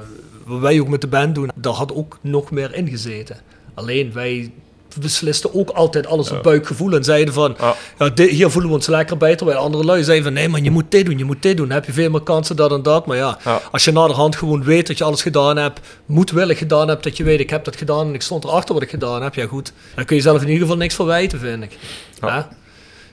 wat 0.45 0.59
wij 0.59 0.79
ook 0.79 0.87
met 0.87 1.01
de 1.01 1.07
band 1.07 1.35
doen, 1.35 1.51
daar 1.55 1.73
had 1.73 1.93
ook 1.93 2.17
nog 2.21 2.51
meer 2.51 2.75
in 2.75 2.87
gezeten. 2.87 3.37
Alleen 3.73 4.13
wij 4.13 4.51
beslisten 4.99 5.53
ook 5.53 5.69
altijd 5.69 6.07
alles 6.07 6.31
op 6.31 6.43
buikgevoel 6.43 6.93
en 6.93 7.03
zeiden 7.03 7.33
van, 7.33 7.55
Ja. 7.59 7.75
ja, 7.99 8.09
dit- 8.09 8.29
hier 8.29 8.49
voelen 8.49 8.69
we 8.69 8.75
ons 8.75 8.87
lekker 8.87 9.17
bij. 9.17 9.35
Terwijl 9.35 9.57
andere 9.57 9.83
lui 9.83 10.03
zeiden 10.03 10.25
van, 10.25 10.33
nee 10.33 10.49
man, 10.49 10.63
je 10.63 10.71
moet 10.71 10.91
dit 10.91 11.05
doen, 11.05 11.17
je 11.17 11.25
moet 11.25 11.41
dit 11.41 11.57
doen. 11.57 11.67
Dan 11.67 11.75
heb 11.75 11.85
je 11.85 11.93
veel 11.93 12.09
meer 12.09 12.21
kansen 12.21 12.55
dat 12.55 12.71
en 12.71 12.81
dat. 12.83 13.05
Maar 13.05 13.17
ja, 13.17 13.37
als 13.71 13.83
je 13.83 13.91
naderhand 13.91 14.35
gewoon 14.35 14.63
weet 14.63 14.87
dat 14.87 14.97
je 14.97 15.03
alles 15.03 15.21
gedaan 15.21 15.57
hebt, 15.57 15.79
moedwillig 16.05 16.57
gedaan 16.57 16.87
hebt, 16.87 17.03
dat 17.03 17.17
je 17.17 17.23
weet, 17.23 17.39
ik 17.39 17.49
heb 17.49 17.63
dat 17.65 17.75
gedaan 17.75 18.07
en 18.07 18.13
ik 18.13 18.21
stond 18.21 18.43
erachter 18.43 18.73
wat 18.73 18.83
ik 18.83 18.89
gedaan 18.89 19.21
heb. 19.23 19.35
Ja 19.35 19.45
goed, 19.47 19.73
dan 19.95 20.05
kun 20.05 20.15
je 20.15 20.21
zelf 20.21 20.41
in 20.41 20.47
ieder 20.47 20.61
geval 20.61 20.77
niks 20.77 20.95
verwijten, 20.95 21.39
vind 21.39 21.63
ik. 21.63 21.77
Ja. 22.21 22.49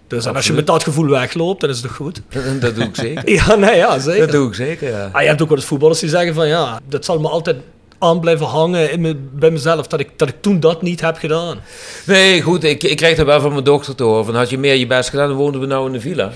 Dus 0.08 0.24
en 0.26 0.34
als 0.36 0.46
je 0.46 0.52
met 0.52 0.66
dat 0.66 0.82
gevoel 0.82 1.06
wegloopt, 1.08 1.60
dan 1.60 1.70
is 1.70 1.76
het 1.76 1.86
toch 1.86 1.96
goed? 1.96 2.20
Dat, 2.30 2.42
dat 2.60 2.74
doe 2.74 2.84
ik 2.84 2.96
zeker. 2.96 3.30
Ja, 3.46 3.54
nee, 3.54 3.76
ja, 3.76 3.98
zeker. 3.98 4.20
Dat 4.20 4.30
doe 4.30 4.48
ik 4.48 4.54
zeker, 4.54 4.90
ja. 4.90 5.08
Ah, 5.12 5.22
je 5.22 5.28
hebt 5.28 5.42
ook 5.42 5.48
wel 5.48 5.56
eens 5.58 5.66
voetballers 5.66 6.00
die 6.00 6.08
zeggen 6.08 6.34
van 6.34 6.48
ja, 6.48 6.80
dat 6.88 7.04
zal 7.04 7.20
me 7.20 7.28
altijd 7.28 7.56
aan 8.02 8.20
blijven 8.20 8.46
hangen 8.46 8.90
in 8.92 9.00
me, 9.00 9.16
bij 9.32 9.50
mezelf, 9.50 9.86
dat 9.86 10.00
ik, 10.00 10.08
dat 10.16 10.28
ik 10.28 10.34
toen 10.40 10.60
dat 10.60 10.82
niet 10.82 11.00
heb 11.00 11.16
gedaan. 11.16 11.58
Nee, 12.06 12.42
goed, 12.42 12.64
ik, 12.64 12.82
ik 12.82 12.96
kreeg 12.96 13.16
dat 13.16 13.26
wel 13.26 13.40
van 13.40 13.52
mijn 13.52 13.64
dochter 13.64 13.94
te 13.94 14.02
horen. 14.02 14.24
Van, 14.24 14.34
had 14.34 14.50
je 14.50 14.58
meer 14.58 14.74
je 14.74 14.86
best 14.86 15.08
gedaan, 15.10 15.28
dan 15.28 15.36
woonden 15.36 15.60
we 15.60 15.66
nou 15.66 15.86
in 15.86 15.92
de 15.92 16.00
villa. 16.00 16.32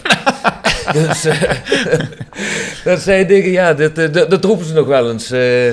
dus 0.93 1.25
eh, 1.25 1.43
dat 2.85 3.01
zijn 3.01 3.27
dingen, 3.27 3.51
ja, 3.51 3.75
dat, 3.75 3.99
eh, 3.99 4.13
dat, 4.13 4.31
dat 4.31 4.45
roepen 4.45 4.67
ze 4.67 4.73
nog 4.73 4.87
wel 4.87 5.11
eens. 5.11 5.31
eh. 5.31 5.73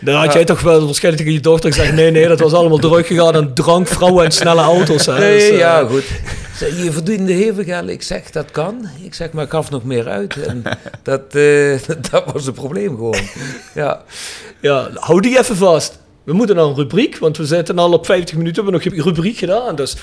Dan 0.00 0.14
had 0.14 0.24
Ja. 0.26 0.32
jij 0.32 0.44
toch 0.44 0.60
wel 0.60 0.84
waarschijnlijk 0.84 1.24
tegen 1.24 1.38
je 1.38 1.44
dochter 1.44 1.72
gezegd, 1.72 1.92
nee, 1.92 2.10
nee, 2.10 2.28
dat 2.28 2.40
was 2.40 2.52
allemaal 2.52 2.78
druk 2.78 3.06
gegaan 3.06 3.34
aan 3.34 3.54
drank, 3.54 3.88
vrouwen 3.88 4.24
en 4.24 4.30
snelle 4.32 4.60
auto's. 4.60 5.06
Hè. 5.06 5.18
nee, 5.18 5.50
Dus, 5.50 5.58
ja, 5.58 5.84
goed. 5.86 6.04
Je 6.82 6.92
verdiende 6.92 7.32
heel 7.32 7.54
veel 7.54 7.64
geld. 7.64 7.88
Ik 7.88 8.02
zeg, 8.02 8.30
dat 8.30 8.50
kan. 8.50 8.88
Ik 9.02 9.14
zeg, 9.14 9.32
maar 9.32 9.44
ik 9.44 9.50
gaf 9.50 9.70
nog 9.70 9.84
meer 9.84 10.08
uit. 10.08 10.36
En 10.46 10.62
dat, 11.02 11.32
dat 12.10 12.24
was 12.32 12.46
het 12.46 12.54
probleem 12.54 12.88
gewoon. 12.96 13.18
Ja. 13.74 14.02
Ja, 14.60 14.88
hou 14.94 15.20
die 15.20 15.38
even 15.38 15.56
vast. 15.56 15.98
We 16.24 16.32
moeten 16.32 16.56
naar 16.56 16.64
een 16.64 16.74
rubriek, 16.74 17.18
want 17.18 17.36
we 17.36 17.46
zitten 17.46 17.78
al 17.78 17.92
op 17.92 18.06
50 18.06 18.36
minuten, 18.36 18.64
we 18.64 18.70
hebben 18.70 18.92
nog 18.92 18.94
geen 18.94 19.14
rubriek 19.14 19.36
gedaan. 19.36 19.76
Dus. 19.76 19.96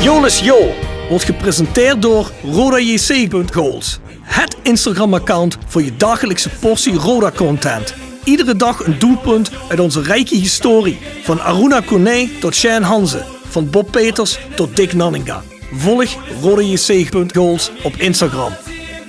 Jolis 0.00 0.40
Jo 0.40 0.74
wordt 1.08 1.24
gepresenteerd 1.24 2.02
door 2.02 2.30
RodaJC.goals. 2.42 3.98
Het 4.20 4.56
Instagram-account 4.62 5.58
voor 5.66 5.82
je 5.82 5.96
dagelijkse 5.96 6.48
portie 6.48 6.94
Roda-content. 6.94 7.94
Iedere 8.24 8.56
dag 8.56 8.86
een 8.86 8.98
doelpunt 8.98 9.50
uit 9.68 9.80
onze 9.80 10.02
rijke 10.02 10.34
historie. 10.34 10.98
Van 11.22 11.40
Aruna 11.40 11.80
Kone 11.80 12.28
tot 12.40 12.54
Shane 12.54 12.84
Hanze. 12.84 13.24
Van 13.48 13.70
Bob 13.70 13.90
Peters 13.90 14.38
tot 14.56 14.76
Dick 14.76 14.92
Nanninga. 14.92 15.42
Volg 15.72 16.16
RodaJC.goals 16.42 17.70
op 17.82 17.92
Instagram. 17.96 18.52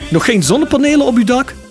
Nog 0.09 0.25
geen 0.25 0.43
zonnepanelen 0.43 1.05
op 1.05 1.15
uw 1.15 1.23
dak? 1.23 1.53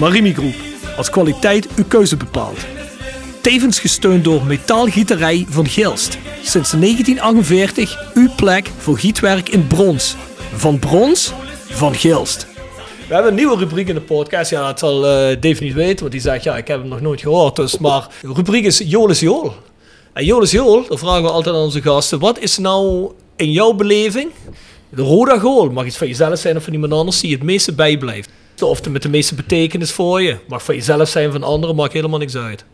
Marimi 0.00 0.34
Groep, 0.34 0.54
als 0.96 1.10
kwaliteit 1.10 1.68
uw 1.76 1.84
keuze 1.88 2.16
bepaalt. 2.16 2.58
Tevens 3.40 3.78
gesteund 3.78 4.24
door 4.24 4.44
Metaalgieterij 4.44 5.46
van 5.48 5.66
Gilst. 5.66 6.18
Sinds 6.42 6.70
1948 6.70 8.12
uw 8.14 8.28
plek 8.36 8.70
voor 8.78 8.98
gietwerk 8.98 9.48
in 9.48 9.66
brons. 9.66 10.16
Van 10.54 10.78
brons, 10.78 11.32
van 11.68 11.94
Gilst. 11.94 12.46
We 13.08 13.14
hebben 13.14 13.30
een 13.30 13.36
nieuwe 13.36 13.56
rubriek 13.56 13.88
in 13.88 13.94
de 13.94 14.00
podcast. 14.00 14.50
Ja, 14.50 14.66
dat 14.66 14.78
zal 14.78 15.06
eh 15.06 15.36
Dave 15.40 15.62
niet 15.62 15.74
weten, 15.74 16.00
want 16.00 16.12
die 16.12 16.20
zegt, 16.20 16.42
ja, 16.42 16.56
ik 16.56 16.68
heb 16.68 16.80
hem 16.80 16.88
nog 16.88 17.00
nooit 17.00 17.20
gehoord. 17.20 17.56
Dus, 17.56 17.78
maar 17.78 18.08
de 18.20 18.32
rubriek 18.32 18.64
is 18.64 18.78
Jool 18.78 19.10
is 19.10 19.20
Jool. 19.20 19.54
En 20.12 20.24
Jool 20.24 20.44
Jool, 20.44 20.86
dan 20.88 20.98
vragen 20.98 21.22
we 21.22 21.30
altijd 21.30 21.54
aan 21.54 21.60
onze 21.60 21.82
gasten, 21.82 22.18
wat 22.18 22.38
is 22.38 22.58
nou 22.58 23.10
in 23.36 23.52
jouw 23.52 23.72
beleving 23.72 24.30
de 24.88 25.02
Roda 25.02 25.38
goal? 25.38 25.70
Mag 25.70 25.86
iets 25.86 25.96
van 25.96 26.06
jezelf 26.06 26.38
zijn 26.38 26.56
of 26.56 26.64
van 26.64 26.72
iemand 26.72 26.92
anders 26.92 27.20
die 27.20 27.32
het 27.32 27.42
meeste 27.42 27.72
bijblijft. 27.72 28.30
Of 28.68 28.76
het 28.78 28.88
met 28.92 29.02
de 29.02 29.08
meeste 29.08 29.34
betekenis 29.34 29.90
voor 29.92 30.22
je. 30.22 30.36
Mag 30.48 30.64
van 30.64 30.74
jezelf 30.74 31.08
zijn, 31.08 31.32
van 31.32 31.42
anderen, 31.42 31.76
maakt 31.76 31.92
helemaal 31.92 32.18
niks 32.18 32.36
uit. 32.36 32.64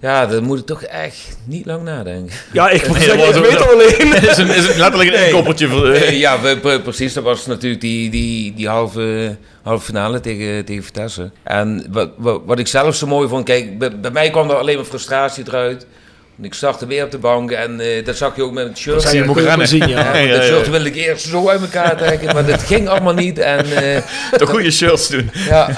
ja, 0.00 0.26
dan 0.26 0.42
moet 0.44 0.58
ik 0.58 0.66
toch 0.66 0.82
echt 0.82 1.36
niet 1.44 1.66
lang 1.66 1.82
nadenken. 1.82 2.36
Ja, 2.52 2.70
ik 2.70 2.86
moet 2.88 2.98
Nee, 2.98 3.06
zeggen, 3.06 3.28
ik 3.44 3.50
weet 3.50 3.68
alleen. 3.72 4.22
is, 4.30 4.36
een, 4.36 4.48
is 4.48 4.68
een, 4.68 4.78
letterlijk 4.78 5.10
een 5.10 5.16
Nee. 5.16 5.26
inkoppertje. 5.28 5.68
Voor, 5.68 5.90
Eh, 5.90 6.18
ja, 6.18 6.40
we- 6.40 6.58
pre- 6.58 6.80
precies. 6.80 7.12
Dat 7.12 7.24
was 7.24 7.46
natuurlijk 7.46 7.80
die, 7.80 8.10
die, 8.10 8.54
die 8.54 8.68
halve, 8.68 9.36
halve 9.62 9.84
finale 9.84 10.20
tegen, 10.20 10.64
tegen 10.64 10.84
Vitesse. 10.84 11.30
En 11.42 11.86
wat, 11.90 12.10
wat, 12.16 12.40
wat 12.44 12.58
ik 12.58 12.66
zelf 12.66 12.94
zo 12.94 13.06
mooi 13.06 13.28
vond, 13.28 13.44
kijk, 13.44 13.78
bij, 13.78 14.00
bij 14.00 14.10
mij 14.10 14.30
kwam 14.30 14.50
er 14.50 14.56
alleen 14.56 14.76
maar 14.76 14.84
frustratie 14.84 15.44
eruit. 15.46 15.86
Want 16.36 16.48
ik 16.48 16.54
startte 16.54 16.86
weer 16.86 17.04
op 17.04 17.10
de 17.10 17.18
bank 17.18 17.50
en 17.50 17.80
eh, 17.80 18.04
dat 18.04 18.16
zag 18.16 18.36
je 18.36 18.42
ook 18.42 18.52
met 18.52 18.68
het 18.68 18.78
shirt. 18.78 19.02
Dat 19.02 19.12
je 19.12 19.34
wel 19.34 19.66
zien, 19.66 19.88
ja. 19.88 20.16
Ja, 20.16 20.16
Ja, 20.16 20.42
shirt 20.42 20.70
wilde 20.70 20.88
ik 20.88 20.94
eerst 20.94 21.26
zo 21.26 21.48
uit 21.48 21.60
elkaar 21.60 21.96
trekken, 21.96 22.34
maar 22.34 22.46
dat 22.46 22.62
ging 22.62 22.88
allemaal 22.88 23.14
niet. 23.14 23.38
En, 23.38 23.64
eh, 23.64 24.02
Toch 24.38 24.50
goede 24.50 24.70
shirts 24.70 25.08
doen. 25.08 25.30
ja, 25.32 25.70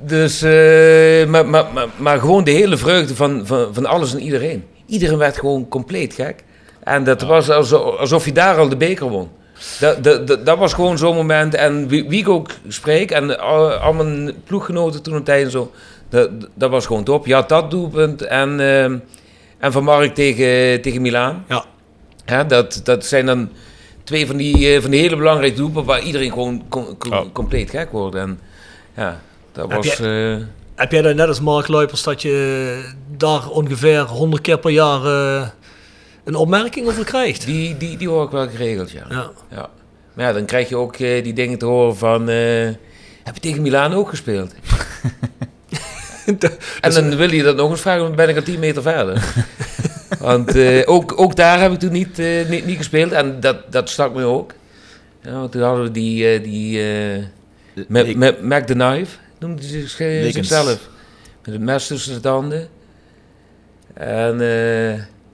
dus, 0.00 0.42
eh, 0.42 1.26
maar, 1.26 1.46
maar, 1.46 1.64
maar, 1.72 1.86
maar 1.96 2.18
gewoon 2.18 2.44
de 2.44 2.50
hele 2.50 2.76
vreugde 2.76 3.14
van, 3.14 3.46
van, 3.46 3.68
van 3.72 3.86
alles 3.86 4.12
en 4.12 4.20
iedereen. 4.20 4.64
Iedereen 4.86 5.18
werd 5.18 5.38
gewoon 5.38 5.68
compleet 5.68 6.14
gek. 6.14 6.44
En 6.84 7.04
dat 7.04 7.22
was 7.22 7.50
alsof, 7.50 7.98
alsof 7.98 8.24
je 8.24 8.32
daar 8.32 8.58
al 8.58 8.68
de 8.68 8.76
beker 8.76 9.08
won. 9.08 9.30
Dat, 9.80 10.04
dat, 10.04 10.26
dat, 10.26 10.46
dat 10.46 10.58
was 10.58 10.72
gewoon 10.72 10.98
zo'n 10.98 11.14
moment. 11.14 11.54
En 11.54 11.88
wie, 11.88 12.08
wie 12.08 12.20
ik 12.20 12.28
ook 12.28 12.50
spreek, 12.68 13.10
en 13.10 13.40
al, 13.40 13.72
al 13.72 13.92
mijn 13.92 14.32
ploeggenoten 14.44 15.02
toen 15.02 15.14
een 15.14 15.22
tijd 15.22 15.44
en 15.44 15.50
zo, 15.50 15.72
dat, 16.08 16.30
dat 16.54 16.70
was 16.70 16.86
gewoon 16.86 17.04
top. 17.04 17.26
Je 17.26 17.34
had 17.34 17.48
dat 17.48 17.70
doelpunt 17.70 18.22
en, 18.22 18.60
ehm, 18.60 18.96
En 19.62 19.72
Van 19.72 19.84
Mark 19.84 20.14
tegen, 20.14 20.80
tegen 20.82 21.02
Milaan. 21.02 21.44
Ja. 21.48 21.64
Hè, 22.24 22.46
dat, 22.46 22.80
dat 22.84 23.04
zijn 23.06 23.26
dan 23.26 23.48
twee 24.04 24.26
van 24.26 24.36
die, 24.36 24.74
eh, 24.74 24.80
van 24.80 24.90
die 24.90 25.00
hele 25.00 25.16
belangrijke 25.16 25.56
doelpunten 25.56 25.84
waar 25.92 26.02
iedereen 26.02 26.32
gewoon 26.32 26.64
com- 26.68 26.98
com- 26.98 27.12
Ja. 27.12 27.24
compleet 27.32 27.70
gek 27.70 27.90
wordt. 27.90 28.16
En 28.16 28.40
ja, 28.96 29.20
dat 29.52 29.68
Heb 29.70 29.76
was... 29.84 30.00
eh, 30.00 30.36
Heb 30.74 30.92
jij 30.92 31.02
dan 31.02 31.16
net 31.16 31.28
als 31.28 31.40
Mark 31.40 31.68
Luipers 31.68 32.02
dat 32.02 32.22
je 32.22 32.92
daar 33.16 33.48
ongeveer 33.48 34.00
100 34.00 34.42
keer 34.42 34.58
per 34.58 34.70
jaar 34.70 35.04
eh, 35.04 35.48
een 36.24 36.34
opmerking 36.34 36.86
over 36.88 37.04
krijgt? 37.04 37.46
die, 37.46 37.76
die, 37.76 37.96
die 37.96 38.08
hoor 38.08 38.24
ik 38.24 38.30
wel 38.30 38.48
geregeld, 38.48 38.90
ja. 38.90 39.06
Ja. 39.10 39.30
ja. 39.50 39.68
Maar 40.14 40.26
ja, 40.26 40.32
dan 40.32 40.44
krijg 40.44 40.68
je 40.68 40.76
ook 40.76 40.96
eh, 40.96 41.24
die 41.24 41.32
dingen 41.32 41.58
te 41.58 41.64
horen 41.66 41.96
van... 41.96 42.28
eh, 42.28 42.64
heb 43.22 43.34
je 43.34 43.40
tegen 43.40 43.62
Milaan 43.62 43.92
ook 43.94 44.08
gespeeld? 44.08 44.54
en 46.80 46.90
dan 46.90 47.16
wil 47.16 47.32
je 47.32 47.42
dat 47.42 47.56
nog 47.56 47.70
eens 47.70 47.80
vragen, 47.80 48.02
dan 48.02 48.14
ben 48.14 48.28
ik 48.28 48.36
al 48.36 48.42
10 48.42 48.58
meter 48.58 48.82
verder. 48.82 49.22
Want 50.18 50.54
eh, 50.54 50.82
ook, 50.84 51.20
ook 51.20 51.36
daar 51.36 51.60
heb 51.60 51.72
ik 51.72 51.78
toen 51.78 51.92
niet, 51.92 52.18
eh, 52.18 52.48
niet, 52.48 52.66
niet 52.66 52.76
gespeeld. 52.76 53.12
En 53.12 53.40
dat, 53.40 53.72
dat 53.72 53.90
stak 53.90 54.14
me 54.14 54.24
ook. 54.24 54.52
Ja, 55.22 55.32
want 55.32 55.52
toen 55.52 55.62
hadden 55.62 55.84
we 55.84 55.90
die... 55.90 56.34
eh, 56.34 56.42
die 56.42 56.80
met, 57.88 58.16
met 58.16 58.42
Mac 58.42 58.66
the 58.66 58.72
Knife, 58.72 59.16
noemde 59.38 59.62
zich, 59.62 59.90
zichzelf. 59.90 60.88
Met 61.44 61.54
het 61.54 61.62
mes 61.62 61.86
tussen 61.86 62.10
zijn 62.10 62.22
tanden. 62.22 62.68
En 63.94 64.38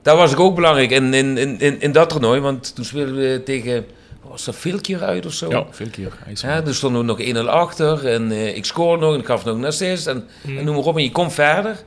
daar 0.02 0.16
was 0.16 0.32
ik 0.32 0.40
ook 0.40 0.54
belangrijk 0.54 0.90
in, 0.90 1.14
in, 1.14 1.38
in, 1.38 1.60
in, 1.60 1.80
in 1.80 1.92
dat 1.92 2.08
toernooi. 2.08 2.40
Want 2.40 2.74
toen 2.74 2.84
speelden 2.84 3.16
we 3.16 3.42
tegen... 3.44 3.86
Was 4.22 4.44
dat 4.44 4.56
Vilkjeur 4.56 5.02
uit 5.02 5.26
of 5.26 5.32
zo? 5.32 5.50
Ja, 5.50 5.66
veel 5.70 5.90
keer. 5.90 6.12
Ja, 6.34 6.62
toen 6.62 6.74
stonden 6.74 7.00
we 7.00 7.34
nog 7.34 7.44
1-0 7.44 7.48
achter 7.48 8.06
en 8.06 8.30
eh, 8.30 8.56
ik 8.56 8.64
scoorde 8.64 9.04
nog 9.04 9.14
en 9.14 9.20
ik 9.20 9.26
gaf 9.26 9.44
nog 9.44 9.56
een 9.56 9.64
assist 9.64 10.06
en, 10.06 10.26
en 10.46 10.64
noem 10.64 10.74
maar 10.74 10.84
op. 10.84 10.96
En 10.96 11.02
je 11.02 11.12
komt 11.12 11.32
verder. 11.32 11.82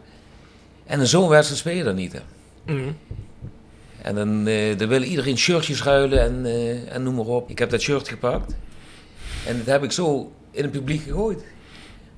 En 0.85 1.07
zo'n 1.07 1.27
wedstrijd 1.27 1.59
speel 1.59 1.75
je 1.75 1.83
dan 1.83 1.95
niet. 1.95 2.13
Hè. 2.13 2.19
Mhm. 2.73 2.91
En 4.01 4.15
dan, 4.15 4.47
eh, 4.47 4.77
dan 4.77 4.87
wil 4.87 5.01
iedereen 5.01 5.37
shirtjes 5.37 5.83
ruilen 5.83 6.21
en, 6.21 6.45
eh, 6.45 6.95
en 6.95 7.03
noem 7.03 7.15
maar 7.15 7.25
op. 7.25 7.49
Ik 7.49 7.59
heb 7.59 7.69
dat 7.69 7.81
shirt 7.81 8.07
gepakt 8.07 8.55
en 9.45 9.57
dat 9.57 9.65
heb 9.65 9.83
ik 9.83 9.91
zo 9.91 10.31
in 10.51 10.63
het 10.63 10.71
publiek 10.71 11.01
gegooid. 11.01 11.43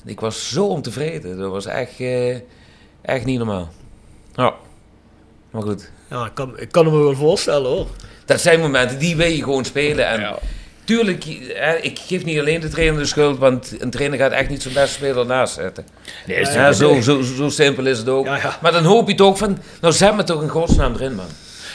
En 0.04 0.10
ik 0.10 0.20
was 0.20 0.50
zo 0.50 0.66
ontevreden. 0.66 1.38
Dat 1.38 1.52
was 1.52 1.66
echt, 1.66 2.00
eh, 2.00 2.36
echt 3.02 3.26
niet 3.26 3.38
normaal. 3.38 3.70
Ja, 4.36 4.54
maar 5.52 5.62
goed. 5.62 5.92
Ja, 6.10 6.26
ik 6.26 6.34
kan, 6.34 6.60
ik 6.60 6.72
kan 6.72 6.86
me 6.86 6.92
wel 6.92 7.16
voorstellen 7.16 7.72
hoor. 7.72 7.88
Dat 8.26 8.42
zijn 8.42 8.60
momenten 8.60 9.00
die 9.00 9.16
wil 9.16 9.28
je 9.28 9.44
gewoon 9.44 9.66
spelen. 9.66 10.08
En 10.08 10.20
Ja. 10.20 10.38
tuurlijk, 10.84 11.24
hè, 11.54 11.76
ik 11.76 12.00
geef 12.08 12.26
niet 12.26 12.40
alleen 12.40 12.60
de 12.62 12.68
trainer 12.70 13.00
de 13.00 13.06
schuld, 13.06 13.38
want 13.40 13.76
een 13.80 13.90
trainer 13.90 14.18
gaat 14.20 14.32
echt 14.32 14.50
niet 14.50 14.62
zijn 14.62 14.74
beste 14.74 14.94
speler 14.94 15.18
ernaast 15.18 15.54
zetten. 15.54 15.86
Nee, 16.28 16.38
is 16.40 16.54
Ja, 16.54 16.72
zo, 16.72 17.02
zo, 17.02 17.22
zo 17.22 17.50
simpel 17.50 17.86
is 17.86 17.98
het 17.98 18.10
ook. 18.10 18.26
Ja. 18.26 18.58
Maar 18.62 18.72
dan 18.72 18.84
hoop 18.84 19.08
je 19.10 19.16
toch 19.16 19.38
van, 19.38 19.58
nou 19.82 19.94
zet 19.94 20.16
me 20.16 20.24
toch 20.24 20.42
in 20.42 20.50
godsnaam 20.50 20.94
erin, 20.94 21.16
man. 21.16 21.26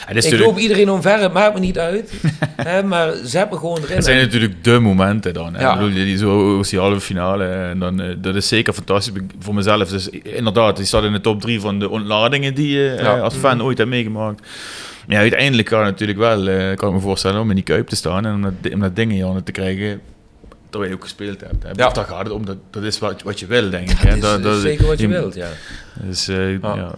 Ik 0.07 0.15
natuurlijk- 0.15 0.43
loop 0.43 0.57
iedereen 0.57 0.89
omver, 0.89 1.19
het 1.19 1.33
maakt 1.33 1.53
me 1.53 1.59
niet 1.59 1.77
uit. 1.79 2.11
hè, 2.55 2.83
maar 2.83 3.11
zet 3.23 3.49
me 3.51 3.57
gewoon 3.57 3.77
erin. 3.83 3.95
Het 3.95 4.05
zijn 4.05 4.17
natuurlijk 4.17 4.63
de 4.63 4.79
momenten 4.79 5.33
dan. 5.33 5.53
Hè. 5.53 5.61
Ja. 5.61 5.71
Ik 5.73 5.79
bedoel, 5.79 5.93
die, 5.93 6.17
zo 6.17 6.61
die 6.63 6.79
halve 6.79 6.99
finale. 6.99 7.45
En 7.45 7.79
dan, 7.79 8.01
eh, 8.01 8.15
dat 8.17 8.35
is 8.35 8.47
zeker 8.47 8.73
fantastisch 8.73 9.13
voor 9.39 9.53
mezelf. 9.53 9.89
Dus 9.89 10.09
inderdaad, 10.23 10.77
die 10.77 10.85
staat 10.85 11.03
in 11.03 11.11
de 11.11 11.21
top 11.21 11.41
drie 11.41 11.59
van 11.61 11.79
de 11.79 11.89
ontladingen 11.89 12.53
die 12.53 12.77
je 12.77 12.89
eh, 12.91 13.03
Ja. 13.03 13.19
als 13.19 13.33
fan 13.35 13.63
ooit 13.63 13.77
hebt 13.77 13.89
meegemaakt. 13.89 14.41
Maar 15.09 15.17
ja, 15.17 15.23
uiteindelijk 15.23 15.67
kan 15.67 15.79
het 15.79 15.89
natuurlijk 15.89 16.19
wel, 16.19 16.47
eh, 16.47 16.75
kan 16.75 16.89
ik 16.89 16.95
me 16.95 17.01
voorstellen, 17.01 17.41
om 17.41 17.49
in 17.49 17.55
die 17.55 17.63
kuip 17.63 17.87
te 17.87 17.95
staan 17.95 18.25
en 18.25 18.33
om 18.33 18.41
dat, 18.41 18.73
om 18.73 18.79
dat 18.79 18.95
ding 18.95 19.11
in 19.11 19.17
je 19.17 19.23
handen 19.23 19.43
te 19.43 19.51
krijgen. 19.51 20.01
Terwijl 20.69 20.91
je 20.91 20.97
ook 20.97 21.03
gespeeld 21.03 21.41
hebt. 21.41 21.63
Hè. 21.63 21.69
Ja. 21.75 21.87
Of 21.87 21.93
daar 21.93 22.05
gaat 22.05 22.23
het 22.23 22.31
om, 22.33 22.45
dat, 22.45 22.57
dat 22.69 22.83
is 22.83 22.99
wat, 22.99 23.21
wat 23.21 23.39
je 23.39 23.45
wil, 23.45 23.69
denk 23.69 23.89
ik. 23.89 23.97
hè. 23.97 24.05
dat 24.09 24.15
is 24.15 24.21
Dat- 24.21 24.43
dat- 24.43 24.61
zeker 24.61 24.87
wat 24.87 24.99
je 24.99 25.07
wilt, 25.07 25.35
ja. 25.35 25.47
Dus, 26.01 26.27
eh, 26.27 26.51
ja. 26.61 26.95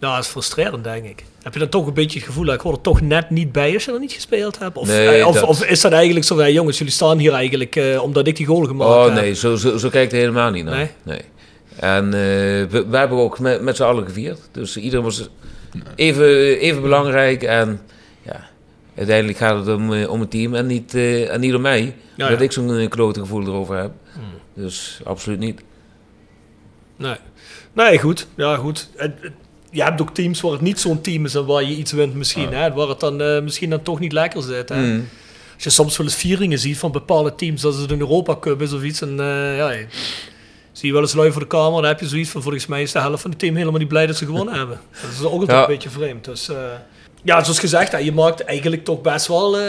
Ja, 0.00 0.14
dat 0.14 0.24
is 0.24 0.30
frustrerend 0.30 0.84
denk 0.84 1.04
ik. 1.04 1.24
Heb 1.42 1.52
je 1.52 1.58
dan 1.58 1.68
toch 1.68 1.86
een 1.86 1.94
beetje 1.94 2.18
het 2.18 2.28
gevoel 2.28 2.44
dat 2.44 2.54
ik 2.54 2.60
hoor 2.60 2.72
er 2.72 2.80
toch 2.80 3.00
net 3.00 3.30
niet 3.30 3.52
bij 3.52 3.74
als 3.74 3.84
je 3.84 3.92
er 3.92 4.00
niet 4.00 4.12
gespeeld 4.12 4.58
hebt? 4.58 4.76
Of, 4.76 4.86
Nee, 4.86 5.08
eh, 5.08 5.26
of, 5.26 5.34
dat- 5.34 5.44
of 5.44 5.64
is 5.64 5.80
dat 5.80 5.92
eigenlijk 5.92 6.24
zo, 6.26 6.40
ja, 6.40 6.48
jongens, 6.48 6.78
jullie 6.78 6.92
staan 6.92 7.18
hier 7.18 7.32
eigenlijk 7.32 7.76
eh, 7.76 8.02
omdat 8.02 8.26
ik 8.26 8.36
die 8.36 8.46
goal 8.46 8.64
gemaakt 8.64 8.90
Oh 8.90 9.04
heb? 9.04 9.14
nee, 9.14 9.34
zo, 9.34 9.56
zo, 9.56 9.76
zo 9.76 9.88
kijkt 9.88 10.10
hij 10.12 10.20
helemaal 10.20 10.50
niet 10.50 10.64
naar. 10.64 10.90
Nee? 11.02 11.20
En 11.76 12.04
eh, 12.04 12.10
we, 12.70 12.84
wij 12.88 13.00
hebben 13.00 13.18
ook 13.18 13.38
met, 13.38 13.62
met 13.62 13.76
z'n 13.76 13.82
allen 13.82 14.04
gevierd. 14.06 14.38
Dus 14.52 14.76
iedereen 14.76 15.04
was 15.04 15.28
even, 15.94 16.58
even 16.58 16.82
belangrijk. 16.82 17.42
En 17.42 17.80
ja, 18.22 18.48
uiteindelijk 18.96 19.38
gaat 19.38 19.66
het 19.66 19.76
om, 19.76 19.92
eh, 19.92 20.10
om 20.10 20.20
het 20.20 20.30
team 20.30 20.54
en 20.54 20.66
niet, 20.66 20.94
eh, 20.94 21.32
en 21.32 21.40
niet 21.40 21.54
om 21.54 21.60
mij. 21.60 21.94
Ja, 22.16 22.28
dat 22.28 22.38
ja. 22.38 22.44
ik 22.44 22.52
zo'n 22.52 22.76
eh, 22.76 22.88
klote 22.88 23.20
gevoel 23.20 23.42
erover 23.42 23.76
heb. 23.76 23.92
Dus 24.54 25.00
absoluut 25.04 25.38
niet. 25.38 25.60
Nee. 26.96 27.16
Nee, 27.72 27.98
goed. 27.98 28.26
Ja, 28.34 28.56
goed. 28.56 28.88
Je 29.70 29.82
hebt 29.82 30.00
ook 30.00 30.14
teams 30.14 30.40
waar 30.40 30.52
het 30.52 30.60
niet 30.60 30.80
zo'n 30.80 31.00
team 31.00 31.24
is 31.24 31.34
en 31.34 31.46
waar 31.46 31.62
je 31.62 31.76
iets 31.76 31.92
wint 31.92 32.14
misschien. 32.14 32.52
Hè? 32.52 32.72
Waar 32.72 32.88
het 32.88 33.00
dan 33.00 33.20
eh, 33.20 33.42
misschien 33.42 33.70
dan 33.70 33.82
toch 33.82 34.00
niet 34.00 34.12
lekker 34.12 34.42
zit. 34.42 34.68
Hè? 34.68 34.76
Mm. 34.76 35.08
Als 35.54 35.64
je 35.64 35.70
soms 35.70 35.96
wel 35.96 36.06
eens 36.06 36.16
vieringen 36.16 36.58
ziet 36.58 36.78
van 36.78 36.92
bepaalde 36.92 37.34
teams, 37.34 37.64
als 37.64 37.76
het 37.76 37.90
een 37.90 38.00
Europa 38.00 38.36
Cup 38.40 38.62
is 38.62 38.72
of 38.72 38.82
iets. 38.82 39.00
En 39.00 39.20
eh, 39.20 39.56
ja, 39.56 39.74
zie 40.76 40.86
je 40.88 40.92
wel 40.92 41.02
eens 41.02 41.14
lui 41.14 41.32
voor 41.32 41.40
de 41.40 41.46
kamer, 41.46 41.80
dan 41.80 41.84
heb 41.90 42.00
je 42.00 42.08
zoiets 42.08 42.30
van 42.30 42.42
volgens 42.42 42.66
mij 42.66 42.82
is 42.82 42.92
de 42.92 42.98
helft 43.00 43.20
van 43.22 43.30
het 43.30 43.38
team 43.38 43.56
helemaal 43.56 43.78
niet 43.78 43.88
blij 43.88 44.06
dat 44.06 44.16
ze 44.16 44.24
gewonnen 44.24 44.54
hebben. 44.60 44.80
Dat 45.02 45.10
is 45.10 45.22
ook 45.24 45.32
altijd 45.32 45.50
Ja. 45.50 45.60
een 45.60 45.66
beetje 45.66 45.90
vreemd. 45.90 46.24
Dus 46.24 46.48
eh, 46.48 46.56
ja, 47.22 47.42
zoals 47.42 47.58
gezegd, 47.58 47.92
hè, 47.92 47.98
je 47.98 48.12
maakt 48.12 48.40
eigenlijk 48.44 48.84
toch 48.84 49.00
best 49.00 49.26
wel, 49.26 49.58
eh, 49.58 49.64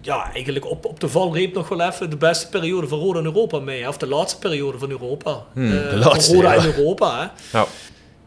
ja, 0.00 0.30
eigenlijk 0.32 0.66
op, 0.70 0.84
op 0.84 1.00
de 1.00 1.08
valreep 1.08 1.54
nog 1.54 1.68
wel 1.68 1.80
even 1.80 2.10
de 2.10 2.16
beste 2.16 2.48
periode 2.48 2.88
van 2.88 2.98
Roda 2.98 3.18
in 3.18 3.24
Europa 3.24 3.58
mee. 3.58 3.82
hè. 3.82 3.88
Of 3.88 3.96
de 3.96 4.06
laatste 4.06 4.38
periode 4.38 4.78
van 4.78 4.90
Europa. 4.90 5.42
Hmm, 5.52 5.72
Eh, 5.78 5.90
de 5.90 5.96
laatste, 5.96 6.34
van 6.34 6.42
Roda 6.42 6.54
ja. 6.54 6.62
in 6.62 6.66
Europa, 6.76 7.20
hè. 7.20 7.58
Ja. 7.58 7.66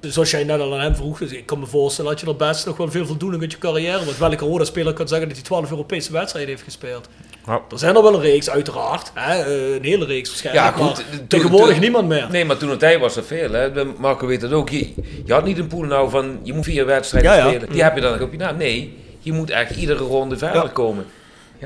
Zoals 0.02 0.32
jij 0.32 0.44
net 0.44 0.60
al 0.60 0.74
aan 0.74 0.80
hem 0.80 0.96
vroeg, 0.96 1.18
dus 1.20 1.32
ik 1.32 1.46
kan 1.46 1.60
me 1.60 1.66
voorstellen 1.66 2.12
dat 2.12 2.20
je 2.20 2.28
er 2.28 2.36
best 2.36 2.66
nog 2.66 2.78
wel 2.78 2.92
veel 2.92 3.06
voldoening 3.06 3.42
uit 3.42 3.52
je 3.52 3.58
carrière. 3.58 4.06
Want 4.06 4.18
welke 4.18 4.46
Roda-speler 4.46 4.94
kan 4.94 5.08
zeggen 5.08 5.28
dat 5.28 5.38
hij 5.38 5.46
12 5.46 5.70
Europese 5.70 6.12
wedstrijden 6.12 6.52
heeft 6.52 6.64
gespeeld? 6.64 7.08
Ja. 7.46 7.62
Er 7.72 7.80
zijn 7.80 7.96
er 7.96 8.02
wel 8.04 8.14
een 8.14 8.22
reeks, 8.22 8.50
uiteraard. 8.50 9.12
Hè? 9.14 9.44
eh, 9.44 9.76
een 9.76 9.84
hele 9.84 10.06
reeks 10.06 10.30
waarschijnlijk. 10.30 10.66
Ja, 10.66 10.72
goed, 10.72 10.86
maar 10.86 11.18
toen- 11.18 11.28
tegenwoordig 11.28 11.72
toen- 11.72 11.80
niemand 11.80 12.08
meer. 12.08 12.28
Nee, 12.32 12.46
maar 12.46 12.58
toen 12.58 12.70
het 12.70 12.80
tijd 12.80 13.00
was 13.00 13.16
er 13.16 13.24
veel. 13.24 13.52
Hè. 13.52 13.86
Marco 13.98 14.28
weet 14.28 14.42
dat 14.42 14.52
ook. 14.52 14.70
Je, 14.70 14.94
je 15.26 15.34
had 15.34 15.44
niet 15.46 15.58
een 15.58 15.68
pool 15.68 15.84
nou 15.84 16.10
van, 16.10 16.40
je 16.44 16.54
moet 16.54 16.64
vier 16.66 16.86
wedstrijden 16.86 17.32
Ja, 17.32 17.38
ja. 17.38 17.50
spelen. 17.50 17.70
Die 17.72 17.84
heb 17.84 17.96
je 17.96 18.02
dan 18.02 18.12
nog 18.12 18.22
op 18.22 18.32
je 18.32 18.38
naam. 18.38 18.58
Nee, 18.58 18.98
je 19.20 19.32
moet 19.32 19.50
echt 19.50 19.76
iedere 19.76 20.04
ronde 20.04 20.38
verder 20.38 20.64
Ja. 20.64 20.68
komen. 20.70 21.06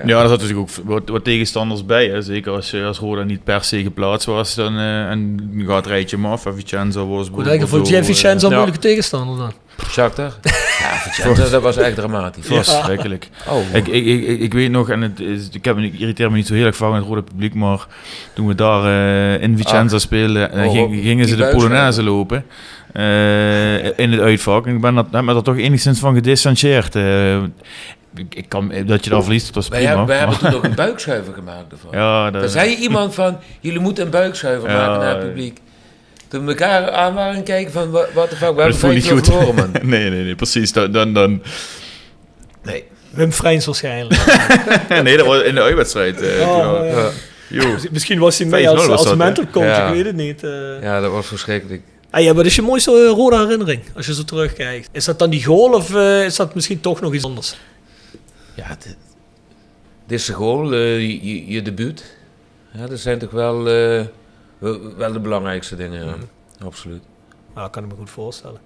Ja, 0.05 0.21
er 0.21 0.27
zat 0.29 0.39
natuurlijk 0.41 0.59
ook 0.59 0.85
wat, 0.85 1.09
wat 1.09 1.23
tegenstanders 1.23 1.85
bij. 1.85 2.05
Hè. 2.07 2.21
Zeker 2.21 2.51
als, 2.51 2.71
je- 2.71 2.83
als 2.83 2.99
Roda 2.99 3.23
niet 3.23 3.43
per 3.43 3.63
se 3.63 3.81
geplaatst 3.83 4.27
was. 4.27 4.55
Dan, 4.55 4.77
eh, 4.77 5.09
en 5.09 5.49
je 5.55 5.65
gaat 5.65 5.87
rijtje 5.87 6.15
hem 6.15 6.25
af. 6.25 6.45
Vicenza, 6.55 6.99
Wolfsburg, 6.99 7.27
Goed, 7.27 7.47
eigenlijk 7.47 7.69
voor 7.69 7.79
Bordeaux, 7.79 7.89
Jeff 8.07 8.07
Vicenza 8.21 8.45
een 8.45 8.51
ja. 8.51 8.57
moeilijke 8.59 8.87
tegenstander 8.87 9.37
dan. 9.37 9.51
Shakhtar? 9.89 10.33
Ja, 10.79 10.95
Vicenza, 10.95 11.49
dat 11.49 11.61
was 11.61 11.77
echt 11.77 11.95
dramatisch. 11.95 12.47
eh, 12.47 12.55
Verschrikkelijk. 12.61 13.29
Oh, 13.49 13.73
Ik, 13.73 13.87
ik, 13.87 14.05
ik, 14.05 14.39
ik 14.39 14.53
weet 14.53 14.71
nog, 14.71 14.89
en 14.89 15.01
het 15.01 15.19
is, 15.19 15.49
ik, 15.51 15.65
heb, 15.65 15.77
ik 15.77 15.99
irriteer 15.99 16.29
me 16.31 16.35
niet 16.35 16.47
zo 16.47 16.53
heel 16.53 16.65
erg 16.65 16.75
vaak 16.75 16.89
met 16.91 16.99
het 16.99 17.07
rode 17.09 17.21
publiek, 17.23 17.53
maar 17.53 17.87
toen 18.33 18.47
we 18.47 18.55
daar 18.55 18.83
eh, 19.35 19.41
in 19.43 19.57
Vicenza 19.57 19.95
Ah. 19.95 20.01
speelden, 20.01 20.51
eh, 20.51 20.67
Oh, 20.67 20.91
gingen 20.91 21.27
ze 21.27 21.35
de 21.35 21.45
Polonaise 21.47 22.03
lopen 22.03 22.45
eh, 22.93 23.99
in 23.99 24.11
het 24.11 24.19
uitvak. 24.21 24.67
En 24.67 24.75
ik 24.75 24.81
ben 24.81 24.95
dat, 24.95 25.05
heb 25.11 25.23
me 25.23 25.33
daar 25.33 25.41
toch 25.41 25.57
enigszins 25.57 25.99
van 25.99 26.13
gedistanceerd. 26.13 26.95
Eh, 26.95 27.37
ik, 28.15 28.35
ik 28.35 28.49
kan, 28.49 28.71
dat 28.85 29.03
je 29.03 29.09
daar 29.09 29.23
verliest, 29.23 29.45
dat 29.45 29.55
was 29.55 29.67
wij, 29.67 29.79
prima. 29.79 29.95
hebben, 29.97 30.07
wij 30.15 30.17
hebben 30.17 30.37
toen 30.37 30.53
ook 30.53 30.63
een 30.63 30.75
buikschuiver 30.75 31.33
gemaakt 31.33 31.71
ervan. 31.71 31.91
ja, 31.99 32.31
dat, 32.31 32.41
Daar 32.41 32.49
zei 32.49 32.75
iemand 32.75 33.13
van, 33.15 33.37
jullie 33.59 33.79
moeten 33.79 34.05
een 34.05 34.09
buikschuiver 34.11 34.69
Ja, 34.69 34.75
maken 34.87 34.99
naar 34.99 35.15
het 35.17 35.27
publiek. 35.27 35.59
Toen 36.27 36.43
we 36.45 36.51
elkaar 36.51 36.91
aan 36.91 37.13
waren 37.13 37.35
en 37.35 37.43
kijken 37.43 37.71
van, 37.71 37.91
wat 37.91 38.29
de 38.29 38.35
fuck, 38.35 38.55
we 38.55 38.61
hebben 38.61 38.89
niet 38.93 39.09
goed. 39.09 39.25
verloren, 39.25 39.55
man. 39.55 39.69
nee, 39.81 40.09
nee, 40.09 40.23
nee, 40.23 40.35
precies. 40.35 40.71
Dan, 40.73 40.91
dan, 40.91 41.13
dan, 41.13 41.41
Nee. 42.63 42.83
Wim 43.09 43.31
Freins 43.31 43.65
waarschijnlijk. 43.65 44.25
nee, 45.03 45.17
dat 45.17 45.25
was 45.25 45.41
in 45.41 45.55
de 45.55 45.61
uitwedstrijd. 45.61 46.21
eh, 46.21 46.47
Oh, 46.49 46.89
ja. 47.49 47.77
Misschien 47.91 48.19
was 48.19 48.37
hij 48.37 48.47
mee 48.47 48.63
5-0 48.65 48.67
als, 48.67 48.87
als 48.87 49.15
mental 49.15 49.43
coach, 49.51 49.63
Ja. 49.65 49.87
ik 49.87 49.93
weet 49.93 50.05
het 50.05 50.15
niet. 50.15 50.43
eh. 50.43 50.51
Ja, 50.81 50.99
dat 51.01 51.11
was 51.11 51.27
verschrikkelijk. 51.27 51.81
Ah, 52.09 52.23
ja, 52.23 52.33
wat 52.33 52.45
is 52.45 52.55
je 52.55 52.61
mooiste 52.61 52.91
eh, 52.91 53.09
rode 53.09 53.37
herinnering 53.37 53.81
als 53.95 54.05
je 54.05 54.13
zo 54.13 54.23
terugkijkt? 54.23 54.89
Is 54.91 55.05
dat 55.05 55.19
dan 55.19 55.29
die 55.29 55.43
goal 55.45 55.73
of 55.73 55.95
eh, 55.95 56.25
is 56.25 56.35
dat 56.35 56.55
misschien 56.55 56.79
toch 56.81 57.01
nog 57.01 57.13
iets 57.13 57.23
anders? 57.23 57.55
Ja, 58.55 58.77
dit, 60.05 60.19
is 60.19 60.29
goal, 60.29 60.73
eh, 60.73 60.99
je, 60.99 61.51
je, 61.51 61.61
debuut. 61.61 62.17
Ja, 62.71 62.87
dat 62.87 62.99
zijn 62.99 63.19
toch 63.19 63.31
wel, 63.31 63.57
eh, 63.57 64.05
wel, 64.97 65.13
de 65.13 65.19
belangrijkste 65.19 65.75
dingen, 65.75 66.05
ja. 66.05 66.15
absoluut. 66.65 67.03
Nou, 67.55 67.69
kan 67.69 67.83
ik 67.83 67.89
me 67.89 67.95
goed 67.95 68.09
voorstellen. 68.09 68.59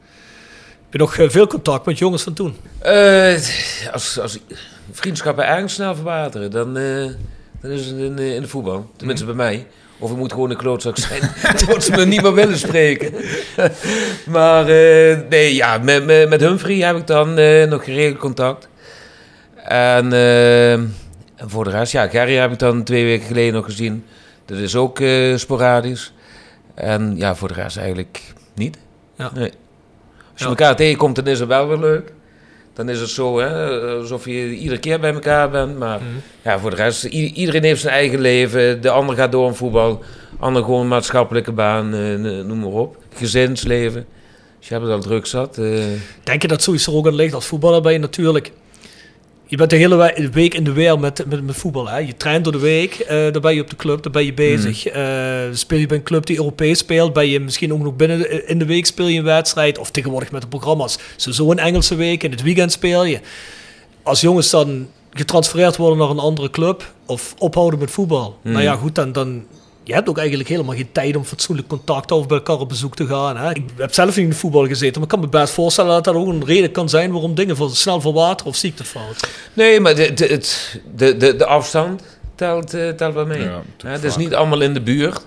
Heb 0.83 0.91
je 0.91 0.97
nog 0.97 1.17
eh, 1.17 1.29
veel 1.29 1.47
contact 1.47 1.85
met 1.85 1.97
jongens 1.97 2.23
van 2.23 2.33
toen? 2.33 2.55
Eh, 2.79 3.33
als, 3.91 4.19
als 4.19 4.39
vriendschappen 4.91 5.47
ergens 5.47 5.73
snel 5.73 5.95
verwateren, 5.95 6.51
dan, 6.51 6.73
dan 7.61 7.71
is 7.71 7.85
het 7.85 7.97
in, 7.97 8.19
in 8.19 8.41
de 8.41 8.47
voetbal. 8.47 8.91
Tenminste 8.95 9.25
bij 9.25 9.35
mij. 9.35 9.67
Of 9.99 10.11
ik 10.11 10.17
moet 10.17 10.31
gewoon 10.31 10.49
een 10.49 10.57
klootzak 10.57 10.97
zijn, 10.97 11.21
tot 11.67 11.83
ze 11.83 11.91
me 11.91 12.05
niet 12.05 12.21
meer 12.21 12.33
willen 12.33 12.57
spreken. 12.57 13.13
maar 14.35 14.65
nee, 15.29 15.55
ja, 15.55 15.77
met, 15.77 16.05
met, 16.05 16.29
met 16.29 16.41
Humphrey 16.41 16.77
heb 16.77 16.95
ik 16.95 17.07
dan 17.07 17.37
eh, 17.37 17.67
nog 17.67 17.83
geregeld 17.83 18.17
contact. 18.17 18.67
En 19.69 20.13
eh, 20.13 20.71
en 20.73 21.49
voor 21.49 21.63
de 21.63 21.69
rest, 21.69 21.91
ja, 21.91 22.07
Gary 22.07 22.33
heb 22.35 22.51
ik 22.51 22.59
dan 22.59 22.83
twee 22.83 23.05
weken 23.05 23.27
geleden 23.27 23.53
nog 23.53 23.65
gezien. 23.65 24.05
Dat 24.45 24.57
is 24.57 24.75
ook 24.75 24.99
eh, 24.99 25.35
sporadisch. 25.35 26.13
En 26.73 27.13
ja, 27.17 27.35
voor 27.35 27.47
de 27.47 27.53
rest 27.53 27.77
eigenlijk 27.77 28.21
niet. 28.55 28.77
Ja. 29.15 29.31
Nee. 29.33 29.51
Als 30.31 30.41
je 30.41 30.45
elkaar 30.45 30.75
tegenkomt, 30.75 31.15
dan 31.15 31.27
is 31.27 31.39
het 31.39 31.47
wel 31.47 31.67
weer 31.67 31.77
leuk. 31.77 32.13
Dan 32.73 32.89
is 32.89 32.99
het 32.99 33.09
zo, 33.09 33.39
hè, 33.39 33.69
alsof 33.99 34.25
je 34.25 34.55
iedere 34.55 34.79
keer 34.79 34.99
bij 34.99 35.13
elkaar 35.13 35.49
bent. 35.49 35.77
Maar 35.77 35.99
ja, 36.41 36.59
voor 36.59 36.69
de 36.69 36.75
rest, 36.75 37.03
iedereen 37.03 37.63
heeft 37.63 37.81
zijn 37.81 37.93
eigen 37.93 38.19
leven. 38.19 38.81
De 38.81 38.89
ander 38.89 39.15
gaat 39.15 39.31
door 39.31 39.47
in 39.47 39.55
voetbal. 39.55 40.03
ander 40.39 40.63
gewoon 40.63 40.87
maatschappelijke 40.87 41.51
baan, 41.51 41.93
eh, 41.93 42.15
noem 42.45 42.59
maar 42.59 42.69
op. 42.69 42.97
Gezinsleven. 43.15 44.05
Dus 44.59 44.67
je 44.67 44.73
hebt 44.73 44.85
het 44.85 44.95
al 44.95 45.01
druk 45.01 45.25
zat. 45.25 45.57
eh. 45.57 45.83
Denk 46.23 46.41
je 46.41 46.47
dat 46.47 46.61
sowieso 46.61 46.91
ook 46.91 47.07
aan 47.07 47.15
ligt? 47.15 47.33
Als 47.33 47.45
voetballer 47.45 47.81
ben 47.81 47.91
je 47.91 47.99
natuurlijk... 47.99 48.51
Je 49.51 49.57
bent 49.57 49.69
de 49.69 49.75
hele 49.75 49.95
we- 49.95 50.29
week 50.31 50.53
in 50.53 50.63
de 50.63 50.71
weer 50.71 50.99
met, 50.99 51.25
met, 51.27 51.45
met 51.45 51.55
voetbal. 51.55 51.87
Hè? 51.89 51.97
Je 51.97 52.17
traint 52.17 52.43
door 52.43 52.53
de 52.53 52.59
week, 52.59 52.93
eh 52.93 53.31
dan 53.31 53.41
ben 53.41 53.55
je 53.55 53.61
op 53.61 53.69
de 53.69 53.75
club, 53.75 54.03
dan 54.03 54.11
ben 54.11 54.25
je 54.25 54.33
bezig. 54.33 54.85
Mhm. 54.85 54.95
Eh, 54.95 55.41
speel 55.53 55.77
je 55.79 55.85
bij 55.87 55.97
een 55.97 56.03
club 56.03 56.25
die 56.25 56.37
Europees 56.37 56.77
speelt, 56.79 57.13
ben 57.13 57.27
je 57.27 57.39
misschien 57.39 57.73
ook 57.73 57.79
nog 57.79 57.95
binnen 57.95 58.17
de- 58.19 58.43
in 58.45 58.59
de 58.59 58.65
week 58.65 58.85
speel 58.85 59.07
je 59.07 59.17
een 59.17 59.23
wedstrijd. 59.25 59.77
Of 59.77 59.91
tegenwoordig 59.91 60.31
met 60.31 60.41
de 60.41 60.47
programma's. 60.47 60.97
Sowieso 61.15 61.51
een 61.51 61.59
Engelse 61.59 61.95
week, 61.95 62.23
in 62.23 62.31
het 62.31 62.41
weekend 62.41 62.71
speel 62.71 63.03
je. 63.05 63.19
Als 64.03 64.21
jongens 64.21 64.49
dan 64.49 64.87
getransfereerd 65.13 65.77
worden 65.77 65.97
naar 65.97 66.09
een 66.09 66.19
andere 66.19 66.49
club 66.49 66.93
of 67.05 67.35
ophouden 67.37 67.79
met 67.79 67.91
voetbal. 67.91 68.37
Nou 68.41 68.61
ja, 68.61 68.75
goed, 68.75 68.95
dan... 68.95 69.11
dan 69.11 69.43
je 69.89 69.95
hebt 69.95 70.09
ook 70.09 70.17
eigenlijk 70.17 70.49
helemaal 70.49 70.75
geen 70.75 70.91
tijd 70.91 71.15
om 71.15 71.23
fatsoenlijk 71.23 71.67
contact 71.67 72.07
te 72.07 72.13
houden 72.13 72.17
of 72.19 72.27
bij 72.27 72.37
elkaar 72.37 72.63
op 72.63 72.69
bezoek 72.69 72.95
te 72.95 73.05
gaan. 73.07 73.37
Hè? 73.37 73.49
Ik 73.49 73.63
heb 73.77 73.93
zelf 73.93 74.07
niet 74.15 74.17
in 74.17 74.29
de 74.29 74.35
voetbal 74.35 74.67
gezeten, 74.67 74.93
maar 74.93 75.03
ik 75.03 75.07
kan 75.09 75.19
me 75.19 75.27
best 75.27 75.53
voorstellen 75.53 75.91
dat 75.91 76.03
dat 76.03 76.15
ook 76.15 76.27
een 76.27 76.45
reden 76.45 76.71
kan 76.71 76.89
zijn 76.89 77.11
waarom 77.11 77.35
dingen 77.35 77.55
voor, 77.55 77.69
snel 77.69 78.01
verwateren 78.01 78.51
of 78.51 78.57
ziektefout. 78.57 79.29
Nee, 79.53 79.79
maar 79.79 79.95
de, 79.95 80.13
de, 80.13 80.25
het, 80.25 80.79
de, 80.95 81.17
de, 81.17 81.35
de 81.35 81.45
afstand 81.45 82.01
telt, 82.35 82.73
eh, 82.73 82.89
telt 82.89 83.13
wel 83.13 83.25
mee. 83.25 83.41
Ja, 83.41 83.61
Ja, 83.77 83.89
het 83.89 84.03
is 84.03 84.15
niet 84.17 84.35
allemaal 84.35 84.61
in 84.61 84.73
de 84.73 84.81
buurt. 84.81 85.25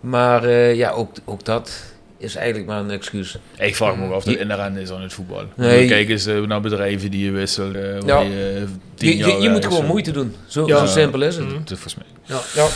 Maar 0.00 0.44
eh, 0.44 0.74
ja, 0.74 0.90
ook, 0.90 1.10
ook 1.24 1.44
dat 1.44 1.72
is 2.18 2.34
eigenlijk 2.34 2.66
maar 2.66 2.80
een 2.80 2.90
excuus. 2.90 3.36
Ik 3.58 3.76
vraag 3.76 3.96
me 3.96 4.04
af 4.06 4.12
of 4.14 4.24
dat 4.24 4.34
inherent 4.36 4.76
is 4.76 4.90
aan 4.90 5.02
het 5.02 5.12
voetbal. 5.12 5.42
Nee. 5.56 5.86
Kijk 5.88 6.08
eens 6.08 6.26
eh, 6.26 6.40
naar 6.40 6.60
bedrijven 6.60 7.10
die 7.10 7.24
je 7.24 7.30
wisselt. 7.30 7.74
eh, 7.74 8.00
Ja. 8.06 8.20
je, 8.20 8.66
Je, 8.96 9.16
jaar 9.16 9.28
je, 9.28 9.40
je 9.42 9.48
moet 9.50 9.64
gewoon 9.64 9.86
moeite 9.86 10.10
doen. 10.10 10.34
Zo, 10.46 10.66
Ja. 10.66 10.78
zo 10.78 10.86
simpel 10.86 11.22
is 11.22 11.36
het. 11.36 11.44
Mhm. 11.46 11.54
Is 11.56 11.62
volgens 11.66 11.94
mij. 11.94 12.06
Ja. 12.54 12.66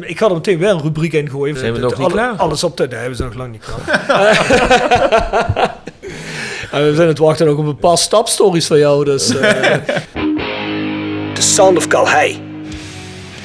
Ik 0.00 0.18
ga 0.18 0.26
er 0.26 0.32
meteen 0.34 0.58
weer 0.58 0.68
een 0.68 0.82
rubriek 0.82 1.12
in 1.12 1.30
gooien. 1.30 1.56
Zijn 1.58 1.72
we 1.72 1.78
Het- 1.80 1.88
nog 1.90 1.98
niet 1.98 2.12
klaar? 2.12 2.34
Alles 2.36 2.64
op 2.64 2.76
de... 2.76 2.86
Nee, 2.90 3.08
we 3.08 3.14
zijn 3.14 3.28
nog 3.28 3.36
lang 3.38 3.52
niet 3.52 3.64
klaar. 3.64 3.84
En 6.72 6.88
we 6.90 6.94
zijn 6.94 7.08
het 7.08 7.18
wachten 7.18 7.48
ook 7.48 7.58
op 7.58 7.66
een 7.66 7.76
paar 7.76 7.98
stapstories 7.98 8.66
van 8.66 8.78
jou. 8.78 9.04
Dus, 9.04 9.36
eh. 9.36 9.50
The 11.34 11.42
Sound 11.42 11.76
of 11.76 11.88
Calhei. 11.88 12.40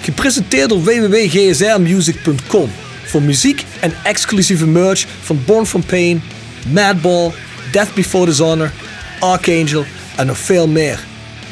Gepresenteerd 0.01 0.69
door 0.69 0.83
www.gsrmusic.com. 0.83 2.71
Voor 3.05 3.21
muziek 3.21 3.65
en 3.79 3.93
exclusieve 4.03 4.67
merch 4.67 5.05
van 5.21 5.41
Born 5.45 5.65
From 5.65 5.83
Pain, 5.85 6.23
Madball, 6.67 7.31
Death 7.71 7.93
Before 7.93 8.25
Dishonor, 8.25 8.71
Archangel 9.19 9.85
en 10.15 10.25
nog 10.25 10.37
veel 10.37 10.67
meer. 10.67 10.99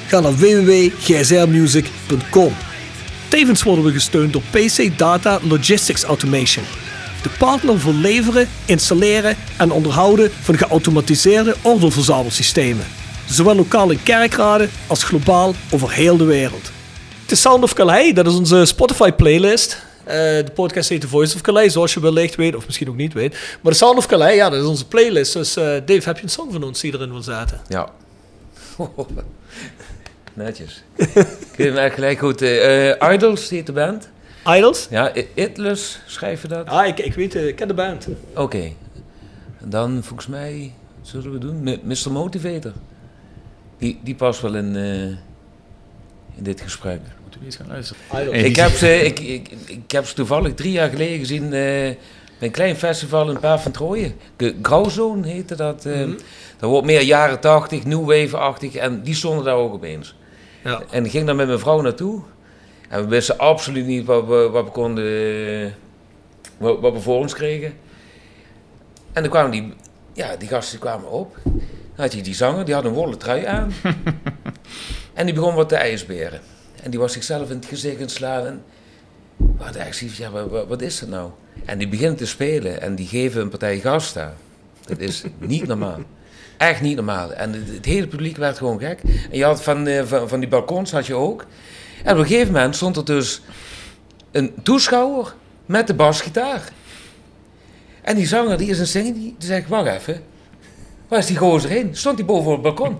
Ga 0.08 0.20
naar 0.20 0.36
www.gsrmusic.com. 0.36 2.54
Tevens 3.30 3.64
worden 3.64 3.84
we 3.86 3.92
gesteund 3.92 4.34
door 4.34 4.42
PC 4.52 4.98
Data 4.98 5.40
Logistics 5.44 6.04
Automation. 6.04 6.64
De 7.24 7.30
partner 7.38 7.80
voor 7.80 7.94
leveren, 7.94 8.48
installeren 8.66 9.36
en 9.58 9.72
onderhouden 9.72 10.32
van 10.32 10.58
geautomatiseerde 10.58 11.56
ordeelverzamelsystemen. 11.62 12.86
Zowel 13.28 13.56
lokaal 13.56 13.90
in 13.90 14.04
kerkraden 14.04 14.70
als 14.88 15.04
globaal 15.04 15.54
over 15.72 15.92
heel 15.92 16.18
de 16.18 16.24
wereld. 16.24 16.72
The 17.26 17.36
Sound 17.36 17.64
of 17.64 17.74
Calais, 17.74 18.14
dat 18.14 18.28
is 18.28 18.34
onze 18.34 18.66
Spotify 18.66 19.12
playlist. 19.12 19.82
Eh, 20.04 20.16
de 20.16 20.52
podcast 20.54 20.90
heet 20.90 21.02
The 21.02 21.08
Voice 21.08 21.36
of 21.36 21.42
Calais, 21.42 21.74
zoals 21.74 21.94
je 21.94 22.00
wellicht 22.00 22.36
weet, 22.36 22.56
of 22.56 22.66
misschien 22.66 22.90
ook 22.90 22.96
niet 22.96 23.14
weet. 23.14 23.38
Maar 23.62 23.72
The 23.72 23.78
Sound 23.78 23.98
of 23.98 24.06
Calais, 24.06 24.36
ja, 24.36 24.50
dat 24.50 24.62
is 24.62 24.68
onze 24.68 24.88
playlist. 24.88 25.34
Dus 25.34 25.56
eh, 25.56 25.64
Dave, 25.64 26.02
heb 26.04 26.18
je 26.18 26.24
een 26.24 26.30
song 26.30 26.52
van 26.52 26.64
ons 26.64 26.80
die 26.80 26.94
erin 26.94 27.12
wil 27.12 27.22
zetten? 27.22 27.62
Ja. 27.68 27.90
Netjes. 30.44 30.84
Ik 30.96 31.06
weet 31.06 31.16
hem 31.16 31.78
eigenlijk 31.78 31.94
gelijk 31.94 32.20
goed. 32.20 32.42
eh 32.42 32.90
eh, 33.02 33.14
Idols 33.14 33.50
heet 33.50 33.66
de 33.66 33.72
band. 33.72 34.10
Idols? 34.48 34.88
Ja, 34.90 35.16
I- 35.16 35.28
Itless 35.34 36.00
schrijf 36.06 36.42
je 36.42 36.48
dat? 36.48 36.68
Ah, 36.68 36.88
ik, 36.88 37.00
ik 37.00 37.14
weet, 37.14 37.36
eh, 37.36 37.48
ik 37.48 37.56
ken 37.56 37.68
de 37.68 37.74
band. 37.74 38.08
Oké. 38.36 38.72
Dan 39.64 40.04
volgens 40.04 40.28
mij, 40.28 40.74
wat 41.00 41.08
zullen 41.08 41.32
we 41.32 41.38
doen? 41.38 41.80
Mr. 41.84 42.12
Motivator. 42.12 42.72
Die, 43.78 44.00
die 44.04 44.16
past 44.16 44.42
wel 44.42 44.56
in, 44.56 44.76
eh, 44.76 45.02
in 46.38 46.44
dit 46.44 46.62
gesprek. 46.62 47.00
Moeten 47.22 47.40
we 47.40 47.46
eens 47.46 47.56
gaan 47.56 47.68
luisteren. 47.68 48.02
Idols. 48.22 48.38
Ik 48.38 48.56
heb, 48.56 48.70
ze, 48.72 49.02
ik, 49.06 49.20
ik, 49.20 49.50
ik 49.66 49.92
heb 49.92 50.06
ze 50.06 50.14
toevallig 50.14 50.54
drie 50.54 50.72
jaar 50.72 50.90
geleden 50.90 51.20
gezien 51.20 51.44
eh, 51.44 51.50
bij 51.52 51.98
een 52.40 52.52
klein 52.52 52.76
festival 52.76 53.30
in 53.30 53.40
Paar 53.40 53.60
van 53.62 53.72
Trooien. 53.72 54.14
Grauwzone 54.62 55.28
heette 55.28 55.56
dat. 55.56 55.86
eh, 55.86 56.08
Dat 56.58 56.70
wordt 56.70 56.86
meer 56.86 57.02
jaren 57.02 57.40
tachtig, 57.40 57.86
new 57.86 58.06
wave-achtig. 58.06 58.76
En 58.76 59.02
die 59.04 59.16
stonden 59.16 59.46
daar 59.46 59.56
ook 59.56 59.74
opeens. 59.74 60.16
Ja. 60.64 60.82
En 60.92 61.10
ging 61.10 61.26
daar 61.26 61.36
met 61.36 61.48
mijn 61.48 61.60
vrouw 61.60 61.82
naartoe. 61.82 62.22
En 62.90 63.02
we 63.04 63.08
wisten 63.08 63.38
absoluut 63.38 63.86
niet 63.86 64.06
wat 64.06 64.28
we, 64.28 64.50
wat 64.52 64.64
we 64.66 64.72
konden... 64.72 65.76
Wat, 66.58 66.80
wat 66.80 66.94
we 66.94 67.00
voor 67.00 67.18
ons 67.18 67.34
kregen. 67.34 67.74
En 69.14 69.22
dan 69.22 69.32
kwamen 69.32 69.52
die... 69.52 69.74
Ja, 70.14 70.36
die 70.36 70.48
gasten 70.48 70.80
kwamen 70.80 71.10
op. 71.10 71.38
Dan 71.44 71.54
had 71.96 72.14
je 72.14 72.22
die 72.22 72.34
zanger, 72.36 72.66
die 72.66 72.74
had 72.74 72.86
een 72.86 72.92
wollen 72.94 73.18
trui 73.18 73.46
aan. 73.46 73.74
en 75.14 75.26
die 75.26 75.34
begon 75.36 75.54
wat 75.56 75.70
te 75.70 75.76
ijsberen. 75.76 76.40
En 76.84 76.92
die 76.92 77.00
was 77.00 77.14
zichzelf 77.14 77.50
in 77.50 77.56
het 77.56 77.66
gezicht 77.66 78.02
aan 78.02 78.10
slaan. 78.10 78.46
En 78.46 78.64
we 79.38 79.64
hadden 79.64 79.82
eigenlijk 79.82 80.16
ja, 80.16 80.30
wat, 80.32 80.50
wat- 80.50 80.68
wat 80.68 80.82
is 80.82 81.00
dat 81.00 81.10
nou? 81.10 81.30
En 81.66 81.78
die 81.78 81.88
beginnen 81.88 82.16
te 82.18 82.26
spelen 82.26 82.82
en 82.82 82.96
die 82.96 83.08
geven 83.08 83.42
een 83.42 83.50
partij 83.50 83.80
gas 83.80 84.14
daar. 84.14 84.34
Dat 84.86 85.00
is 85.00 85.24
niet 85.38 85.68
normaal. 85.68 86.00
Echt 86.60 86.82
niet 86.82 86.96
normaal. 86.96 87.34
En 87.34 87.54
het, 87.54 87.70
het 87.74 87.86
hele 87.86 88.08
publiek 88.08 88.38
werd 88.38 88.58
gewoon 88.58 88.80
gek. 88.80 89.00
En 89.32 89.38
je 89.38 89.44
had 89.44 89.64
van, 89.64 89.88
eh, 89.88 90.04
van, 90.06 90.30
van 90.30 90.40
die 90.40 90.50
balkons 90.50 90.92
had 90.92 91.06
je 91.06 91.14
ook. 91.14 91.46
En 92.04 92.14
op 92.14 92.20
een 92.20 92.26
gegeven 92.26 92.54
moment 92.54 92.76
stond 92.76 92.98
er 92.98 93.06
dus 93.06 93.42
een 94.32 94.54
toeschouwer 94.64 95.34
met 95.66 95.88
de 95.88 95.94
basgitaar. 95.94 96.70
En 98.02 98.16
die 98.16 98.28
zanger 98.28 98.58
die 98.58 98.70
is 98.70 98.80
een 98.80 98.88
zingen, 98.88 99.14
die, 99.14 99.36
zegt, 99.38 99.68
wacht 99.68 99.88
even. 99.88 100.22
Waar 101.08 101.20
is 101.20 101.26
die 101.26 101.38
gozer 101.38 101.70
heen? 101.70 101.96
Stond 101.96 102.18
hij 102.18 102.26
boven 102.26 102.52
op 102.52 102.64
het 102.64 102.76
balkon? 102.76 102.98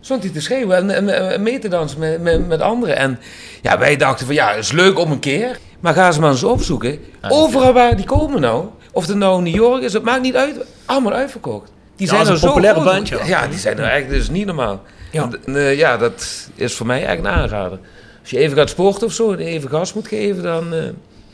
Stond 0.00 0.22
hij 0.22 0.32
te 0.32 0.40
schreeuwen 0.40 0.76
en, 0.76 0.90
en, 0.90 1.32
en 1.32 1.42
mee 1.42 1.58
te 1.58 1.68
dansen 1.68 1.98
met, 1.98 2.22
met, 2.22 2.48
met 2.48 2.60
anderen. 2.60 2.96
En 2.96 3.18
ja, 3.62 3.78
wij 3.78 3.96
dachten 3.96 4.26
van 4.26 4.34
ja, 4.34 4.52
is 4.52 4.72
leuk 4.72 4.98
om 4.98 5.10
een 5.10 5.18
keer. 5.18 5.58
Maar 5.80 5.94
ga 5.94 6.12
ze 6.12 6.20
maar 6.20 6.30
eens 6.30 6.44
opzoeken. 6.44 6.98
Overal 7.28 7.72
waar 7.72 7.96
die 7.96 8.04
komen 8.04 8.40
nou. 8.40 8.68
Of 8.92 9.06
het 9.06 9.16
nou 9.16 9.42
New 9.42 9.54
York 9.54 9.82
is, 9.82 9.92
het 9.92 10.02
maakt 10.02 10.22
niet 10.22 10.36
uit. 10.36 10.64
Allemaal 10.84 11.12
uitverkocht. 11.12 11.74
Die 11.96 12.06
Ja, 12.06 12.12
zijn 12.14 12.26
er 12.26 12.32
een 12.32 12.38
zo 12.38 12.46
populaire 12.46 12.80
groot. 12.80 12.92
band, 12.92 13.08
ja. 13.08 13.24
Ja, 13.24 13.46
die 13.46 13.58
zijn 13.58 13.78
er 13.78 13.84
eigenlijk 13.84 14.20
dus 14.20 14.28
niet 14.30 14.46
normaal. 14.46 14.82
Ja. 15.12 15.28
En, 15.44 15.56
eh, 15.56 15.76
ja, 15.78 15.96
dat 15.96 16.48
is 16.54 16.74
voor 16.74 16.86
mij 16.86 17.04
eigenlijk 17.04 17.34
een 17.34 17.40
aanrader. 17.42 17.78
Als 18.20 18.30
je 18.30 18.38
even 18.38 18.56
gaat 18.56 18.68
sporten 18.68 19.06
of 19.06 19.12
zo 19.12 19.32
en 19.32 19.38
even 19.38 19.70
gas 19.70 19.92
moet 19.92 20.08
geven, 20.08 20.42
dan 20.42 20.74
eh, 20.74 20.82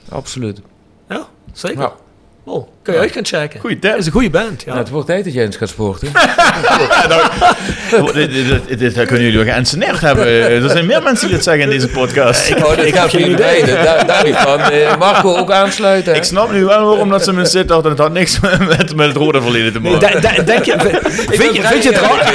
absoluut. 0.08 0.60
Ja, 1.08 1.26
zeker. 1.52 1.80
Ja. 1.80 1.92
Oh, 2.44 2.68
kan 2.83 2.95
je 2.95 3.01
uit 3.01 3.12
gaan 3.12 3.24
checken. 3.26 3.61
Goeie 3.61 3.78
Dat 3.78 3.97
is 3.97 4.07
een 4.07 4.12
goede 4.12 4.30
band. 4.30 4.61
Ja. 4.62 4.66
Nou, 4.66 4.78
het 4.78 4.89
wordt 4.91 5.07
tijd 5.07 5.24
dat 5.24 5.33
jij 5.33 5.45
eens 5.45 5.57
gaat 5.57 5.68
sporten. 5.68 6.09
dit, 8.14 8.33
dit, 8.33 8.68
dit, 8.68 8.78
dit 8.78 8.93
kunnen 9.07 9.24
jullie 9.24 9.39
ook 9.41 9.47
geënsceneerd 9.47 10.01
hebben. 10.01 10.26
Er 10.26 10.70
zijn 10.70 10.87
meer 10.87 11.03
mensen 11.03 11.26
die 11.26 11.35
dit 11.37 11.45
zeggen 11.45 11.62
in 11.64 11.70
deze 11.70 11.89
podcast. 11.89 12.49
Ik, 12.51 12.66
Oh, 12.66 12.78
ik 12.87 12.95
heb 12.95 13.09
geen 13.09 13.30
idee. 13.30 13.64
Daar, 13.64 14.07
daar 14.07 14.24
niet 14.24 14.37
van. 14.37 14.61
Eh, 14.61 14.97
Marco 14.99 15.37
ook 15.37 15.51
aansluiten. 15.51 16.14
hè? 16.14 16.24
snap 16.24 16.53
nu 16.53 16.64
wel 16.64 16.87
waarom 16.87 17.11
dat 17.11 17.24
ze 17.24 17.33
me 17.33 17.45
zitten. 17.45 17.76
En 17.83 17.89
het 17.91 17.99
had 17.99 18.12
niks 18.12 18.41
met, 18.41 18.97
met 18.97 19.07
het 19.07 19.16
rode 19.16 19.43
verleden 19.43 19.72
te 19.72 19.80
maken. 19.80 20.20
De- 20.22 20.33
de- 20.37 20.45
denk 20.45 20.64
je, 20.64 20.74
vind, 20.78 21.55
je, 21.57 21.62
vind, 21.62 21.83
je 21.83 21.91
het 21.93 22.01
raar, 22.01 22.33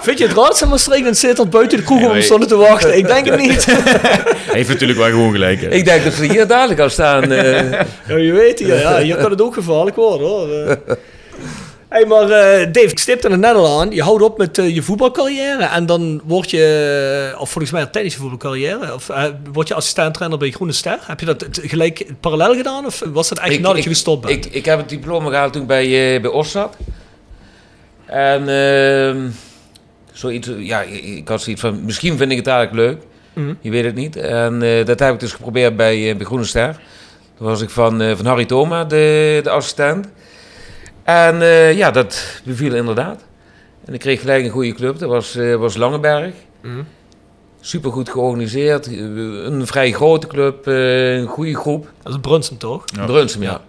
vind 0.00 0.18
je 0.18 0.24
het 0.26 0.36
raar 0.36 0.48
dat 0.58 0.68
Maastricht 0.68 1.38
en 1.38 1.48
buiten 1.50 1.78
de 1.78 1.84
kroeg 1.84 2.10
om 2.10 2.20
stonden 2.20 2.48
te 2.48 2.56
wachten? 2.56 2.96
Ik 2.96 3.06
denk 3.06 3.26
het 3.26 3.40
niet. 3.40 3.64
Hij 4.54 4.62
heeft 4.62 4.68
natuurlijk 4.68 4.98
wel 4.98 5.08
gewoon 5.08 5.32
gelijk. 5.32 5.60
hè. 5.60 5.68
Ik 5.68 5.84
denk 5.84 6.04
dat 6.04 6.12
ze 6.12 6.24
hier 6.24 6.46
dadelijk 6.46 6.80
al 6.80 6.88
staan. 6.90 7.32
eh. 7.32 7.70
Ja, 8.06 8.16
je 8.16 8.32
weet 8.32 8.58
hier, 8.58 8.78
ja, 8.80 8.98
hier 8.98 9.16
kan 9.22 9.30
het 9.30 9.42
ook 9.42 9.54
gevaarlijk 9.92 9.96
worden 9.96 10.26
hoor. 10.26 10.48
Eh. 10.48 10.96
Hey, 11.88 12.06
maar 12.06 12.30
eh, 12.30 12.72
Dave, 12.72 12.86
ik 12.86 12.98
stipte 12.98 13.28
het 13.28 13.40
net 13.40 13.54
al 13.54 13.80
aan. 13.80 13.90
Je 13.90 14.02
houdt 14.02 14.22
op 14.22 14.38
met 14.38 14.58
eh, 14.58 14.74
je 14.74 14.82
voetbalcarrière 14.82 15.64
en 15.64 15.86
dan 15.86 16.20
word 16.24 16.50
je, 16.50 17.34
of 17.38 17.50
volgens 17.50 17.72
mij 17.72 17.86
tijdens 17.86 18.14
je 18.14 18.20
voetbalcarrière, 18.20 18.94
of 18.94 19.10
word 19.52 19.68
je 19.68 19.74
assistent-trainer 19.74 20.38
bij 20.38 20.50
Groene 20.50 20.72
Ster. 20.72 20.98
Heb 21.00 21.20
je 21.20 21.26
dat 21.26 21.46
gelijk 21.50 22.06
parallel 22.20 22.54
gedaan 22.54 22.86
of 22.86 23.02
was 23.12 23.28
dat 23.28 23.38
eigenlijk 23.38 23.68
nadat 23.68 23.84
je 23.84 23.90
gestopt 23.90 24.26
bent? 24.26 24.46
Ik, 24.46 24.52
ik 24.52 24.64
heb 24.64 24.78
het 24.78 24.88
diploma 24.88 25.28
gehaald 25.28 25.52
toen 25.52 25.66
bij, 25.66 26.20
bij 26.20 26.30
Os 26.30 26.50
zat. 26.50 26.76
En 28.06 28.48
ehm, 28.48 29.28
zoiets, 30.12 30.48
ja, 30.58 30.82
ik, 30.82 31.28
had 31.28 31.42
zoiets 31.42 31.60
van, 31.60 31.84
misschien 31.84 32.16
vind 32.16 32.30
ik 32.30 32.36
het 32.36 32.46
eigenlijk 32.46 32.88
leuk. 32.88 33.02
Mhm. 33.32 33.54
Je 33.60 33.70
weet 33.70 33.84
het 33.84 33.94
niet. 33.94 34.16
En 34.16 34.84
dat 34.84 34.98
heb 34.98 35.14
ik 35.14 35.20
dus 35.20 35.32
geprobeerd 35.32 35.76
bij, 35.76 36.16
bij 36.16 36.26
Groene 36.26 36.44
Ster. 36.44 36.80
Toen 37.36 37.46
was 37.46 37.60
ik 37.60 37.70
van, 37.70 38.00
eh, 38.00 38.16
van 38.16 38.26
Harry 38.26 38.44
Thoma, 38.44 38.84
de, 38.84 39.40
de 39.42 39.50
assistent. 39.50 40.08
En 41.02 41.42
eh, 41.42 41.76
ja, 41.76 41.90
dat 41.90 42.40
beviel 42.44 42.74
inderdaad. 42.74 43.24
En 43.84 43.94
ik 43.94 44.00
kreeg 44.00 44.20
gelijk 44.20 44.44
een 44.44 44.50
goede 44.50 44.72
club. 44.74 44.98
Dat 44.98 45.08
was, 45.08 45.34
eh, 45.36 45.54
was 45.54 45.76
Langeberg. 45.76 46.34
Mhm. 46.62 46.82
Super 47.60 47.92
goed 47.92 48.08
georganiseerd. 48.10 48.86
Een 48.86 49.66
vrij 49.66 49.92
grote 49.92 50.26
club. 50.26 50.66
eh, 50.66 51.16
Een 51.16 51.26
goede 51.26 51.54
groep. 51.56 51.90
Dat 52.02 52.12
is 52.12 52.18
Brunsum 52.20 52.58
toch? 52.58 52.84
Ja. 52.96 53.04
Brunsum, 53.04 53.42
ja. 53.42 53.60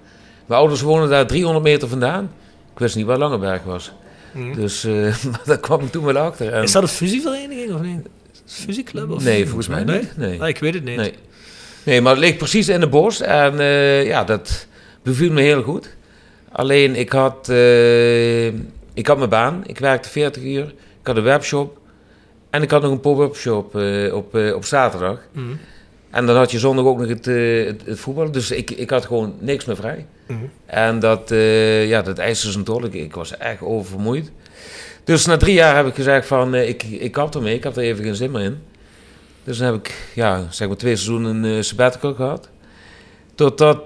Mijn 0.45 0.59
ouders 0.59 0.82
wonen 0.82 1.09
daar 1.09 1.28
300 1.28 1.66
meter 1.66 1.88
vandaan. 1.88 2.32
Ik 2.74 2.80
wist 2.80 2.95
niet 2.95 3.05
waar 3.05 3.18
Langeberg 3.18 3.63
was. 3.63 3.91
Dus 4.55 4.84
eh, 4.84 4.93
maar 5.32 5.41
daar 5.45 5.59
kwam 5.59 5.80
ik 5.82 5.91
toen 5.91 6.03
wel 6.05 6.18
achter. 6.18 6.53
En- 6.53 6.63
Is 6.63 6.72
dat 6.72 6.82
een 6.84 6.88
fusievereniging 6.89 7.74
of 7.74 7.82
niet? 7.82 8.07
Fusieclub? 8.45 9.11
Of? 9.11 9.24
Nee, 9.24 9.45
volgens 9.45 9.68
mij 9.68 9.84
Nee? 9.84 9.99
niet. 9.99 10.18
Nee. 10.18 10.41
Ah, 10.41 10.47
ik 10.47 10.57
weet 10.59 10.74
het 10.74 10.84
niet. 10.84 10.95
Nee. 10.97 11.13
Nee, 11.86 12.01
maar 12.01 12.11
het 12.11 12.21
ligt 12.21 12.38
precies 12.38 12.69
in 12.69 12.79
de 12.79 12.88
bos. 12.88 13.21
En 13.21 13.59
eh, 13.59 14.05
ja, 14.05 14.23
dat 14.23 14.67
beviel 15.03 15.31
me 15.31 15.41
heel 15.41 15.63
goed. 15.63 15.95
Alleen, 16.51 16.95
ik 16.95 17.11
had, 17.11 17.49
eh, 17.49 18.45
ik 18.93 19.07
had 19.07 19.17
mijn 19.17 19.29
baan. 19.29 19.63
Ik 19.65 19.79
werkte 19.79 20.09
40 20.09 20.43
uur. 20.43 20.73
Ik 21.01 21.07
had 21.07 21.17
een 21.17 21.23
webshop. 21.23 21.77
En 22.49 22.61
ik 22.61 22.71
had 22.71 22.81
nog 22.81 22.91
een 22.91 22.99
pop-up 22.99 23.36
shop 23.36 23.75
eh, 23.75 24.13
op, 24.13 24.36
op 24.36 24.65
zaterdag. 24.65 25.19
Mhm. 25.31 25.45
En 26.09 26.25
dan 26.25 26.36
had 26.36 26.51
je 26.51 26.59
zondag 26.59 26.86
ook 26.86 26.99
nog 26.99 27.07
het, 27.07 27.25
het, 27.25 27.81
het 27.86 27.99
voetbal. 27.99 28.31
Dus 28.31 28.51
ik, 28.51 28.71
ik 28.71 28.89
had 28.89 29.05
gewoon 29.05 29.36
niks 29.39 29.65
meer 29.65 29.75
vrij. 29.75 30.05
Mhm. 30.27 30.39
En 30.65 30.99
dat, 30.99 31.29
ja, 31.88 32.01
dat 32.01 32.17
eiste 32.17 32.51
zijn 32.51 32.63
tol. 32.63 32.86
Ik, 32.86 32.93
ik 32.93 33.15
was 33.15 33.38
echt 33.38 33.61
oververmoeid. 33.61 34.31
Dus 35.03 35.25
na 35.25 35.38
drie 35.38 35.53
jaar 35.53 35.75
heb 35.75 35.88
ik 35.88 35.95
gezegd 35.95 36.27
van, 36.27 36.55
ik, 36.55 36.83
ik 36.83 37.11
kap 37.11 37.36
ermee. 37.36 37.55
Ik 37.55 37.63
had 37.63 37.77
er 37.77 37.83
even 37.83 38.03
geen 38.03 38.15
zin 38.15 38.31
meer 38.31 38.41
in. 38.41 38.59
Dus 39.45 39.57
dan 39.57 39.65
heb 39.67 39.75
ik, 39.75 40.11
ja, 40.13 40.47
zeg 40.49 40.67
maar 40.67 40.77
twee 40.77 40.95
seizoenen 40.95 41.43
een 41.43 41.57
eh, 41.57 41.63
sabbatical 41.63 42.13
gehad. 42.13 42.49
Totdat, 43.35 43.85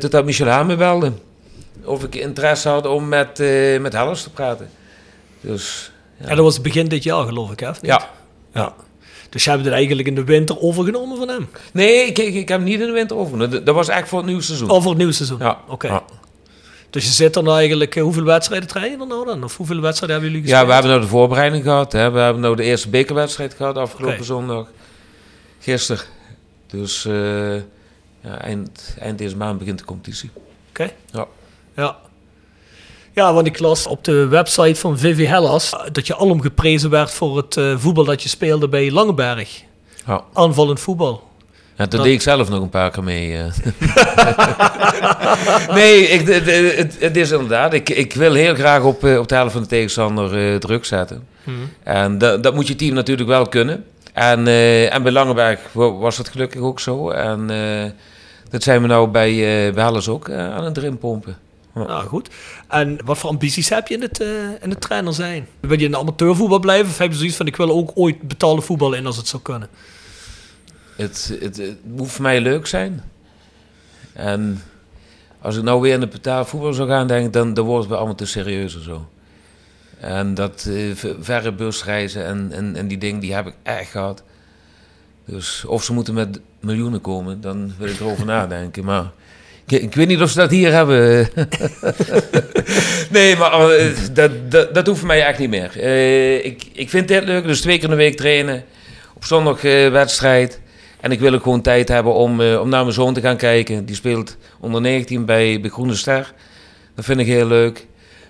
totdat 0.00 0.24
Michel 0.24 0.46
Haan 0.46 0.66
me 0.66 0.76
belde. 0.76 1.12
Of 1.84 2.04
ik 2.04 2.14
interesse 2.14 2.68
had 2.68 2.86
om 2.86 3.08
met, 3.08 3.40
eh 3.40 3.80
met 3.80 3.92
Hellers 3.92 4.22
te 4.22 4.30
praten. 4.30 4.70
Dus, 5.40 5.92
ja. 6.16 6.26
En 6.26 6.36
dat 6.36 6.44
was 6.44 6.60
begin 6.60 6.88
dit 6.88 7.02
jaar, 7.02 7.26
geloof 7.26 7.52
ik, 7.52 7.60
hè? 7.60 7.68
niet? 7.68 7.78
Ja. 7.80 8.10
ja. 8.54 8.74
Dus 9.30 9.44
je 9.44 9.50
hebt 9.50 9.64
het 9.64 9.72
eigenlijk 9.72 10.08
in 10.08 10.14
de 10.14 10.24
winter 10.24 10.60
overgenomen 10.60 11.16
van 11.16 11.28
hem? 11.28 11.48
Nee, 11.72 12.06
ik, 12.06 12.18
ik, 12.18 12.34
ik 12.34 12.48
heb 12.48 12.58
hem 12.58 12.66
niet 12.66 12.80
in 12.80 12.86
de 12.86 12.92
winter 12.92 13.16
overgenomen. 13.16 13.64
Dat, 13.64 13.74
was 13.74 13.88
echt 13.88 14.08
voor 14.08 14.18
het 14.18 14.26
nieuwe 14.26 14.42
seizoen. 14.42 14.70
Over 14.70 14.88
het 14.88 14.98
nieuwe 14.98 15.12
seizoen? 15.12 15.38
Ja. 15.38 15.58
Oké. 15.68 15.86
Ja. 15.86 16.02
Dus 16.90 17.04
je 17.04 17.10
zit 17.10 17.34
nou 17.34 17.56
eigenlijk... 17.56 17.96
eh, 17.96 18.02
hoeveel 18.02 18.24
wedstrijden 18.24 18.68
trainen 18.68 19.00
er 19.00 19.06
nou 19.06 19.26
dan? 19.26 19.44
Of 19.44 19.56
hoeveel 19.56 19.80
wedstrijden 19.80 20.16
hebben 20.20 20.34
jullie 20.34 20.48
Ja, 20.48 20.58
gespeeld? 20.58 20.66
we 20.68 20.72
hebben 20.72 20.90
nou 20.90 21.02
de 21.02 21.16
voorbereiding 21.18 21.62
gehad. 21.62 21.92
Hè. 21.92 22.10
We 22.10 22.18
hebben 22.18 22.42
nou 22.42 22.56
de 22.56 22.62
eerste 22.62 22.88
bekerwedstrijd 22.88 23.54
gehad 23.54 23.76
afgelopen 23.76 24.24
zondag. 24.24 24.66
Gisteren. 25.60 26.04
Dus 26.66 27.04
eh, 27.04 27.54
ja, 28.20 28.40
eind, 28.40 28.96
eind 28.98 29.18
deze 29.18 29.36
maand 29.36 29.58
begint 29.58 29.78
de 29.78 29.84
competitie. 29.84 30.30
Oké. 30.68 30.90
Ja. 31.12 31.26
Ja. 31.76 31.96
Ja, 33.12 33.32
want 33.32 33.46
ik 33.46 33.58
las 33.58 33.86
op 33.86 34.04
de 34.04 34.26
website 34.26 34.80
van 34.80 34.98
Vivi 34.98 35.24
Hellas 35.26 35.72
dat 35.92 36.06
je 36.06 36.14
alom 36.16 36.40
geprezen 36.40 36.90
werd 36.90 37.10
voor 37.10 37.36
het 37.36 37.56
eh, 37.56 37.76
voetbal 37.78 38.04
dat 38.04 38.22
je 38.22 38.28
speelde 38.28 38.68
bij 38.68 38.90
Langeberg. 38.90 39.62
Ja. 40.06 40.24
Aanvallend 40.32 40.80
voetbal. 40.80 41.28
Ja, 41.80 41.86
toen 41.86 41.98
Dat- 41.98 42.06
deed 42.08 42.16
ik 42.16 42.22
zelf 42.22 42.48
nog 42.48 42.62
een 42.62 42.68
paar 42.68 42.90
keer 42.90 43.04
mee. 43.04 43.36
eh. 43.36 43.44
nee, 45.78 46.02
ik, 46.02 46.26
het, 46.26 46.46
het, 46.76 46.96
het 46.98 47.16
is 47.16 47.30
inderdaad. 47.30 47.72
Ik, 47.72 47.88
ik 47.88 48.12
wil 48.12 48.34
heel 48.34 48.54
graag 48.54 48.82
op, 48.82 49.04
eh, 49.04 49.18
op 49.18 49.28
de 49.28 49.34
helft 49.34 49.52
van 49.52 49.62
de 49.62 49.68
tegenstander 49.68 50.52
eh, 50.52 50.56
druk 50.56 50.84
zetten. 50.84 51.26
Mhm. 51.44 51.56
En 51.82 52.18
dat, 52.18 52.42
dat 52.42 52.54
moet 52.54 52.66
je 52.68 52.76
team 52.76 52.94
natuurlijk 52.94 53.28
wel 53.28 53.48
kunnen. 53.48 53.84
En, 54.12 54.46
eh, 54.46 54.94
en 54.94 55.02
bij 55.02 55.12
Langeberg 55.12 55.60
was 55.72 56.16
dat 56.16 56.28
gelukkig 56.28 56.60
ook 56.60 56.80
zo. 56.80 57.10
En 57.10 57.46
dat 58.50 58.62
zijn 58.62 58.82
we 58.82 58.86
nou 58.86 59.08
bij, 59.08 59.30
eh 59.66 59.74
bij 59.74 60.06
ook 60.08 60.30
aan 60.30 60.64
het 60.64 60.76
erin 60.76 60.98
pompen. 60.98 61.36
Nou, 61.74 62.06
goed. 62.06 62.28
En 62.68 62.98
wat 63.04 63.18
voor 63.18 63.30
ambities 63.30 63.68
heb 63.68 63.88
je 63.88 63.94
in 63.94 64.02
het, 64.02 64.20
in 64.62 64.70
het 64.70 64.80
trainer 64.80 65.12
zijn? 65.14 65.46
Wil 65.60 65.78
je 65.78 65.84
in 65.84 65.96
amateurvoetbal 65.96 66.58
blijven? 66.60 66.90
Of 66.90 66.98
heb 66.98 67.10
je 67.10 67.16
zoiets 67.16 67.36
van, 67.36 67.46
ik 67.46 67.56
wil 67.56 67.70
ook 67.70 67.90
ooit 67.94 68.22
betalen 68.22 68.62
voetbal 68.62 68.92
in 68.92 69.06
als 69.06 69.16
het 69.16 69.28
zou 69.28 69.42
kunnen? 69.42 69.68
Het, 71.00 71.36
het, 71.40 71.62
moet 71.84 72.10
voor 72.10 72.22
mij 72.22 72.40
leuk 72.40 72.66
zijn. 72.66 73.02
En 74.12 74.62
als 75.40 75.56
ik 75.56 75.62
nou 75.62 75.80
weer 75.80 75.94
in 75.94 76.00
de 76.00 76.06
betaald 76.06 76.48
voetbal 76.48 76.72
zou 76.72 76.88
gaan, 76.88 77.06
denk 77.06 77.26
ik, 77.26 77.32
dan, 77.32 77.54
dan 77.54 77.64
wordt 77.64 77.88
het 77.88 77.96
allemaal 77.96 78.14
te 78.14 78.26
serieus 78.26 78.74
en 78.74 78.84
zo. 78.84 79.08
En 80.00 80.34
dat 80.34 80.70
ver- 80.94 81.16
verre 81.20 81.52
busreizen 81.52 82.24
en, 82.24 82.48
en, 82.52 82.76
en 82.76 82.88
die 82.88 82.98
dingen, 82.98 83.20
die 83.20 83.34
heb 83.34 83.46
ik 83.46 83.54
echt 83.62 83.90
gehad. 83.90 84.22
Dus 85.24 85.64
of 85.64 85.84
ze 85.84 85.92
moeten 85.92 86.14
met 86.14 86.40
miljoenen 86.60 87.00
komen, 87.00 87.40
dan 87.40 87.72
wil 87.78 87.88
ik 87.88 88.00
erover 88.00 88.26
nadenken. 88.36 88.84
Maar 88.84 89.10
ik, 89.66 89.82
ik 89.82 89.94
weet 89.94 90.08
niet 90.08 90.20
of 90.20 90.30
ze 90.30 90.38
dat 90.38 90.50
hier 90.50 90.72
hebben. 90.72 91.28
nee, 93.10 93.36
maar 93.36 93.70
eh, 93.70 93.86
dat, 94.12 94.50
dat, 94.74 94.86
hoeft 94.86 94.98
voor 94.98 95.08
mij 95.08 95.26
echt 95.26 95.38
niet 95.38 95.50
meer. 95.50 95.80
Eh, 95.80 96.44
ik, 96.44 96.66
ik 96.72 96.90
vind 96.90 97.08
dit 97.08 97.24
leuk, 97.24 97.44
dus 97.44 97.60
twee 97.60 97.74
keer 97.74 97.84
in 97.84 97.90
de 97.90 97.96
week 97.96 98.16
trainen. 98.16 98.64
Op 99.14 99.24
zondag 99.24 99.62
wedstrijd. 99.90 100.59
En 101.00 101.10
ik 101.12 101.20
wil 101.20 101.34
ook 101.34 101.42
gewoon 101.42 101.60
tijd 101.60 101.88
hebben 101.88 102.14
om, 102.14 102.40
eh, 102.40 102.60
om 102.60 102.68
naar 102.68 102.82
mijn 102.82 102.94
zoon 102.94 103.14
te 103.14 103.20
gaan 103.20 103.36
kijken. 103.36 103.84
Die 103.84 103.94
speelt 103.94 104.36
onder 104.60 104.80
19 104.80 105.24
bij, 105.24 105.60
bij 105.60 105.70
Groene 105.70 105.94
Ster. 105.94 106.32
Dat 106.94 107.04
vind 107.04 107.20
ik 107.20 107.26
heel 107.26 107.46
leuk. 107.46 107.86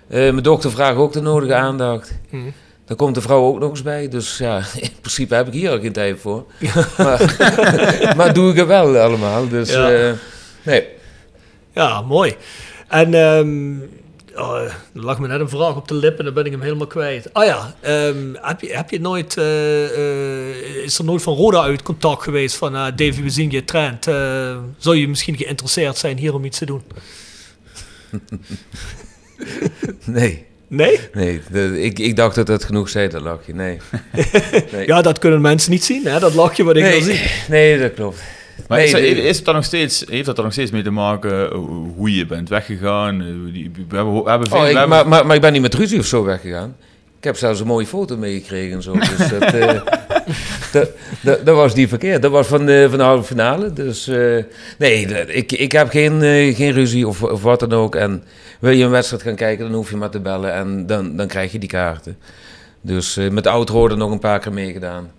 Eh, 0.07 0.19
mijn 0.19 0.43
dochter 0.43 0.71
vraagt 0.71 0.97
ook 0.97 1.13
de 1.13 1.21
nodige 1.21 1.53
aandacht. 1.55 2.11
Mhm. 2.29 2.41
Daar 2.85 2.97
komt 2.97 3.15
de 3.15 3.21
vrouw 3.21 3.43
ook 3.45 3.59
nog 3.59 3.69
eens 3.69 3.81
bij. 3.81 4.07
Dus 4.07 4.37
ja, 4.37 4.57
in 4.79 4.89
principe 4.99 5.35
heb 5.35 5.47
ik 5.47 5.53
hier 5.53 5.69
al 5.71 5.79
geen 5.79 5.91
tijd 5.91 6.19
voor. 6.19 6.45
Maar, 6.97 7.35
maar 8.17 8.33
doe 8.33 8.51
ik 8.51 8.57
het 8.57 8.67
wel 8.67 8.97
allemaal. 8.97 9.47
Dus 9.47 9.71
Ja. 9.71 9.91
eh, 9.91 10.11
nee. 10.63 10.87
Ja, 11.73 12.01
mooi. 12.01 12.35
En 12.87 13.13
ehm, 13.13 13.73
oh, 14.35 14.61
er 14.61 14.81
lag 14.93 15.19
me 15.19 15.27
net 15.27 15.39
een 15.39 15.49
vraag 15.49 15.75
op 15.75 15.87
de 15.87 15.93
lippen, 15.93 16.25
dan 16.25 16.33
ben 16.33 16.45
ik 16.45 16.51
hem 16.51 16.61
helemaal 16.61 16.87
kwijt. 16.87 17.33
Ah 17.33 17.45
ja, 17.45 17.75
ehm, 17.79 18.33
heb, 18.33 18.61
je, 18.61 18.75
heb 18.75 18.89
je 18.89 18.99
nooit, 18.99 19.37
eh, 19.37 19.83
eh, 20.49 20.83
is 20.83 20.97
er 20.97 21.05
nooit 21.05 21.21
van 21.21 21.35
Roda 21.35 21.61
uit 21.61 21.81
contact 21.81 22.23
geweest 22.23 22.55
van 22.55 22.75
uh, 22.75 22.85
Davy, 22.95 23.21
we 23.21 23.29
zien 23.29 23.51
je 23.51 23.65
trend. 23.65 24.07
Eh, 24.07 24.57
zou 24.77 24.95
je 24.95 25.07
misschien 25.07 25.37
geïnteresseerd 25.37 25.97
zijn 25.97 26.17
hier 26.17 26.33
om 26.33 26.45
iets 26.45 26.57
te 26.57 26.65
doen? 26.65 26.81
Nee. 30.05 30.45
Nee? 30.67 30.99
Nee, 31.13 31.41
de- 31.51 31.81
ik, 31.81 31.99
ik 31.99 32.15
dacht 32.15 32.35
dat 32.35 32.47
het 32.47 32.63
genoeg 32.63 32.89
zei, 32.89 33.07
dat 33.07 33.21
lachje. 33.21 33.53
Nee. 33.53 33.77
nee. 34.71 34.85
Ja, 34.85 35.01
dat 35.01 35.19
kunnen 35.19 35.41
mensen 35.41 35.71
niet 35.71 35.83
zien, 35.83 36.05
hè? 36.05 36.19
dat 36.19 36.33
lachje 36.33 36.63
wat 36.63 36.75
ik 36.75 36.83
nee, 36.83 37.03
wil 37.03 37.15
zien. 37.15 37.25
nee, 37.49 37.79
dat 37.79 37.93
klopt. 37.93 38.19
Maar 38.67 38.77
Nee, 38.77 38.85
is, 38.87 38.91
dat- 38.91 39.01
is 39.01 39.35
het 39.35 39.45
dan 39.45 39.55
nog 39.55 39.63
steeds, 39.63 40.03
heeft 40.09 40.25
dat 40.25 40.37
er 40.37 40.43
nog 40.43 40.51
steeds 40.53 40.71
mee 40.71 40.81
te 40.83 40.89
maken 40.91 41.51
eh, 41.51 41.57
hoe 41.95 42.15
je 42.15 42.25
bent 42.25 42.49
weggegaan? 42.49 43.21
Eh, 43.21 43.27
We 43.87 43.95
hebben, 43.95 44.23
we 44.23 44.29
hebben 44.29 44.47
veel... 44.49 44.57
Oh, 44.57 44.63
we 44.63 44.69
ik, 44.69 44.75
hebben- 44.77 44.89
maar, 44.89 45.07
maar, 45.07 45.25
maar 45.25 45.35
ik 45.35 45.41
ben 45.41 45.53
niet 45.53 45.61
met 45.61 45.73
ruzie 45.73 45.99
of 45.99 46.05
zo 46.05 46.23
weggegaan. 46.23 46.75
Ik 47.17 47.23
heb 47.27 47.37
zelfs 47.37 47.59
een 47.59 47.67
mooie 47.67 47.85
foto 47.85 48.17
meegekregen 48.17 48.75
en 48.75 48.81
zo. 48.81 48.93
Dus 48.93 49.29
dat, 49.39 49.41
eh, 49.53 49.81
dat, 50.71 50.89
dat, 51.21 51.45
dat 51.45 51.55
was 51.55 51.73
niet 51.73 51.89
verkeerd. 51.89 52.21
Dat 52.21 52.31
was 52.31 52.47
van 52.47 52.65
de, 52.65 52.85
van 52.89 52.97
de 52.97 53.03
halve 53.03 53.23
finale. 53.23 53.73
Dus 53.73 54.09
nee, 54.77 55.05
ik, 55.27 55.51
ik 55.51 55.71
heb 55.71 55.89
geen, 55.89 56.19
geen 56.55 56.71
ruzie 56.71 57.07
of, 57.07 57.23
of 57.23 57.41
wat 57.43 57.59
dan 57.59 57.73
ook. 57.73 57.95
En 57.95 58.23
wil 58.59 58.71
je 58.71 58.83
een 58.83 58.89
wedstrijd 58.89 59.23
gaan 59.23 59.35
kijken, 59.35 59.65
dan 59.65 59.73
hoef 59.75 59.89
je 59.89 59.95
maar 59.97 60.09
te 60.09 60.19
bellen. 60.19 60.53
En 60.53 60.85
dan, 60.87 61.15
dan 61.15 61.27
krijg 61.27 61.51
je 61.51 61.59
die 61.59 61.69
kaarten. 61.69 62.17
Dus 62.81 63.15
met 63.31 63.47
oud 63.47 63.69
nog 63.95 64.11
een 64.11 64.19
paar 64.19 64.39
keer 64.39 64.53
meegedaan. 64.53 65.11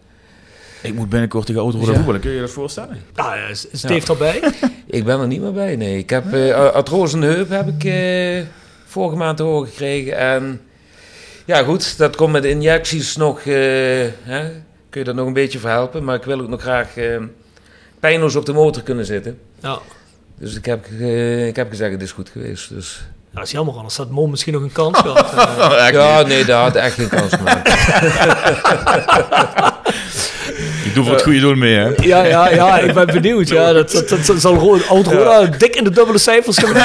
Ik 0.83 0.95
moet 0.95 1.09
binnenkort 1.09 1.47
tegen 1.47 1.61
auto 1.61 1.79
Ja. 1.79 1.85
voetballen, 1.85 2.21
kun 2.21 2.31
je 2.31 2.37
je 2.37 2.43
dat 2.43 2.51
voorstellen? 2.51 3.03
Nou, 3.15 3.37
ja, 3.37 3.47
is, 3.47 3.67
is 3.69 3.81
Dave 3.81 4.13
erbij? 4.13 4.43
Ik 4.87 5.05
ben 5.05 5.21
er 5.21 5.27
niet 5.27 5.41
meer 5.41 5.53
bij, 5.53 5.77
nee. 5.77 5.99
Ik 5.99 6.11
heb 6.11 6.33
eh 6.33 6.55
artrose 6.55 7.15
in 7.15 7.21
de 7.21 7.27
heup 7.27 7.49
heb 7.51 7.69
ik 7.69 7.85
eh, 7.85 8.43
vorige 8.87 9.17
maand 9.17 9.37
te 9.37 9.43
horen 9.43 9.69
gekregen. 9.69 10.17
En 10.17 10.61
ja, 11.45 11.63
goed, 11.63 11.99
dat 11.99 12.17
komt 12.17 12.33
met 12.33 12.45
injecties 12.45 13.17
nog. 13.17 13.39
eh, 13.39 13.45
hè, 14.23 14.49
kun 14.91 15.01
je 15.01 15.05
dat 15.05 15.15
nog 15.15 15.27
een 15.27 15.33
beetje 15.33 15.59
verhelpen. 15.59 16.05
Maar 16.05 16.17
ik 16.17 16.25
wil 16.25 16.41
ook 16.41 16.49
nog 16.49 16.61
graag 16.61 16.97
eh 16.97 17.17
pijnloos 18.01 18.37
op 18.37 18.47
de 18.47 18.53
motor 18.53 18.83
kunnen 18.83 19.07
zitten. 19.07 19.39
Ja. 19.61 19.79
Dus 20.39 20.55
ik 20.55 20.65
heb, 20.65 20.87
eh, 21.01 21.47
ik 21.47 21.57
heb 21.57 21.71
gezegd, 21.71 21.93
het 21.93 22.03
is 22.03 22.13
goed 22.13 22.29
geweest. 22.29 22.69
Dus. 22.69 23.01
Ja, 23.31 23.39
dat 23.39 23.47
is 23.47 23.53
jammer, 23.53 23.75
anders 23.75 23.97
had 23.97 24.11
Mo 24.11 24.27
misschien 24.27 24.53
nog 24.53 24.63
een 24.63 24.73
kans 24.73 24.99
gehad. 24.99 25.33
Eh, 25.73 25.89
Ja, 26.01 26.23
nee, 26.23 26.45
daar 26.45 26.63
had 26.63 26.75
echt 26.75 26.95
geen 26.95 27.09
kans 27.09 27.33
gemaakt. 27.35 27.69
Ik 30.93 30.99
doe 30.99 31.05
voor 31.07 31.15
het 31.15 31.23
goede 31.23 31.41
doel 31.41 31.55
mee, 31.55 31.75
hè? 31.75 31.89
Ja, 32.03 32.25
ja, 32.25 32.49
ja, 32.51 32.79
ik 32.79 32.95
ben 32.95 33.07
benieuwd. 33.07 33.49
Ja, 33.49 33.73
dat, 33.73 33.91
dat, 34.09 34.09
dat, 34.27 34.41
zal 34.41 34.55
Ro- 34.55 34.79
oud 34.89 35.07
Roda 35.07 35.47
dik 35.59 35.77
in 35.77 35.85
de 35.85 35.91
dubbele 35.91 36.19
cijfers 36.19 36.59
gaan. 36.59 36.75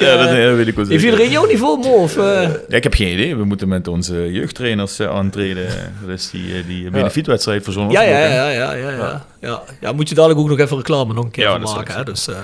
Ja, 0.00 0.16
dat, 0.16 0.28
Eh, 0.28 0.44
dat 0.44 0.56
weet 0.56 0.66
ik 0.66 0.74
wel 0.74 0.86
Heeft 0.86 1.04
iedereen 1.04 1.30
jouw 1.30 1.46
niveau, 1.46 1.78
Mo? 1.78 1.92
Of, 1.92 2.16
eh? 2.16 2.42
Ja, 2.68 2.76
ik 2.76 2.82
heb 2.82 2.94
geen 2.94 3.12
idee. 3.12 3.36
We 3.36 3.44
moeten 3.44 3.68
met 3.68 3.88
onze 3.88 4.32
jeugdtrainers 4.32 4.98
eh, 4.98 5.08
aantreden. 5.08 5.66
Dat 6.06 6.18
is 6.18 6.30
die, 6.30 6.54
eh, 6.54 6.60
die 6.66 6.90
benefietwedstrijd 6.90 7.64
voor 7.64 7.72
zo'n 7.72 7.90
ja, 7.90 8.02
ja, 8.02 8.18
ja, 8.18 8.48
ja, 8.50 8.72
ja, 8.74 9.24
ja, 9.40 9.62
ja. 9.80 9.92
Moet 9.92 10.08
je 10.08 10.14
dadelijk 10.14 10.40
ook 10.40 10.48
nog 10.48 10.58
even 10.58 10.76
reclame 10.76 11.14
nog 11.14 11.24
een 11.24 11.30
keer 11.30 11.44
Ja, 11.44 11.50
van 11.50 11.60
dat 11.60 11.74
maken. 11.74 11.94
Hè? 11.94 12.04
Dus, 12.04 12.28
eh, 12.28 12.36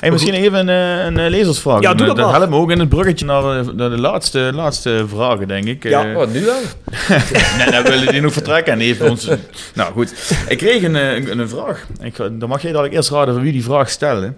Hey, 0.00 0.10
misschien 0.10 0.34
even 0.34 0.68
een, 0.68 0.98
eh, 0.98 1.04
een 1.04 1.18
eh, 1.18 1.30
lezersvraag. 1.30 1.80
Ja, 1.80 1.94
doe 1.94 2.06
dat 2.06 2.16
maar. 2.16 2.34
helpt 2.34 2.50
me 2.50 2.56
ook 2.56 2.70
in 2.70 2.78
het 2.78 2.88
bruggetje 2.88 3.24
naar, 3.24 3.74
naar 3.74 3.90
de 3.90 4.00
laatste, 4.00 4.50
laatste 4.54 5.04
vragen, 5.08 5.48
denk 5.48 5.64
ik. 5.64 5.82
Ja. 5.82 6.12
Wat, 6.12 6.32
nu 6.32 6.48
al? 6.48 6.60
nee, 7.58 7.70
dan 7.70 7.82
willen 7.82 8.12
die 8.12 8.20
nog 8.20 8.32
vertrekken. 8.32 8.72
En 8.72 8.78
heeft 8.78 9.00
ons... 9.00 9.28
Nou 9.74 9.92
goed, 9.92 10.34
ik 10.48 10.58
kreeg 10.58 10.82
een, 10.82 10.94
een, 10.94 11.38
een 11.38 11.48
vraag. 11.48 11.86
Ik, 12.00 12.16
dan 12.16 12.48
mag 12.48 12.62
jij 12.62 12.70
dadelijk 12.70 12.94
eerst 12.94 13.10
raden 13.10 13.34
van 13.34 13.42
wie 13.42 13.52
die 13.52 13.64
vraag 13.64 13.90
stelde. 13.90 14.32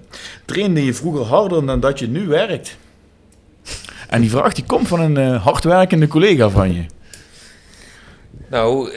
Trainde 0.44 0.84
je 0.84 0.94
vroeger 0.94 1.24
harder 1.24 1.66
dan 1.66 1.80
dat 1.80 1.98
je 1.98 2.08
nu 2.08 2.26
werkt? 2.26 2.76
En 4.08 4.20
die 4.20 4.30
vraag 4.30 4.52
die 4.52 4.64
komt 4.64 4.88
van 4.88 5.00
een 5.00 5.16
eh, 5.16 5.44
hardwerkende 5.44 6.06
collega 6.06 6.48
van 6.48 6.74
je. 6.74 6.84
Nou, 8.50 8.90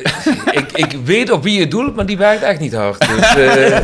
ik, 0.52 0.72
ik 0.74 0.92
weet 1.06 1.32
op 1.32 1.44
wie 1.44 1.60
je 1.60 1.68
doelt, 1.68 1.96
maar 1.96 2.06
die 2.06 2.18
werkt 2.18 2.44
echt 2.44 2.60
niet 2.60 2.74
hard. 2.74 3.08
Dus, 3.16 3.36
eh, 3.36 3.80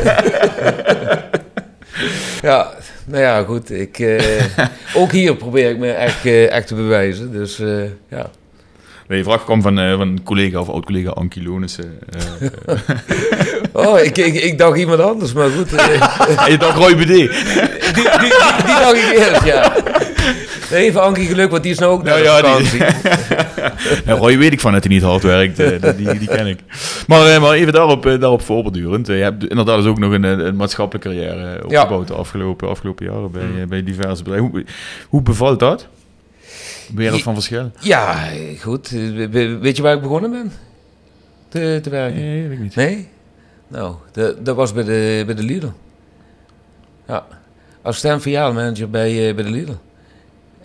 ja, 2.41 2.71
Nou 3.05 3.21
ja, 3.23 3.43
goed. 3.43 3.71
Ik, 3.71 3.99
eh, 3.99 4.23
ook 4.95 5.11
hier 5.11 5.35
probeer 5.35 5.69
ik 5.69 5.77
me 5.77 5.91
echt, 5.91 6.25
eh, 6.25 6.51
echt 6.51 6.67
te 6.67 6.75
bewijzen. 6.75 7.31
Dus 7.31 7.59
eh, 7.59 7.83
ja. 8.09 8.29
Nee, 9.07 9.17
je 9.17 9.23
vraag 9.23 9.43
kwam 9.43 9.61
van, 9.61 9.79
eh, 9.79 9.91
van 9.91 10.01
een 10.07 10.23
collega 10.23 10.59
of 10.59 10.69
oud-collega 10.69 11.09
Ankie 11.09 11.43
Lonissen. 11.43 11.99
eh, 12.09 12.47
eh. 12.75 12.79
Oh, 13.87 13.99
ik, 13.99 14.17
ik, 14.17 14.33
ik 14.33 14.57
dacht 14.57 14.77
iemand 14.77 14.99
anders, 14.99 15.33
maar 15.33 15.49
goed. 15.49 15.73
eh, 15.73 16.45
En 16.45 16.51
je 16.51 16.57
dacht 16.57 16.77
Roy 16.77 16.95
BD. 16.95 17.07
die, 17.07 17.15
die, 17.17 17.93
die, 17.93 18.03
die 18.65 18.75
dacht 18.79 18.95
ik 18.95 19.11
eerst, 19.17 19.43
ja. 19.45 19.73
Even 20.71 21.01
Ankie 21.01 21.25
geluk, 21.27 21.51
want 21.51 21.63
die 21.63 21.71
is 21.71 21.79
nou 21.79 21.91
ook 21.91 22.03
naar 22.03 22.23
Nou 22.23 22.41
de 22.41 22.47
ja, 22.47 22.57
die-. 22.57 22.81
Nou, 24.05 24.19
Roy 24.19 24.37
weet 24.37 24.51
ik 24.53 24.59
van 24.59 24.71
dat 24.71 24.83
hij 24.83 24.93
niet 24.93 25.01
hard 25.03 25.23
werkt. 25.23 25.59
eh, 25.59 25.81
dat- 25.81 25.97
die, 25.97 26.17
die 26.17 26.27
ken 26.27 26.47
ik. 26.47 26.59
Maar, 27.07 27.25
eh, 27.27 27.41
maar 27.41 27.51
even 27.51 27.73
daarop, 27.73 28.05
eh, 28.05 28.19
daarop 28.19 28.41
voorbordurend. 28.41 29.09
Eh, 29.09 29.17
je 29.17 29.23
hebt 29.23 29.47
inderdaad 29.47 29.77
dus 29.77 29.85
ook 29.85 29.99
nog 29.99 30.11
een, 30.11 30.23
een 30.23 30.55
maatschappelijke 30.55 31.09
carrière 31.09 31.63
opgebouwd 31.63 32.07
de 32.07 32.13
afgelopen, 32.13 32.69
afgelopen 32.69 33.05
jaren 33.05 33.31
bij, 33.31 33.41
eh, 33.61 33.67
bij 33.67 33.83
diverse 33.83 34.23
bedrijven. 34.23 34.49
Hoe, 34.49 34.63
hoe 35.09 35.21
bevalt 35.21 35.59
dat? 35.59 35.87
Wereld 36.95 37.21
van 37.23 37.33
verschil? 37.33 37.71
Ja, 37.79 38.15
goed. 38.61 38.89
We- 38.89 39.57
Weet 39.61 39.75
je 39.77 39.81
waar 39.83 39.95
ik 39.95 40.01
begonnen 40.01 40.31
ben? 40.31 40.51
Te, 41.49 41.79
te 41.83 41.89
werken? 41.89 42.19
Nee, 42.19 42.41
weet 42.47 42.57
ik 42.57 42.63
niet. 42.63 42.75
Nee? 42.75 43.07
Nou, 43.67 43.95
de- 44.11 44.37
dat 44.43 44.55
was 44.55 44.73
bij 44.73 44.83
de, 44.83 45.23
bij 45.25 45.35
de 45.35 45.43
Lidl. 45.43 45.67
Ja, 47.07 47.25
assistent 47.81 48.21
filiaalmanager 48.21 48.89
bij, 48.89 49.35
bij 49.35 49.43
de 49.43 49.49
Lidl. 49.49 49.71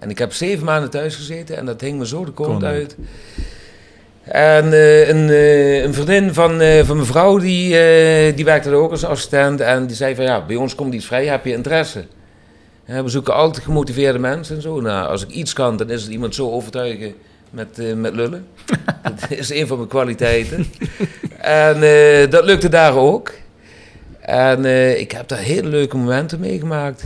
En 0.03 0.11
ik 0.11 0.19
heb 0.19 0.33
zeven 0.33 0.65
maanden 0.65 0.91
thuis 0.91 1.17
gezeten 1.17 1.57
en 1.57 1.67
dat 1.67 1.81
hing 1.81 1.99
me 1.99 2.07
zo 2.07 2.25
de 2.25 2.31
kont 2.31 2.49
Kon 2.49 2.65
uit. 2.65 2.97
En 4.25 4.73
eh, 4.73 5.09
een, 5.09 5.29
eh, 5.29 5.83
een 5.83 5.95
vriendin 5.95 6.35
van, 6.35 6.61
eh, 6.61 6.85
van 6.85 6.97
mijn 6.97 7.09
vrouw, 7.09 7.39
die, 7.39 7.69
die 8.35 8.45
werkte 8.45 8.71
er 8.71 8.75
ook 8.75 8.91
als 8.91 9.05
assistent. 9.05 9.61
En 9.61 9.87
die 9.87 9.97
zei 9.97 10.15
van, 10.15 10.25
ja, 10.25 10.47
bij 10.47 10.57
ons 10.57 10.75
komt 10.75 10.95
iets 10.95 11.07
vrij, 11.07 11.27
heb 11.27 11.45
je 11.45 11.53
interesse? 11.53 12.05
We 12.85 13.09
zoeken 13.09 13.35
altijd 13.35 13.65
gemotiveerde 13.65 14.19
mensen 14.19 14.57
en 14.57 14.63
zo. 14.63 14.81
Nou, 14.81 15.09
als 15.09 15.23
ik 15.23 15.31
iets 15.31 15.53
kan, 15.53 15.77
dan 15.77 15.91
is 15.91 16.03
het 16.03 16.13
iemand 16.13 16.35
zo 16.35 16.51
overtuigen 16.51 17.15
met, 17.51 17.97
met 17.97 18.15
lullen. 18.15 18.47
dat 19.03 19.39
is 19.39 19.51
een 19.51 19.67
van 19.67 19.77
mijn 19.77 19.89
kwaliteiten. 19.89 20.67
en 21.41 21.81
dat 22.31 22.45
lukte 22.45 22.69
daar 22.69 22.97
ook. 22.97 23.33
En 24.21 24.65
ik 24.99 25.13
heb 25.13 25.29
daar 25.29 25.39
hele 25.39 25.69
leuke 25.69 25.97
momenten 25.97 26.41
meegemaakt. 26.41 27.05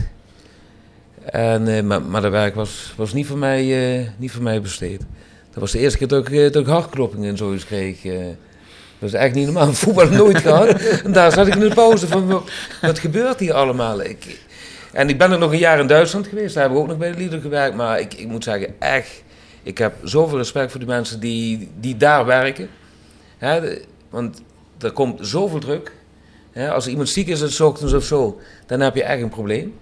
En, 1.31 1.67
eh, 1.67 1.83
maar, 1.83 2.01
maar 2.01 2.21
dat 2.21 2.31
werk 2.31 2.55
was, 2.55 2.93
was 2.95 3.13
niet, 3.13 3.27
voor 3.27 3.37
mij, 3.37 3.97
eh, 3.99 4.07
niet 4.17 4.31
voor 4.31 4.43
mij 4.43 4.61
besteed. 4.61 4.99
Dat 5.49 5.59
was 5.59 5.71
de 5.71 5.79
eerste 5.79 5.97
keer 5.97 6.07
dat 6.07 6.27
ik, 6.27 6.33
eh, 6.33 6.51
dat 6.51 6.61
ik 6.61 6.67
hartkloppingen 6.67 7.29
en 7.29 7.37
zoiets 7.37 7.65
kreeg. 7.65 8.01
dat 8.99 9.09
is 9.09 9.13
echt 9.13 9.35
niet 9.35 9.45
normaal. 9.45 9.73
Voetbal 9.83 10.09
nooit 10.09 10.37
gehad. 10.37 10.67
En 10.69 11.11
daar 11.11 11.31
zat 11.31 11.47
ik 11.47 11.55
in 11.55 11.59
de 11.59 11.73
pauze 11.73 12.07
van, 12.07 12.27
wat, 12.81 12.99
gebeurt 12.99 13.39
hier 13.39 13.53
allemaal? 13.53 14.01
Ik, 14.01 14.39
en 14.91 15.09
ik 15.09 15.17
ben 15.17 15.33
ook 15.33 15.39
nog 15.39 15.51
een 15.51 15.57
jaar 15.57 15.79
in 15.79 15.87
Duitsland 15.87 16.27
geweest. 16.27 16.53
Daar 16.53 16.63
heb 16.63 16.71
ik 16.71 16.77
ook 16.77 16.87
nog 16.87 16.97
bij 16.97 17.11
de 17.11 17.17
Lidl 17.17 17.39
gewerkt. 17.39 17.75
Maar 17.75 17.99
ik, 17.99 18.13
ik 18.13 18.27
moet 18.27 18.43
zeggen, 18.43 18.75
echt, 18.79 19.23
ik 19.63 19.77
heb 19.77 19.93
zoveel 20.03 20.37
respect 20.37 20.71
voor 20.71 20.79
die 20.79 20.89
mensen 20.89 21.19
die, 21.19 21.69
die 21.79 21.97
daar 21.97 22.25
werken. 22.25 22.69
De- 23.39 23.81
want 24.09 24.41
er 24.79 24.91
komt 24.91 25.27
zoveel 25.27 25.59
druk. 25.59 25.91
Hè, 26.51 26.71
als 26.71 26.87
iemand 26.87 27.09
ziek 27.09 27.27
is, 27.27 27.55
s 27.55 27.59
ochtends 27.59 27.93
of 27.93 28.03
zo, 28.03 28.39
dan 28.65 28.79
heb 28.79 28.95
je 28.95 29.03
echt 29.03 29.21
een 29.21 29.29
probleem. 29.29 29.73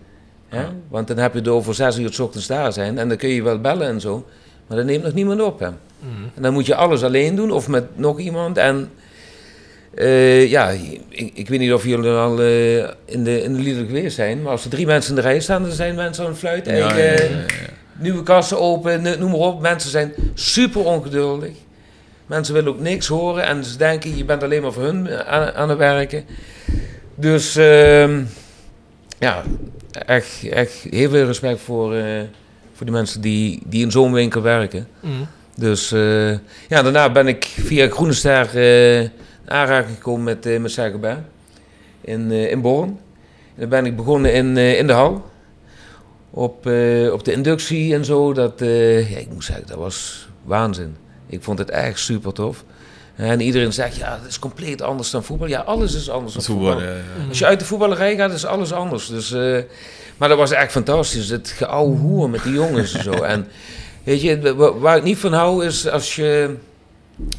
Hè? 0.55 0.65
Want 0.87 1.07
dan 1.07 1.17
heb 1.17 1.33
je 1.33 1.41
door 1.41 1.63
voor 1.63 1.75
zes 1.75 1.97
uur 1.97 2.13
s 2.13 2.19
ochtends 2.19 2.47
daar 2.47 2.73
zijn. 2.73 2.97
En 2.97 3.07
dan 3.07 3.17
kun 3.17 3.29
je 3.29 3.43
wel 3.43 3.61
bellen 3.61 3.87
en 3.87 4.01
zo. 4.01 4.25
Maar 4.67 4.77
dan 4.77 4.85
neemt 4.85 5.03
nog 5.03 5.13
niemand 5.13 5.41
op. 5.41 5.59
Hè? 5.59 5.69
En 6.35 6.41
dan 6.41 6.53
moet 6.53 6.65
je 6.65 6.75
alles 6.75 7.03
alleen 7.03 7.35
doen 7.35 7.51
of 7.51 7.67
met 7.67 7.97
nog 7.97 8.19
iemand. 8.19 8.57
En 8.57 8.89
eh, 9.95 10.49
ja, 10.49 10.69
ik, 11.09 11.31
ik 11.33 11.49
weet 11.49 11.59
niet 11.59 11.73
of 11.73 11.85
jullie 11.85 12.09
al 12.09 12.41
eh, 12.41 12.77
in, 13.05 13.23
de, 13.23 13.41
in 13.41 13.53
de 13.53 13.59
Lidl 13.59 13.85
geweest 13.85 14.15
zijn. 14.15 14.41
Maar 14.41 14.51
als 14.51 14.63
er 14.63 14.69
drie 14.69 14.85
mensen 14.85 15.09
in 15.09 15.21
de 15.21 15.27
rij 15.27 15.39
staan, 15.39 15.63
dan 15.63 15.71
zijn 15.71 15.95
mensen 15.95 16.23
aan 16.23 16.29
het 16.29 16.39
fluiten. 16.39 16.75
Ja, 16.75 16.97
ja, 16.97 17.03
ja, 17.03 17.11
eh. 17.11 17.29
Nieuwe 17.99 18.23
kassen 18.23 18.59
open, 18.59 19.01
noem 19.01 19.31
maar 19.31 19.39
op. 19.39 19.61
Mensen 19.61 19.89
zijn 19.89 20.13
super 20.33 20.85
ongeduldig. 20.85 21.51
Mensen 22.25 22.53
willen 22.53 22.69
ook 22.71 22.79
niks 22.79 23.07
horen 23.07 23.45
en 23.45 23.63
ze 23.63 23.77
denken, 23.77 24.17
je 24.17 24.25
bent 24.25 24.43
alleen 24.43 24.61
maar 24.61 24.73
voor 24.73 24.83
hun 24.83 25.09
aan, 25.25 25.53
aan 25.53 25.69
het 25.69 25.77
werken. 25.77 26.25
Dus 27.15 27.55
ehm, 27.55 28.23
ja, 29.19 29.43
echt, 29.97 30.49
echt 30.49 30.87
heel 30.89 31.09
veel 31.09 31.25
respect 31.25 31.59
voor, 31.59 31.95
eh, 31.95 32.21
voor 32.73 32.85
die 32.85 32.95
mensen 32.95 33.21
die, 33.21 33.61
die 33.65 33.83
in 33.83 33.91
zo'n 33.91 34.13
winkel 34.13 34.41
werken. 34.41 34.87
Mm. 34.99 35.27
Dus 35.55 35.91
eh, 35.91 36.31
ja, 36.67 36.81
daarna 36.81 37.11
ben 37.11 37.27
ik 37.27 37.45
via 37.45 37.89
Groene 37.89 38.13
Ster 38.13 38.57
eh, 38.57 39.01
in 39.01 39.11
aanraking 39.45 39.95
gekomen 39.95 40.23
met, 40.23 40.45
uh, 40.45 40.59
met 40.59 41.17
in, 42.01 42.31
in 42.31 42.61
Born. 42.61 42.87
En 42.87 43.61
dan 43.61 43.69
ben 43.69 43.85
ik 43.85 43.95
begonnen 43.95 44.33
in, 44.33 44.57
in 44.57 44.87
de 44.87 44.93
hal. 44.93 45.31
Op, 46.29 46.57
op 47.11 47.23
de 47.23 47.31
inductie 47.31 47.93
en 47.93 48.05
zo. 48.05 48.33
Dat, 48.33 48.53
ja, 48.59 49.17
ik 49.17 49.27
moet 49.31 49.43
zeggen, 49.43 49.67
dat 49.67 49.77
was 49.77 50.27
waanzin. 50.43 50.95
Ik 51.27 51.43
vond 51.43 51.59
het 51.59 51.69
echt 51.69 51.99
super 51.99 52.33
tof. 52.33 52.63
En 53.15 53.39
iedereen 53.41 53.73
zegt, 53.73 53.95
ja, 53.95 54.17
dat 54.21 54.27
is 54.29 54.39
compleet 54.39 54.81
anders 54.81 55.09
dan 55.11 55.23
voetbal. 55.23 55.47
Ja, 55.47 55.59
alles 55.59 55.95
is 55.95 56.09
anders 56.09 56.33
dan 56.33 56.43
voetbal. 56.43 56.81
Als 57.29 57.39
je 57.39 57.45
uit 57.45 57.59
de 57.59 57.65
voetballerij 57.65 58.15
gaat, 58.15 58.31
is 58.31 58.45
alles 58.45 58.73
anders. 58.73 59.07
Dus, 59.07 59.31
eh, 59.31 59.57
maar 60.17 60.29
dat 60.29 60.37
was 60.37 60.51
echt 60.51 60.71
fantastisch. 60.71 61.29
Het 61.29 61.53
geouwe 61.57 61.97
hoer 61.97 62.29
met 62.29 62.43
die 62.43 62.53
jongens 62.53 62.93
en 62.93 63.03
zo. 63.03 63.11
En 63.33 63.47
weet 64.03 64.21
je, 64.21 64.55
wa- 64.55 64.73
waar 64.77 64.97
ik 64.97 65.03
niet 65.03 65.17
van 65.17 65.33
hou 65.33 65.65
is 65.65 65.87
als 65.89 66.15
je... 66.15 66.55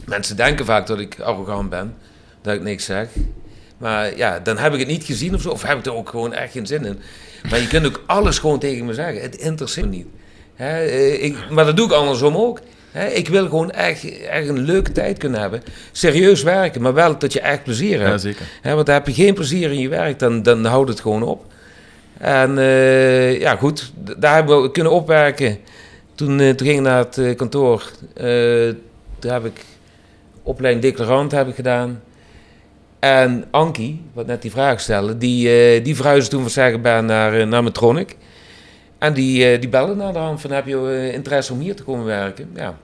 Mensen 0.05 0.37
denken 0.37 0.65
vaak 0.65 0.87
dat 0.87 0.99
ik 0.99 1.21
arrogant 1.21 1.71
ben. 1.71 1.95
Dat 2.43 2.55
ik 2.55 2.63
niks 2.63 2.85
zeg. 2.85 3.09
Maar 3.79 4.17
ja, 4.17 4.39
dan 4.41 4.59
heb 4.59 4.73
ik 4.73 4.79
het 4.79 4.89
niet 4.89 5.05
gezien 5.05 5.35
of 5.35 5.41
zo. 5.43 5.51
Of 5.51 5.63
heb 5.63 5.79
ik 5.79 5.87
er 5.87 5.95
ook 5.95 6.09
gewoon 6.09 6.33
echt 6.33 6.53
geen 6.53 6.67
zin 6.67 6.85
in. 6.85 6.99
Maar 7.51 7.61
je 7.61 7.67
kunt 7.67 7.87
ook 7.87 8.03
alles 8.07 8.39
gewoon 8.39 8.59
tegen 8.59 8.87
me 8.87 8.95
zeggen. 8.95 9.23
Het 9.23 9.35
interesseert 9.37 9.87
me 9.87 9.97
niet. 9.97 10.07
Hè, 10.55 10.79
eh, 10.85 11.25
ik, 11.25 11.51
maar 11.51 11.65
dat 11.65 11.77
doe 11.77 11.87
ik 11.87 11.93
andersom 11.93 12.37
ook. 12.37 12.61
Ik 13.15 13.29
wil 13.29 13.45
gewoon 13.45 13.71
echt, 13.71 14.21
echt 14.21 14.49
een 14.49 14.59
leuke 14.59 14.93
tijd 14.93 15.19
kunnen 15.19 15.41
hebben. 15.41 15.63
Serieus 15.93 16.43
werken, 16.43 16.83
maar 16.83 16.95
wel 16.95 17.19
dat 17.19 17.33
je 17.33 17.41
echt 17.41 17.63
plezier 17.63 17.99
hebt. 17.99 18.11
Ja, 18.11 18.19
zeker. 18.19 18.47
Want 18.75 18.87
heb 18.87 19.07
je 19.07 19.15
geen 19.15 19.35
plezier 19.35 19.71
in 19.71 19.79
je 19.79 19.89
werk, 19.89 20.19
dan, 20.19 20.43
dan 20.43 20.65
houdt 20.65 20.89
het 20.89 21.01
gewoon 21.01 21.23
op. 21.23 21.45
En 22.19 22.59
eh, 22.59 23.41
ja, 23.41 23.57
goed, 23.57 23.93
daar 24.17 24.35
hebben 24.35 24.63
we 24.63 24.71
kunnen 24.71 24.93
opwerken. 24.93 25.59
Toen, 26.15 26.41
eh, 26.41 26.51
toen 26.51 26.67
ging 26.67 26.79
ik 26.79 26.85
naar 26.85 26.99
het 26.99 27.19
eh, 27.19 27.37
kantoor. 27.37 27.91
Toen 29.19 29.31
heb 29.31 29.45
ik 29.45 29.65
opleiding 30.43 30.85
declarant 30.85 31.33
heb 31.33 31.49
ik 31.49 31.55
gedaan. 31.55 32.03
En 32.99 33.45
Ankie, 33.51 34.03
wat 34.13 34.27
net 34.27 34.43
die 34.43 34.51
vraag 34.51 34.81
stelde, 34.81 35.19
die, 35.19 35.83
die 35.83 35.97
verhuisde 35.97 36.31
toen 36.31 36.41
van 36.41 36.51
Zeggenbaan 36.51 37.05
naar, 37.05 37.47
naar 37.47 37.63
Metronic. 37.63 38.17
En 38.99 39.13
die, 39.13 39.59
die 39.59 39.69
belde 39.69 39.95
naar 39.95 40.13
de 40.13 40.19
hand 40.19 40.41
van, 40.41 40.51
heb 40.51 40.67
je 40.67 41.11
interesse 41.13 41.53
om 41.53 41.61
hier 41.61 41.77
te 41.77 41.83
komen 41.83 42.05
werken? 42.05 42.51
Ja. 42.55 42.79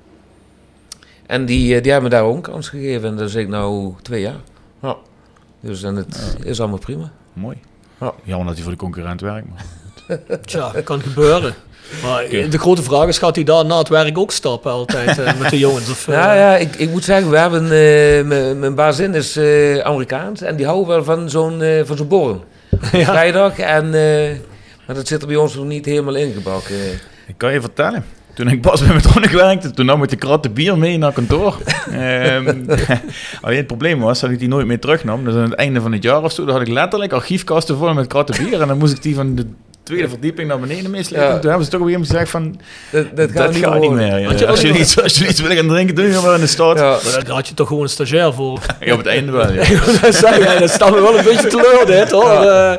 En 1.32 1.44
die, 1.44 1.74
eh, 1.76 1.82
die 1.82 1.92
hebben 1.92 2.10
me 2.10 2.16
daar 2.16 2.24
ook 2.26 2.34
een 2.36 2.52
kans 2.52 2.68
gegeven. 2.68 3.08
En 3.08 3.16
dat 3.16 3.28
is 3.28 3.34
ik 3.34 3.48
nou 3.48 3.94
twee 4.02 4.20
jaar. 4.20 4.40
Ja. 4.82 4.96
Dus 5.60 5.82
en 5.82 5.96
het 5.96 6.36
is 6.44 6.60
allemaal 6.60 6.78
prima. 6.78 7.10
Mooi. 7.32 7.56
Ja. 8.00 8.12
Jammer 8.24 8.46
dat 8.46 8.54
hij 8.54 8.62
voor 8.62 8.72
de 8.72 8.78
concurrent 8.78 9.20
werkt. 9.20 9.46
Maar. 9.48 10.18
Tja, 10.44 10.70
dat 10.72 10.84
kan 10.84 11.00
gebeuren. 11.00 11.54
Maar 12.02 12.28
de 12.28 12.58
grote 12.58 12.82
vraag 12.82 13.06
is, 13.06 13.18
gaat 13.18 13.34
hij 13.34 13.44
daar 13.44 13.64
na 13.66 13.78
het 13.78 13.88
werk 13.88 14.18
ook 14.18 14.32
stappen 14.32 14.70
altijd 14.72 15.18
eh, 15.18 15.38
met 15.40 15.50
de 15.50 15.58
jongens? 15.58 15.90
Of, 15.90 16.08
eh, 16.08 16.14
Ja, 16.14 16.34
ja 16.34 16.56
ik, 16.56 16.74
ik 16.76 16.90
moet 16.90 17.04
zeggen, 17.04 17.30
we 17.30 17.38
hebben, 17.38 17.62
eh, 17.64 18.24
mijn- 18.26 18.58
mijn 18.58 18.74
bazin 18.74 19.14
is 19.14 19.36
eh, 19.36 19.78
Amerikaans 19.78 20.40
en 20.40 20.56
die 20.56 20.66
houden 20.66 20.88
wel 20.88 21.04
van 21.04 21.30
zo'n 21.30 21.62
eh, 21.62 21.84
van 21.84 21.96
zo'n 21.96 22.08
borrel. 22.08 22.44
Ja. 22.92 23.04
Vrijdag 23.04 23.58
en, 23.58 23.84
eh, 23.94 24.30
maar 24.86 24.96
dat 24.96 25.06
zit 25.08 25.20
er 25.22 25.28
bij 25.28 25.36
ons 25.36 25.54
nog 25.54 25.64
niet 25.64 25.84
helemaal 25.86 26.14
ingebakken. 26.14 26.76
Ik 27.26 27.34
kan 27.36 27.52
je 27.52 27.60
vertellen. 27.60 28.04
Toen 28.34 28.48
ik 28.48 28.60
pas 28.60 28.80
bij 28.84 28.94
Metronic 28.94 29.30
werkte, 29.30 29.70
toen 29.70 29.86
nam 29.86 30.02
ik 30.02 30.08
de 30.10 30.16
kratten 30.16 30.52
bier 30.52 30.78
mee 30.78 30.98
naar 30.98 31.12
kantoor. 31.12 31.56
Ehm, 31.92 32.54
alleen 33.42 33.56
het 33.56 33.66
probleem 33.66 34.00
was 34.00 34.20
dat 34.20 34.30
ik 34.30 34.38
die 34.38 34.48
nooit 34.48 34.66
meer 34.66 34.80
terugnam. 34.80 35.24
Dus 35.24 35.34
aan 35.34 35.40
het 35.42 35.52
einde 35.52 35.80
van 35.80 35.92
het 35.92 36.02
jaar 36.02 36.22
of 36.22 36.32
zo, 36.32 36.44
dan 36.44 36.54
had 36.54 36.66
ik 36.66 36.72
letterlijk 36.72 37.12
archiefkasten 37.12 37.76
vol 37.76 37.94
met 37.94 38.06
kratten 38.06 38.44
bier. 38.44 38.60
En 38.60 38.68
dan 38.68 38.78
moest 38.78 38.92
ik 38.96 39.02
die 39.02 39.14
van 39.14 39.34
de 39.34 39.46
tweede 39.82 40.08
verdieping 40.08 40.48
naar 40.48 40.58
beneden 40.60 40.90
meeslepen. 40.90 41.26
Ja. 41.26 41.38
Toen 41.38 41.48
hebben 41.48 41.64
ze 41.64 41.70
toch 41.70 41.80
op 41.80 41.86
een 41.86 41.92
gegeven 41.92 42.30
moment 42.30 42.30
gezegd 42.30 42.30
van, 42.30 42.60
Dat, 42.90 43.16
dat 43.16 43.30
gaat 43.30 43.36
dat 43.46 43.54
niet, 43.54 43.64
gaat 43.64 43.72
niet 43.80 43.88
worden. 43.88 44.08
meer. 44.08 44.18
ja. 44.18 44.26
Want 44.26 44.38
je 44.38 44.46
Als, 44.46 44.60
je 44.60 44.78
iets, 44.78 45.02
als 45.02 45.18
je 45.18 45.28
iets 45.28 45.40
wil 45.40 45.56
gaan 45.56 45.68
drinken, 45.68 45.94
doe 45.94 46.04
je 46.06 46.22
wel 46.22 46.34
in 46.34 46.40
de 46.40 46.46
stad. 46.46 46.78
Ja. 46.78 46.84
Ja. 46.84 46.98
Maar 47.12 47.24
daar 47.24 47.34
had 47.34 47.48
je 47.48 47.54
toch 47.54 47.68
gewoon 47.68 47.82
een 47.82 47.88
stagiair 47.88 48.32
voor. 48.32 48.52
op 48.92 48.98
het 48.98 49.06
einde 49.06 49.32
wel, 49.32 49.52
ja. 49.52 49.64
dat 50.00 50.14
zei 50.14 50.42
jij, 50.42 50.58
dat 50.58 50.70
staat 50.70 50.90
me 50.90 51.00
wel 51.00 51.18
een 51.18 51.24
beetje 51.24 51.48
teleur 51.48 51.86
dit 51.86 52.10
hoor. 52.10 52.30
Eh, 52.42 52.72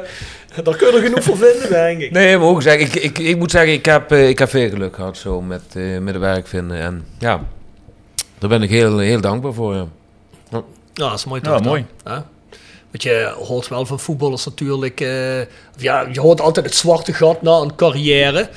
daar 0.63 0.75
kun 0.75 0.87
je 0.87 0.93
er 0.97 1.03
genoeg 1.03 1.23
voor 1.23 1.37
vinden, 1.37 1.69
denk 1.69 2.01
ik. 2.01 2.11
Nee, 2.11 2.37
maar 2.37 2.47
ook 2.47 2.61
zeggen, 2.61 2.81
ik, 2.85 2.95
ik, 2.95 3.19
ik 3.19 3.37
moet 3.37 3.51
zeggen, 3.51 3.73
ik 3.73 3.85
heb, 3.85 4.11
eh, 4.11 4.29
ik 4.29 4.39
heb 4.39 4.49
veel 4.49 4.69
geluk 4.69 4.95
gehad 4.95 5.17
zo 5.17 5.41
met, 5.41 5.61
eh, 5.73 5.97
met 5.99 6.13
de 6.13 6.19
werk 6.19 6.47
vinden. 6.47 6.77
En 6.79 7.05
ja, 7.19 7.41
daar 8.37 8.49
ben 8.49 8.61
ik 8.61 8.69
heel, 8.69 8.97
heel 8.97 9.21
dankbaar 9.21 9.53
voor. 9.53 9.73
Ja. 9.75 9.85
Ja, 10.93 11.09
dat 11.09 11.13
is 11.17 11.25
mooi 11.25 11.41
Ja, 11.43 11.49
toch 11.49 11.57
dan, 11.59 11.67
mooi. 11.67 11.85
hè? 12.03 12.13
Want 12.91 13.03
je 13.03 13.33
hoort 13.39 13.67
wel 13.67 13.85
van 13.85 13.99
voetballers 13.99 14.45
natuurlijk... 14.45 15.01
eh, 15.01 15.39
of 15.75 15.81
ja, 15.81 16.07
je 16.11 16.19
hoort 16.19 16.41
altijd 16.41 16.65
het 16.65 16.75
zwarte 16.75 17.13
gat 17.13 17.41
na 17.41 17.51
een 17.51 17.75
carrière. 17.75 18.49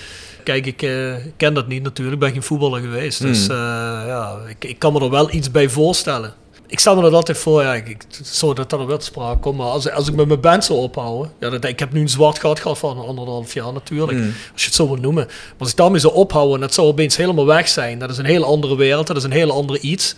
Kijk, 0.42 0.66
ik 0.66 0.82
eh, 0.82 1.14
ken 1.36 1.54
dat 1.54 1.68
niet 1.68 1.82
natuurlijk. 1.82 2.14
Ik 2.16 2.20
ben 2.22 2.32
geen 2.32 2.42
voetballer 2.42 2.80
geweest. 2.80 3.20
Dus 3.20 3.46
Hmm. 3.46 3.56
eh, 3.56 3.62
ja, 4.06 4.36
ik, 4.48 4.64
ik 4.64 4.78
kan 4.78 4.92
me 4.92 5.00
er 5.00 5.10
wel 5.10 5.32
iets 5.34 5.50
bij 5.50 5.68
voorstellen. 5.68 6.34
Ik 6.66 6.78
stel 6.80 6.96
me 6.96 7.02
dat 7.02 7.12
altijd 7.12 7.38
voor, 7.38 7.62
ja, 7.62 7.74
ik, 7.74 7.96
zo 8.24 8.52
dat 8.54 8.70
dat 8.70 8.80
er 8.80 8.86
wel 8.86 9.00
sprake 9.00 9.38
komt. 9.38 9.56
Maar 9.56 9.66
als, 9.66 9.90
als 9.90 10.08
ik 10.08 10.14
met 10.14 10.26
mijn 10.28 10.40
band 10.40 10.64
zou 10.64 10.78
ophouden, 10.78 11.32
ja, 11.40 11.50
dat, 11.50 11.64
ik 11.64 11.78
heb 11.78 11.92
nu 11.92 12.00
een 12.00 12.08
zwart 12.08 12.38
gat 12.38 12.60
gehad 12.60 12.78
van 12.78 13.06
anderhalf 13.06 13.54
jaar 13.54 13.72
natuurlijk, 13.72 14.18
Mm. 14.18 14.32
als 14.52 14.60
je 14.62 14.66
het 14.66 14.74
zo 14.76 14.86
wil 14.86 14.96
noemen. 14.96 15.24
Maar 15.26 15.54
als 15.58 15.70
ik 15.70 15.76
daarmee 15.76 16.00
zou 16.00 16.14
ophouden 16.14 16.54
en 16.54 16.60
dat 16.60 16.74
zou 16.74 16.86
opeens 16.86 17.16
helemaal 17.16 17.46
weg 17.46 17.68
zijn, 17.68 17.98
dat 17.98 18.10
is 18.10 18.18
een 18.18 18.24
hele 18.24 18.44
andere 18.44 18.76
wereld, 18.76 19.06
dat 19.06 19.16
is 19.16 19.22
een 19.24 19.30
hele 19.32 19.52
andere 19.52 19.80
iets. 19.80 20.14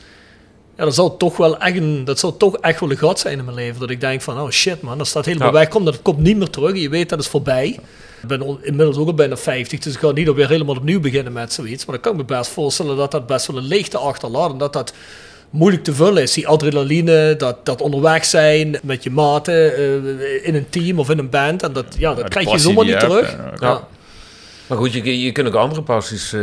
Ja, 0.76 0.84
dat 0.84 0.94
zou 0.94 1.12
toch 1.18 1.36
wel 1.36 1.58
echt 1.58 1.76
een, 1.76 2.04
dat 2.04 2.18
zou 2.18 2.32
toch 2.38 2.56
echt 2.56 2.80
wel 2.80 2.90
een 2.90 2.96
gat 2.96 3.18
zijn 3.18 3.38
in 3.38 3.44
mijn 3.44 3.56
leven. 3.56 3.80
Dat 3.80 3.90
ik 3.90 4.00
denk 4.00 4.22
van, 4.22 4.40
oh 4.40 4.50
shit 4.50 4.82
man, 4.82 4.98
dat 4.98 5.06
staat 5.06 5.24
helemaal 5.24 5.48
Ja. 5.48 5.52
weg, 5.54 5.68
komt, 5.68 5.84
dat 5.84 6.02
komt 6.02 6.18
niet 6.18 6.36
meer 6.36 6.50
terug. 6.50 6.76
Je 6.80 6.88
weet, 6.88 7.08
dat 7.08 7.18
is 7.20 7.26
voorbij. 7.28 7.68
Ik 8.22 8.28
ben 8.28 8.58
inmiddels 8.62 8.96
ook 8.96 9.06
al 9.06 9.14
bijna 9.14 9.36
50, 9.36 9.78
dus 9.78 9.94
ik 9.94 9.98
ga 10.00 10.10
niet 10.10 10.32
weer 10.32 10.48
helemaal 10.48 10.76
opnieuw 10.76 11.00
beginnen 11.00 11.32
met 11.32 11.52
zoiets. 11.52 11.84
Maar 11.84 11.94
dan 11.94 12.04
kan 12.04 12.12
ik 12.20 12.28
me 12.28 12.36
best 12.36 12.50
voorstellen 12.50 12.96
dat 12.96 13.10
dat 13.10 13.26
best 13.26 13.46
wel 13.46 13.56
een 13.56 13.66
leegte 13.66 13.98
achterlaat. 13.98 14.50
En 14.52 14.58
dat 14.58 14.72
dat 14.72 14.92
moeilijk 15.50 15.84
te 15.84 15.94
vullen 15.94 16.22
is. 16.22 16.32
Die 16.32 16.48
adrenaline, 16.48 17.34
dat, 17.36 17.66
dat 17.66 17.80
onderweg 17.80 18.24
zijn 18.24 18.78
met 18.82 19.02
je 19.02 19.10
maten 19.10 19.74
eh, 19.76 20.46
in 20.46 20.54
een 20.54 20.68
team 20.70 20.98
of 20.98 21.10
in 21.10 21.18
een 21.18 21.30
band. 21.30 21.62
En 21.62 21.72
dat, 21.72 21.96
ja, 21.98 22.14
dat 22.14 22.28
krijg 22.28 22.50
je 22.50 22.58
zomaar 22.58 22.84
niet 22.84 23.00
terug. 23.00 23.36
hebt, 23.36 23.60
ja. 23.60 23.68
Ja. 23.68 23.86
Maar 24.66 24.78
goed, 24.78 24.92
je, 24.92 25.20
je 25.20 25.32
kunt 25.32 25.46
ook 25.48 25.54
andere 25.54 25.82
passies 25.82 26.32
eh, 26.32 26.40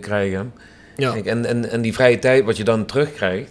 krijgen. 0.00 0.52
Ja. 0.96 1.14
En, 1.24 1.46
en, 1.46 1.70
en 1.70 1.80
die 1.82 1.92
vrije 1.94 2.18
tijd 2.18 2.44
wat 2.44 2.56
je 2.56 2.64
dan 2.64 2.86
terugkrijgt, 2.86 3.50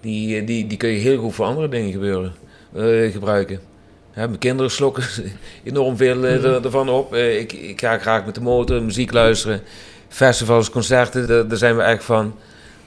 die, 0.00 0.36
eh, 0.40 0.46
die, 0.46 0.66
die 0.66 0.78
kun 0.78 0.88
je 0.90 0.98
heel 0.98 1.18
goed 1.18 1.34
voor 1.34 1.44
andere 1.46 1.68
dingen 1.68 1.92
gebeuren, 1.92 2.32
gebruiken. 3.12 3.60
Hè, 4.12 4.26
mijn 4.26 4.38
kinderen 4.38 4.70
slokken 4.70 5.04
enorm 5.64 5.96
veel 5.96 6.24
er- 6.24 6.64
ervan 6.64 6.88
op. 6.88 7.14
Ik, 7.14 7.52
ik 7.52 7.80
ga 7.80 7.98
graag 7.98 8.24
met 8.24 8.34
de 8.34 8.40
motor, 8.40 8.82
muziek 8.82 9.12
luisteren. 9.12 9.60
Festivals, 10.08 10.70
concerten, 10.70 11.26
daar, 11.28 11.48
daar 11.48 11.58
zijn 11.58 11.76
we 11.76 11.82
echt 11.82 12.04
van. 12.04 12.34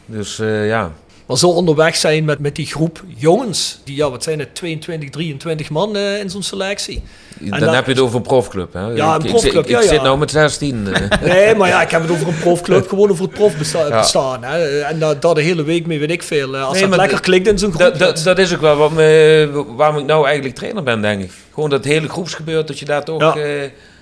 Dus 0.06 0.40
eh, 0.40 0.68
ja, 0.68 0.92
Maar 1.26 1.38
zo 1.38 1.48
onderweg 1.50 1.96
zijn 1.96 2.26
met, 2.26 2.40
met 2.40 2.56
die 2.56 2.66
groep 2.66 3.04
jongens. 3.16 3.80
Die, 3.84 3.96
ja, 3.96 4.10
wat 4.10 4.24
zijn 4.24 4.40
het, 4.40 4.56
22, 4.56 5.10
23 5.10 5.70
man 5.70 5.96
eh, 5.96 6.20
in 6.20 6.30
zo'n 6.30 6.44
selectie. 6.44 7.02
dan 7.40 7.60
dan- 7.60 7.74
heb 7.74 7.86
je 7.86 7.92
het 7.92 8.02
over 8.02 8.16
een 8.16 8.22
profclub. 8.22 8.74
Hè? 8.74 8.86
Ja, 8.88 9.16
een 9.16 9.22
Ik- 9.24 9.30
profclub, 9.30 9.64
ik, 9.64 9.70
ja, 9.70 9.80
ik 9.82 9.88
zit 9.88 10.02
nou 10.02 10.18
met 10.18 10.32
16. 10.32 10.88
eh. 10.94 11.20
Nee, 11.32 11.56
maar 11.56 11.68
ja, 11.68 11.82
ik 11.82 11.92
heb 11.92 12.02
het 12.02 12.12
over 12.12 12.28
een 12.28 12.38
profclub, 12.40 12.88
gewoon 12.90 13.10
over 13.10 13.24
het 13.26 13.34
profbestaan. 13.34 13.88
Ja. 13.88 14.00
bestaan, 14.00 14.44
hè. 14.44 14.80
En 14.80 15.00
daar 15.00 15.20
daar 15.20 15.34
de 15.36 15.42
hele 15.42 15.64
week 15.64 15.86
mee 15.86 16.00
weet 16.00 16.12
ik 16.12 16.24
veel. 16.24 16.56
Als 16.58 16.80
Nee, 16.80 16.88
maar 16.88 16.98
lekker 16.98 17.20
klikt 17.20 17.48
in 17.48 17.58
zo'n 17.60 17.74
groep. 17.74 17.98
Dat, 18.24 18.38
is 18.38 18.54
ook 18.54 18.62
wel 18.62 18.76
wat 18.76 18.92
me, 18.92 19.64
waarom 19.76 19.98
ik 19.98 20.06
nou 20.06 20.26
eigenlijk 20.26 20.56
trainer 20.56 20.84
ben, 20.84 21.02
denk 21.02 21.22
ik. 21.24 21.32
Gewoon 21.54 21.70
dat 21.70 21.86
hele 21.86 22.10
groepsgebeurt, 22.10 22.68
dat 22.68 22.80
je 22.80 22.86
daar 22.86 23.04
toch, 23.04 23.38
eh, 23.38 23.44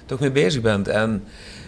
toch 0.06 0.20
mee 0.20 0.32
bezig 0.32 0.62
bent. 0.62 0.88
En 0.88 1.24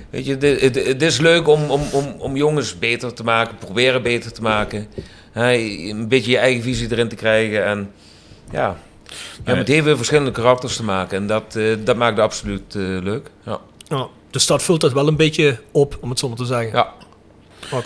weet 0.10 0.26
je, 0.26 0.38
het, 0.38 1.02
is 1.02 1.20
leuk 1.20 1.48
om, 1.48 1.70
om, 1.70 1.82
om, 1.92 2.16
om 2.18 2.36
jongens 2.36 2.80
beter 2.80 3.14
te 3.14 3.24
maken, 3.24 3.58
proberen 3.58 4.04
beter 4.04 4.32
te 4.32 4.42
maken. 4.42 4.88
Hè, 5.32 5.54
een 5.90 6.08
beetje 6.08 6.32
je 6.32 6.38
eigen 6.38 6.64
visie 6.64 6.92
erin 6.92 7.08
te 7.08 7.16
krijgen. 7.16 7.66
En 7.66 7.92
ja, 8.52 8.78
hebt 9.44 9.58
met 9.58 9.68
heel 9.68 9.84
veel 9.84 9.98
verschillende 9.98 10.32
karakters 10.32 10.76
te 10.76 10.84
maken. 10.84 11.18
En 11.18 11.28
dat, 11.28 11.56
eh, 11.56 11.76
dat 11.84 11.96
maakt 11.96 12.16
het 12.16 12.26
absoluut 12.26 12.76
eh, 12.76 12.82
leuk. 12.82 13.30
Ja. 13.46 13.60
ja, 13.88 14.08
dus 14.30 14.46
dat 14.46 14.64
vult 14.64 14.82
dat 14.82 14.94
wel 14.94 15.08
een 15.08 15.16
beetje 15.16 15.60
op, 15.72 15.98
om 16.02 16.10
het 16.10 16.20
zo 16.20 16.28
maar 16.28 16.38
te 16.38 16.46
zeggen. 16.46 16.72
Ja. 16.72 16.94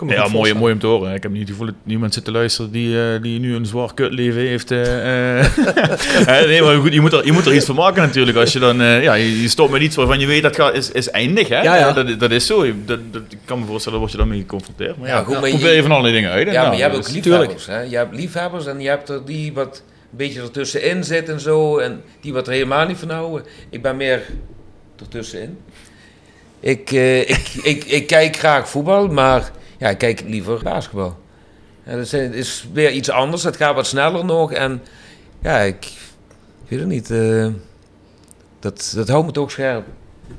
Me 0.02 0.14
Ja, 0.14 0.28
mooi, 0.28 0.54
mooi 0.54 0.74
om 0.74 0.80
te 0.80 0.88
horen. 0.88 1.14
Ik 1.14 1.24
heb 1.24 1.32
niet 1.32 1.42
het 1.42 1.50
gevoel 1.50 1.66
dat 1.66 1.76
niemand 1.84 2.14
zit 2.14 2.26
te 2.26 2.32
luisteren 2.32 2.72
die, 2.72 3.02
eh, 3.02 3.22
die 3.22 3.40
nu 3.40 3.56
een 3.56 3.66
zwaar 3.66 3.94
kutleven 3.94 4.42
heeft. 4.42 4.72
eh, 4.72 5.40
eh. 5.40 6.46
Nee, 6.48 6.62
maar 6.62 6.76
goed, 6.76 6.94
je 6.94 7.02
moet, 7.02 7.14
er, 7.14 7.26
je 7.26 7.32
moet 7.32 7.46
er 7.46 7.54
iets 7.56 7.66
van 7.66 7.76
maken 7.76 8.02
natuurlijk. 8.02 8.38
Als 8.38 8.54
je 8.54 8.60
dan, 8.60 8.82
eh, 8.82 9.04
ja, 9.04 9.14
je 9.14 9.48
stopt 9.50 9.72
met 9.72 9.82
iets 9.82 9.96
waarvan 9.96 10.20
je 10.20 10.26
weet 10.28 10.42
dat 10.42 10.56
gaat, 10.56 10.74
is, 10.74 10.92
is 10.92 11.10
eindig. 11.10 11.48
Hè? 11.48 11.62
Ja, 11.62 11.76
ja. 11.76 11.92
Dat, 11.94 12.20
dat 12.20 12.32
is 12.32 12.46
zo. 12.46 12.66
Dat, 12.86 13.00
dat, 13.12 13.22
ik 13.30 13.38
kan 13.46 13.60
me 13.60 13.66
voorstellen, 13.66 14.00
word 14.00 14.12
je 14.12 14.18
daarmee 14.18 14.40
geconfronteerd. 14.40 14.98
Maar 14.98 15.08
ja, 15.08 15.16
Ja, 15.18 15.24
goed, 15.24 15.40
maar 15.42 15.50
probeer 15.50 15.70
je 15.70 15.76
je- 15.76 15.82
van 15.82 15.92
allerlei 15.92 16.14
dingen 16.14 16.32
uit. 16.32 16.48
Ja, 16.48 16.54
ja, 16.54 16.68
maar 16.68 16.76
je 16.76 16.82
hebt 16.82 16.96
ook 16.96 17.04
dus- 17.04 17.14
liefhebbers. 17.14 17.66
Hè? 17.66 17.82
Je 17.82 17.96
hebt 17.96 18.16
liefhebbers 18.16 18.66
en 18.66 18.80
je 18.80 18.88
hebt 18.90 19.10
er 19.10 19.26
die 19.26 19.54
wat 19.54 19.84
een 20.12 20.18
beetje 20.18 20.42
ertussenin 20.42 21.04
zit 21.04 21.30
en 21.30 21.40
zo. 21.40 21.78
En 21.78 22.02
die 22.22 22.34
wat 22.34 22.48
er 22.48 22.54
helemaal 22.54 22.86
niet 22.88 22.98
van 22.98 23.10
houden. 23.10 23.46
Ik 23.70 23.82
ben 23.82 23.98
meer 23.98 24.22
ertussenin. 25.02 25.58
Ik, 26.60 26.92
eh, 26.92 27.20
ik, 27.20 27.50
ik, 27.64 27.84
ik 27.84 28.08
kijk 28.08 28.36
graag 28.38 28.70
voetbal, 28.70 29.08
maar 29.08 29.52
ja, 29.80 29.90
ik 29.90 29.98
kijk 29.98 30.24
liever 30.28 30.60
basketbal. 30.64 31.18
En 31.84 31.98
dat 31.98 32.14
is, 32.14 32.68
weer 32.74 32.92
iets 32.92 33.10
anders. 33.10 33.44
Het 33.44 33.56
gaat 33.56 33.76
wat 33.76 33.88
sneller 33.88 34.26
nog. 34.26 34.52
En 34.54 34.82
ja, 35.42 35.60
ik, 35.60 35.86
ik 36.64 36.70
weet 36.70 36.80
het 36.80 36.88
niet. 36.88 37.12
eh, 37.12 37.48
dat, 38.60 38.92
dat 38.96 39.08
houdt 39.08 39.26
me 39.26 39.32
toch 39.32 39.52
scherp. 39.52 39.86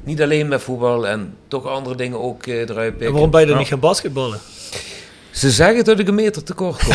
Niet 0.05 0.23
alleen 0.23 0.49
met 0.49 0.63
voetbal 0.63 1.09
en 1.09 1.37
toch 1.49 1.67
andere 1.67 1.95
dingen 1.97 2.21
ook 2.21 2.47
eh, 2.47 2.55
eruit 2.61 2.89
pikken. 2.91 3.07
En 3.07 3.13
waarom 3.13 3.31
ben 3.31 3.41
je 3.41 3.47
dan 3.47 3.55
Ja. 3.55 3.61
niet 3.61 3.71
gaan 3.71 3.81
basketballen? 3.81 4.39
Ze 5.31 5.51
zeggen 5.51 5.85
dat 5.85 5.99
ik 5.99 6.09
een 6.09 6.15
meter 6.15 6.43
tekort 6.43 6.85
kom. 6.85 6.95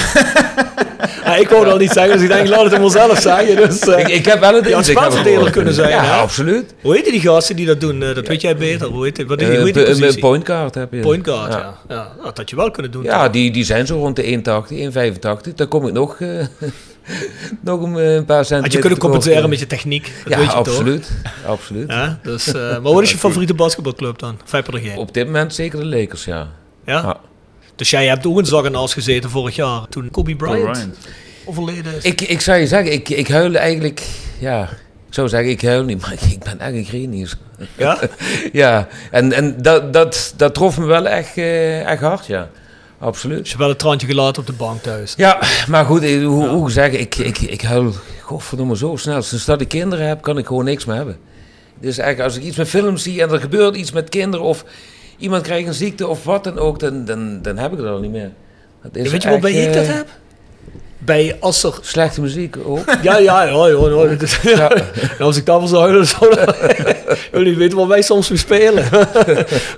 Ja, 1.23 1.35
ik 1.43 1.49
wou 1.49 1.65
dat 1.65 1.79
niet 1.79 1.91
zeggen, 1.91 2.13
dus 2.13 2.21
ik 2.21 2.27
denk, 2.27 2.47
laat 2.47 2.63
het 2.63 2.71
hem 2.71 2.89
zelf 2.89 3.19
zeggen. 3.21 3.55
Dus, 3.55 3.79
eh, 3.79 3.99
ik, 3.99 4.07
ik 4.07 4.25
heb 4.25 4.39
wel 4.39 4.53
het 4.53 4.67
inzicht 4.67 5.03
voren. 5.03 5.51
kunnen 5.51 5.73
zijn, 5.73 5.89
Ja, 5.89 6.17
absoluut. 6.19 6.73
Hoe 6.81 6.95
heet 6.95 7.05
die 7.05 7.19
gasten 7.21 7.55
die 7.55 7.65
dat 7.65 7.81
doen? 7.81 8.03
Eh, 8.03 8.15
dat 8.15 8.27
weet 8.27 8.41
jij 8.41 8.55
beter. 8.57 8.87
Hoe 8.87 9.03
heet, 9.03 9.23
wat 9.27 9.41
is 9.41 9.47
die, 9.47 9.55
Eh, 9.55 9.55
hoe 9.57 9.65
heet 9.65 9.73
die 9.73 9.83
p- 9.83 9.87
een 9.87 9.93
positie? 9.99 10.19
point 10.19 10.45
guard 10.45 10.75
heb 10.75 10.93
je. 10.93 10.99
Point 10.99 11.27
guard, 11.27 11.53
ja. 11.53 11.77
Ja. 11.89 11.95
Nou, 11.95 12.23
dat 12.23 12.37
had 12.37 12.49
je 12.49 12.55
wel 12.55 12.71
kunnen 12.71 12.91
doen. 12.91 13.03
Ja, 13.03 13.29
die, 13.29 13.51
die 13.51 13.63
zijn 13.63 13.87
zo 13.87 13.95
rond 13.97 14.15
de 14.15 14.23
1,80, 14.23 14.77
1,85. 14.77 15.53
Dan 15.55 15.67
kom 15.67 15.87
ik 15.87 15.93
nog, 15.93 16.19
eh, 16.19 16.27
nog 17.61 17.81
een, 17.81 17.97
eh, 17.97 18.25
paar 18.25 18.45
centimeter 18.45 18.61
Had 18.61 18.71
je 18.71 18.79
kunnen 18.79 18.99
compenseren 18.99 19.49
met 19.49 19.59
je 19.59 19.67
techniek. 19.67 20.11
Dat 20.23 20.31
Ja, 20.33 20.37
weet 20.37 20.45
je 20.45 20.51
toch? 20.51 20.67
absoluut. 20.67 21.11
absoluut. 21.47 21.89
Ja, 21.91 22.19
dus, 22.23 22.47
eh, 22.47 22.53
maar 22.61 22.81
wat 22.81 23.01
is 23.01 23.11
je 23.11 23.17
favoriete 23.17 23.53
basketbalclub 23.53 24.19
dan? 24.19 24.39
Er 24.51 24.63
geen? 24.79 24.97
Op 24.97 25.13
dit 25.13 25.25
moment 25.25 25.53
zeker 25.53 25.79
de 25.79 25.85
Lakers, 25.85 26.25
ja. 26.25 26.47
Ja? 26.85 27.01
Ja. 27.01 27.17
Dus 27.75 27.89
jij 27.89 28.07
hebt 28.07 28.25
ook 28.25 28.37
een 28.37 28.45
zak 28.45 28.65
en 28.65 28.75
as 28.75 28.93
gezeten 28.93 29.29
vorig 29.29 29.55
jaar, 29.55 29.87
toen 29.89 30.11
Kobe 30.11 30.35
Bryant, 30.35 30.71
Bryant. 30.71 30.97
overleden 31.45 31.95
is. 31.95 32.03
Ik, 32.03 32.21
ik 32.21 32.41
zou 32.41 32.59
je 32.59 32.67
zeggen, 32.67 32.93
ik, 32.93 33.09
ik 33.09 33.27
huil 33.27 33.55
eigenlijk... 33.55 34.03
Ja, 34.39 34.69
ik 35.07 35.13
zou 35.13 35.29
zeggen, 35.29 35.49
ik 35.49 35.61
huil 35.61 35.83
niet, 35.83 36.01
maar 36.01 36.13
ik, 36.13 36.21
ik 36.21 36.43
ben 36.43 36.59
echt 36.59 36.73
een 36.73 36.85
genius. 36.85 37.35
Ja? 37.77 37.99
Ja, 38.51 38.87
en, 39.11 39.31
en 39.33 39.61
dat, 39.61 39.93
dat, 39.93 40.33
dat 40.37 40.53
trof 40.53 40.77
me 40.77 40.85
wel 40.85 41.07
echt, 41.07 41.37
eh, 41.37 41.85
echt 41.85 42.01
hard, 42.01 42.25
ja. 42.25 42.49
Absoluut. 42.99 43.37
Dus 43.37 43.45
je 43.45 43.51
hebt 43.51 43.61
wel 43.61 43.71
een 43.71 43.79
traantje 43.79 44.07
gelaten 44.07 44.41
op 44.41 44.47
de 44.47 44.53
bank 44.53 44.81
thuis. 44.81 45.13
Ja, 45.17 45.39
maar 45.67 45.85
goed, 45.85 46.03
eh, 46.03 46.25
hoe, 46.25 46.47
hoe 46.47 46.65
gezegd, 46.65 46.93
ik, 46.93 47.15
ik, 47.15 47.39
ik 47.39 47.61
huil 47.61 47.93
godverdomme 48.21 48.77
zo 48.77 48.95
snel. 48.95 49.21
Sinds 49.21 49.45
dat 49.45 49.61
ik 49.61 49.67
kinderen 49.67 50.07
heb, 50.07 50.21
kan 50.21 50.37
ik 50.37 50.45
gewoon 50.45 50.65
niks 50.65 50.85
meer 50.85 50.95
hebben. 50.95 51.17
Dus 51.79 51.97
eigenlijk, 51.97 52.29
als 52.29 52.37
ik 52.37 52.47
iets 52.47 52.57
met 52.57 52.67
films 52.67 53.03
zie 53.03 53.21
en 53.21 53.31
er 53.31 53.39
gebeurt 53.39 53.75
iets 53.75 53.91
met 53.91 54.09
kinderen 54.09 54.45
of 54.45 54.65
iemand 55.17 55.43
krijgt 55.43 55.67
een 55.67 55.73
ziekte 55.73 56.07
of 56.07 56.23
wat 56.23 56.43
dan 56.43 56.57
ook, 56.57 56.79
dan, 56.79 57.05
dan, 57.05 57.41
dan 57.41 57.57
heb 57.57 57.71
ik 57.71 57.77
het 57.77 57.87
al 57.87 57.99
niet 57.99 58.11
meer. 58.11 58.31
Dat 58.83 58.95
is 58.95 59.11
weet 59.11 59.23
je 59.23 59.29
wat 59.29 59.39
bij 59.39 59.51
ik 59.51 59.73
dat 59.73 59.87
heb? 59.87 60.07
Bij 60.97 61.37
als 61.39 61.63
er... 61.63 61.77
Slechte 61.81 62.21
muziek 62.21 62.57
ook. 62.65 62.79
Ja, 63.01 63.17
ja, 63.17 63.43
ja. 63.43 63.67
ja, 63.67 63.67
ja, 65.17 65.25
als 65.25 65.37
ik 65.37 65.45
daarvan 65.45 65.67
zou 65.67 66.05
zou. 66.05 66.35
Jullie 67.33 67.55
weten 67.55 67.77
wat 67.77 67.87
wij 67.87 68.01
soms 68.01 68.29
weer 68.29 68.37
spelen. 68.37 68.85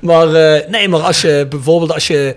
maar 0.01 0.33
eh, 0.33 0.69
nee, 0.69 0.89
maar 0.89 0.99
als 0.99 1.21
je 1.21 1.45
bijvoorbeeld 1.49 1.93
als 1.93 2.07
je 2.07 2.35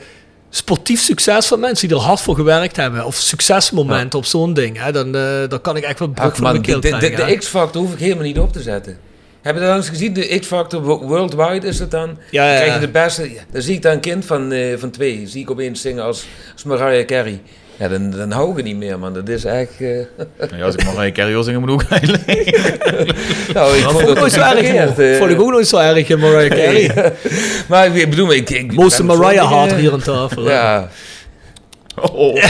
sportief 0.50 1.00
succes 1.00 1.46
van 1.46 1.60
mensen 1.60 1.88
die 1.88 1.96
er 1.96 2.02
hard 2.02 2.20
voor 2.20 2.34
gewerkt 2.34 2.76
hebben, 2.76 3.04
of 3.04 3.14
succesmomenten 3.14 4.18
op 4.18 4.24
zo'n 4.24 4.54
ding, 4.54 4.82
hè, 4.82 4.92
dan, 4.92 5.16
eh, 5.16 5.48
dan 5.48 5.60
kan 5.60 5.76
ik 5.76 5.84
echt 5.84 5.98
wel 5.98 6.08
brug 6.08 6.26
Ach 6.30 6.34
van 6.34 6.42
man, 6.42 6.52
mijn 6.52 6.64
de, 6.64 6.70
keel 6.70 6.80
de, 6.80 6.88
de, 6.90 6.96
krijgen. 6.96 7.26
hè. 7.26 7.32
de 7.32 7.38
X-Factor 7.38 7.82
hoef 7.82 7.92
ik 7.92 7.98
helemaal 7.98 8.24
niet 8.24 8.38
op 8.38 8.52
te 8.52 8.62
zetten. 8.62 8.98
Heb 9.42 9.54
je 9.54 9.60
dat 9.60 9.76
eens 9.76 9.88
gezien? 9.88 10.12
De 10.12 10.38
X-Factor 10.38 10.82
wo- 10.82 11.02
Worldwide 11.06 11.66
is 11.66 11.78
het 11.78 11.90
dan? 11.90 12.18
Ja, 12.30 12.44
ja, 12.44 12.50
Dan 12.52 12.60
krijg 12.62 12.74
je 12.74 12.86
de 12.86 12.92
beste. 12.92 13.32
ja, 13.32 13.40
dan 13.52 13.62
zie 13.62 13.74
ik 13.74 13.82
daar 13.82 13.92
een 13.92 14.00
kind 14.00 14.24
van, 14.24 14.52
eh, 14.52 14.76
van 14.78 14.90
twee. 14.90 15.22
Zie 15.26 15.40
ik 15.42 15.50
opeens 15.50 15.80
zingen 15.80 16.04
als, 16.04 16.26
als 16.52 16.64
Mariah 16.64 17.06
Carey. 17.06 17.40
Ja, 17.76 17.88
dan, 17.88 18.10
dan 18.10 18.30
hou 18.30 18.50
ik 18.50 18.56
het 18.56 18.64
niet 18.64 18.76
meer, 18.76 18.98
man. 18.98 19.12
Dat 19.14 19.28
is 19.28 19.44
echt... 19.44 19.70
eh, 19.78 19.98
Ja, 20.58 20.64
als 20.64 20.74
ik 20.74 20.84
Mariah 20.84 21.12
Carey 21.14 21.30
wil 21.32 21.42
zingen, 21.42 21.60
moet 21.60 21.68
ik 21.68 21.74
ook 21.74 21.90
eigenlijk. 21.90 22.24
nou, 23.54 23.76
ik 23.76 23.82
Dat 23.82 23.92
vond 23.92 24.06
dat 24.06 24.18
nooit 24.18 24.32
zo 24.32 24.40
erg, 24.40 24.98
eh. 24.98 25.16
Vond 25.18 25.30
ik 25.30 25.40
ook 25.40 25.50
nooit 25.50 25.68
zo 25.68 25.78
erg 25.78 26.08
in 26.08 26.18
Mariah 26.18 26.50
Carey. 26.58 27.12
Maar 27.68 27.96
ik 27.96 28.10
bedoel, 28.10 28.32
ik... 28.32 28.50
ik 28.50 28.72
Most 28.72 28.96
ben 28.96 29.06
Mariah 29.06 29.50
dingen- 29.64 29.76
hier 29.78 29.92
aan 29.92 30.02
tafel. 30.02 30.44
hè. 30.44 30.52
Ja, 30.52 30.88
Oh. 32.12 32.42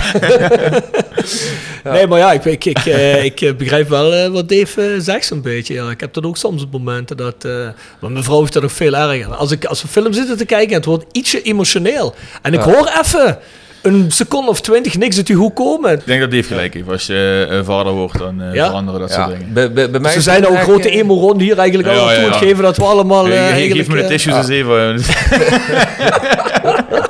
Nee, 1.85 2.07
maar 2.07 2.19
ja, 2.19 2.33
ik, 2.33 2.45
ik, 2.45 2.65
ik, 2.65 2.79
eh, 2.87 3.25
ik 3.25 3.41
eh, 3.41 3.55
begrijp 3.55 3.89
wel 3.89 4.15
eh, 4.15 4.29
wat 4.29 4.49
Dave 4.49 4.97
zegt 5.01 5.27
zo'n 5.27 5.41
beetje. 5.43 5.75
Ja. 5.75 5.91
Ik 5.91 6.01
heb 6.01 6.13
dat 6.15 6.25
ook 6.25 6.37
soms 6.37 6.63
op 6.63 6.73
momenten 6.73 7.17
dat... 7.17 7.35
eh, 7.45 7.53
maar 8.01 8.11
mijn 8.11 8.25
vrouw 8.25 8.41
heeft 8.41 8.53
dat 8.53 8.63
nog 8.63 8.73
veel 8.73 8.95
erger. 8.97 9.35
Als, 9.35 9.51
ik, 9.51 9.65
als 9.65 9.83
we 9.83 9.89
film 9.89 10.13
zitten 10.13 10.37
te 10.37 10.45
kijken 10.45 10.69
en 10.69 10.77
het 10.77 10.85
wordt 10.85 11.05
ietsje 11.13 11.43
emotioneel. 11.43 12.15
En 12.43 12.53
ik 12.53 12.65
Ja. 12.65 12.73
hoor 12.73 12.91
even 13.03 13.39
een 13.83 14.07
seconde 14.11 14.51
of 14.51 14.61
twintig 14.61 14.99
niks 14.99 15.17
uit 15.17 15.27
die 15.27 15.37
hoek 15.37 15.57
komen. 15.57 15.93
Ik 15.93 16.07
denk 16.07 16.21
dat 16.21 16.31
Dave 16.31 16.43
gelijk 16.43 16.75
heeft. 16.75 16.89
Als 16.89 17.07
je 17.07 17.47
eh, 17.51 17.59
vader 17.65 17.93
wordt, 17.93 18.19
dan 18.19 18.43
eh, 18.43 18.55
Ja? 18.55 18.67
veranderen 18.67 19.01
dat 19.01 19.09
ja. 19.11 19.15
soort 19.15 19.39
dingen. 19.39 19.53
Bij, 19.53 19.73
bij, 19.73 19.91
bij 19.91 20.01
mij 20.01 20.13
Ze 20.13 20.21
zijn 20.21 20.43
nou 20.43 20.55
een 20.55 20.63
grote 20.63 20.91
eh, 20.91 20.97
emo-ronde 20.99 21.45
hier 21.45 21.59
eigenlijk 21.59 21.89
Ja, 21.89 21.97
al 22.01 22.13
ja, 22.13 22.23
toe 22.23 22.33
geven 22.33 22.63
dat 22.63 22.77
we 22.77 22.85
allemaal 22.85 23.27
eh, 23.27 23.41
eigenlijk... 23.51 23.87
Geef 23.87 23.89
me 23.89 24.03
de 24.03 24.09
tissues 24.09 24.35
eens 24.37 24.49
even. 24.49 25.01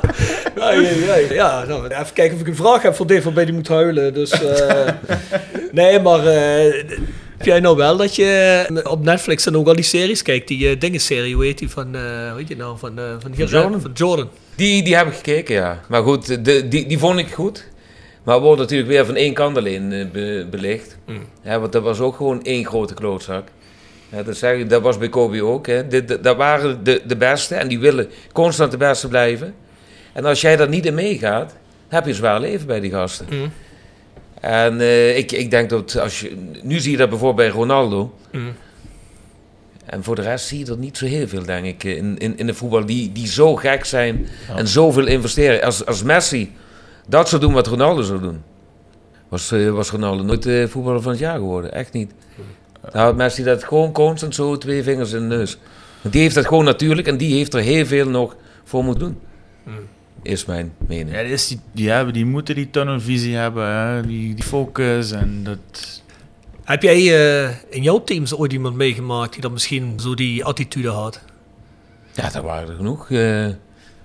Ja, 0.81 0.89
ja, 0.89 1.15
ja, 1.15 1.33
ja. 1.33 1.65
Nou, 1.65 1.87
even 1.87 2.13
kijken 2.13 2.35
of 2.35 2.41
ik 2.41 2.47
een 2.47 2.55
vraag 2.55 2.81
heb 2.81 2.95
voor 2.95 3.07
Dave 3.07 3.23
waarbij 3.23 3.45
die 3.45 3.53
moet 3.53 3.67
huilen. 3.67 4.13
Dus, 4.13 4.31
eh, 4.31 4.87
nee, 5.71 5.99
maar 5.99 6.25
eh, 6.27 6.73
heb 7.37 7.45
jij 7.45 7.59
nou 7.59 7.75
wel 7.77 7.97
dat 7.97 8.15
je 8.15 8.25
eh, 8.83 8.91
op 8.91 9.03
Netflix 9.03 9.43
dan 9.43 9.55
ook 9.55 9.67
al 9.67 9.75
die 9.75 9.83
series 9.83 10.21
kijkt? 10.21 10.47
Die 10.47 10.69
uh, 10.73 10.79
dingenserie, 10.79 11.35
hoe 11.35 11.43
heet 11.45 11.57
die 11.57 11.69
van, 11.69 11.95
eh 11.95 12.01
hoe 12.29 12.37
heet 12.37 12.47
die 12.47 12.57
nou? 12.57 12.77
Van, 12.77 12.97
eh, 12.99 13.03
van, 13.19 13.31
hier- 13.35 13.47
Jordan? 13.47 13.81
Van 13.81 13.91
Jordan. 13.93 14.29
Die, 14.55 14.83
die 14.83 14.95
heb 14.95 15.07
ik 15.07 15.13
gekeken, 15.13 15.55
ja. 15.55 15.79
Maar 15.87 16.03
goed, 16.03 16.45
de, 16.45 16.67
die, 16.67 16.85
die 16.87 16.97
vond 16.99 17.19
ik 17.19 17.31
goed. 17.33 17.69
Maar 18.23 18.39
wordt 18.39 18.59
natuurlijk 18.61 18.89
weer 18.89 19.05
van 19.05 19.15
één 19.15 19.33
kant 19.33 19.57
alleen 19.57 20.09
be- 20.13 20.47
belicht. 20.49 20.97
Ja, 21.43 21.59
want 21.59 21.71
dat 21.71 21.83
was 21.83 21.99
ook 21.99 22.15
gewoon 22.15 22.43
één 22.43 22.65
grote 22.65 22.93
klootzak. 22.93 23.47
Ja, 24.09 24.23
dat, 24.23 24.35
zeg 24.37 24.57
ik, 24.57 24.69
dat 24.69 24.81
was 24.81 24.97
bij 24.97 25.09
Kobe 25.09 25.43
ook. 25.43 25.67
Hè. 25.67 25.87
Dit- 25.87 26.23
Dat 26.23 26.37
waren 26.37 26.83
de, 26.83 27.01
de 27.07 27.17
beste 27.17 27.55
en 27.55 27.67
die 27.67 27.79
willen 27.79 28.09
constant 28.33 28.71
de 28.71 28.77
beste 28.77 29.07
blijven. 29.07 29.53
En 30.13 30.25
als 30.25 30.41
jij 30.41 30.55
daar 30.55 30.69
niet 30.69 30.85
in 30.85 30.93
meegaat, 30.93 31.55
heb 31.87 32.03
je 32.03 32.09
een 32.09 32.15
zwaar 32.15 32.39
leven 32.39 32.67
bij 32.67 32.79
die 32.79 32.91
gasten. 32.91 33.25
Mm. 33.29 33.51
En 34.41 34.81
eh, 34.81 35.17
ik, 35.17 35.31
ik 35.31 35.51
denk 35.51 35.69
dat 35.69 35.97
als 35.99 36.19
je... 36.19 36.51
Nu 36.63 36.79
zie 36.79 36.91
je 36.91 36.97
dat 36.97 37.09
bijvoorbeeld 37.09 37.49
bij 37.49 37.59
Ronaldo. 37.59 38.15
Mm. 38.31 38.53
En 39.85 40.03
voor 40.03 40.15
de 40.15 40.21
rest 40.21 40.47
zie 40.47 40.65
je 40.65 40.71
er 40.71 40.77
niet 40.77 40.97
zo 40.97 41.05
heel 41.05 41.27
veel, 41.27 41.43
denk 41.43 41.65
ik, 41.65 41.83
in, 41.83 42.17
in, 42.17 42.37
in 42.37 42.45
de 42.45 42.53
voetbal 42.53 42.85
die, 42.85 43.11
die 43.11 43.27
zo 43.27 43.55
gek 43.55 43.85
zijn 43.85 44.27
en 44.55 44.67
zoveel 44.67 45.07
investeren. 45.07 45.63
Als, 45.63 45.85
als 45.85 46.03
Messi 46.03 46.51
dat 47.07 47.29
zou 47.29 47.41
doen 47.41 47.53
wat 47.53 47.67
Ronaldo 47.67 48.01
zou 48.01 48.19
doen, 48.19 48.43
was, 49.29 49.51
eh, 49.51 49.69
was 49.69 49.89
Ronaldo 49.89 50.23
nooit 50.23 50.45
eh, 50.45 50.67
voetballer 50.67 51.01
van 51.01 51.11
het 51.11 51.19
jaar 51.19 51.37
geworden. 51.37 51.73
Echt 51.73 51.93
niet. 51.93 52.11
Dan 52.91 53.01
had 53.01 53.15
Messi 53.15 53.43
dat 53.43 53.63
gewoon 53.63 53.91
constant 53.91 54.35
zo 54.35 54.57
twee 54.57 54.83
vingers 54.83 55.11
in 55.11 55.29
de 55.29 55.35
neus. 55.35 55.57
Die 56.01 56.21
heeft 56.21 56.35
dat 56.35 56.45
gewoon 56.47 56.65
natuurlijk 56.65 57.07
en 57.07 57.17
die 57.17 57.35
heeft 57.35 57.53
er 57.53 57.61
heel 57.61 57.85
veel 57.85 58.09
nog 58.09 58.35
voor 58.63 58.83
moeten 58.83 59.03
doen. 59.03 59.19
Is 60.23 60.45
mijn 60.45 60.73
mening. 60.87 61.15
Ja, 61.15 61.21
dat 61.21 61.31
is 61.31 61.47
die, 61.47 61.59
die, 61.71 61.89
hebben, 61.89 62.13
die 62.13 62.25
moeten 62.25 62.55
die 62.55 62.69
tunnelvisie 62.69 63.35
hebben, 63.35 63.67
hè? 63.67 64.01
Die, 64.07 64.33
die 64.35 64.43
focus 64.43 65.11
en 65.11 65.43
dat... 65.43 66.01
Heb 66.63 66.81
jij 66.81 66.97
eh, 67.45 67.49
in 67.69 67.81
jouw 67.83 68.03
teams 68.03 68.35
ooit 68.35 68.53
iemand 68.53 68.75
meegemaakt 68.75 69.31
die 69.33 69.41
dan 69.41 69.51
misschien 69.51 69.99
zo 69.99 70.13
die 70.15 70.45
attitude 70.45 70.89
had? 70.89 71.19
Ja, 72.13 72.29
daar 72.29 72.43
waren 72.43 72.69
er 72.69 72.75
genoeg. 72.75 73.09
eh. 73.11 73.47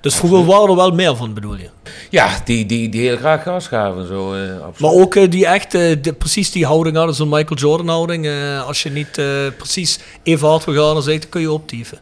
Dus 0.01 0.15
vroeger 0.15 0.45
waren 0.45 0.69
er 0.69 0.77
wel 0.77 0.91
meer 0.91 1.17
van, 1.17 1.35
bedoel 1.35 1.57
je? 1.57 1.69
ja, 2.11 2.41
die, 2.45 2.67
die, 2.67 2.89
die 2.89 3.01
heel 3.01 3.17
graag 3.17 3.43
gas 3.43 3.67
gaven. 3.69 4.07
Zo, 4.07 4.35
eh, 4.35 4.51
absoluut. 4.61 4.79
Maar 4.81 4.91
ook 5.03 5.31
die 5.31 5.47
echt 5.47 5.75
eh, 5.75 5.97
de- 6.03 6.13
precies 6.13 6.51
die 6.53 6.67
houding 6.67 6.97
hadden, 6.97 7.15
zo'n 7.15 7.29
Michael 7.29 7.61
Jordan 7.61 7.89
houding. 7.89 8.27
eh, 8.27 8.67
als 8.67 8.83
je 8.83 8.91
niet 8.91 9.19
eh, 9.19 9.27
precies 9.57 9.99
even 10.23 10.49
hard 10.49 10.65
wil 10.65 10.75
gaan, 10.85 10.95
dan, 10.95 11.03
zeg 11.03 11.15
ik, 11.15 11.21
dan 11.21 11.31
kun 11.31 11.41
je 11.41 11.53
optieven. 11.53 11.99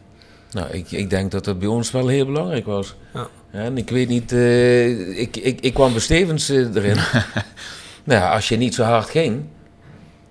Nou, 0.51 0.67
ik, 0.71 0.91
ik 0.91 1.09
denk 1.09 1.31
dat 1.31 1.45
dat 1.45 1.59
bij 1.59 1.67
ons 1.67 1.91
wel 1.91 2.07
heel 2.07 2.25
belangrijk 2.25 2.65
was. 2.65 2.95
Ja. 3.13 3.27
En 3.55 3.77
ik 3.77 3.89
weet 3.89 4.07
niet, 4.07 4.31
eh, 4.31 5.19
ik, 5.19 5.37
ik, 5.37 5.61
ik 5.61 5.73
kwam 5.73 5.91
bij 5.91 6.01
Stevens 6.01 6.49
eh, 6.49 6.75
erin. 6.75 6.97
nou 8.03 8.21
ja, 8.21 8.33
als 8.33 8.49
je 8.49 8.57
niet 8.57 8.75
zo 8.75 8.83
hard 8.83 9.09
ging, 9.09 9.43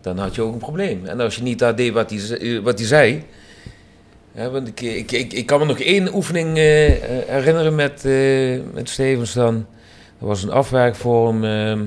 dan 0.00 0.18
had 0.18 0.34
je 0.34 0.42
ook 0.42 0.52
een 0.52 0.58
probleem. 0.58 1.06
En 1.06 1.20
als 1.20 1.36
je 1.36 1.42
niet 1.42 1.58
dat 1.58 1.76
deed 1.76 1.92
wat 1.92 2.10
hij, 2.10 2.38
eh, 2.38 2.58
wat 2.58 2.78
hij 2.78 2.88
zei. 2.88 3.22
Hè, 4.32 4.50
want 4.50 4.68
ik, 4.68 4.80
ik, 4.80 5.12
ik, 5.12 5.32
ik 5.32 5.46
kan 5.46 5.58
me 5.58 5.66
nog 5.66 5.80
één 5.80 6.14
oefening 6.14 6.56
herinneren 7.26 7.74
met, 7.74 8.04
eh, 8.04 8.60
met 8.72 8.88
Stevens 8.88 9.32
dan. 9.32 9.66
Dat 10.18 10.28
was 10.28 10.42
een 10.42 10.50
afwerkvorm. 10.50 11.44
ehm, 11.44 11.80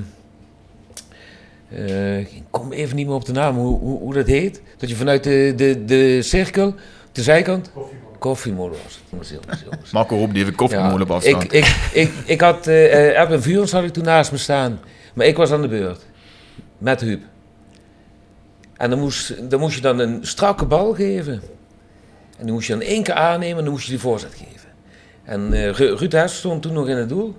eh, 1.68 2.18
ik 2.18 2.42
kom 2.50 2.72
even 2.72 2.96
niet 2.96 3.06
meer 3.06 3.14
op 3.14 3.24
de 3.24 3.32
naam, 3.32 3.56
hoe, 3.56 3.78
hoe, 3.78 3.98
hoe 3.98 4.14
dat 4.14 4.26
heet. 4.26 4.62
Dat 4.76 4.88
je 4.88 4.96
vanuit 4.96 5.24
de, 5.24 5.52
de, 5.56 5.84
de 5.84 6.22
cirkel, 6.22 6.74
de 7.12 7.22
zijkant... 7.22 7.70
was 8.84 8.94
het. 8.94 9.00
Jongens, 9.10 9.60
jongens. 9.70 9.90
Marco 9.90 10.26
die 10.26 10.36
heeft 10.36 10.48
een 10.48 10.54
koffiemolen 10.54 11.06
Ja. 11.22 11.40
Ik, 11.40 11.52
ik, 11.52 11.76
ik, 11.92 12.12
ik 12.24 12.40
had 12.40 12.66
eh 12.66 12.92
eh, 12.92 13.20
Erwin 13.20 13.42
Vuurens 13.42 13.72
had 13.72 13.84
ik 13.84 13.92
toen 13.92 14.04
naast 14.04 14.32
me 14.32 14.38
staan. 14.38 14.80
Maar 15.14 15.26
ik 15.26 15.36
was 15.36 15.50
aan 15.50 15.62
de 15.62 15.68
beurt. 15.68 16.06
Met 16.78 17.00
Huub. 17.00 17.22
En 18.76 18.90
dan 18.90 18.98
moest, 18.98 19.50
dan 19.50 19.60
moest 19.60 19.74
je 19.74 19.80
dan 19.80 19.98
een 19.98 20.18
strakke 20.26 20.64
bal 20.64 20.94
geven. 20.94 21.42
En 22.38 22.44
die 22.44 22.52
moest 22.52 22.66
je 22.66 22.72
dan 22.72 22.82
één 22.82 23.02
keer 23.02 23.14
aannemen 23.14 23.58
en 23.58 23.64
dan 23.64 23.72
moest 23.72 23.84
je 23.84 23.90
die 23.90 24.00
voorzet 24.00 24.34
geven. 24.34 24.68
En 25.24 25.52
eh, 25.52 25.70
Ru- 25.70 25.94
Ruud 25.94 26.12
Hess 26.12 26.36
stond 26.38 26.62
toen 26.62 26.72
nog 26.72 26.88
in 26.88 26.96
het 26.96 27.08
doel. 27.08 27.36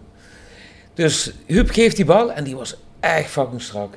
Dus 0.93 1.31
Huub 1.45 1.69
geeft 1.69 1.95
die 1.95 2.06
bal 2.06 2.31
en 2.31 2.43
die 2.43 2.56
was 2.56 2.76
echt 2.99 3.30
fucking 3.30 3.61
strak. 3.61 3.93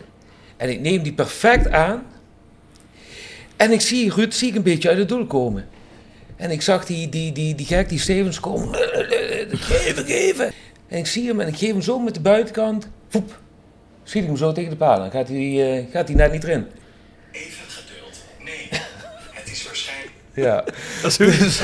En 0.57 0.69
ik 0.71 0.81
neem 0.81 1.03
die 1.03 1.13
perfect 1.13 1.71
aan. 1.71 2.03
En 3.57 3.73
ik 3.73 3.81
zie 3.81 4.13
Ruud 4.15 4.33
zie 4.33 4.49
ik 4.49 4.55
een 4.55 4.63
beetje 4.63 4.89
uit 4.89 4.99
het 4.99 5.09
doel 5.09 5.27
komen. 5.27 5.69
En 6.43 6.51
ik 6.51 6.63
zag 6.63 6.85
die, 6.85 7.09
die, 7.09 7.33
die, 7.33 7.55
die 7.55 7.67
gek, 7.67 7.89
die 7.89 7.99
Stevens 7.99 8.41
komen. 8.41 8.75
Geven, 9.51 10.05
geven. 10.05 10.53
En 10.89 10.99
ik 10.99 11.07
zie 11.07 11.27
hem 11.27 11.41
en 11.41 11.49
ik 11.49 11.57
geef 11.57 11.71
hem 11.71 11.83
zo 11.83 11.99
met 11.99 12.15
de 12.15 12.21
buitenkant. 12.21 12.89
Voep. 13.09 13.39
Schiet 14.05 14.23
ik 14.23 14.29
hem 14.29 14.37
zo 14.37 14.53
tegen 14.53 14.71
de 14.71 14.77
paal. 14.77 14.99
Dan 14.99 15.11
gaat 15.11 15.29
hij, 15.29 15.77
eh, 15.77 15.85
gaat 15.93 16.09
hij 16.09 16.17
net 16.17 16.33
niet 16.33 16.45
erin. 16.45 16.67
Even 17.33 17.53
geduld. 17.69 18.25
Nee, 18.45 18.69
het 19.41 19.51
is 19.51 19.65
waarschijnlijk. 19.65 20.13
Ja. 20.35 20.65
Dat 21.03 21.11
is 21.11 21.17
dus, 21.17 21.59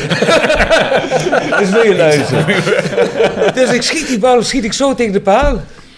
dat 1.50 1.60
is 1.60 1.70
weer 1.70 1.96
luisteren. 1.96 2.46
dus 3.54 3.72
ik 3.72 3.82
schiet 3.82 4.06
die 4.06 4.18
bal 4.18 4.42
schiet 4.42 4.64
ik 4.64 4.72
zo 4.72 4.94
tegen 4.94 5.12
de 5.12 5.20
paal. 5.20 5.54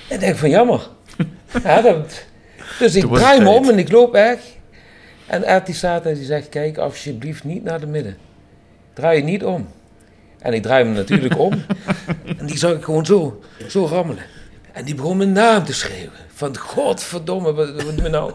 En 0.09 0.15
ik 0.15 0.21
denk 0.21 0.37
van 0.37 0.51
jammer. 0.51 0.89
Ja, 1.63 1.81
dat, 1.81 2.25
dus 2.79 2.95
ik 2.95 3.15
draai 3.15 3.41
me 3.41 3.49
om 3.49 3.69
en 3.69 3.79
ik 3.79 3.93
loop 3.93 4.13
weg. 4.13 4.39
En 5.27 5.45
Ed 5.45 5.67
die 5.67 5.75
staat 5.75 6.05
daar 6.05 6.15
die 6.15 6.25
zegt, 6.25 6.49
kijk 6.49 6.79
alsjeblieft 6.79 7.45
niet 7.45 7.65
naar 7.65 7.81
de 7.81 7.87
midden. 7.87 8.17
Draai 8.95 9.17
je 9.17 9.25
niet 9.25 9.45
om. 9.45 9.69
En 10.39 10.53
ik 10.53 10.63
draai 10.63 10.85
me 10.85 10.95
natuurlijk 10.95 11.39
om. 11.39 11.53
En 12.39 12.47
die 12.47 12.59
zag 12.59 12.73
ik 12.73 12.85
gewoon 12.85 13.07
zo, 13.07 13.41
zo 13.69 13.87
rammelen. 13.87 14.23
En 14.73 14.85
die 14.85 14.95
begon 14.95 15.17
mijn 15.17 15.33
naam 15.33 15.65
te 15.65 15.73
schreeuwen. 15.73 16.19
Van 16.35 16.59
godverdomme, 16.59 17.53
wat, 17.53 17.71
wat 17.83 17.97
doe 17.97 18.03
je 18.03 18.09
nou? 18.09 18.33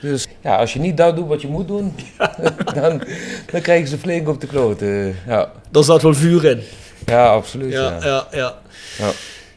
Dus 0.00 0.26
ja, 0.40 0.56
als 0.56 0.72
je 0.72 0.78
niet 0.78 0.96
dat 0.96 1.16
doet 1.16 1.26
wat 1.28 1.40
je 1.40 1.48
moet 1.48 1.68
doen, 1.68 1.94
dan, 2.74 3.02
dan 3.50 3.60
krijgen 3.60 3.88
ze 3.88 3.98
flink 3.98 4.28
op 4.28 4.40
de 4.40 4.46
kloten. 4.46 5.16
Ja, 5.26 5.52
Daar 5.70 5.84
zat 5.84 6.02
wel 6.02 6.14
vuur 6.14 6.44
in. 6.44 6.62
ja 7.06 7.26
absoluut. 7.26 7.72
Ja, 7.72 7.82
Ja, 7.90 7.98
ja, 8.06 8.26
ja. 8.30 8.54
Ja. 8.98 9.10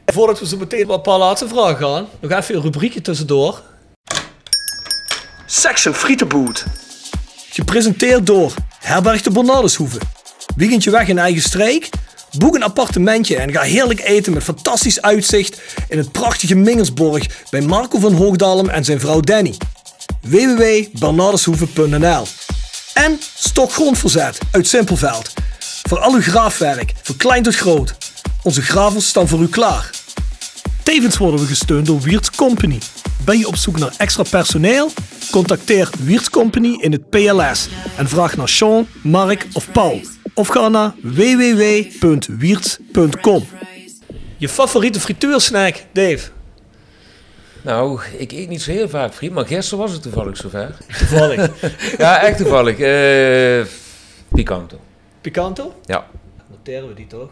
Voordat 0.05 0.39
we 0.39 0.47
zo 0.47 0.57
meteen 0.57 0.89
een 0.89 1.01
paar 1.01 1.17
laatste 1.17 1.47
vragen 1.47 1.77
gaan, 1.77 2.07
nog 2.19 2.31
even 2.31 2.55
een 2.55 2.61
rubriekje 2.61 3.01
tussendoor. 3.01 3.61
Section 5.45 5.93
Frietenboot. 5.93 6.65
Gepresenteerd 7.49 8.25
door 8.25 8.53
Herberg 8.79 9.21
de 9.21 9.31
Bernardeshoeve. 9.31 9.97
Weekendje 10.59 10.91
weg 10.91 11.07
in 11.07 11.19
eigen 11.19 11.41
streek? 11.41 11.89
Boek 12.37 12.55
een 12.55 12.63
appartementje 12.63 13.35
en 13.35 13.51
ga 13.51 13.61
heerlijk 13.61 13.99
eten 13.99 14.33
met 14.33 14.43
fantastisch 14.43 15.01
uitzicht 15.01 15.61
in 15.89 15.97
het 15.97 16.11
prachtige 16.11 16.55
Mingersborg 16.55 17.27
bij 17.49 17.61
Marco 17.61 17.99
van 17.99 18.13
Hoogdalem 18.13 18.69
en 18.69 18.85
zijn 18.85 18.99
vrouw 18.99 19.19
Danny. 19.19 19.55
www.bernardeshoeve.nl 20.21 22.25
En 22.93 23.19
Stok 23.35 23.71
Grondverzet 23.71 24.37
uit 24.51 24.67
Simpelveld. 24.67 25.33
Voor 25.83 25.99
al 25.99 26.13
uw 26.13 26.21
graafwerk, 26.21 26.93
van 27.01 27.17
klein 27.17 27.43
tot 27.43 27.55
groot. 27.55 27.95
Onze 28.43 28.61
gravels 28.61 29.07
staan 29.07 29.27
voor 29.27 29.41
u 29.41 29.47
klaar. 29.47 29.89
Tevens 30.83 31.17
worden 31.17 31.39
we 31.39 31.45
gesteund 31.45 31.85
door 31.85 32.01
Wiert's 32.01 32.31
Company. 32.31 32.79
Ben 33.25 33.37
je 33.37 33.47
op 33.47 33.55
zoek 33.55 33.79
naar 33.79 33.93
extra 33.97 34.23
personeel? 34.23 34.91
Contacteer 35.31 35.89
Wiert's 35.99 36.29
Company 36.29 36.77
in 36.81 36.91
het 36.91 37.09
PLS 37.09 37.67
en 37.97 38.09
vraag 38.09 38.37
naar 38.37 38.49
Sean, 38.49 38.87
Mark 39.03 39.47
of 39.53 39.71
Paul. 39.71 40.01
Of 40.39 40.47
ga 40.47 40.69
naar 40.69 40.93
www.wierts.com. 41.01 43.47
Je 44.37 44.49
favoriete 44.49 44.99
frituursnack, 44.99 45.75
Dave? 45.91 46.29
Nou, 47.61 48.01
ik 48.17 48.31
eet 48.31 48.49
niet 48.49 48.61
zo 48.61 48.71
heel 48.71 48.89
vaak 48.89 49.13
friet, 49.13 49.31
maar 49.31 49.45
gisteren 49.45 49.79
was 49.79 49.91
het 49.91 50.01
toevallig 50.01 50.37
zover. 50.37 50.77
Toevallig. 50.97 51.49
Ja, 51.97 52.21
echt 52.21 52.37
toevallig. 52.37 52.79
Eh 52.79 53.65
Picanto. 54.33 54.79
Picanto? 55.21 55.75
Ja. 55.85 56.07
Noteren 56.49 56.87
we 56.87 56.93
die 56.93 57.07
toch? 57.07 57.31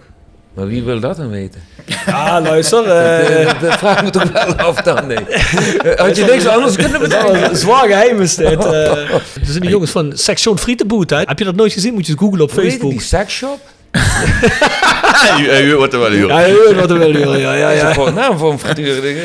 Maar 0.57 0.67
wie 0.67 0.83
wil 0.83 0.99
dat 0.99 1.17
dan 1.17 1.29
weten? 1.29 1.61
Ah, 2.05 2.43
luister. 2.43 2.83
eh, 2.91 3.45
Dat, 3.45 3.59
dat 3.61 3.77
vraag 3.77 3.97
ik 3.97 4.03
me 4.03 4.09
toch 4.09 4.31
wel 4.31 4.55
af 4.55 4.81
dan, 4.81 5.07
nee. 5.07 5.17
Eh, 5.17 5.99
Had 6.05 6.17
je 6.17 6.23
niks 6.25 6.45
anders 6.47 6.75
kunnen 6.75 6.99
bedenken? 7.01 7.57
Zwaar 7.57 7.87
geheim 7.87 8.21
is 8.21 8.35
dit. 8.35 8.65
eh. 8.65 9.11
Er 9.13 9.21
zijn 9.45 9.61
die 9.61 9.69
jongens 9.69 9.91
van 9.91 10.11
Section 10.15 10.57
Frietenboot. 10.57 11.09
Hè? 11.09 11.17
Heb 11.17 11.39
je 11.39 11.45
dat 11.45 11.55
nooit 11.55 11.73
gezien? 11.73 11.93
Moet 11.93 12.05
je 12.05 12.11
eens 12.11 12.21
googlen 12.21 12.41
op 12.41 12.51
Hoe 12.51 12.61
heet 12.61 12.71
het, 12.71 12.81
Facebook. 12.81 12.99
die? 12.99 13.17
Ja, 13.39 13.57
u, 15.39 15.69
u 15.71 15.75
wordt 15.75 15.93
er 15.93 15.99
wel. 15.99 16.11
Ja, 16.11 16.39
je 16.39 16.65
weet 16.67 16.79
wat 16.79 16.91
er 16.91 16.97
wil, 16.99 17.17
joh. 17.17 17.39
Ja, 17.39 17.53
ja, 17.53 17.67
Dat 17.67 17.75
is 17.75 17.81
ja. 17.81 17.93
voor- 17.93 18.13
naam 18.13 18.37
voor 18.37 18.51
een 18.51 18.59
frituur. 18.59 19.15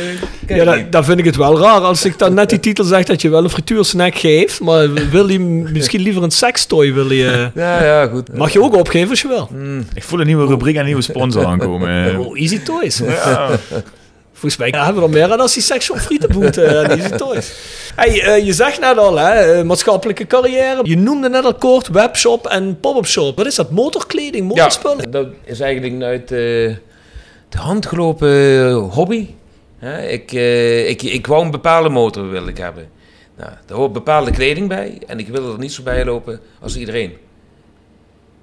Ja, 0.47 0.65
dan, 0.65 0.85
dan 0.91 1.05
vind 1.05 1.19
ik 1.19 1.25
het 1.25 1.37
wel 1.37 1.59
raar 1.61 1.81
als 1.81 2.05
ik 2.05 2.19
dan 2.19 2.35
net 2.35 2.51
die 2.51 2.61
titel 2.61 2.85
zeg 2.85 3.05
dat 3.05 3.23
je 3.23 3.29
wel 3.29 3.45
een 3.45 3.51
frituursnack 3.51 4.15
geeft, 4.15 4.61
maar 4.61 4.89
wil 5.11 5.29
je 5.29 5.39
misschien 5.41 6.01
liever 6.01 6.23
een 6.23 6.31
sekstooi 6.31 6.93
wil 6.93 7.11
je... 7.13 7.51
Ja, 7.55 7.85
ja, 7.85 8.07
goed. 8.07 8.37
Mag 8.37 8.53
je 8.53 8.63
ook 8.63 8.75
opgeven 8.77 9.11
als 9.11 9.21
je 9.23 9.29
wil. 9.29 9.49
Ik 9.95 10.03
voel 10.03 10.21
een 10.21 10.27
nieuwe 10.27 10.47
rubriek 10.47 10.75
en 10.75 10.81
een 10.81 10.87
nieuwe 10.87 11.03
sponsor 11.03 11.45
aankomen. 11.47 12.19
Oh, 12.19 12.39
Easy 12.41 12.59
Toys. 12.63 12.99
Ja. 13.07 13.49
Volgens 14.43 14.73
mij 14.73 14.81
hebben 14.85 15.03
we 15.03 15.09
er 15.09 15.15
meer 15.15 15.33
aan 15.33 15.41
als 15.41 15.55
die 15.55 15.63
Section 15.63 15.99
Frietenboot 15.99 16.57
en 16.57 16.91
Easy 16.91 17.09
Toys. 17.17 17.53
Hey, 17.95 18.23
eh, 18.23 18.47
je 18.47 18.53
zegt 18.53 18.81
net 18.81 18.99
al, 18.99 19.19
hè, 19.19 19.33
eh, 19.33 19.65
maatschappelijke 19.65 20.27
carrière. 20.27 20.81
Je 20.83 20.97
noemde 20.97 21.29
net 21.29 21.45
al 21.45 21.55
kort 21.55 21.89
webshop 21.89 22.47
en 22.47 22.81
pop-up 22.81 23.07
shop. 23.07 23.37
Wat 23.37 23.47
is 23.47 23.55
dat? 23.55 23.71
Motorkleding, 23.71 24.49
motorspullen? 24.49 25.05
Ja, 25.05 25.11
dat 25.11 25.27
is 25.45 25.61
eigenlijk 25.61 26.03
uit 26.03 26.23
eh, 26.23 26.39
de 27.49 27.59
hand 27.59 27.87
gelopen 27.87 28.73
hobby. 28.73 29.29
Ik, 30.09 30.33
eh, 30.33 30.89
ik, 30.89 31.03
ik 31.03 31.27
wou 31.27 31.45
een 31.45 31.51
bepaalde 31.51 31.89
motor 31.89 32.31
wil 32.31 32.47
ik 32.47 32.59
hebben. 32.59 32.89
Nou, 33.37 33.51
daar 33.67 33.77
hoort 33.77 33.93
bepaalde 33.93 34.31
kleding 34.31 34.69
bij 34.69 34.99
en 35.07 35.19
ik 35.19 35.29
wil 35.29 35.53
er 35.53 35.59
niet 35.59 35.73
zo 35.73 35.83
bij 35.83 36.05
lopen 36.05 36.41
als 36.61 36.77
iedereen. 36.77 37.13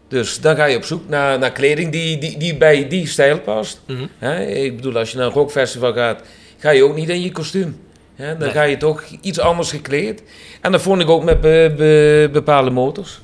Dus 0.09 0.41
dan 0.41 0.55
ga 0.55 0.65
je 0.65 0.77
op 0.77 0.83
zoek 0.83 1.09
naar, 1.09 1.39
naar 1.39 1.51
kleding 1.51 1.91
die, 1.91 2.17
die, 2.17 2.37
die 2.37 2.57
bij 2.57 2.87
die 2.87 3.07
stijl 3.07 3.39
past. 3.39 3.81
Mhm. 3.87 4.31
Ik 4.41 4.75
bedoel, 4.75 4.97
als 4.97 5.11
je 5.11 5.17
naar 5.17 5.25
een 5.25 5.31
rockfestival 5.31 5.93
gaat, 5.93 6.21
ga 6.57 6.69
je 6.69 6.83
ook 6.83 6.95
niet 6.95 7.09
in 7.09 7.21
je 7.21 7.31
kostuum. 7.31 7.77
Dan 8.15 8.37
Nee. 8.37 8.49
ga 8.49 8.63
je 8.63 8.77
toch 8.77 9.03
iets 9.21 9.39
anders 9.39 9.71
gekleed. 9.71 10.23
En 10.61 10.71
dat 10.71 10.81
vond 10.81 11.01
ik 11.01 11.09
ook 11.09 11.23
met 11.23 11.41
be- 11.41 11.73
be- 11.77 12.29
bepaalde 12.31 12.69
motors. 12.69 13.21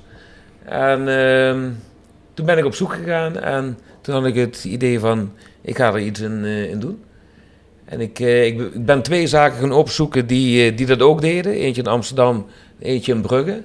En 0.66 1.08
ehm, 1.08 1.70
toen 2.34 2.46
ben 2.46 2.58
ik 2.58 2.66
op 2.66 2.76
zoek 2.76 2.94
gegaan 2.94 3.40
en 3.40 3.78
toen 4.02 4.16
had 4.16 4.26
ik 4.26 4.36
het 4.36 4.64
idee 4.64 5.00
van, 5.00 5.32
ik 5.62 5.78
ga 5.78 5.94
er 5.94 6.00
iets 6.00 6.20
in, 6.20 6.42
eh, 6.46 6.70
in 6.70 6.80
doen. 6.80 7.04
En 7.86 8.02
ik, 8.02 8.20
eh, 8.20 8.46
ik, 8.46 8.60
ik 8.74 8.86
ben 8.86 9.02
twee 9.02 9.28
zaken 9.28 9.60
gaan 9.60 9.72
opzoeken 9.72 10.28
die, 10.28 10.70
eh, 10.72 10.78
die 10.78 10.86
dat 10.86 11.02
ook 11.02 11.22
deden. 11.22 11.52
Eentje 11.54 11.82
in 11.82 11.88
Amsterdam, 11.88 12.46
eentje 12.80 13.14
in 13.14 13.22
Brugge. 13.22 13.62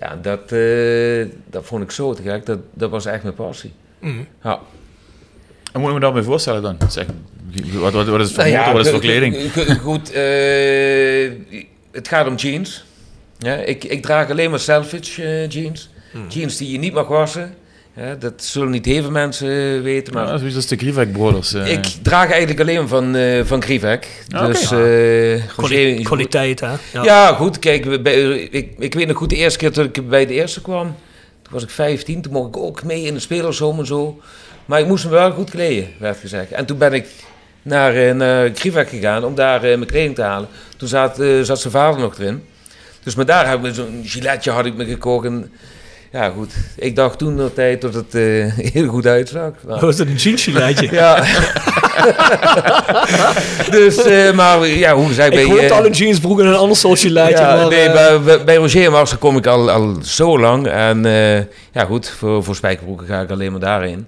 Ja, 0.00 0.18
dat, 0.22 0.52
eh, 0.52 1.26
dat 1.50 1.64
vond 1.64 1.82
ik 1.82 1.90
zo 1.90 2.14
te 2.14 2.22
gek. 2.22 2.46
Dat, 2.46 2.58
dat 2.74 2.90
was 2.90 3.06
echt 3.06 3.22
mijn 3.22 3.34
passie. 3.34 3.72
Mhm. 3.98 4.22
Ja. 4.42 4.60
En 5.72 5.80
moet 5.80 5.88
ik 5.88 5.94
me 5.94 6.00
daarbij 6.00 6.22
voorstellen 6.22 6.62
dan? 6.62 6.76
Zeg, 6.88 7.06
wat, 7.72 7.92
wat, 7.92 8.06
wat 8.06 8.20
is 8.20 8.26
het 8.26 8.34
voor 8.34 8.44
Nou 8.44 8.56
motor, 8.56 8.72
wat 8.72 8.86
is 8.86 8.92
het 8.92 8.94
voor 8.94 9.10
kleding? 9.10 9.52
Goed, 9.80 10.12
eh, 10.12 11.30
het 11.90 12.08
gaat 12.08 12.26
om 12.26 12.34
jeans. 12.34 12.84
Ja, 13.38 13.54
ik, 13.54 13.84
ik 13.84 14.02
draag 14.02 14.30
alleen 14.30 14.50
maar 14.50 14.58
selfish 14.58 15.18
eh, 15.18 15.48
jeans. 15.48 15.88
Hmm. 16.12 16.28
Jeans 16.28 16.56
die 16.56 16.72
je 16.72 16.78
niet 16.78 16.92
mag 16.92 17.08
wassen. 17.08 17.54
Ja, 18.00 18.14
dat 18.14 18.32
zullen 18.36 18.70
niet 18.70 18.84
heel 18.84 19.02
veel 19.02 19.10
mensen 19.10 19.82
weten, 19.82 20.14
maar 20.14 20.26
Ja, 20.26 20.36
zoiets 20.38 20.56
als 20.56 20.66
de 20.66 20.76
Grivek 20.76 21.12
Brothers. 21.12 21.54
eh. 21.54 21.72
ik 21.72 21.84
draag 22.02 22.30
eigenlijk 22.30 22.60
alleen 22.60 22.88
van, 22.88 23.14
eh 23.16 23.44
van. 23.44 23.62
Ah. 23.62 24.46
Dus, 24.46 24.62
eh, 24.62 24.68
Kwali- 24.68 25.42
Roger- 25.56 26.02
kwaliteit, 26.02 26.60
hè? 26.60 26.72
Ja. 27.02 27.32
goed, 27.32 27.58
kijk, 27.58 27.84
we- 27.84 28.00
bij, 28.00 28.30
ik, 28.32 28.72
ik 28.78 28.94
weet 28.94 29.06
nog 29.06 29.16
goed, 29.16 29.30
de 29.30 29.36
eerste 29.36 29.58
keer 29.58 29.72
dat 29.72 29.84
ik 29.96 30.08
bij 30.08 30.26
de 30.26 30.32
eerste 30.34 30.60
kwam, 30.62 30.86
toen 31.42 31.52
was 31.52 31.62
ik 31.62 31.70
15, 31.70 32.22
toen 32.22 32.32
mocht 32.32 32.48
ik 32.48 32.56
ook 32.56 32.82
mee 32.82 33.02
in 33.02 33.14
de 33.14 33.20
spelershome 33.20 33.80
en 33.80 33.86
zo. 33.86 34.20
Maar 34.66 34.80
ik 34.80 34.86
moest 34.86 35.04
me 35.04 35.10
wel 35.10 35.30
goed 35.32 35.50
kleden, 35.50 35.88
werd 35.98 36.18
gezegd. 36.18 36.50
En 36.50 36.66
toen 36.66 36.78
ben 36.78 36.92
ik 36.92 37.06
naar, 37.62 37.94
eh, 37.96 38.14
naar 38.14 38.50
gegaan 38.88 39.24
om 39.24 39.34
daar 39.34 39.56
eh, 39.56 39.76
mijn 39.76 39.86
kleding 39.86 40.14
te 40.14 40.22
halen. 40.22 40.48
Toen 40.76 40.88
zat, 40.88 41.20
eh, 41.20 41.40
zat 41.42 41.60
zijn 41.60 41.72
vader 41.72 42.00
nog 42.00 42.18
erin. 42.18 42.42
Dus 43.02 43.14
maar 43.14 43.26
daar 43.26 43.48
heb 43.48 43.56
ik 43.56 43.62
me 43.62 43.74
zo'n 43.74 44.02
giletje 44.04 44.50
had 44.50 44.66
ik 44.66 44.74
me 44.76 44.84
gekocht. 44.84 45.26
En, 45.26 45.50
ja 46.10 46.30
goed, 46.30 46.52
ik 46.76 46.96
dacht 46.96 47.18
toen 47.18 47.36
de 47.36 47.52
tijd 47.54 47.80
dat 47.80 47.94
het 47.94 48.14
eh, 48.14 48.22
heel 48.74 48.88
goed 48.88 49.06
uitzag. 49.06 49.50
Was 49.64 49.96
dat 49.96 50.06
een 50.06 50.14
jeansgeleidje? 50.14 50.88
ja. 50.92 51.24
dus, 53.70 54.02
eh, 54.02 54.32
maar 54.32 54.66
ja, 54.66 54.94
hoe 54.94 55.12
zei 55.12 55.28
Ik 55.28 55.34
bij... 55.34 55.44
hoorde 55.44 55.62
eh, 55.66 55.70
al 55.78 55.86
een 55.86 55.92
jeansbroek 55.92 56.40
en 56.40 56.46
een 56.46 56.54
ander 56.54 56.76
soort 56.76 56.98
geleidje. 57.00 57.44
ja, 57.44 57.56
maar, 57.56 57.68
nee, 57.68 57.90
bij, 57.92 58.44
bij- 58.44 58.56
Roger 58.56 58.90
Mars 58.90 59.18
kom 59.18 59.36
ik 59.36 59.46
al, 59.46 59.70
al 59.70 59.96
zo 60.02 60.38
lang. 60.38 60.66
En 60.66 61.02
ja, 61.72 61.84
goed, 61.84 62.08
voor, 62.08 62.44
voor 62.44 62.54
spijkerbroeken 62.56 63.06
ga 63.06 63.20
ik 63.20 63.30
alleen 63.30 63.50
maar 63.50 63.60
daarin. 63.60 64.06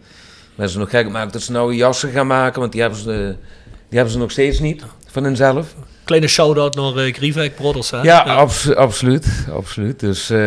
Ze 0.66 0.78
nog 0.78 0.90
gek 0.90 1.04
gemaakt 1.04 1.32
dat 1.32 1.42
ze 1.42 1.52
nou 1.52 1.74
jassen 1.74 2.10
gaan 2.10 2.26
maken, 2.26 2.60
want 2.60 2.72
die 2.72 2.80
hebben 2.80 2.98
ze, 2.98 3.34
die 3.88 3.98
hebben 3.98 4.12
ze 4.12 4.18
nog 4.18 4.30
steeds 4.30 4.58
niet 4.58 4.82
van 5.10 5.24
hunzelf. 5.24 5.66
Kleine 6.04 6.26
shout-out 6.28 6.74
naar 6.74 7.06
uh, 7.06 7.14
Grivek 7.14 7.54
Brothers, 7.54 7.90
hè? 7.90 8.00
Ja, 8.02 8.22
abs- 8.22 8.74
absoluut, 8.74 9.26
absoluut. 9.54 10.00
Dus, 10.00 10.30
eh, 10.30 10.38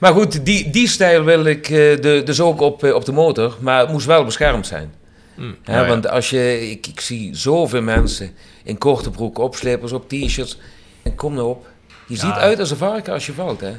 maar 0.00 0.12
goed, 0.12 0.44
die, 0.44 0.70
die 0.70 0.88
stijl 0.88 1.24
wil 1.24 1.44
ik 1.44 1.64
eh, 1.68 1.70
de, 2.00 2.22
dus 2.24 2.40
ook 2.40 2.60
op, 2.60 2.84
eh, 2.84 2.94
op 2.94 3.04
de 3.04 3.12
motor, 3.12 3.56
maar 3.60 3.80
het 3.80 3.90
moest 3.90 4.06
wel 4.06 4.24
beschermd 4.24 4.66
zijn. 4.66 4.92
Mm. 5.34 5.56
Hè, 5.64 5.80
ja. 5.80 5.86
Want 5.86 6.08
als 6.08 6.30
je, 6.30 6.70
ik, 6.70 6.86
ik 6.86 7.00
zie 7.00 7.36
zoveel 7.36 7.82
mensen 7.82 8.30
in 8.64 8.78
korte 8.78 9.10
broek, 9.10 9.38
op 9.38 9.56
slippers, 9.56 9.92
op 9.92 10.08
t-shirts. 10.08 10.58
En 11.02 11.14
kom 11.14 11.34
nou 11.34 11.48
op. 11.48 11.66
Je 12.06 12.16
ziet 12.16 12.32
uit 12.32 12.58
als 12.60 12.70
een 12.70 12.76
varken 12.76 13.12
als 13.12 13.26
je 13.26 13.32
valt. 13.32 13.60
Hè. 13.60 13.72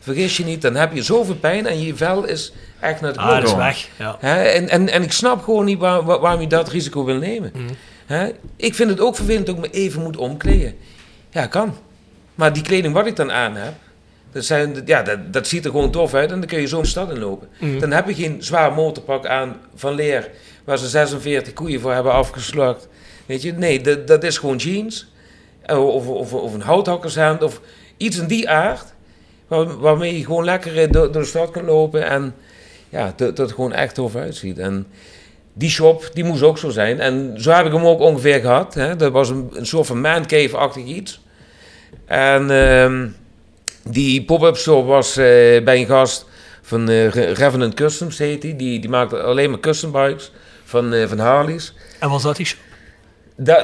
Vergis 0.00 0.36
je 0.36 0.44
niet, 0.44 0.62
dan 0.62 0.74
heb 0.74 0.94
je 0.94 1.02
zoveel 1.02 1.34
pijn 1.34 1.66
en 1.66 1.80
je 1.80 1.94
vel 1.96 2.24
is 2.24 2.52
echt 2.80 3.00
naar 3.00 3.10
het 3.10 3.18
Ah, 3.18 3.34
dat 3.34 3.42
is 3.48 3.54
weg. 3.54 3.88
Ja. 3.98 4.16
Hè, 4.20 4.42
en, 4.42 4.68
en, 4.68 4.88
en 4.88 5.02
ik 5.02 5.12
snap 5.12 5.42
gewoon 5.44 5.64
niet 5.64 5.78
waar, 5.78 6.02
waar- 6.04 6.20
waarom 6.20 6.40
je 6.40 6.46
dat 6.46 6.68
risico 6.68 7.04
wil 7.04 7.16
nemen. 7.18 7.52
Mm. 7.54 7.66
Hè? 8.12 8.30
Ik 8.56 8.74
vind 8.74 8.90
het 8.90 9.00
ook 9.00 9.16
vervelend 9.16 9.46
dat 9.46 9.54
ik 9.54 9.60
me 9.60 9.70
even 9.70 10.02
moet 10.02 10.16
omkleden. 10.16 10.74
Ja, 11.30 11.46
kan. 11.46 11.74
Maar 12.34 12.52
die 12.52 12.62
kleding 12.62 12.94
wat 12.94 13.06
ik 13.06 13.16
dan 13.16 13.32
aan 13.32 13.56
heb, 13.56 13.72
dat, 14.32 14.44
zijn, 14.44 14.82
ja, 14.84 15.02
dat, 15.02 15.32
dat 15.32 15.46
ziet 15.46 15.64
er 15.64 15.70
gewoon 15.70 15.90
tof 15.90 16.14
uit 16.14 16.30
en 16.30 16.38
dan 16.38 16.48
kun 16.48 16.60
je 16.60 16.66
zo 16.66 16.78
een 16.78 16.86
stad 16.86 17.10
in 17.10 17.18
lopen. 17.18 17.48
Mm. 17.58 17.80
Dan 17.80 17.90
heb 17.90 18.08
je 18.08 18.14
geen 18.14 18.42
zwaar 18.42 18.72
motorpak 18.72 19.26
aan 19.26 19.56
van 19.74 19.94
leer, 19.94 20.30
waar 20.64 20.78
ze 20.78 20.88
46 20.88 21.52
koeien 21.52 21.80
voor 21.80 21.92
hebben 21.92 22.12
afgeslacht. 22.12 22.88
Weet 23.26 23.42
je, 23.42 23.52
nee, 23.52 23.80
dat, 23.80 24.06
dat 24.06 24.24
is 24.24 24.38
gewoon 24.38 24.56
jeans. 24.56 25.10
Eh, 25.62 25.86
Of, 25.86 26.06
of, 26.06 26.32
of 26.32 26.54
een 26.54 26.60
houthakkershemd 26.60 27.42
of 27.42 27.60
iets 27.96 28.18
in 28.18 28.26
die 28.26 28.48
aard. 28.48 28.94
Waar, 29.48 29.78
waarmee 29.78 30.18
je 30.18 30.24
gewoon 30.24 30.44
lekker 30.44 30.92
door, 30.92 31.12
door 31.12 31.22
de 31.22 31.28
stad 31.28 31.50
kan 31.50 31.64
lopen 31.64 32.06
en 32.08 32.34
ja, 32.88 33.12
dat, 33.16 33.36
dat 33.36 33.52
gewoon 33.52 33.72
echt 33.72 33.94
tof 33.94 34.16
uitziet. 34.16 34.58
En 34.58 34.86
die 35.52 35.70
shop, 35.70 36.10
die 36.12 36.24
moest 36.24 36.42
ook 36.42 36.58
zo 36.58 36.70
zijn. 36.70 37.00
En 37.00 37.34
zo 37.36 37.50
heb 37.50 37.66
ik 37.66 37.72
hem 37.72 37.86
ook 37.86 38.00
ongeveer 38.00 38.40
gehad. 38.40 38.74
Hè. 38.74 38.96
Dat 38.96 39.12
was 39.12 39.28
een, 39.28 39.50
een 39.52 39.66
soort 39.66 39.86
van 39.86 40.00
mancave-achtig 40.00 40.84
iets. 40.84 41.20
En 42.06 42.50
ehm, 42.50 43.08
die 43.84 44.24
pop-up 44.24 44.56
store 44.56 44.84
was 44.84 45.16
eh, 45.16 45.24
bij 45.64 45.76
een 45.78 45.86
gast 45.86 46.26
van 46.62 46.90
Re- 46.90 47.32
Revenant 47.32 47.74
Customs, 47.74 48.18
heet 48.18 48.42
die. 48.42 48.56
Die, 48.56 48.80
die 48.80 48.90
maakte 48.90 49.22
alleen 49.22 49.50
maar 49.50 49.60
custom 49.60 49.92
bikes 49.92 50.32
van, 50.64 50.92
eh, 50.92 51.06
van 51.08 51.18
Harleys. 51.18 51.74
En 51.98 52.08
was 52.10 52.22
dat 52.22 52.36
die 52.36 52.46
shop? 52.46 52.58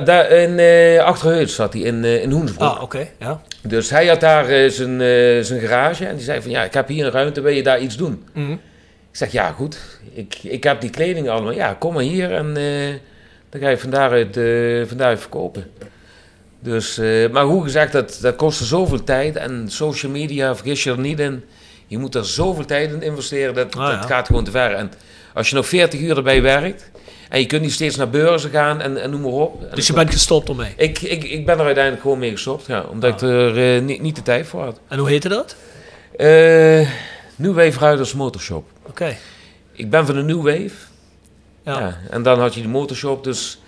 Daar 0.05 0.31
in 0.31 0.59
uh, 0.59 1.03
Achterheut 1.05 1.51
zat 1.51 1.73
hij, 1.73 1.83
in, 1.83 2.05
in 2.05 2.31
Hoensbroek. 2.31 2.69
Ah, 2.71 2.83
oké, 2.83 3.09
ja. 3.19 3.43
Dus 3.63 3.91
hij 3.91 4.07
had 4.07 4.21
daar 4.21 4.71
zijn, 4.71 5.01
zijn 5.45 5.61
garage 5.61 6.07
en 6.07 6.15
die 6.17 6.25
zei 6.25 6.43
van 6.43 6.51
ja, 6.51 6.65
ik 6.65 6.75
heb 6.75 6.89
hier 6.89 7.05
een 7.07 7.11
ruimte, 7.13 7.41
wil 7.41 7.53
je 7.53 7.63
daar 7.63 7.81
iets 7.81 7.97
doen? 7.97 8.25
Mhm. 8.35 8.57
Ik 9.11 9.17
zeg 9.17 9.33
ja, 9.33 9.51
goed, 9.53 9.79
ik, 10.15 10.39
ik 10.43 10.65
heb 10.65 10.81
die 10.81 10.91
kleding 10.91 11.29
allemaal. 11.29 11.53
Ja, 11.53 11.75
kom 11.75 11.95
maar 11.95 12.03
hier 12.03 12.33
en 12.35 12.57
eh, 12.57 12.95
dan 13.51 13.61
ga 13.61 13.69
je 13.69 13.79
van 13.79 13.91
daaruit, 13.91 14.37
eh, 14.37 14.89
van 14.89 14.97
daaruit 14.97 15.21
verkopen. 15.21 15.71
Dus, 16.61 16.99
eh, 16.99 17.31
maar 17.31 17.45
hoe 17.45 17.63
gezegd, 17.63 17.93
dat, 17.93 18.19
dat 18.23 18.37
kostte 18.37 18.65
zoveel 18.65 19.05
tijd 19.05 19.37
en 19.37 19.65
social 19.71 20.13
media, 20.13 20.57
vergis 20.57 20.83
je 20.85 20.91
er 20.91 20.99
niet 20.99 21.21
in. 21.21 21.45
Je 21.87 21.99
moet 21.99 22.15
er 22.15 22.25
zoveel 22.25 22.65
tijd 22.65 22.93
in 22.93 23.03
investeren, 23.03 23.55
dat, 23.55 23.77
Ah, 23.77 23.89
ja. 23.91 23.97
dat 23.97 24.07
gaat 24.07 24.27
gewoon 24.27 24.45
te 24.45 24.51
ver. 24.51 24.73
En 24.73 24.93
als 25.35 25.49
je 25.49 25.55
nog 25.55 25.67
40 25.67 26.01
uur 26.01 26.17
erbij 26.17 26.43
werkt 26.43 26.91
en 27.29 27.41
je 27.41 27.47
kunt 27.47 27.63
niet 27.63 27.73
steeds 27.73 27.97
naar 27.97 28.11
beurzen 28.11 28.51
gaan 28.51 28.81
en, 28.81 29.03
en 29.03 29.11
noem 29.11 29.21
maar 29.21 29.31
op. 29.31 29.63
En 29.63 29.75
Dus 29.75 29.87
je 29.87 29.93
bent 29.93 30.13
gestopt 30.13 30.49
ermee. 30.49 30.73
ik, 30.77 31.01
ik, 31.01 31.25
ik 31.25 31.47
ben 31.47 31.59
er 31.59 31.65
uiteindelijk 31.65 32.03
gewoon 32.03 32.19
mee 32.19 32.31
gestopt, 32.31 32.67
ja, 32.67 32.81
omdat 32.91 33.23
ik 33.23 33.29
er 33.29 33.83
niet, 33.83 34.01
niet 34.03 34.17
de 34.17 34.23
tijd 34.23 34.47
voor 34.47 34.63
had. 34.63 34.81
En 34.89 34.99
hoe 34.99 35.09
heette 35.09 35.29
dat? 35.29 35.57
Eh 36.17 36.89
New 37.37 37.55
Wave 37.55 37.79
Ruiters 37.79 38.15
Motorshop. 38.15 38.65
Oké. 38.89 39.17
Ik 39.73 39.91
ben 39.91 40.07
van 40.07 40.15
de 40.15 40.23
New 40.23 40.37
Wave. 40.43 40.71
Ja. 41.65 41.79
Ja. 41.81 41.99
En 42.11 42.23
dan 42.23 42.41
had 42.41 42.55
je 42.55 42.63
de 42.63 42.69
motorshop, 42.69 43.25
dus 43.25 43.59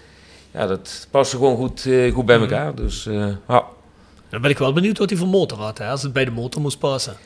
ja, 0.51 0.67
dat 0.67 1.07
paste 1.11 1.37
gewoon 1.37 1.57
goed, 1.57 1.87
eh, 1.87 2.13
goed 2.15 2.27
bij 2.27 2.39
Mhm. 2.39 2.45
elkaar. 2.45 2.75
Dus 2.75 3.07
eh, 3.07 3.27
ja. 3.49 3.65
Dan 4.31 4.41
ben 4.41 4.51
ik 4.51 4.59
wel 4.59 4.73
benieuwd 4.73 4.99
wat 4.99 5.11
hij 5.11 5.19
voor 5.19 5.29
motor 5.29 5.59
had, 5.59 5.79
hè, 5.79 5.89
als 5.89 6.03
het 6.03 6.13
bij 6.13 6.25
de 6.25 6.31
motor 6.31 6.61
moest 6.63 6.79
passen. 6.79 7.17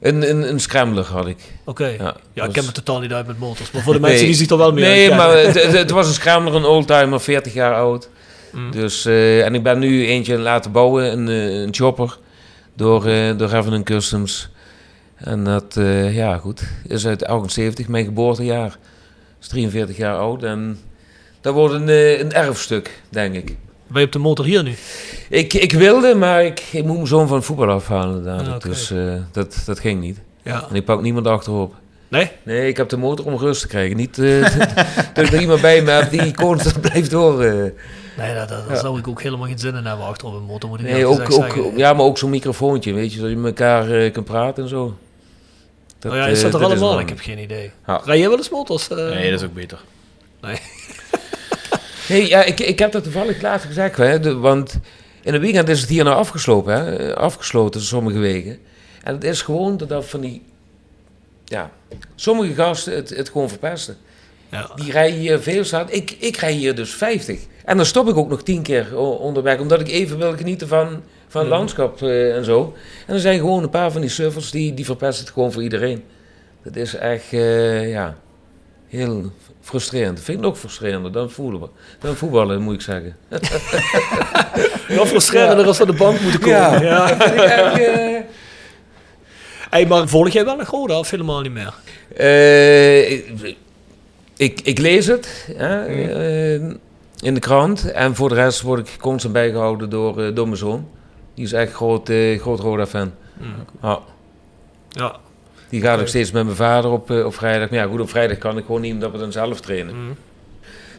Een, 0.00 0.30
een, 0.30 0.48
een 0.48 0.60
scrambler 0.60 1.04
had 1.04 1.26
ik. 1.26 1.38
Oké. 1.64 1.86
Ja, 1.86 2.16
Ja, 2.32 2.44
ik 2.44 2.52
ken 2.52 2.64
me 2.64 2.72
totaal 2.72 3.00
niet 3.00 3.12
uit 3.12 3.26
met 3.26 3.38
motors. 3.38 3.70
Maar 3.70 3.82
voor 3.82 3.92
de 3.94 4.00
mensen 4.08 4.26
die 4.26 4.34
zich 4.34 4.48
er 4.50 4.56
wel 4.56 4.72
mee 4.72 4.84
Nee, 4.84 5.10
maar 5.14 5.36
het, 5.78 5.90
was 5.90 6.06
een 6.06 6.12
scrambler, 6.14 6.54
een 6.54 6.64
oldtimer, 6.64 7.20
40 7.20 7.52
jaar 7.54 7.74
oud. 7.74 8.08
Mm. 8.52 8.70
Dus, 8.70 9.04
eh, 9.04 9.44
en 9.44 9.54
ik 9.54 9.62
ben 9.62 9.78
nu 9.78 10.06
eentje 10.06 10.38
laten 10.38 10.72
bouwen, 10.72 11.12
een, 11.12 11.26
een 11.26 11.74
chopper, 11.74 12.18
door, 12.76 13.02
door 13.36 13.48
Revenant 13.48 13.84
Customs. 13.84 14.48
En 15.24 15.44
dat, 15.44 15.76
eh, 15.76 16.14
ja 16.16 16.36
goed, 16.36 16.62
is 16.86 17.06
uit 17.06 17.26
78, 17.26 17.88
mijn 17.88 18.04
geboortejaar. 18.04 18.78
Is 19.40 19.48
43 19.48 19.96
jaar 19.96 20.16
oud 20.16 20.42
en 20.42 20.78
dat 21.40 21.54
wordt 21.54 21.74
een, 21.74 21.88
eh, 21.88 22.18
een 22.18 22.32
erfstuk, 22.32 23.02
denk 23.08 23.34
ik. 23.34 23.56
Ben 23.86 24.00
je 24.00 24.06
op 24.06 24.12
de 24.12 24.18
motor 24.18 24.44
hier 24.44 24.62
nu? 24.62 24.74
Ik, 25.28 25.54
ik 25.54 25.72
wilde, 25.72 26.14
maar 26.14 26.44
ik, 26.44 26.60
ik 26.72 26.84
moet 26.84 26.94
mijn 26.94 27.06
zoon 27.06 27.28
van 27.28 27.42
voetbal 27.42 27.70
afhalen. 27.70 28.26
Ah, 28.26 28.54
oké. 28.54 28.68
Dus 28.68 28.92
dat, 29.32 29.62
dat 29.66 29.78
ging 29.80 30.00
niet. 30.00 30.20
Ja. 30.42 30.66
En 30.70 30.74
ik 30.74 30.84
pak 30.84 31.02
niemand 31.02 31.26
achterop. 31.26 31.74
Nee? 32.14 32.30
Nee, 32.42 32.68
ik 32.68 32.76
heb 32.76 32.88
de 32.88 32.96
motor 32.96 33.26
om 33.26 33.36
rust 33.36 33.60
te 33.60 33.66
krijgen. 33.66 33.96
Niet 33.96 34.18
eh, 34.18 34.40
dat 35.14 35.24
ik 35.24 35.32
er 35.32 35.40
iemand 35.40 35.60
bij 35.60 35.82
me 35.82 35.90
heb 35.90 36.10
die 36.10 36.34
constant 36.34 36.80
blijft 36.80 37.12
horen. 37.12 37.74
Nee, 38.18 38.34
daar, 38.34 38.46
daar, 38.46 38.62
daar 38.68 38.76
zou 38.76 38.98
ik 38.98 39.08
ook 39.08 39.22
helemaal 39.22 39.46
geen 39.46 39.58
zin 39.58 39.74
in 39.74 39.84
hebben 39.84 40.06
achter 40.06 40.28
op 40.28 40.34
een 40.34 40.42
motor, 40.42 40.68
moet 40.68 40.80
ik 40.80 40.86
Nee, 40.86 41.06
ook, 41.06 41.20
ook, 41.20 41.32
zeggen. 41.32 41.76
ja, 41.76 41.92
maar 41.92 42.04
ook 42.04 42.18
zo'n 42.18 42.30
microfoontje, 42.30 42.92
weet 42.92 43.12
je, 43.12 43.20
dat 43.20 43.30
je 43.30 43.36
met 43.36 43.60
elkaar 43.60 44.10
kan 44.10 44.24
praten 44.24 44.62
en 44.62 44.68
zo. 44.68 44.94
Dat, 46.04 46.12
oh 46.12 46.18
ja, 46.18 46.26
is 46.26 46.42
eh, 46.42 46.50
dat 46.50 46.60
er 46.60 46.66
is 46.72 46.80
allemaal? 46.80 47.00
ik 47.00 47.08
heb 47.08 47.18
geen 47.20 47.38
idee. 47.38 47.70
Ja. 47.86 48.00
Rij 48.04 48.18
jij 48.18 48.28
wel 48.28 48.36
eens 48.36 48.48
motors? 48.50 48.88
eh? 48.88 48.96
Nee, 48.96 49.30
dat 49.30 49.40
is 49.40 49.46
ook 49.46 49.54
beter. 49.54 49.78
Nee. 50.40 50.56
Nee, 52.08 52.28
ja, 52.28 52.42
ik, 52.42 52.60
ik 52.60 52.78
heb 52.78 52.92
dat 52.92 53.02
toevallig 53.02 53.42
laatst 53.42 53.66
gezegd, 53.66 53.96
hè, 53.96 54.20
de- 54.20 54.34
want 54.36 54.78
in 55.22 55.32
het 55.32 55.42
weekend 55.42 55.68
is 55.68 55.80
het 55.80 55.88
hier 55.88 56.04
nou 56.04 56.16
afgesloten, 56.16 56.72
hè, 56.74 57.16
afgesloten 57.16 57.80
sommige 57.80 58.18
wegen. 58.18 58.58
En 59.02 59.14
het 59.14 59.24
is 59.24 59.42
gewoon 59.42 59.76
dat 59.76 60.04
van 60.06 60.20
die, 60.20 60.42
ja, 61.44 61.70
sommige 62.14 62.54
gasten 62.54 62.94
het, 62.94 63.08
het 63.10 63.28
gewoon 63.28 63.48
verpesten. 63.48 63.96
Ja. 64.50 64.70
Die 64.74 64.92
rijden 64.92 65.18
hier 65.18 65.40
veel 65.40 65.64
staat. 65.64 65.92
Ik, 65.94 66.10
ik 66.18 66.36
rij 66.36 66.52
hier 66.52 66.74
dus 66.74 66.94
50. 66.94 67.40
En 67.64 67.76
dan 67.76 67.86
stop 67.86 68.08
ik 68.08 68.16
ook 68.16 68.28
nog 68.28 68.42
10 68.42 68.62
keer 68.62 68.96
onderweg, 68.98 69.58
omdat 69.58 69.80
ik 69.80 69.88
even 69.88 70.18
wil 70.18 70.36
genieten 70.36 70.68
van, 70.68 71.02
van 71.34 71.40
het 71.42 71.50
Mhm. 71.50 71.58
landschap 71.58 72.02
eh, 72.02 72.36
en 72.36 72.44
zo. 72.44 72.74
En 73.06 73.14
er 73.14 73.20
zijn 73.20 73.38
gewoon 73.38 73.62
een 73.62 73.70
paar 73.70 73.92
van 73.92 74.00
die 74.00 74.10
suffers 74.10 74.50
die, 74.50 74.74
die 74.74 74.84
verpesten 74.84 75.24
het 75.24 75.32
gewoon 75.34 75.52
voor 75.52 75.62
iedereen. 75.62 76.04
Dat 76.62 76.76
is 76.76 76.94
echt, 76.94 77.32
eh, 77.32 77.90
ja, 77.90 78.16
heel 78.88 79.22
frustrerend. 79.60 80.20
Vind 80.20 80.38
ik 80.38 80.44
nog 80.44 80.58
frustrerender 80.58 81.12
dan 81.12 81.30
voetballen, 81.30 81.70
dan 81.98 82.16
voetballen 82.16 82.62
moet 82.62 82.74
ik 82.74 82.80
zeggen. 82.80 83.16
Nog 84.96 85.08
frustrerender 85.08 85.66
als 85.66 85.76
van 85.76 85.86
de 85.86 85.92
bank 85.92 86.20
moeten 86.20 86.40
komen. 86.40 86.56
Ja, 86.58 86.82
Ja. 86.82 87.06
dat 87.06 87.22
vind 87.28 87.34
ik 87.40 87.44
echt, 87.48 87.78
eh, 87.78 88.20
Hey, 89.70 89.86
maar 89.86 90.08
volg 90.08 90.28
jij 90.28 90.44
wel 90.44 90.56
nog 90.56 90.70
Roda 90.70 90.98
of 90.98 91.10
helemaal 91.10 91.40
niet 91.40 91.52
meer? 91.52 91.74
Ik- 93.08 93.56
ik, 94.36 94.60
ik 94.60 94.78
lees 94.78 95.06
het 95.06 95.48
hè, 95.56 95.84
eh, 95.86 96.54
in 97.20 97.34
de 97.34 97.38
krant. 97.40 97.92
En 97.92 98.14
voor 98.14 98.28
de 98.28 98.34
rest 98.34 98.60
word 98.60 98.88
ik 98.88 98.96
constant 99.00 99.32
bijgehouden 99.34 99.90
door, 99.90 100.34
door 100.34 100.46
mijn 100.46 100.56
zoon. 100.58 100.88
Die 101.34 101.44
is 101.44 101.52
echt 101.52 101.72
groot, 101.72 102.08
eh, 102.08 102.40
groot 102.40 102.60
Roda-fan. 102.60 103.12
Ja. 103.82 103.98
Ja. 104.88 105.16
Die 105.68 105.80
gaat 105.82 106.00
ook 106.00 106.06
steeds 106.06 106.30
met 106.30 106.44
mijn 106.44 106.56
vader 106.56 106.90
op, 106.90 107.10
eh, 107.10 107.24
op 107.24 107.34
vrijdag. 107.34 107.70
Maar 107.70 107.78
ja, 107.78 107.86
goed, 107.86 108.00
op 108.00 108.10
vrijdag 108.10 108.38
kan 108.38 108.58
ik 108.58 108.64
gewoon 108.66 108.80
niet, 108.80 108.92
omdat 108.92 109.10
we 109.12 109.18
dan 109.18 109.32
zelf 109.32 109.60
trainen. 109.60 110.16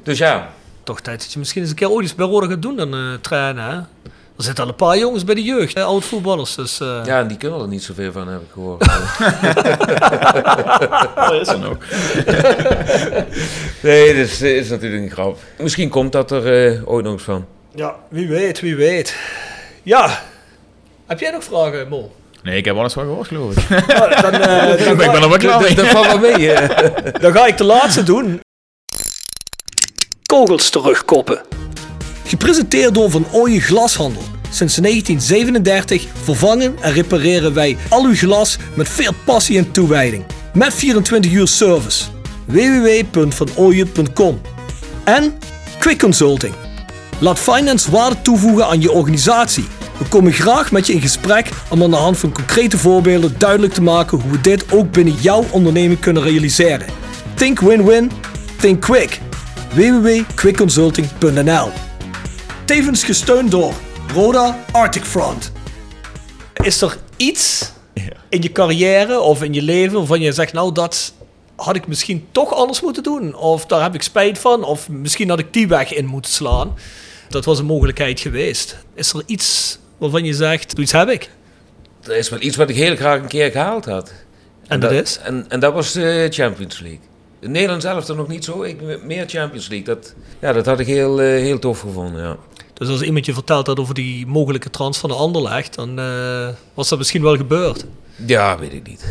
Dus 0.03 0.17
ja, 0.17 0.49
Toch 0.83 1.01
tijd 1.01 1.19
dat 1.21 1.33
je 1.33 1.39
misschien 1.39 1.61
eens 1.61 1.69
een 1.69 1.75
keer 1.77 1.89
ooit 1.89 2.01
eens 2.01 2.15
bij 2.15 2.25
Roda 2.25 2.47
gaat 2.47 2.61
doen 2.61 2.75
dan 2.75 2.93
eh, 2.93 3.13
trainen, 3.21 3.63
hè? 3.63 3.75
Er 4.37 4.43
zitten 4.43 4.63
al 4.63 4.69
een 4.69 4.75
paar 4.75 4.97
jongens 4.97 5.23
bij 5.23 5.35
de 5.35 5.43
jeugd, 5.43 5.73
hè, 5.73 5.83
oud 5.83 6.05
voetballers. 6.05 6.55
Dus, 6.55 6.79
eh, 6.79 7.01
ja, 7.05 7.19
en 7.19 7.27
die 7.27 7.37
kunnen 7.37 7.59
er 7.61 7.67
niet 7.67 7.83
zoveel 7.83 8.11
van, 8.11 8.27
heb 8.27 8.41
ik 8.41 8.47
gehoord. 8.53 8.85
Dat 11.15 11.33
is 11.41 11.47
er 11.47 11.59
nog. 11.59 11.77
nee, 13.83 14.07
dat 14.07 14.25
is, 14.25 14.41
is 14.41 14.69
natuurlijk 14.69 15.03
een 15.03 15.11
grap. 15.11 15.37
Misschien 15.59 15.89
komt 15.89 16.11
dat 16.11 16.31
er 16.31 16.81
ooit 16.85 17.03
nog 17.03 17.13
eens 17.13 17.23
van. 17.23 17.45
ja, 17.75 17.95
wie 18.09 18.27
weet, 18.27 18.59
wie 18.59 18.75
weet. 18.75 19.15
Ja, 19.85 20.21
heb 21.07 21.19
jij 21.19 21.31
nog 21.31 21.43
vragen, 21.43 21.87
Mo? 21.87 22.11
Nee, 22.43 22.57
ik 22.57 22.65
heb 22.65 22.75
alles 22.75 22.93
wel 22.95 23.03
gehoord, 23.05 23.27
geloof 23.27 23.57
ik. 23.57 23.69
Ja, 23.87 24.21
dan, 24.21 24.33
eh, 24.33 24.39
dan, 24.85 24.91
ik 24.91 24.97
ben 24.97 25.13
ga, 25.13 25.29
er 25.31 25.37
klaar 25.37 25.61
mee. 25.61 25.75
wel 25.75 26.19
mee. 26.19 26.51
eh. 26.51 27.13
dan 27.23 27.31
ga 27.33 27.45
ik 27.45 27.57
de 27.57 27.63
laatste 27.63 28.03
doen. 28.03 28.39
Kogels 30.25 30.69
terugkoppen. 30.69 31.41
Gepresenteerd 32.25 32.93
door 32.93 33.11
Van 33.11 33.25
Ooyen 33.31 33.61
Glashandel. 33.61 34.21
Sinds 34.49 34.75
1937 34.75 36.05
vervangen 36.23 36.75
en 36.81 36.93
repareren 36.93 37.53
wij 37.53 37.77
al 37.89 38.03
uw 38.05 38.15
glas 38.15 38.57
met 38.73 38.89
veel 38.89 39.11
passie 39.25 39.57
en 39.57 39.71
toewijding. 39.71 40.25
Met 40.53 40.73
24 40.73 41.31
uur 41.31 41.47
service. 41.47 42.03
www.vanooyen.com 42.45 44.41
En 45.03 45.37
Quick 45.79 45.99
Consulting. 45.99 46.53
Laat 47.19 47.39
finance 47.39 47.91
waarde 47.91 48.21
toevoegen 48.21 48.67
aan 48.67 48.81
je 48.81 48.91
organisatie. 48.91 49.65
We 49.97 50.05
komen 50.05 50.33
graag 50.33 50.71
met 50.71 50.87
je 50.87 50.93
in 50.93 51.01
gesprek 51.01 51.49
om 51.69 51.83
aan 51.83 51.89
de 51.89 51.95
hand 51.95 52.17
van 52.17 52.31
concrete 52.31 52.77
voorbeelden 52.77 53.35
duidelijk 53.37 53.73
te 53.73 53.81
maken 53.81 54.21
hoe 54.21 54.31
we 54.31 54.41
dit 54.41 54.71
ook 54.71 54.91
binnen 54.91 55.13
jouw 55.13 55.45
onderneming 55.51 55.99
kunnen 55.99 56.23
realiseren. 56.23 56.87
Think 57.33 57.59
win-win, 57.59 58.11
think 58.59 58.81
quick. 58.81 59.19
www.quickconsulting.nl 59.73 61.69
Tevens 62.65 63.03
gesteund 63.03 63.51
door 63.51 63.73
Roda 64.13 64.59
Arctic 64.71 65.03
Front. 65.03 65.51
Is 66.53 66.81
er 66.81 66.97
iets 67.17 67.71
in 68.29 68.41
je 68.41 68.51
carrière 68.51 69.19
of 69.19 69.43
in 69.43 69.53
je 69.53 69.61
leven 69.61 69.97
waarvan 69.97 70.21
je 70.21 70.31
zegt, 70.31 70.53
nou 70.53 70.71
dat 70.71 71.13
had 71.55 71.75
ik 71.75 71.87
misschien 71.87 72.27
toch 72.31 72.53
anders 72.53 72.81
moeten 72.81 73.03
doen? 73.03 73.35
Of 73.35 73.65
daar 73.65 73.81
heb 73.81 73.93
ik 73.93 74.01
spijt 74.01 74.39
van? 74.39 74.63
Of 74.63 74.89
misschien 74.89 75.29
had 75.29 75.39
ik 75.39 75.53
die 75.53 75.67
weg 75.67 75.93
in 75.93 76.05
moeten 76.05 76.31
slaan? 76.31 76.73
Dat 77.29 77.45
was 77.45 77.59
een 77.59 77.65
mogelijkheid 77.65 78.19
geweest. 78.19 78.77
Is 78.93 79.13
er 79.13 79.23
iets 79.25 79.79
waarvan 79.97 80.23
je 80.23 80.33
zegt, 80.33 80.71
zoiets 80.71 80.91
heb 80.91 81.09
ik? 81.09 81.29
Er 82.03 82.15
is 82.15 82.29
wel 82.29 82.41
iets 82.41 82.55
wat 82.55 82.69
ik 82.69 82.75
heel 82.75 82.95
graag 82.95 83.19
een 83.19 83.27
keer 83.27 83.51
gehaald 83.51 83.85
had. 83.85 84.11
En 84.67 84.79
dat 84.79 84.91
is? 84.91 85.19
En, 85.23 85.45
en 85.47 85.59
dat 85.59 85.73
was 85.73 85.91
de 85.91 86.27
Champions 86.31 86.79
League. 86.79 86.99
In 87.39 87.51
Nederland 87.51 87.81
zelf 87.81 88.05
dan 88.05 88.17
nog 88.17 88.27
niet 88.27 88.45
zo. 88.45 88.63
Ik, 88.63 89.03
meer 89.03 89.27
Champions 89.27 89.67
League. 89.67 89.85
Dat, 89.85 90.13
ja, 90.39 90.53
dat 90.53 90.65
had 90.65 90.79
ik 90.79 90.87
heel, 90.87 91.21
eh, 91.21 91.27
heel 91.27 91.59
tof 91.59 91.79
gevonden. 91.79 92.23
Ja. 92.23 92.37
Dus 92.73 92.89
als 92.89 93.01
iemand 93.01 93.25
je 93.25 93.33
vertelt 93.33 93.65
dat 93.65 93.79
over 93.79 93.93
die 93.93 94.27
mogelijke 94.27 94.69
transfer 94.69 95.09
naar 95.09 95.17
Anderlecht, 95.17 95.75
dan 95.75 95.99
eh, 95.99 96.47
was 96.73 96.89
dat 96.89 96.97
misschien 96.97 97.21
wel 97.21 97.35
gebeurd. 97.35 97.85
ja, 98.25 98.59
weet 98.59 98.73
ik 98.73 98.87
niet. 98.87 99.05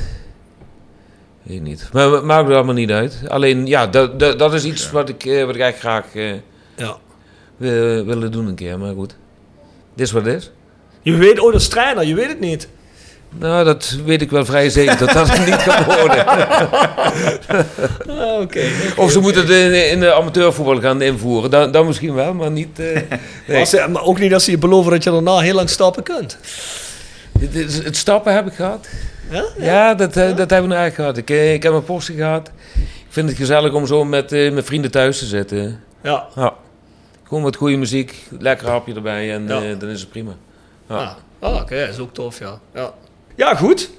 Weet 1.44 1.56
ik 1.56 1.62
niet. 1.62 1.88
Maar 1.92 2.24
maakt 2.24 2.48
er 2.48 2.54
allemaal 2.54 2.74
niet 2.74 2.90
uit. 2.90 3.18
Alleen, 3.28 3.66
ja, 3.66 3.86
dat, 3.86 4.18
dat, 4.20 4.38
dat 4.38 4.54
is 4.54 4.64
iets 4.64 4.90
wat 4.90 5.08
ik, 5.08 5.24
eh, 5.24 5.44
wat 5.44 5.54
ik 5.54 5.60
echt 5.60 5.78
graag 5.78 6.04
eh 6.14 6.30
Ja. 6.76 6.96
wil, 7.56 8.04
willen 8.04 8.32
doen 8.32 8.46
een 8.46 8.54
keer. 8.54 8.78
Maar 8.78 8.94
goed, 8.94 9.16
dit 9.94 10.06
is 10.06 10.12
wat 10.12 10.24
het 10.24 10.34
is. 10.34 10.50
Je 11.02 11.16
weet 11.16 11.38
als 11.38 11.68
trainer, 11.68 12.04
je 12.04 12.14
weet 12.14 12.28
het 12.28 12.40
niet. 12.40 12.68
Nou, 13.38 13.64
dat 13.64 13.96
weet 14.04 14.22
ik 14.22 14.30
wel 14.30 14.44
vrij 14.44 14.70
zeker 14.70 14.98
dat 14.98 15.10
dat 15.12 15.38
niet 15.46 15.54
gaat 15.54 15.84
worden. 15.98 16.26
Ah, 18.08 18.40
Oké. 18.40 18.60
Of 18.96 19.10
ze 19.10 19.20
moeten 19.20 19.42
het 19.42 19.50
in, 19.50 19.90
in 19.90 20.00
de 20.00 20.12
amateurvoetbal 20.14 20.80
gaan 20.80 21.02
invoeren. 21.02 21.50
Dan, 21.50 21.70
dan 21.70 21.86
misschien 21.86 22.14
wel, 22.14 22.34
maar 22.34 22.50
niet... 22.50 22.78
eh, 22.78 23.00
nee. 23.48 23.64
Ze- 23.64 23.86
maar 23.92 24.02
ook 24.02 24.18
niet 24.18 24.34
als 24.34 24.44
ze 24.44 24.50
je 24.50 24.58
beloven 24.58 24.90
dat 24.90 25.04
je 25.04 25.10
daarna 25.10 25.38
heel 25.38 25.54
lang 25.54 25.68
stappen 25.70 26.02
kunt. 26.02 26.38
Het, 27.40 27.54
het- 27.54 27.84
het 27.84 27.96
stappen 27.96 28.34
heb 28.34 28.46
ik 28.46 28.52
gehad. 28.52 28.88
Ja? 29.58 29.94
Dat, 29.94 30.16
eh, 30.16 30.36
dat 30.36 30.50
hebben 30.50 30.70
we 30.70 30.76
eigenlijk 30.76 30.94
gehad. 30.94 31.16
Ik, 31.16 31.30
eh, 31.30 31.52
ik 31.54 31.62
heb 31.62 31.72
mijn 31.72 31.84
posten 31.84 32.14
gehad. 32.14 32.50
Ik 32.74 33.06
vind 33.20 33.28
het 33.28 33.38
gezellig 33.38 33.72
om 33.72 33.86
zo 33.86 34.04
met, 34.04 34.32
eh, 34.32 34.52
met 34.52 34.64
vrienden 34.64 34.90
thuis 34.90 35.18
te 35.18 35.24
zitten. 35.26 35.80
Ja. 36.02 36.26
Ja. 36.34 36.52
Gewoon 37.22 37.42
wat 37.42 37.56
goede 37.56 37.76
muziek, 37.76 38.26
lekker 38.38 38.68
hapje 38.68 38.94
erbij 38.94 39.32
en 39.32 39.46
Ja. 39.46 39.74
dan 39.74 39.88
is 39.88 40.00
het 40.00 40.10
prima. 40.10 40.32
Ja. 40.88 41.16
Ah, 41.38 41.54
oké, 41.60 41.80
dat 41.80 41.88
is 41.88 41.98
ook 41.98 42.14
tof, 42.14 42.38
ja. 42.38 42.58
ja. 42.74 42.92
Ja, 43.34 43.54
goed. 43.54 43.90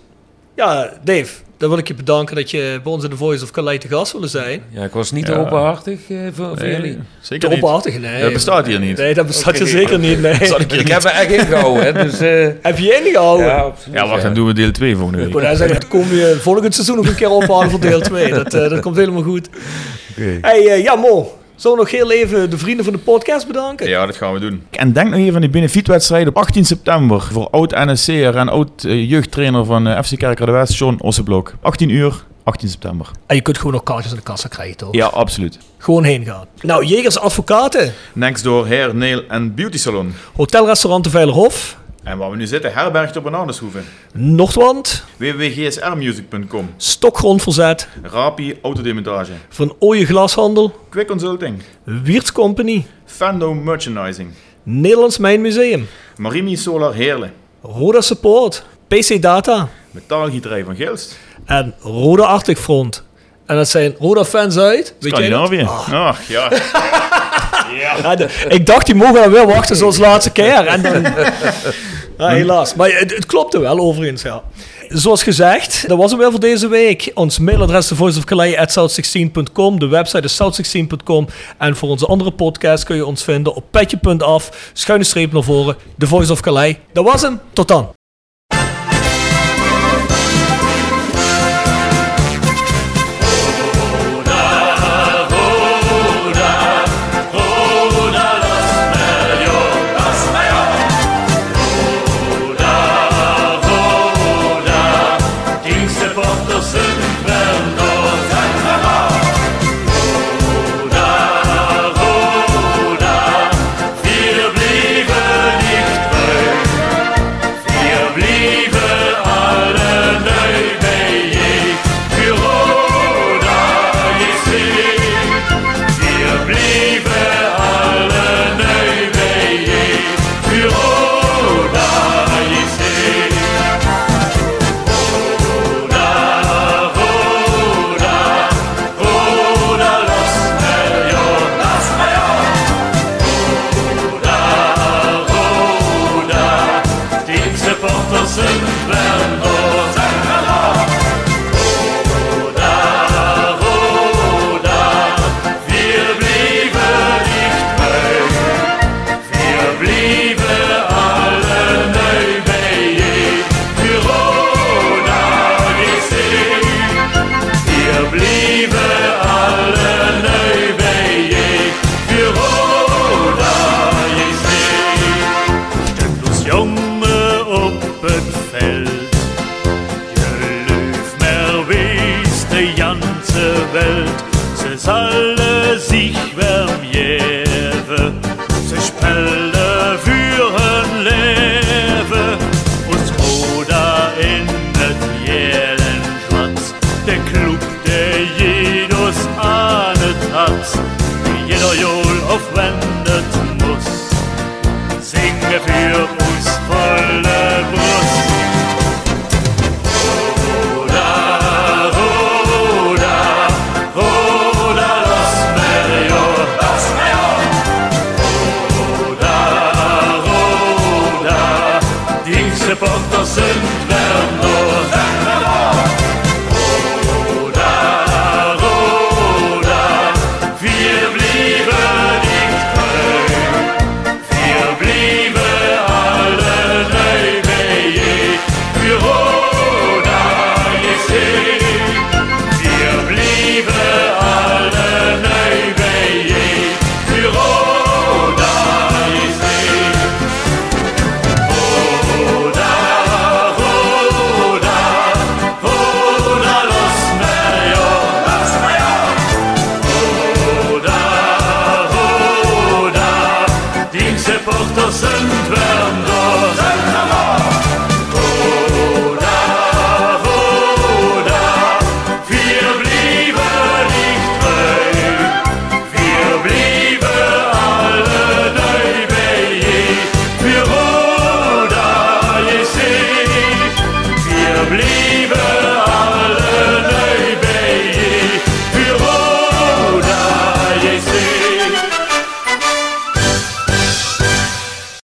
Ja, 0.55 0.93
Dave, 1.03 1.33
dan 1.57 1.69
wil 1.69 1.77
ik 1.77 1.87
je 1.87 1.93
bedanken 1.93 2.35
dat 2.35 2.51
je 2.51 2.79
bij 2.83 2.91
ons 2.91 3.03
in 3.03 3.09
The 3.09 3.15
Voice 3.17 3.43
of 3.43 3.51
Calais 3.51 3.79
te 3.79 3.87
gast 3.87 4.11
willen 4.13 4.29
zijn. 4.29 4.61
Ja, 4.69 4.83
ik 4.83 4.91
was 4.91 5.11
niet 5.11 5.27
Ja. 5.27 5.33
openhartig 5.33 5.99
eh, 6.09 6.17
voor, 6.33 6.45
voor 6.47 6.57
Nee, 6.67 6.71
jullie. 6.75 6.97
zeker 7.21 7.49
Te 7.49 7.55
niet. 7.55 7.63
openhartig, 7.63 7.99
nee. 7.99 8.21
Dat 8.21 8.33
bestaat 8.33 8.65
hier 8.67 8.79
niet. 8.79 8.97
Nee, 8.97 9.13
dat 9.13 9.27
bestaat 9.27 9.59
er 9.59 9.67
zeker 9.67 9.99
niet, 9.99 10.21
nee. 10.21 10.45
Zal 10.45 10.59
ik 10.61 10.71
Ik 10.73 10.87
heb 10.87 11.03
me 11.03 11.09
echt 11.09 11.31
ingehouden, 11.31 11.83
hè, 11.83 11.93
dus... 12.03 12.19
eh, 12.19 12.47
Heb 12.61 12.77
je 12.77 12.83
je 12.83 13.01
ingehouden? 13.05 13.45
ja, 13.45 13.57
absoluut. 13.57 13.99
Ja, 13.99 14.07
wacht, 14.07 14.21
dan 14.23 14.33
doen 14.33 14.47
we 14.47 14.53
deel 14.53 14.71
2 14.71 14.95
volgende 14.95 15.17
Ik 15.19 15.23
week. 15.25 15.33
wou 15.33 15.45
net 15.45 15.57
zeggen, 15.57 15.87
kom 15.87 16.09
je 16.11 16.37
volgend 16.41 16.73
seizoen 16.73 16.95
nog 16.95 17.07
een 17.07 17.15
keer 17.15 17.29
ophalen 17.29 17.69
voor 17.69 17.79
deel 17.79 18.01
2. 18.01 18.29
Dat, 18.33 18.53
eh, 18.53 18.69
dat 18.69 18.79
komt 18.79 18.95
helemaal 18.97 19.23
goed. 19.23 19.49
Hey, 20.41 20.67
eh, 20.67 20.83
ja, 20.83 20.95
Mo. 20.95 21.37
Zullen 21.55 21.77
we 21.77 21.83
nog 21.83 21.91
heel 21.91 22.11
even 22.11 22.49
de 22.49 22.57
vrienden 22.57 22.85
van 22.85 22.93
de 22.93 22.99
podcast 22.99 23.47
bedanken? 23.47 23.89
Ja, 23.89 24.05
dat 24.05 24.15
gaan 24.15 24.33
we 24.33 24.39
doen. 24.39 24.63
En 24.69 24.93
denk 24.93 25.09
nog 25.09 25.19
even 25.19 25.35
aan 25.35 25.41
die 25.41 25.49
benefietwedstrijd 25.49 26.27
op 26.27 26.37
18 26.37 26.65
september 26.65 27.21
voor 27.21 27.49
oud-NSC'er 27.49 28.35
en 28.37 28.49
oud-jeugdtrainer 28.49 29.65
van 29.65 29.87
eh, 29.87 30.03
FC 30.03 30.17
Kerkrade 30.17 30.51
West, 30.51 30.73
John 30.73 30.97
Osseblok. 31.01 31.53
18 31.61 31.89
uur, 31.89 32.25
18 32.43 32.69
september. 32.69 33.11
En 33.25 33.35
je 33.35 33.41
kunt 33.41 33.57
gewoon 33.57 33.73
nog 33.73 33.83
kaartjes 33.83 34.11
aan 34.11 34.17
de 34.17 34.23
kassa 34.23 34.47
krijgen, 34.47 34.77
toch? 34.77 34.93
Ja, 34.93 35.05
absoluut. 35.05 35.59
Gewoon 35.77 36.03
heen 36.03 36.25
gaan. 36.25 36.45
Nou, 36.61 36.85
Jegers 36.85 37.19
Advocaten, 37.19 37.93
Next 38.13 38.43
door 38.43 38.67
Hair, 38.67 38.95
Nail 38.95 39.23
en 39.27 39.53
Beauty 39.55 39.77
Salon. 39.77 40.13
Hotelrestaurant 40.35 41.03
de 41.03 41.09
Veilerhof, 41.09 41.77
En 42.05 42.17
waar 42.17 42.29
we 42.29 42.35
nu 42.35 42.45
zitten, 42.45 42.73
Herberg 42.73 43.11
de 43.11 43.21
Bananenshoeven. 43.21 43.85
Noordwand, 44.13 45.03
www.gsrmusic.com. 45.17 46.73
Stokgrondverzet, 46.77 47.87
Rapi 48.01 48.57
Autodemontage. 48.61 49.31
Van 49.49 49.75
Ooyen 49.79 50.05
Glashandel, 50.05 50.79
Quick 50.89 51.07
Consulting. 51.07 51.61
Wiertz 51.83 52.31
Company, 52.31 52.85
Fando 53.05 53.53
Merchandising. 53.53 54.29
Nederlands 54.63 55.17
Mijnmuseum, 55.17 55.87
Marimi 56.17 56.55
Solar 56.55 56.93
Heerlen. 56.93 57.33
Roda 57.61 58.01
Support, 58.01 58.63
PC 58.87 59.21
Data 59.21 59.67
Metaalgieterij 59.91 60.63
van 60.63 60.75
Gilst. 60.75 61.17
en 61.45 61.73
Roda 61.79 62.23
Arctic 62.23 62.57
Front. 62.57 63.03
En 63.45 63.55
dat 63.55 63.67
zijn 63.69 63.95
Roda 63.99 64.25
fans 64.25 64.57
uit. 64.57 64.93
Weet? 64.99 65.11
Scandinavië. 65.11 65.61
Ach, 65.91 66.27
ja. 66.27 66.51
Ja, 68.01 68.15
de- 68.15 68.29
ik 68.47 68.65
dacht, 68.65 68.85
die 68.85 68.95
mogen 68.95 69.31
weer 69.31 69.47
wachten 69.47 69.75
zoals 69.75 69.97
laatste 69.97 70.31
keer. 70.31 70.67
En 70.67 70.81
dan... 70.81 71.05
Ja, 72.17 72.29
helaas. 72.29 72.75
Maar 72.75 72.89
het, 72.91 73.15
het 73.15 73.25
klopte 73.25 73.59
wel, 73.59 73.79
overigens, 73.79 74.21
ja. 74.21 74.43
Zoals 74.89 75.23
gezegd, 75.23 75.87
dat 75.87 75.97
was 75.97 76.11
het 76.11 76.19
wel 76.19 76.31
voor 76.31 76.39
deze 76.39 76.67
week. 76.67 77.11
Ons 77.13 77.39
mailadres 77.39 77.91
is 77.91 77.97
voiceofcalais.south16.com. 77.97 79.79
De 79.79 79.87
website 79.87 80.23
is 80.23 80.41
south16.com. 80.41 81.27
En 81.57 81.75
voor 81.75 81.89
onze 81.89 82.05
andere 82.05 82.31
podcast 82.31 82.83
kun 82.83 82.95
je 82.95 83.05
ons 83.05 83.23
vinden 83.23 83.53
op 83.53 83.63
petje.af, 83.71 84.71
schuine 84.73 85.03
streep 85.03 85.31
naar 85.31 85.43
voren, 85.43 85.75
The 85.97 86.07
Voice 86.07 86.31
of 86.31 86.39
Calais. 86.39 86.75
Dat 86.93 87.05
was 87.05 87.21
hem. 87.21 87.39
Tot 87.53 87.67
dan. 87.67 88.04